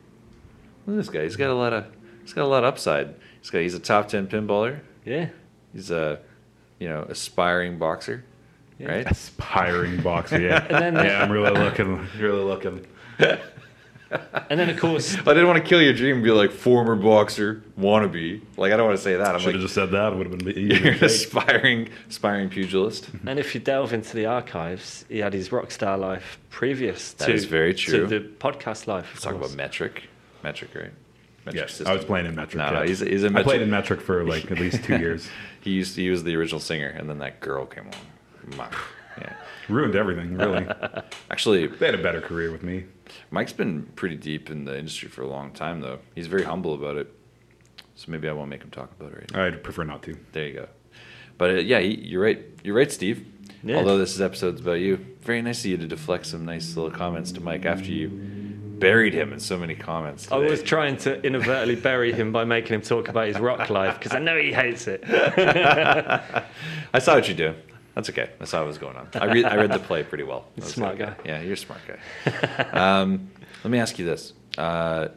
Look 0.85 0.95
at 0.95 0.97
this 0.97 1.09
guy. 1.09 1.23
He's 1.23 1.35
got 1.35 1.49
a 1.49 1.53
lot 1.55 1.73
of. 1.73 1.85
He's 2.23 2.33
got 2.33 2.43
a 2.43 2.47
lot 2.47 2.63
of 2.63 2.69
upside. 2.73 3.13
He's 3.41 3.49
got. 3.49 3.59
He's 3.59 3.73
a 3.75 3.79
top 3.79 4.07
ten 4.07 4.27
pinballer. 4.27 4.79
Yeah. 5.05 5.29
He's 5.73 5.91
a, 5.91 6.19
you 6.79 6.87
know, 6.89 7.03
aspiring 7.09 7.77
boxer. 7.77 8.23
Yeah. 8.79 8.87
Right. 8.91 9.07
Aspiring 9.11 10.01
boxer. 10.01 10.39
Yeah. 10.41 10.65
And 10.69 10.95
then- 10.97 11.05
yeah, 11.05 11.21
I'm 11.23 11.31
really 11.31 11.51
looking. 11.51 12.07
Really 12.17 12.43
looking. 12.43 12.85
And 14.49 14.59
then 14.59 14.69
of 14.69 14.79
course, 14.79 15.15
I 15.17 15.23
didn't 15.23 15.47
want 15.47 15.63
to 15.63 15.67
kill 15.67 15.81
your 15.81 15.93
dream 15.93 16.17
and 16.17 16.23
be 16.23 16.29
like 16.29 16.51
former 16.51 16.95
boxer 16.95 17.63
wannabe. 17.79 18.41
Like 18.57 18.71
I 18.71 18.77
don't 18.77 18.85
want 18.85 18.97
to 18.99 19.03
say 19.03 19.15
that. 19.15 19.33
I'm 19.33 19.39
Should 19.39 19.47
like 19.47 19.53
have 19.55 19.61
just 19.63 19.73
said 19.73 19.89
that. 19.89 20.13
It 20.13 20.17
would 20.17 20.27
have 20.29 20.37
been 20.37 20.47
you're 20.55 20.77
easier. 20.77 20.91
an 20.91 21.03
aspiring 21.03 21.89
aspiring 22.07 22.49
pugilist. 22.49 23.09
and 23.25 23.39
if 23.39 23.55
you 23.55 23.61
delve 23.61 23.91
into 23.91 24.15
the 24.15 24.27
archives, 24.27 25.03
he 25.09 25.17
had 25.17 25.33
his 25.33 25.51
rock 25.51 25.71
star 25.71 25.97
life 25.97 26.37
previous 26.51 27.13
That 27.13 27.25
to 27.25 27.33
is 27.33 27.45
very 27.45 27.73
true. 27.73 28.01
to 28.01 28.05
the 28.05 28.19
podcast 28.37 28.85
life. 28.85 29.05
of 29.05 29.13
Let's 29.15 29.23
talk 29.23 29.33
about 29.33 29.55
metric. 29.55 30.03
Metric, 30.43 30.69
right? 30.75 30.91
Metric 31.45 31.69
Yes, 31.69 31.81
I 31.81 31.93
was 31.93 32.05
playing 32.05 32.25
in 32.25 32.35
metric. 32.35 32.57
No, 32.57 32.73
no, 32.73 32.83
he's 32.83 32.99
he's 32.99 33.23
a 33.23 33.27
I 33.27 33.29
metric- 33.29 33.47
I 33.47 33.49
played 33.49 33.61
in 33.61 33.69
metric 33.69 34.01
for 34.01 34.23
like 34.23 34.49
at 34.51 34.59
least 34.59 34.83
two 34.83 34.97
years. 34.99 35.27
He 35.61 35.71
used 35.71 35.95
to, 35.95 36.01
he 36.01 36.09
was 36.09 36.23
the 36.23 36.35
original 36.35 36.59
singer, 36.59 36.87
and 36.87 37.09
then 37.09 37.19
that 37.19 37.39
girl 37.41 37.65
came 37.65 37.89
along. 38.53 38.71
Yeah. 39.19 39.33
Ruined 39.69 39.95
everything. 39.95 40.35
Really. 40.37 40.65
Actually, 41.31 41.67
they 41.67 41.85
had 41.85 41.95
a 41.95 42.01
better 42.01 42.21
career 42.21 42.51
with 42.51 42.63
me. 42.63 42.85
Mike's 43.31 43.53
been 43.53 43.83
pretty 43.95 44.15
deep 44.15 44.49
in 44.49 44.65
the 44.65 44.77
industry 44.77 45.07
for 45.09 45.21
a 45.21 45.27
long 45.27 45.51
time, 45.51 45.81
though. 45.81 45.99
He's 46.15 46.27
very 46.27 46.43
humble 46.43 46.73
about 46.73 46.97
it. 46.97 47.13
So 47.95 48.11
maybe 48.11 48.27
I 48.27 48.33
won't 48.33 48.49
make 48.49 48.63
him 48.63 48.71
talk 48.71 48.91
about 48.99 49.11
it 49.13 49.17
right 49.19 49.31
now. 49.33 49.45
I'd 49.45 49.63
prefer 49.63 49.83
not 49.83 50.01
to. 50.03 50.17
There 50.31 50.47
you 50.47 50.53
go. 50.53 50.67
But 51.37 51.49
uh, 51.51 51.53
yeah, 51.55 51.79
you're 51.79 52.21
right. 52.23 52.43
You're 52.63 52.75
right, 52.75 52.91
Steve. 52.91 53.25
Yeah. 53.63 53.77
Although 53.77 53.97
this 53.97 54.13
is 54.15 54.21
episode's 54.21 54.61
about 54.61 54.79
you, 54.79 54.97
very 55.21 55.41
nice 55.41 55.59
of 55.59 55.67
you 55.67 55.77
to 55.77 55.87
deflect 55.87 56.25
some 56.25 56.43
nice 56.45 56.75
little 56.75 56.91
comments 56.91 57.31
to 57.33 57.41
Mike 57.41 57.65
after 57.65 57.91
you 57.91 58.09
buried 58.83 59.13
him 59.13 59.31
in 59.31 59.39
so 59.39 59.57
many 59.57 59.75
comments. 59.75 60.29
I 60.29 60.35
was 60.35 60.61
trying 60.61 60.97
to 60.97 61.21
inadvertently 61.25 61.77
bury 61.77 62.11
him 62.11 62.33
by 62.33 62.43
making 62.43 62.73
him 62.73 62.81
talk 62.81 63.07
about 63.07 63.27
his 63.27 63.39
rock 63.39 63.69
life 63.69 63.97
because 63.97 64.13
I 64.13 64.19
know 64.19 64.37
he 64.37 64.51
hates 64.51 64.87
it. 64.87 65.03
I 66.93 66.99
saw 66.99 67.15
what 67.15 67.29
you 67.29 67.33
do. 67.33 67.55
That's 67.95 68.09
okay. 68.09 68.31
I 68.41 68.45
saw 68.45 68.59
what 68.59 68.67
was 68.67 68.77
going 68.77 68.97
on. 68.97 69.07
I 69.13 69.25
read, 69.31 69.45
I 69.45 69.55
read 69.55 69.71
the 69.71 69.79
play 69.79 70.03
pretty 70.03 70.25
well. 70.25 70.47
Smart 70.59 70.99
okay. 70.99 71.05
guy. 71.05 71.15
Yeah, 71.23 71.41
you're 71.41 71.53
a 71.53 71.57
smart 71.57 71.79
guy. 71.87 72.63
um, 73.01 73.31
let 73.63 73.71
me 73.71 73.79
ask 73.79 73.97
you 73.97 74.05
this: 74.05 74.33
uh, 74.57 75.09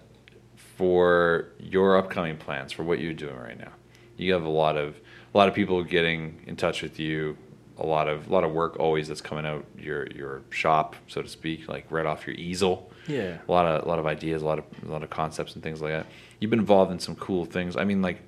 for 0.77 1.49
your 1.59 1.97
upcoming 1.97 2.37
plans, 2.37 2.71
for 2.71 2.85
what 2.85 3.01
you're 3.01 3.15
doing 3.15 3.37
right 3.37 3.59
now, 3.59 3.73
you 4.17 4.33
have 4.33 4.45
a 4.45 4.49
lot 4.49 4.77
of 4.77 5.01
a 5.35 5.37
lot 5.37 5.49
of 5.49 5.55
people 5.55 5.83
getting 5.83 6.41
in 6.47 6.55
touch 6.55 6.83
with 6.83 7.01
you. 7.01 7.37
A 7.79 7.87
lot 7.87 8.09
of 8.09 8.29
a 8.29 8.33
lot 8.33 8.45
of 8.45 8.53
work 8.53 8.79
always 8.79 9.09
that's 9.09 9.21
coming 9.21 9.45
out 9.45 9.65
your 9.77 10.07
your 10.09 10.43
shop, 10.51 10.95
so 11.09 11.21
to 11.21 11.29
speak, 11.29 11.69
like 11.69 11.91
right 11.91 12.07
off 12.07 12.29
your 12.29 12.37
easel. 12.37 12.93
Yeah. 13.09 13.39
A 13.49 13.53
lot 13.53 13.67
of 13.67 13.85
a 13.85 13.89
lot 13.89 13.99
of 13.99 14.07
ideas, 14.07 14.43
a 14.43 14.47
lot 14.47 14.59
of 14.59 14.65
a 14.87 14.91
lot 14.91 15.03
of 15.03 15.11
concepts 15.11 15.55
and 15.55 15.63
things 15.63 15.81
like 15.81 15.93
that. 15.93 16.07
You've 16.41 16.51
been 16.51 16.61
involved 16.61 16.93
in 16.93 16.99
some 16.99 17.17
cool 17.17 17.45
things. 17.45 17.77
I 17.77 17.85
mean, 17.85 18.03
like 18.03 18.19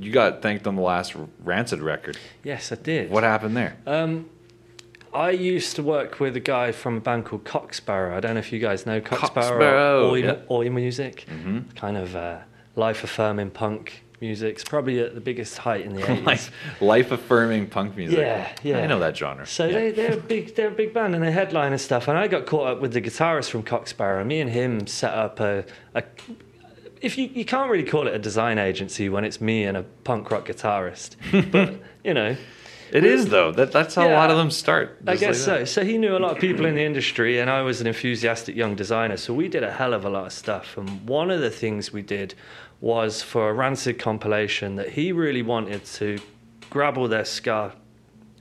you 0.00 0.12
got 0.12 0.40
thanked 0.42 0.66
on 0.66 0.76
the 0.76 0.82
last 0.82 1.14
Rancid 1.42 1.80
record. 1.80 2.16
Yes, 2.44 2.70
I 2.72 2.76
did. 2.76 3.10
What 3.10 3.24
happened 3.24 3.56
there? 3.56 3.76
Um, 3.86 4.28
I 5.12 5.30
used 5.30 5.74
to 5.76 5.82
work 5.82 6.20
with 6.20 6.36
a 6.36 6.40
guy 6.40 6.70
from 6.72 6.98
a 6.98 7.00
band 7.00 7.24
called 7.24 7.44
Cock 7.44 7.74
Sparrer. 7.74 8.12
I 8.12 8.20
don't 8.20 8.34
know 8.34 8.40
if 8.40 8.52
you 8.52 8.58
guys 8.58 8.86
know 8.86 9.00
Cock 9.00 9.26
Sparrer. 9.26 9.58
Cocksparrow, 9.60 10.10
Oi, 10.10 10.14
yeah. 10.16 10.36
Oi 10.50 10.70
music, 10.70 11.26
Mhm. 11.28 11.74
kind 11.74 11.96
of 11.96 12.14
uh, 12.14 12.38
life 12.76 13.02
affirming 13.02 13.50
punk 13.50 14.04
music. 14.20 14.54
It's 14.54 14.64
probably 14.64 15.00
at 15.00 15.14
the 15.14 15.20
biggest 15.20 15.58
height 15.58 15.84
in 15.84 15.94
the 15.94 16.02
80s. 16.14 16.24
life, 16.24 16.52
life 16.80 17.10
affirming 17.12 17.66
punk 17.68 17.96
music. 17.96 18.18
Yeah, 18.18 18.52
yeah. 18.62 18.78
I 18.78 18.86
know 18.86 18.98
that 19.00 19.16
genre. 19.16 19.46
So 19.46 19.66
Yeah. 19.66 19.72
they, 19.72 19.90
they're 19.92 20.12
a 20.14 20.16
big 20.34 20.54
they're 20.54 20.68
a 20.68 20.70
big 20.72 20.92
band 20.94 21.14
and 21.14 21.22
they 21.24 21.30
headline 21.30 21.72
and 21.72 21.80
stuff. 21.80 22.08
And 22.08 22.16
I 22.18 22.26
got 22.28 22.46
caught 22.46 22.66
up 22.66 22.80
with 22.80 22.92
the 22.92 23.00
guitarist 23.00 23.50
from 23.50 23.62
Cock 23.62 23.86
Sparrer. 23.88 24.24
Me 24.24 24.40
and 24.40 24.50
him 24.50 24.86
set 24.86 25.14
up 25.14 25.40
a, 25.40 25.64
a 25.94 26.02
if 27.00 27.16
you 27.16 27.28
you 27.32 27.44
can't 27.44 27.70
really 27.70 27.84
call 27.88 28.06
it 28.08 28.14
a 28.14 28.18
design 28.18 28.58
agency 28.58 29.08
when 29.08 29.24
it's 29.24 29.40
me 29.40 29.64
and 29.64 29.76
a 29.76 29.82
punk 30.04 30.30
rock 30.30 30.46
guitarist, 30.48 31.16
but 31.52 31.74
you 32.04 32.12
know. 32.14 32.36
it 32.90 33.04
is 33.04 33.28
though. 33.28 33.52
That 33.52 33.70
that's 33.70 33.94
how 33.94 34.08
a 34.08 34.14
lot 34.14 34.30
of 34.32 34.36
them 34.36 34.50
start. 34.50 34.98
I 35.06 35.14
guess 35.14 35.46
like 35.46 35.58
so. 35.60 35.64
So 35.64 35.84
he 35.84 35.96
knew 35.98 36.16
a 36.16 36.18
lot 36.18 36.32
of 36.32 36.38
people 36.38 36.64
in 36.66 36.74
the 36.74 36.82
industry, 36.82 37.38
and 37.38 37.48
I 37.50 37.62
was 37.62 37.80
an 37.80 37.86
enthusiastic 37.86 38.56
young 38.56 38.74
designer. 38.74 39.16
So 39.16 39.32
we 39.32 39.46
did 39.46 39.62
a 39.62 39.70
hell 39.70 39.92
of 39.94 40.04
a 40.04 40.10
lot 40.10 40.26
of 40.26 40.32
stuff. 40.32 40.76
And 40.76 41.06
one 41.08 41.30
of 41.30 41.40
the 41.40 41.50
things 41.50 41.92
we 41.92 42.02
did 42.02 42.34
was 42.80 43.22
for 43.22 43.50
a 43.50 43.52
Rancid 43.52 43.98
compilation 43.98 44.76
that 44.76 44.90
he 44.90 45.12
really 45.12 45.42
wanted 45.42 45.84
to 45.84 46.18
grab 46.70 46.96
all 46.96 47.08
their 47.08 47.24
ska 47.24 47.74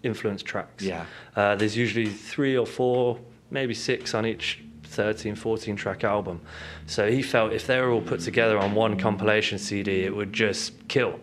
influence 0.03 0.43
tracks. 0.43 0.83
Yeah. 0.83 1.05
Uh, 1.35 1.55
there's 1.55 1.75
usually 1.75 2.07
three 2.07 2.57
or 2.57 2.65
four, 2.65 3.19
maybe 3.49 3.73
six 3.73 4.13
on 4.13 4.25
each 4.25 4.63
13, 4.83 5.35
14 5.35 5.75
track 5.75 6.03
album. 6.03 6.41
So 6.85 7.09
he 7.09 7.21
felt 7.21 7.53
if 7.53 7.67
they 7.67 7.79
were 7.81 7.91
all 7.91 8.01
put 8.01 8.19
together 8.21 8.57
on 8.57 8.73
one 8.73 8.97
compilation 8.97 9.57
CD, 9.57 10.03
it 10.03 10.15
would 10.15 10.33
just 10.33 10.87
kill. 10.87 11.19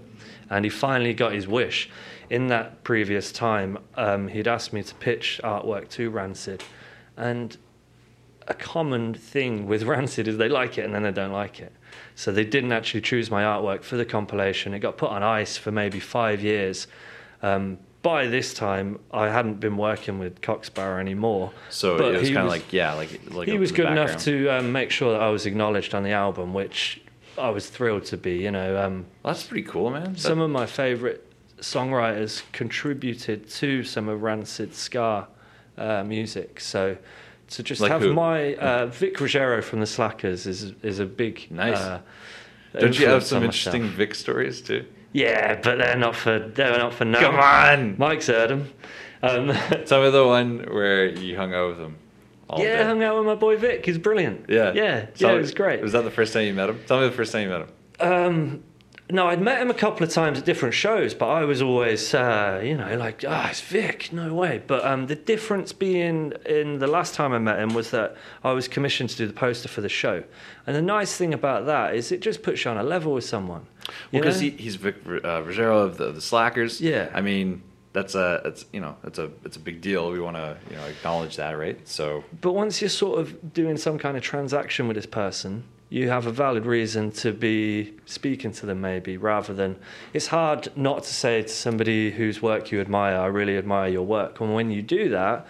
And 0.51 0.65
he 0.65 0.69
finally 0.69 1.15
got 1.15 1.33
his 1.33 1.49
wish. 1.49 1.91
In 2.31 2.49
that 2.49 2.85
previous 2.85 3.33
time, 3.33 3.79
um, 3.97 4.29
he'd 4.29 4.49
asked 4.49 4.73
me 4.73 4.83
to 4.83 4.95
pitch 4.97 5.41
artwork 5.45 5.89
to 5.91 6.11
Rancid. 6.11 6.62
And 7.17 7.57
a 8.49 8.55
common 8.55 9.15
thing 9.15 9.67
with 9.67 9.83
Rancid 9.85 10.29
is 10.29 10.37
they 10.37 10.49
like 10.49 10.79
it 10.79 10.85
and 10.85 10.95
then 10.95 11.03
they 11.03 11.12
don't 11.12 11.33
like 11.33 11.61
it. 11.61 11.73
So 12.17 12.31
they 12.31 12.45
didn't 12.45 12.73
actually 12.73 13.01
choose 13.01 13.31
my 13.31 13.43
artwork 13.43 13.83
for 13.83 13.97
the 13.97 14.05
compilation. 14.05 14.73
It 14.73 14.79
got 14.81 14.97
put 14.97 15.11
on 15.11 15.23
ice 15.23 15.57
for 15.57 15.73
maybe 15.73 15.99
five 16.01 16.43
years. 16.43 16.87
Um, 17.43 17.79
by 18.03 18.27
this 18.27 18.53
time, 18.55 19.01
I 19.12 19.31
hadn't 19.31 19.61
been 19.61 19.77
working 19.77 20.19
with 20.19 20.41
Cock 20.43 20.65
Sparrer 20.65 21.01
anymore. 21.01 21.53
So 21.71 21.97
but 21.97 22.15
it 22.15 22.21
was 22.21 22.29
kind 22.29 22.41
of 22.41 22.49
like 22.49 22.73
yeah, 22.73 22.93
like 22.93 23.21
like 23.31 23.49
he 23.49 23.59
was 23.59 23.73
good 23.73 23.87
enough 23.87 24.23
to 24.25 24.49
um, 24.51 24.73
make 24.73 24.91
sure 24.91 25.12
that 25.12 25.23
I 25.23 25.31
was 25.31 25.47
acknowledged 25.47 25.95
on 25.95 26.03
the 26.03 26.11
album, 26.11 26.53
which 26.55 27.01
I 27.39 27.49
was 27.49 27.69
thrilled 27.69 28.05
to 28.07 28.17
be. 28.17 28.37
You 28.37 28.51
know, 28.51 28.77
um, 28.83 29.07
that's 29.25 29.45
pretty 29.45 29.67
cool, 29.67 29.91
man. 29.91 30.17
some 30.17 30.41
of 30.41 30.51
my 30.51 30.67
favourite 30.67 31.21
songwriters 31.61 32.43
contributed 32.53 33.49
to 33.49 33.83
some 33.85 34.09
of 34.09 34.23
Rancid 34.23 34.75
ska 34.75 35.27
uh, 35.79 36.05
music. 36.05 36.61
So 36.61 36.97
to 37.57 37.63
just 37.63 37.81
Like 37.81 37.91
have 37.91 38.03
who? 38.03 38.13
my 38.15 38.55
uh, 38.57 38.87
Vic 38.87 39.21
Ruggiero 39.21 39.63
from 39.63 39.81
the 39.81 39.87
Slackers 39.87 40.47
is 40.47 40.73
is 40.83 40.99
a 40.99 41.07
big 41.07 41.47
Nice. 41.51 41.77
Uh, 41.79 42.01
Don't 42.79 42.99
you 42.99 43.07
have 43.07 43.23
some 43.23 43.43
interesting 43.43 43.83
myself. 43.83 43.97
Vic 43.99 44.15
stories 44.15 44.61
too? 44.61 44.85
Yeah, 45.13 45.61
but 45.63 45.79
they're 45.79 45.97
not 45.97 46.17
for 46.17 46.39
they're 46.39 46.77
not 46.79 46.93
for 46.95 47.05
no. 47.05 47.21
Come 47.21 47.37
on. 47.37 47.97
Mike's 47.99 48.27
heard 48.27 48.51
them. 48.51 48.71
Um, 49.23 49.49
Tell 49.87 50.03
me 50.03 50.11
the 50.11 50.27
one 50.27 50.59
where 50.71 51.07
you 51.07 51.37
hung 51.37 51.55
out 51.55 51.69
with 51.71 51.79
him. 51.79 51.97
All 52.51 52.61
yeah, 52.63 52.79
day. 52.79 52.85
hung 52.85 53.03
out 53.03 53.17
with 53.17 53.25
my 53.27 53.35
boy 53.37 53.57
Vic. 53.57 53.87
He's 53.87 53.97
brilliant. 53.99 54.47
Yeah. 54.49 54.73
yeah, 54.75 55.07
Tell 55.07 55.31
yeah. 55.31 55.37
It 55.37 55.41
was 55.41 55.55
great. 55.55 55.81
Was 55.81 55.93
that 55.93 56.03
the 56.05 56.11
first 56.11 56.33
time 56.33 56.45
you 56.47 56.53
met 56.53 56.69
him? 56.69 56.81
Tell 56.87 57.01
me 57.01 57.07
the 57.07 57.13
first 57.13 57.33
time 57.33 57.43
you 57.43 57.49
met 57.49 57.61
him. 57.63 57.69
Um, 58.01 58.65
no, 59.11 59.27
I'd 59.29 59.41
met 59.41 59.61
him 59.61 59.71
a 59.71 59.75
couple 59.75 60.07
of 60.07 60.11
times 60.11 60.39
at 60.39 60.47
different 60.47 60.75
shows, 60.75 61.13
but 61.13 61.29
I 61.29 61.45
was 61.45 61.61
always, 61.61 62.15
uh, 62.15 62.63
you 62.65 62.75
know, 62.75 62.97
like, 62.97 63.23
ah, 63.29 63.51
it's 63.51 63.61
Vic, 63.61 64.13
no 64.13 64.33
way. 64.33 64.63
But 64.67 64.85
um, 64.85 65.09
the 65.09 65.15
difference 65.15 65.73
being 65.75 66.33
in 66.47 66.79
the 66.79 66.87
last 66.87 67.15
time 67.15 67.33
I 67.33 67.39
met 67.39 67.59
him 67.59 67.75
was 67.75 67.91
that 67.91 68.17
I 68.43 68.53
was 68.53 68.67
commissioned 68.67 69.11
to 69.11 69.17
do 69.17 69.27
the 69.27 69.35
poster 69.35 69.69
for 69.69 69.83
the 69.83 69.91
show. 69.91 70.25
And 70.67 70.75
the 70.75 70.83
nice 70.83 71.17
thing 71.17 71.35
about 71.35 71.67
that 71.67 71.95
is 71.95 72.13
it 72.13 72.21
just 72.21 72.43
puts 72.43 72.65
you 72.65 72.71
on 72.71 72.79
a 72.79 72.83
level 72.83 73.13
with 73.13 73.25
someone. 73.25 73.67
you 74.11 74.21
Because 74.21 74.41
he, 74.41 74.51
he's 74.51 74.77
Vic 74.77 74.97
uh, 75.07 75.43
Ruggiero 75.43 75.81
of 75.81 75.99
the, 75.99 76.11
the 76.11 76.23
Slackers. 76.23 76.81
Yeah. 76.81 77.11
I 77.13 77.21
mean, 77.21 77.63
that's 77.93 78.15
a 78.15 78.41
it's 78.45 78.67
you 78.73 78.81
know 78.81 78.97
it's 79.05 79.19
a 79.19 79.31
it's 79.45 79.57
a 79.57 79.61
big 79.61 79.81
deal. 79.81 80.11
We 80.11 80.21
want 80.21 80.37
to 80.37 80.57
you 80.69 80.77
know 80.77 80.85
acknowledge 80.85 81.37
that, 81.37 81.53
right? 81.53 81.79
So 81.87 82.25
But 82.41 82.53
once 82.53 82.81
you're 82.81 82.91
sort 82.91 83.21
of 83.21 83.53
doing 83.53 83.77
some 83.77 83.99
kind 83.99 84.17
of 84.17 84.23
transaction 84.23 84.89
with 84.89 84.97
this 84.97 85.07
person, 85.07 85.65
you 85.91 86.09
have 86.09 86.26
a 86.26 86.32
valid 86.32 86.66
reason 86.66 87.11
to 87.12 87.32
be 87.32 87.95
speaking 88.07 88.53
to 88.53 88.66
them, 88.66 88.80
maybe, 88.80 89.16
rather 89.16 89.55
than. 89.55 89.76
It's 90.12 90.26
hard 90.28 90.68
not 90.76 91.05
to 91.05 91.14
say 91.14 91.43
to 91.43 91.49
somebody 91.49 92.11
whose 92.11 92.43
work 92.43 92.72
you 92.72 92.80
admire, 92.80 93.16
I 93.16 93.26
really 93.26 93.57
admire 93.57 93.89
your 93.89 94.03
work. 94.05 94.41
And 94.41 94.55
when 94.55 94.70
you 94.70 94.82
do 94.82 95.11
that, 95.11 95.47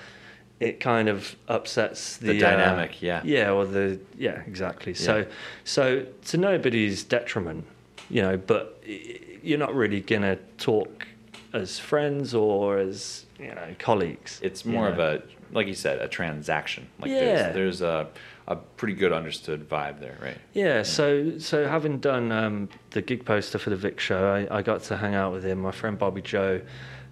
it 0.60 0.80
kind 0.80 1.08
of 1.08 1.36
upsets 1.48 2.16
the, 2.16 2.38
The 2.38 2.44
uh, 2.44 2.50
dynamic, 2.50 3.00
yeah. 3.02 3.22
Yeah, 3.24 3.50
or 3.52 3.64
the. 3.66 3.98
Yeah, 4.18 4.40
exactly. 4.46 4.94
So, 4.94 5.18
Yeah. 5.18 5.24
so 5.64 6.06
to 6.26 6.36
nobody's 6.36 7.04
detriment, 7.04 7.64
you 8.10 8.22
know, 8.22 8.36
but 8.36 8.82
you're 9.42 9.58
not 9.58 9.74
really 9.74 10.00
going 10.00 10.22
to 10.22 10.36
talk 10.58 11.06
as 11.52 11.78
friends 11.78 12.34
or 12.34 12.78
as, 12.78 13.26
you 13.38 13.48
know, 13.54 13.74
colleagues. 13.78 14.40
it's 14.42 14.64
you 14.64 14.72
more 14.72 14.88
know. 14.88 14.92
of 14.94 14.98
a 14.98 15.22
like 15.54 15.66
you 15.66 15.74
said 15.74 16.00
a 16.02 16.08
transaction. 16.08 16.88
Like 17.00 17.10
Yeah. 17.10 17.20
there's, 17.52 17.54
there's 17.54 17.82
a 17.82 18.08
a 18.46 18.56
pretty 18.56 18.92
good 18.92 19.10
understood 19.10 19.66
vibe 19.70 20.00
there, 20.00 20.18
right? 20.20 20.36
Yeah, 20.52 20.82
so 20.82 21.38
so 21.38 21.66
having 21.66 21.98
done 21.98 22.30
um, 22.30 22.68
the 22.90 23.00
gig 23.00 23.24
poster 23.24 23.58
for 23.58 23.70
the 23.70 23.76
Vic 23.76 23.98
show, 23.98 24.34
I, 24.50 24.58
I 24.58 24.60
got 24.60 24.82
to 24.84 24.98
hang 24.98 25.14
out 25.14 25.32
with 25.32 25.44
him. 25.44 25.60
My 25.62 25.70
friend 25.70 25.98
Bobby 25.98 26.20
Joe, 26.20 26.60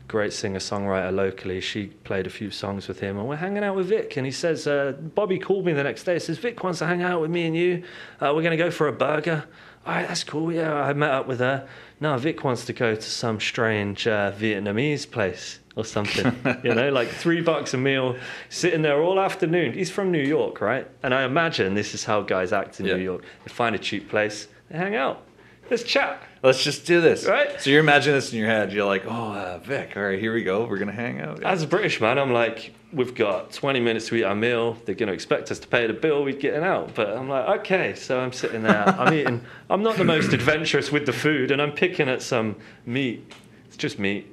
great 0.08 0.34
singer 0.34 0.58
songwriter 0.58 1.10
locally, 1.14 1.62
she 1.62 1.86
played 1.86 2.26
a 2.26 2.30
few 2.30 2.50
songs 2.50 2.86
with 2.86 3.00
him, 3.00 3.18
and 3.18 3.26
we're 3.26 3.36
hanging 3.36 3.64
out 3.64 3.76
with 3.76 3.86
Vic. 3.86 4.14
And 4.18 4.26
he 4.26 4.32
says, 4.32 4.66
uh, 4.66 4.92
Bobby 5.14 5.38
called 5.38 5.64
me 5.64 5.72
the 5.72 5.84
next 5.84 6.02
day. 6.04 6.18
Says, 6.18 6.36
Vic 6.36 6.62
wants 6.62 6.80
to 6.80 6.86
hang 6.86 7.02
out 7.02 7.22
with 7.22 7.30
me 7.30 7.46
and 7.46 7.56
you. 7.56 7.82
Uh, 8.20 8.32
we're 8.34 8.42
going 8.42 8.50
to 8.58 8.62
go 8.62 8.70
for 8.70 8.88
a 8.88 8.92
burger. 8.92 9.44
All 9.86 9.94
right, 9.94 10.06
that's 10.06 10.24
cool. 10.24 10.52
Yeah, 10.52 10.74
I 10.74 10.92
met 10.92 11.12
up 11.12 11.26
with 11.26 11.38
her. 11.38 11.66
No, 11.98 12.18
Vic 12.18 12.44
wants 12.44 12.66
to 12.66 12.74
go 12.74 12.94
to 12.94 13.00
some 13.00 13.40
strange 13.40 14.06
uh, 14.06 14.32
Vietnamese 14.32 15.10
place 15.10 15.60
or 15.76 15.84
something. 15.84 16.34
you 16.62 16.74
know, 16.74 16.90
like 16.90 17.08
three 17.08 17.40
bucks 17.40 17.74
a 17.74 17.78
meal, 17.78 18.16
sitting 18.48 18.82
there 18.82 19.00
all 19.02 19.18
afternoon. 19.20 19.72
He's 19.72 19.90
from 19.90 20.10
New 20.12 20.22
York, 20.22 20.60
right? 20.60 20.86
And 21.02 21.14
I 21.14 21.24
imagine 21.24 21.74
this 21.74 21.94
is 21.94 22.04
how 22.04 22.22
guys 22.22 22.52
act 22.52 22.80
in 22.80 22.86
Yeah. 22.86 22.94
New 22.96 23.02
York. 23.02 23.24
They 23.44 23.52
find 23.52 23.74
a 23.74 23.78
cheap 23.78 24.08
place, 24.08 24.48
they 24.70 24.78
hang 24.78 24.94
out. 24.96 25.22
Let's 25.70 25.84
chat. 25.84 26.22
Let's 26.42 26.62
just 26.62 26.86
do 26.86 27.00
this, 27.00 27.24
Right. 27.24 27.58
So 27.60 27.70
you're 27.70 27.80
imagining 27.80 28.16
this 28.16 28.32
in 28.32 28.38
your 28.38 28.48
head. 28.48 28.72
You're 28.72 28.84
like, 28.84 29.04
oh, 29.06 29.10
uh, 29.32 29.58
Vic. 29.64 29.92
All 29.96 30.02
right, 30.02 30.18
here 30.18 30.34
we 30.34 30.42
go. 30.42 30.66
We're 30.66 30.76
gonna 30.78 30.92
hang 30.92 31.20
out. 31.20 31.42
As 31.42 31.62
a 31.62 31.66
British 31.68 32.00
man, 32.00 32.18
I'm 32.18 32.32
like, 32.32 32.74
we've 32.92 33.14
got 33.14 33.52
20 33.52 33.80
minutes 33.80 34.08
to 34.08 34.16
eat 34.16 34.24
our 34.24 34.34
meal. 34.34 34.76
They're 34.84 34.94
going 34.96 35.06
to 35.06 35.14
expect 35.14 35.50
us 35.50 35.58
to 35.60 35.66
pay 35.68 35.86
the 35.86 35.94
bill. 35.94 36.24
We're 36.24 36.36
getting 36.36 36.62
out. 36.62 36.94
But 36.94 37.08
I'm 37.16 37.26
like, 37.26 37.60
okay. 37.60 37.94
So 37.94 38.20
I'm 38.20 38.32
sitting 38.32 38.62
there. 38.64 38.86
I'm 38.86 39.14
eating. 39.14 39.40
I'm 39.70 39.82
not 39.82 39.96
the 39.96 40.04
most 40.04 40.34
adventurous 40.34 40.92
with 40.92 41.06
the 41.06 41.12
food, 41.12 41.50
and 41.52 41.62
I'm 41.62 41.72
picking 41.72 42.06
at 42.10 42.20
some 42.20 42.56
meat. 42.84 43.32
It's 43.68 43.78
just 43.78 43.98
meat. 43.98 44.26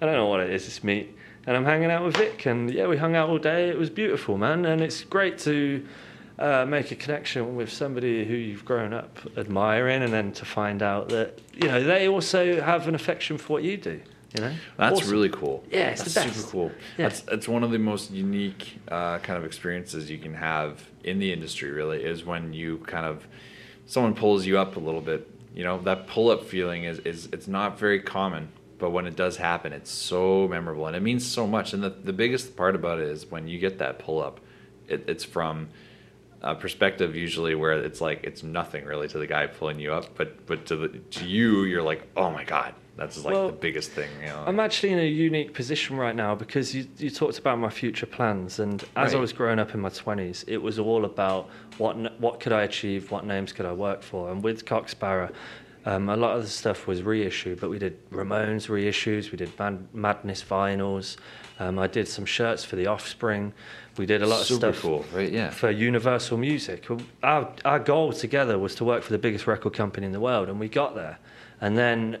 I 0.00 0.06
don't 0.06 0.14
know 0.14 0.26
what 0.26 0.40
it 0.40 0.50
is. 0.50 0.66
It's 0.66 0.82
meat. 0.82 1.16
And 1.46 1.56
I'm 1.56 1.64
hanging 1.64 1.90
out 1.90 2.04
with 2.04 2.16
Vic, 2.16 2.46
and 2.46 2.70
yeah, 2.72 2.86
we 2.86 2.96
hung 2.96 3.16
out 3.16 3.28
all 3.30 3.38
day. 3.38 3.68
It 3.70 3.78
was 3.78 3.88
beautiful, 3.90 4.36
man. 4.36 4.66
And 4.66 4.80
it's 4.82 5.02
great 5.04 5.38
to 5.38 5.86
uh, 6.38 6.64
make 6.66 6.90
a 6.90 6.94
connection 6.96 7.56
with 7.56 7.72
somebody 7.72 8.24
who 8.24 8.34
you've 8.34 8.64
grown 8.64 8.92
up 8.92 9.18
admiring, 9.36 10.02
and 10.02 10.12
then 10.12 10.32
to 10.32 10.44
find 10.44 10.82
out 10.82 11.08
that 11.08 11.38
you 11.54 11.66
know 11.66 11.82
they 11.82 12.08
also 12.08 12.60
have 12.60 12.88
an 12.88 12.94
affection 12.94 13.38
for 13.38 13.54
what 13.54 13.62
you 13.62 13.76
do. 13.76 14.00
You 14.34 14.42
know, 14.42 14.54
That's 14.76 15.00
Awesome. 15.00 15.10
really 15.10 15.28
cool. 15.30 15.64
Yeah, 15.72 15.88
it's 15.90 16.04
That's 16.14 16.32
super 16.36 16.48
cool. 16.50 16.70
Yeah. 16.96 17.08
That's 17.08 17.20
that's 17.22 17.48
one 17.48 17.64
of 17.64 17.70
the 17.72 17.78
most 17.78 18.10
unique 18.12 18.78
uh, 18.88 19.18
kind 19.18 19.36
of 19.38 19.44
experiences 19.44 20.08
you 20.10 20.18
can 20.18 20.34
have 20.34 20.88
in 21.02 21.18
the 21.18 21.32
industry. 21.32 21.70
Really, 21.70 22.02
is 22.04 22.24
when 22.24 22.52
you 22.52 22.78
kind 22.86 23.06
of 23.06 23.26
someone 23.86 24.14
pulls 24.14 24.46
you 24.46 24.58
up 24.58 24.76
a 24.76 24.80
little 24.80 25.00
bit. 25.00 25.26
You 25.54 25.64
know, 25.64 25.80
that 25.82 26.06
pull 26.06 26.30
up 26.30 26.44
feeling 26.44 26.84
is 26.84 27.00
is 27.00 27.28
it's 27.32 27.48
not 27.48 27.76
very 27.78 27.98
common, 28.00 28.50
but 28.80 28.90
when 28.90 29.06
it 29.06 29.14
does 29.14 29.36
happen, 29.36 29.72
it's 29.72 29.90
so 29.90 30.48
memorable 30.48 30.86
and 30.86 30.96
it 30.96 31.00
means 31.00 31.26
so 31.26 31.46
much. 31.46 31.72
And 31.72 31.82
the 31.82 31.90
the 31.90 32.12
biggest 32.12 32.56
part 32.56 32.74
about 32.74 32.98
it 32.98 33.08
is 33.08 33.30
when 33.30 33.46
you 33.46 33.58
get 33.58 33.78
that 33.78 33.98
pull 33.98 34.20
up, 34.22 34.40
it, 34.88 35.04
it's 35.06 35.24
from 35.24 35.68
a 36.42 36.54
perspective 36.54 37.14
usually 37.14 37.54
where 37.54 37.72
it's 37.72 38.00
like 38.00 38.24
it's 38.24 38.42
nothing 38.42 38.84
really 38.86 39.08
to 39.08 39.18
the 39.18 39.26
guy 39.26 39.46
pulling 39.46 39.78
you 39.78 39.92
up, 39.92 40.16
but 40.16 40.46
but 40.46 40.66
to 40.66 40.76
the 40.76 40.88
to 40.88 41.26
you, 41.26 41.64
you're 41.64 41.82
like, 41.82 42.08
oh 42.16 42.30
my 42.30 42.44
god, 42.44 42.74
that's 42.96 43.22
like 43.24 43.34
Well, 43.34 43.48
the 43.48 43.52
biggest 43.52 43.90
thing. 43.90 44.10
You 44.20 44.28
know? 44.28 44.44
I'm 44.46 44.58
actually 44.58 44.92
in 44.92 44.98
a 44.98 45.06
unique 45.06 45.52
position 45.52 45.96
right 45.96 46.16
now 46.16 46.34
because 46.34 46.74
you, 46.74 46.86
you 46.98 47.10
talked 47.10 47.38
about 47.38 47.58
my 47.58 47.70
future 47.70 48.06
plans, 48.06 48.58
and 48.58 48.82
as 48.96 49.14
I 49.14 49.18
was 49.18 49.32
growing 49.32 49.58
up 49.58 49.74
in 49.74 49.80
my 49.80 49.90
20s, 49.90 50.44
it 50.46 50.58
was 50.58 50.78
all 50.78 51.04
about 51.04 51.50
what 51.78 52.20
what 52.20 52.40
could 52.40 52.52
I 52.52 52.62
achieve, 52.62 53.10
what 53.10 53.26
names 53.26 53.52
could 53.52 53.66
I 53.66 53.72
work 53.72 54.02
for, 54.02 54.30
and 54.30 54.42
with 54.42 54.64
Cock 54.64 54.88
Sparrer, 54.88 55.30
um, 55.84 56.08
a 56.08 56.16
lot 56.16 56.36
of 56.36 56.42
the 56.42 56.48
stuff 56.48 56.86
was 56.86 57.02
reissue, 57.02 57.56
but 57.56 57.70
we 57.70 57.78
did 57.78 58.10
Ramones 58.10 58.68
reissues, 58.68 59.30
we 59.30 59.38
did 59.38 59.58
Mad- 59.58 59.88
Madness 59.94 60.42
vinyls, 60.42 61.16
um, 61.58 61.78
I 61.78 61.86
did 61.86 62.08
some 62.08 62.24
shirts 62.24 62.64
for 62.64 62.76
the 62.76 62.86
Offspring, 62.86 63.52
we 63.96 64.06
did 64.06 64.22
a 64.22 64.26
lot 64.26 64.40
of 64.40 64.46
Super 64.46 64.72
stuff 64.72 64.82
cool, 64.82 65.04
right? 65.12 65.30
Yeah. 65.30 65.50
for 65.50 65.70
Universal 65.70 66.38
Music. 66.38 66.86
Our, 67.22 67.52
our 67.64 67.78
goal 67.78 68.12
together 68.12 68.58
was 68.58 68.74
to 68.76 68.84
work 68.84 69.02
for 69.02 69.12
the 69.12 69.18
biggest 69.18 69.46
record 69.46 69.74
company 69.74 70.06
in 70.06 70.12
the 70.12 70.20
world, 70.20 70.48
and 70.48 70.60
we 70.60 70.68
got 70.68 70.94
there. 70.94 71.18
And 71.60 71.76
then, 71.76 72.18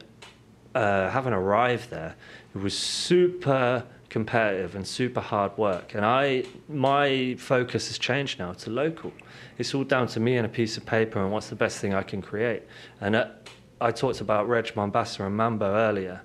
uh, 0.74 1.10
having 1.10 1.32
arrived 1.32 1.90
there, 1.90 2.14
it 2.54 2.58
was 2.58 2.76
super 2.76 3.84
competitive 4.10 4.74
and 4.74 4.86
super 4.86 5.20
hard 5.20 5.56
work. 5.56 5.94
And 5.94 6.04
I, 6.04 6.44
my 6.68 7.36
focus 7.38 7.88
has 7.88 7.98
changed 7.98 8.38
now 8.38 8.52
to 8.52 8.70
local. 8.70 9.12
It's 9.56 9.74
all 9.74 9.84
down 9.84 10.08
to 10.08 10.20
me 10.20 10.36
and 10.36 10.44
a 10.44 10.48
piece 10.48 10.76
of 10.76 10.84
paper 10.84 11.22
and 11.22 11.32
what's 11.32 11.48
the 11.48 11.54
best 11.54 11.78
thing 11.78 11.94
I 11.94 12.02
can 12.02 12.20
create. 12.20 12.64
And 13.00 13.14
uh, 13.14 13.28
I 13.80 13.90
talked 13.92 14.20
about 14.20 14.48
Reg 14.48 14.66
Mombassa 14.74 15.26
and 15.26 15.36
Mambo 15.36 15.74
earlier 15.74 16.22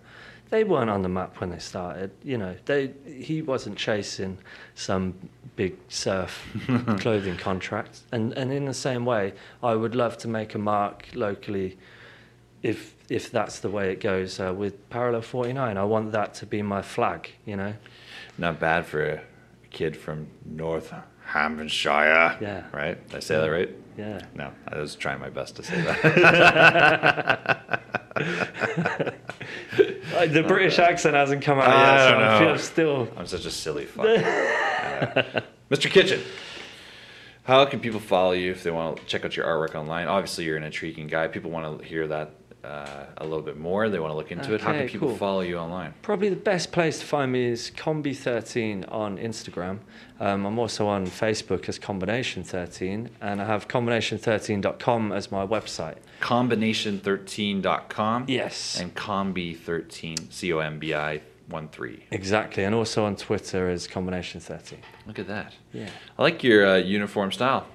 they 0.50 0.64
weren't 0.64 0.90
on 0.90 1.02
the 1.02 1.10
map 1.10 1.40
when 1.40 1.50
they 1.50 1.60
started. 1.60 2.12
You 2.24 2.38
know, 2.38 2.56
they 2.66 2.94
he 3.06 3.42
wasn't 3.42 3.78
chasing 3.78 4.38
some 4.76 5.30
big 5.56 5.76
surf 5.90 6.46
clothing 7.00 7.38
contract. 7.38 8.02
And 8.12 8.34
and 8.34 8.52
in 8.52 8.66
the 8.66 8.74
same 8.74 9.06
way, 9.06 9.34
I 9.64 9.76
would 9.76 9.96
love 9.96 10.18
to 10.20 10.28
make 10.28 10.56
a 10.56 10.60
mark 10.60 11.08
locally. 11.14 11.78
If 12.62 12.96
if 13.10 13.32
that's 13.32 13.60
the 13.60 13.70
way 13.70 13.92
it 13.92 14.00
goes 14.00 14.40
uh, 14.40 14.54
with 14.54 14.90
Parallel 14.90 15.22
49, 15.22 15.78
I 15.78 15.84
want 15.84 16.12
that 16.12 16.34
to 16.36 16.46
be 16.46 16.62
my 16.62 16.82
flag. 16.82 17.32
You 17.46 17.56
know. 17.56 17.74
Not 18.38 18.60
bad 18.60 18.86
for 18.86 19.02
a 19.02 19.22
kid 19.72 19.96
from 19.96 20.28
North 20.46 20.94
Hampshire. 21.26 22.38
Yeah. 22.42 22.66
Right? 22.74 23.08
Did 23.08 23.18
I 23.18 23.20
say 23.20 23.36
that 23.38 23.52
right? 23.52 23.85
Yeah. 23.98 24.22
No, 24.34 24.52
I 24.68 24.80
was 24.80 24.96
trying 24.96 25.20
my 25.20 25.30
best 25.30 25.56
to 25.58 25.64
say 25.64 25.82
that. 25.82 27.72
Uh, 30.16 30.26
the 30.28 30.44
British 30.44 30.80
accent 30.80 31.16
hasn't 31.16 31.42
come 31.44 31.60
out 31.60 31.68
I 31.68 31.74
yet, 31.98 32.06
so 32.06 32.12
don't 32.12 32.22
I 32.24 32.40
know. 32.40 32.46
feel 32.56 32.58
still. 32.64 33.08
I'm 33.18 33.28
such 33.28 33.46
a 33.46 33.52
silly 33.52 33.84
fuck. 33.86 34.06
Uh, 34.06 35.42
Mr. 35.70 35.90
Kitchen, 35.92 36.22
how 37.44 37.66
can 37.66 37.82
people 37.82 38.00
follow 38.00 38.32
you 38.32 38.52
if 38.52 38.64
they 38.64 38.72
want 38.72 38.98
to 38.98 39.06
check 39.06 39.26
out 39.26 39.36
your 39.36 39.46
artwork 39.46 39.76
online? 39.76 40.08
Obviously, 40.08 40.46
you're 40.46 40.56
an 40.56 40.64
intriguing 40.64 41.08
guy. 41.08 41.28
People 41.28 41.52
want 41.52 41.80
to 41.80 41.86
hear 41.86 42.08
that 42.08 42.32
uh, 42.66 43.06
a 43.18 43.24
little 43.24 43.42
bit 43.42 43.58
more. 43.58 43.90
They 43.90 44.00
want 44.00 44.12
to 44.12 44.16
look 44.18 44.32
into 44.32 44.54
it. 44.54 44.62
How 44.62 44.72
can 44.72 44.82
Okay, 44.82 44.92
people 44.92 45.10
cool. 45.10 45.18
follow 45.18 45.42
you 45.42 45.58
online? 45.58 45.94
Probably 46.02 46.30
the 46.30 46.36
best 46.36 46.72
place 46.72 47.00
to 47.00 47.06
find 47.06 47.32
me 47.32 47.46
is 47.46 47.72
Combi13 47.76 48.92
on 48.92 49.18
Instagram. 49.18 49.80
Um, 50.20 50.46
I'm 50.46 50.58
also 50.60 50.88
on 50.88 51.06
Facebook 51.08 51.68
as 51.70 51.78
Combination13, 51.78 53.10
and 53.22 53.42
I 53.42 53.46
have 53.46 53.68
combination13.com 53.68 55.12
as 55.12 55.32
my 55.32 55.46
website. 55.46 55.98
Combination13.com. 56.22 58.26
Yes. 58.28 58.80
And 58.80 58.96
Combi13, 58.96 60.32
C 60.32 60.54
O 60.54 60.60
M 60.60 60.80
B 60.80 60.94
I 60.94 61.22
1 61.50 61.68
3. 61.70 62.06
Exactly, 62.12 62.64
and 62.64 62.74
also 62.74 63.06
on 63.06 63.16
Twitter 63.16 63.70
as 63.70 63.88
Combination13. 63.88 64.78
Look 65.06 65.20
at 65.20 65.28
that. 65.28 65.54
Yeah. 65.74 65.90
I 66.18 66.22
like 66.24 66.44
your 66.44 66.66
uh, 66.66 66.76
uniform 66.78 67.32
style. 67.32 67.68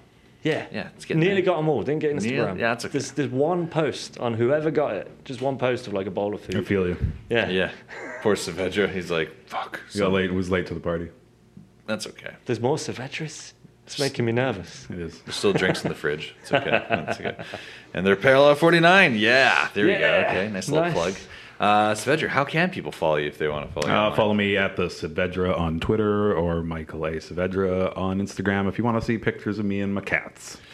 Yeah. 0.42 0.66
Yeah, 0.72 0.88
it's 0.96 1.04
getting 1.04 1.20
Nearly 1.20 1.42
there. 1.42 1.52
got 1.52 1.56
them 1.58 1.68
all. 1.68 1.82
Didn't 1.82 2.00
get 2.00 2.14
Nearly- 2.14 2.30
Instagram. 2.30 2.58
yeah, 2.58 2.68
that's 2.70 2.84
okay. 2.86 2.92
There's, 2.92 3.10
there's 3.12 3.30
one 3.30 3.66
post 3.68 4.18
on 4.18 4.34
whoever 4.34 4.70
got 4.70 4.94
it. 4.94 5.10
Just 5.24 5.40
one 5.42 5.58
post 5.58 5.86
of 5.86 5.92
like 5.92 6.06
a 6.06 6.10
bowl 6.10 6.34
of 6.34 6.40
food. 6.40 6.56
I 6.56 6.62
feel 6.62 6.86
you. 6.86 6.96
Yeah. 7.28 7.48
Yeah. 7.48 7.70
Poor 8.22 8.34
Saavedra. 8.36 8.90
He's 8.90 9.10
like, 9.10 9.30
fuck. 9.46 9.80
You 9.92 10.00
got 10.00 10.12
late. 10.12 10.32
Was 10.32 10.50
late 10.50 10.66
to 10.68 10.74
the 10.74 10.80
party. 10.80 11.08
That's 11.86 12.06
okay. 12.06 12.34
There's 12.46 12.60
more 12.60 12.76
Saavedras. 12.76 13.52
It's 13.86 13.98
making 13.98 14.24
me 14.24 14.30
nervous. 14.32 14.86
It 14.88 15.00
is. 15.00 15.20
There's 15.22 15.34
still 15.34 15.52
drinks 15.52 15.82
in 15.82 15.88
the 15.88 15.96
fridge. 15.96 16.34
It's 16.42 16.52
okay. 16.52 16.70
That's 16.88 17.18
okay. 17.20 17.36
And 17.92 18.06
they're 18.06 18.14
parallel 18.14 18.54
49. 18.54 19.16
Yeah. 19.16 19.68
There 19.74 19.88
you 19.88 19.98
go. 19.98 20.24
Okay. 20.28 20.48
Nice 20.48 20.68
little 20.68 20.84
Nice. 20.84 20.92
plug. 20.94 21.14
Uh, 21.60 21.92
Saavedra, 21.92 22.28
how 22.28 22.42
can 22.42 22.70
people 22.70 22.90
follow 22.90 23.16
you 23.16 23.28
if 23.28 23.36
they 23.36 23.46
want 23.46 23.68
to 23.68 23.72
follow 23.74 23.86
you? 23.86 23.92
Uh, 23.92 24.16
follow 24.16 24.32
me 24.32 24.56
at 24.56 24.76
the 24.76 24.84
Saavedra 24.84 25.56
on 25.58 25.78
Twitter 25.78 26.32
or 26.32 26.62
Michael 26.62 27.04
A. 27.04 27.12
Saavedra 27.16 27.94
on 27.98 28.18
Instagram 28.18 28.66
if 28.66 28.78
you 28.78 28.84
want 28.84 28.98
to 28.98 29.04
see 29.04 29.18
pictures 29.18 29.58
of 29.58 29.66
me 29.66 29.80
and 29.82 29.94
my 29.94 30.00
cats. 30.00 30.56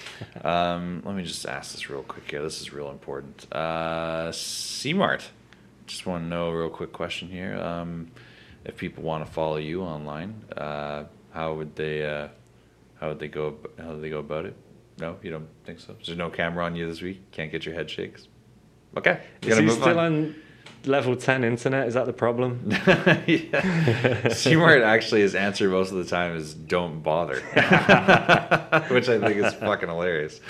Um, 0.43 1.03
let 1.05 1.15
me 1.15 1.23
just 1.25 1.45
ask 1.45 1.73
this 1.73 1.91
real 1.91 2.03
quick 2.03 2.31
here. 2.31 2.41
This 2.41 2.63
is 2.63 2.73
real 2.73 2.89
important. 2.89 3.47
Uh, 3.53 4.29
CMart. 4.31 5.27
Just 5.87 6.07
want 6.07 6.25
to 6.25 6.27
know 6.27 6.49
a 6.49 6.57
real 6.57 6.71
quick 6.71 6.91
question 6.95 7.29
here. 7.29 7.55
Um, 7.59 8.11
if 8.65 8.79
people 8.79 9.03
want 9.03 9.27
to 9.27 9.31
follow 9.31 9.59
you 9.59 9.83
online, 9.83 10.43
uh, 10.57 11.05
how 11.33 11.53
would 11.53 11.77
they? 11.77 12.07
Uh, 12.07 12.29
how 12.99 13.09
would 13.09 13.19
they 13.19 13.29
go? 13.29 13.57
How 13.79 13.91
would 13.91 14.01
they 14.01 14.09
go 14.09 14.21
about 14.21 14.47
it? 14.47 14.57
No, 14.99 15.19
you 15.23 15.31
don't 15.31 15.49
think 15.65 15.81
so. 15.81 15.95
There's 16.03 16.17
no 16.17 16.31
camera 16.31 16.65
on 16.65 16.75
you 16.77 16.89
this 16.89 17.03
week. 17.03 17.31
Can't 17.31 17.53
get 17.53 17.67
your 17.67 17.75
head 17.75 17.91
shakes. 17.91 18.27
Okay, 18.97 19.21
you 19.43 19.49
Is 19.51 19.55
gotta 19.55 19.61
he 19.61 19.67
move 19.67 19.77
still 19.77 19.99
on. 19.99 20.15
on 20.15 20.35
Level 20.85 21.17
10 21.17 21.43
internet, 21.43 21.89
is 21.89 21.95
that 21.95 22.07
the 22.07 22.13
problem? 22.13 22.71
Seymour 24.33 24.83
actually 24.85 25.23
his 25.23 25.35
answer 25.35 25.69
most 25.69 25.91
of 25.91 25.97
the 25.99 26.05
time 26.05 26.37
is 26.37 26.55
"Don't 26.55 27.03
bother," 27.03 27.41
which 28.91 29.09
I 29.09 29.19
think 29.19 29.37
is 29.37 29.53
fucking 29.55 29.89
hilarious. 29.89 30.41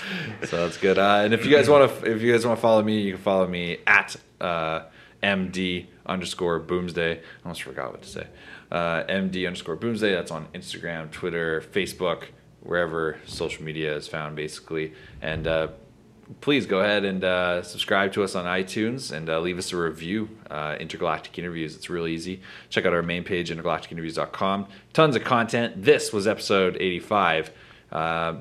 So 0.45 0.57
that's 0.57 0.77
good. 0.77 0.99
Uh, 0.99 1.21
and 1.23 1.33
if 1.33 1.43
you 1.43 1.55
guys 1.55 1.67
want 1.67 1.89
to, 1.89 2.11
if 2.11 2.21
you 2.21 2.31
guys 2.31 2.45
want 2.45 2.57
to 2.57 2.61
follow 2.61 2.83
me, 2.83 3.01
you 3.01 3.13
can 3.13 3.21
follow 3.21 3.47
me 3.47 3.79
at 3.87 4.15
uh, 4.39 4.81
md 5.23 5.87
underscore 6.05 6.59
boomsday. 6.59 7.17
I 7.17 7.21
almost 7.43 7.63
forgot 7.63 7.91
what 7.91 8.03
to 8.03 8.09
say. 8.09 8.27
Uh, 8.71 9.03
md 9.05 9.47
underscore 9.47 9.75
boomsday. 9.75 10.13
That's 10.13 10.31
on 10.31 10.47
Instagram, 10.53 11.09
Twitter, 11.11 11.61
Facebook, 11.61 12.25
wherever 12.61 13.17
social 13.25 13.63
media 13.63 13.95
is 13.95 14.07
found, 14.07 14.35
basically. 14.35 14.93
And 15.21 15.47
uh, 15.47 15.69
please 16.41 16.65
go 16.65 16.79
ahead 16.79 17.05
and 17.05 17.23
uh, 17.23 17.61
subscribe 17.63 18.13
to 18.13 18.23
us 18.23 18.35
on 18.35 18.45
iTunes 18.45 19.11
and 19.11 19.29
uh, 19.29 19.39
leave 19.39 19.57
us 19.57 19.71
a 19.73 19.77
review. 19.77 20.29
Uh, 20.49 20.75
Intergalactic 20.79 21.37
Interviews. 21.39 21.75
It's 21.75 21.89
real 21.89 22.07
easy. 22.07 22.41
Check 22.69 22.85
out 22.85 22.93
our 22.93 23.01
main 23.01 23.23
page, 23.23 23.49
intergalacticinterviews.com. 23.49 24.67
Tons 24.93 25.15
of 25.15 25.23
content. 25.23 25.83
This 25.83 26.11
was 26.13 26.27
episode 26.27 26.77
85. 26.79 27.51
Uh, 27.91 28.35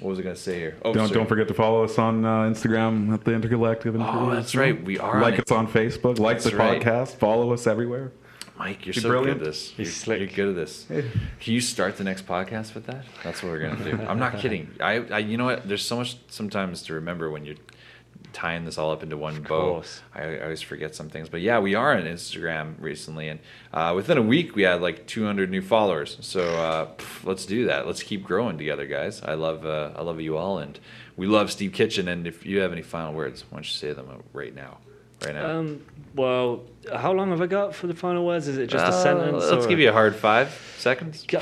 what 0.00 0.10
was 0.10 0.18
I 0.18 0.22
going 0.22 0.34
to 0.34 0.40
say 0.40 0.58
here? 0.58 0.76
Oh, 0.84 0.92
Don't 0.92 1.06
sorry. 1.08 1.18
don't 1.18 1.28
forget 1.28 1.48
to 1.48 1.54
follow 1.54 1.84
us 1.84 1.98
on 1.98 2.24
uh, 2.24 2.42
Instagram 2.42 3.12
at 3.14 3.24
the 3.24 3.32
Intergalactic. 3.32 3.94
Interviews. 3.94 4.10
Oh, 4.12 4.30
that's 4.30 4.54
right. 4.54 4.82
We 4.84 4.98
are 4.98 5.20
like 5.22 5.34
on 5.34 5.40
us 5.40 5.50
on 5.52 5.66
Facebook. 5.68 6.18
Like 6.18 6.38
That's 6.38 6.50
the 6.50 6.56
right. 6.56 6.82
podcast. 6.82 7.14
Follow 7.14 7.52
us 7.52 7.66
everywhere. 7.66 8.12
Mike, 8.58 8.86
you're 8.86 8.94
You're 8.94 9.02
so 9.02 9.08
brilliant. 9.10 9.38
good 9.40 9.46
at 9.48 9.52
this. 9.52 9.74
You're, 9.76 9.86
slick. 9.86 10.18
you're 10.20 10.28
good 10.28 10.48
at 10.50 10.54
this. 10.56 10.86
Can 10.88 11.54
you 11.54 11.60
start 11.60 11.96
the 11.98 12.04
next 12.04 12.26
podcast 12.26 12.74
with 12.74 12.86
that? 12.86 13.04
That's 13.22 13.42
what 13.42 13.52
we're 13.52 13.60
gonna 13.60 13.84
do. 13.84 14.02
I'm 14.06 14.18
not 14.18 14.38
kidding. 14.38 14.70
I, 14.80 14.94
I, 15.10 15.18
you 15.18 15.36
know 15.36 15.44
what? 15.44 15.68
There's 15.68 15.84
so 15.84 15.96
much 15.96 16.16
sometimes 16.28 16.82
to 16.84 16.94
remember 16.94 17.30
when 17.30 17.44
you're 17.44 17.56
tying 18.32 18.64
this 18.64 18.76
all 18.78 18.90
up 18.90 19.02
into 19.02 19.16
one 19.16 19.42
bow. 19.42 19.82
I, 20.14 20.22
I 20.22 20.42
always 20.42 20.62
forget 20.62 20.94
some 20.94 21.08
things, 21.10 21.28
but 21.28 21.40
yeah, 21.42 21.58
we 21.58 21.74
are 21.74 21.96
on 21.96 22.04
Instagram 22.04 22.74
recently, 22.80 23.28
and 23.28 23.40
uh, 23.72 23.92
within 23.94 24.16
a 24.18 24.22
week 24.22 24.54
we 24.56 24.62
had 24.62 24.80
like 24.80 25.06
200 25.06 25.50
new 25.50 25.62
followers. 25.62 26.16
So 26.20 26.42
uh, 26.42 26.86
pff, 26.96 27.24
let's 27.24 27.44
do 27.46 27.66
that. 27.66 27.86
Let's 27.86 28.02
keep 28.02 28.24
growing 28.24 28.56
together, 28.58 28.86
guys. 28.86 29.22
I 29.22 29.34
love, 29.34 29.64
uh, 29.66 29.92
I 29.96 30.02
love 30.02 30.20
you 30.20 30.36
all, 30.38 30.58
and 30.58 30.78
we 31.16 31.26
love 31.26 31.50
Steve 31.52 31.72
Kitchen. 31.72 32.08
And 32.08 32.26
if 32.26 32.44
you 32.46 32.60
have 32.60 32.72
any 32.72 32.82
final 32.82 33.12
words, 33.12 33.44
why 33.50 33.56
don't 33.58 33.64
you 33.66 33.74
say 33.74 33.92
them 33.92 34.08
right 34.32 34.54
now? 34.54 34.78
Right 35.24 35.34
now. 35.34 35.58
Um, 35.58 35.82
well, 36.14 36.62
how 36.94 37.12
long 37.12 37.30
have 37.30 37.40
I 37.42 37.46
got 37.46 37.74
for 37.74 37.86
the 37.86 37.94
final 37.94 38.24
words? 38.26 38.48
Is 38.48 38.58
it 38.58 38.68
just 38.68 38.84
a 38.84 38.88
Uh, 38.88 39.02
sentence? 39.02 39.44
Let's 39.50 39.64
or- 39.66 39.68
give 39.68 39.78
you 39.78 39.88
a 39.90 39.92
hard 39.92 40.14
five 40.16 40.48
seconds. 40.78 41.24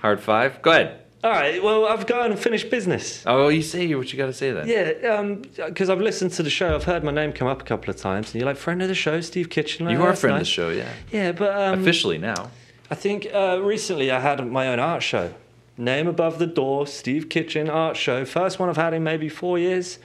hard 0.00 0.20
five. 0.20 0.60
Go 0.62 0.70
ahead. 0.70 1.00
All 1.22 1.30
right. 1.30 1.62
Well, 1.62 1.86
I've 1.86 2.06
got 2.06 2.30
unfinished 2.30 2.68
business. 2.70 3.22
Oh, 3.26 3.38
well, 3.42 3.52
you 3.52 3.62
say 3.62 3.92
what 3.94 4.12
you 4.12 4.18
got 4.18 4.26
to 4.26 4.32
say 4.34 4.50
then. 4.52 4.68
Yeah, 4.68 5.32
because 5.66 5.88
I've 5.88 6.00
listened 6.00 6.32
to 6.32 6.42
the 6.42 6.50
show. 6.50 6.74
I've 6.74 6.84
heard 6.84 7.02
my 7.02 7.12
name 7.12 7.32
come 7.32 7.48
up 7.48 7.62
a 7.62 7.64
couple 7.64 7.88
of 7.90 7.96
times, 7.96 8.32
and 8.32 8.40
you're 8.40 8.46
like 8.46 8.58
friend 8.58 8.82
of 8.82 8.88
the 8.88 8.94
show, 8.94 9.20
Steve 9.22 9.48
Kitchen. 9.48 9.86
Like, 9.86 9.94
You 9.94 10.00
"Oh, 10.02 10.06
are 10.06 10.10
a 10.10 10.16
friend 10.16 10.34
of 10.36 10.40
the 10.40 10.44
show, 10.46 10.68
yeah. 10.68 10.90
Yeah, 11.10 11.32
but 11.32 11.56
um, 11.58 11.80
Officially 11.80 12.18
now. 12.18 12.50
I 12.90 12.94
think 12.94 13.26
uh, 13.32 13.58
recently 13.62 14.10
I 14.10 14.20
had 14.20 14.46
my 14.46 14.68
own 14.68 14.78
art 14.78 15.02
show. 15.02 15.32
Name 15.78 16.06
above 16.06 16.38
the 16.38 16.46
door, 16.46 16.86
Steve 16.86 17.28
Kitchen 17.30 17.70
art 17.70 17.96
show. 17.96 18.24
First 18.26 18.58
one 18.58 18.68
I've 18.68 18.76
had 18.76 18.92
in 18.92 19.02
maybe 19.02 19.28
four 19.30 19.58
years. 19.58 19.98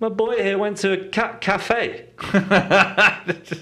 My 0.00 0.08
boy 0.08 0.42
here 0.42 0.58
went 0.58 0.76
to 0.78 0.92
a 0.92 1.08
cat 1.08 1.40
cafe 1.40 2.06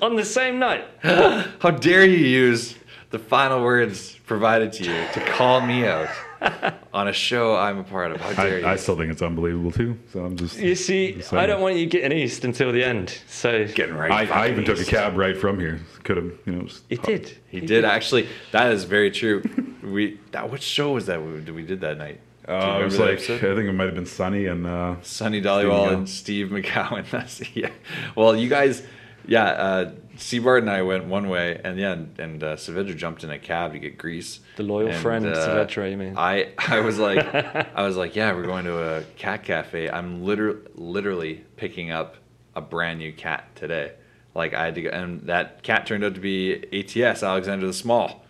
on 0.03 0.17
the 0.17 0.25
same 0.25 0.59
night. 0.59 0.85
How 1.03 1.71
dare 1.71 2.05
you 2.05 2.19
use 2.19 2.75
the 3.11 3.19
final 3.19 3.63
words 3.63 4.15
provided 4.27 4.73
to 4.75 4.85
you 4.85 5.07
to 5.15 5.21
call 5.33 5.63
me 5.63 5.87
out 5.87 6.09
on 6.93 7.09
a 7.09 7.13
show 7.15 7.57
I'm 7.57 7.79
a 7.79 7.85
part 7.85 8.13
of? 8.13 8.21
How 8.21 8.35
dare 8.45 8.61
you? 8.61 8.67
I, 8.67 8.73
I 8.73 8.77
still 8.77 8.99
think 8.99 9.11
it's 9.11 9.23
unbelievable 9.23 9.73
too. 9.73 9.99
So 10.13 10.27
I'm 10.27 10.37
just. 10.37 10.59
You 10.59 10.75
see, 10.75 11.13
just 11.13 11.33
I 11.33 11.47
don't 11.47 11.63
want 11.63 11.77
you 11.77 11.87
getting 11.87 12.13
east 12.17 12.45
until 12.45 12.71
the 12.71 12.85
end. 12.85 13.19
So 13.29 13.67
Getting 13.69 13.95
right. 13.95 14.11
I, 14.11 14.21
I 14.23 14.27
fucking 14.27 14.53
even 14.53 14.65
took 14.67 14.79
a 14.81 14.85
cab 14.85 15.17
right 15.17 15.37
from 15.37 15.59
here. 15.59 15.81
Could 16.05 16.19
have, 16.19 16.33
you 16.45 16.53
know. 16.53 16.63
just- 16.65 16.85
it 16.91 17.03
did. 17.03 17.39
He 17.49 17.61
did 17.61 17.87
actually. 17.87 18.29
That 18.53 18.73
is 18.73 18.85
very 18.85 19.11
true. 19.11 19.43
We 19.87 20.19
that 20.33 20.51
which 20.51 20.63
show 20.65 20.91
was 20.95 21.07
that 21.07 21.23
we, 21.23 21.39
we 21.53 21.63
did 21.63 21.81
that 21.83 21.97
night? 21.97 22.19
Do 22.47 22.53
you 22.53 22.59
Uh, 22.59 22.81
it 22.81 22.85
was 22.85 22.99
like 22.99 23.11
episode? 23.15 23.37
I 23.39 23.55
think 23.57 23.69
it 23.69 23.73
might 23.73 23.87
have 23.87 23.95
been 23.95 24.07
Sunny 24.07 24.47
and 24.47 24.67
uh, 24.67 24.97
Sonny 25.03 25.41
Dollywall 25.43 25.93
and 25.93 26.09
Steve 26.09 26.49
McGowan. 26.49 27.09
That's 27.11 27.43
yeah. 27.57 27.71
Well, 28.15 28.37
you 28.37 28.49
guys, 28.49 28.83
yeah. 29.27 29.45
Uh, 29.45 29.93
Seabart 30.17 30.61
and 30.61 30.71
I 30.71 30.81
went 30.83 31.05
one 31.05 31.29
way, 31.29 31.61
and 31.63 31.79
yeah, 31.79 31.93
and, 31.93 32.19
and 32.19 32.43
uh, 32.43 32.57
Saavedra 32.57 32.97
jumped 32.97 33.23
in 33.23 33.31
a 33.31 33.39
cab 33.39 33.73
to 33.73 33.79
get 33.79 33.99
grease. 33.99 34.41
The 34.57 34.63
loyal 34.63 34.89
And, 34.89 35.03
friend, 35.03 35.27
uh, 35.27 35.35
Saavedra, 35.35 35.91
you 35.91 35.97
mean? 35.99 36.15
I 36.17 36.53
I 36.57 36.81
was 36.81 36.99
like, 36.99 37.19
I 37.77 37.83
was 37.83 37.97
like, 37.97 38.17
yeah, 38.17 38.33
we're 38.33 38.47
going 38.47 38.65
to 38.65 38.79
a 38.99 39.03
cat 39.17 39.45
cafe. 39.45 39.91
I'm 39.91 40.25
literally 40.25 40.61
literally 40.75 41.45
picking 41.57 41.91
up 41.91 42.17
a 42.55 42.61
brand 42.63 42.99
new 43.01 43.13
cat 43.13 43.55
today. 43.57 43.93
Like 44.35 44.55
I 44.55 44.67
had 44.67 44.75
to 44.77 44.83
go, 44.83 44.91
and 44.91 45.23
that 45.27 45.63
cat 45.63 45.87
turned 45.87 46.05
out 46.05 46.15
to 46.15 46.21
be 46.21 46.55
ATS 46.73 47.23
Alexander 47.23 47.67
the 47.67 47.73
Small, 47.73 48.25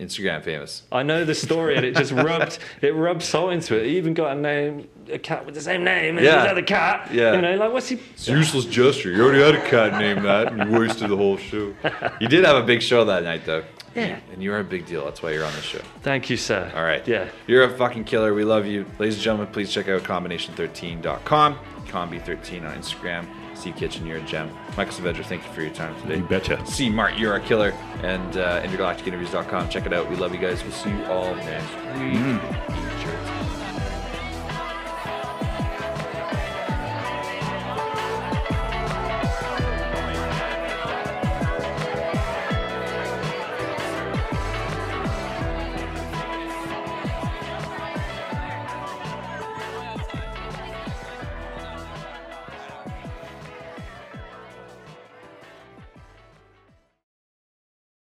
Instagram 0.00 0.42
famous. 0.42 0.82
I 0.90 1.02
know 1.02 1.24
the 1.24 1.34
story, 1.34 1.76
and 1.76 1.84
it 1.84 1.94
just 1.94 2.10
rubbed 2.12 2.58
it 2.82 2.94
rubbed 2.94 3.22
salt 3.22 3.52
into 3.52 3.76
it. 3.78 3.86
He 3.86 3.96
even 3.98 4.14
got 4.14 4.36
a 4.36 4.40
name, 4.40 4.88
a 5.10 5.18
cat 5.18 5.44
with 5.46 5.54
the 5.54 5.60
same 5.60 5.84
name 5.84 6.18
as 6.18 6.24
Yeah. 6.24 6.42
his 6.42 6.50
other 6.52 6.62
cat. 6.62 7.10
Yeah. 7.12 7.34
you 7.34 7.42
know, 7.42 7.56
like 7.56 7.72
what's 7.72 7.88
he? 7.88 7.96
It's 8.14 8.28
a 8.28 8.32
useless 8.32 8.64
gesture. 8.64 9.10
You 9.12 9.22
already 9.24 9.42
had 9.42 9.54
a 9.54 9.68
cat 9.68 9.98
named 10.00 10.24
that, 10.24 10.52
and 10.52 10.70
you 10.72 10.78
wasted 10.78 11.08
the 11.10 11.16
whole 11.16 11.36
show. 11.36 11.74
You 12.20 12.28
did 12.28 12.44
have 12.44 12.56
a 12.56 12.62
big 12.66 12.82
show 12.82 13.04
that 13.04 13.22
night, 13.24 13.44
though. 13.44 13.62
Yeah. 13.94 14.20
And 14.32 14.40
you 14.40 14.52
are 14.52 14.60
a 14.60 14.64
big 14.64 14.86
deal. 14.86 15.04
That's 15.04 15.20
why 15.20 15.32
you're 15.32 15.44
on 15.44 15.52
the 15.54 15.60
show. 15.62 15.80
Thank 16.02 16.30
you, 16.30 16.36
sir. 16.36 16.70
All 16.76 16.84
right. 16.84 17.06
Yeah. 17.08 17.28
You're 17.48 17.64
a 17.64 17.76
fucking 17.76 18.04
killer. 18.04 18.32
We 18.34 18.44
love 18.44 18.64
you. 18.64 18.86
Ladies 19.00 19.16
and 19.16 19.24
gentlemen, 19.24 19.52
please 19.52 19.72
check 19.72 19.88
out 19.88 20.02
combination13.com, 20.04 21.58
combi13 21.88 22.64
on 22.68 22.76
Instagram. 22.80 23.26
Steve 23.60 23.76
Kitchen, 23.76 24.06
you're 24.06 24.16
a 24.16 24.22
gem. 24.22 24.50
Michael 24.76 24.94
Saavedra, 24.94 25.24
thank 25.24 25.44
you 25.46 25.52
for 25.52 25.60
your 25.60 25.70
time 25.70 25.94
today. 26.00 26.16
You 26.16 26.24
betcha. 26.24 26.64
See, 26.66 26.88
Mart, 26.88 27.18
you're 27.18 27.36
a 27.36 27.40
killer. 27.40 27.72
And 28.02 28.36
uh, 28.36 28.62
intergalacticinterviews.com. 28.62 29.68
Check 29.68 29.84
it 29.84 29.92
out. 29.92 30.08
We 30.08 30.16
love 30.16 30.32
you 30.32 30.40
guys. 30.40 30.62
We'll 30.62 30.72
see 30.72 30.90
you 30.90 31.04
all 31.04 31.34
next 31.34 31.74
week. 31.98 33.39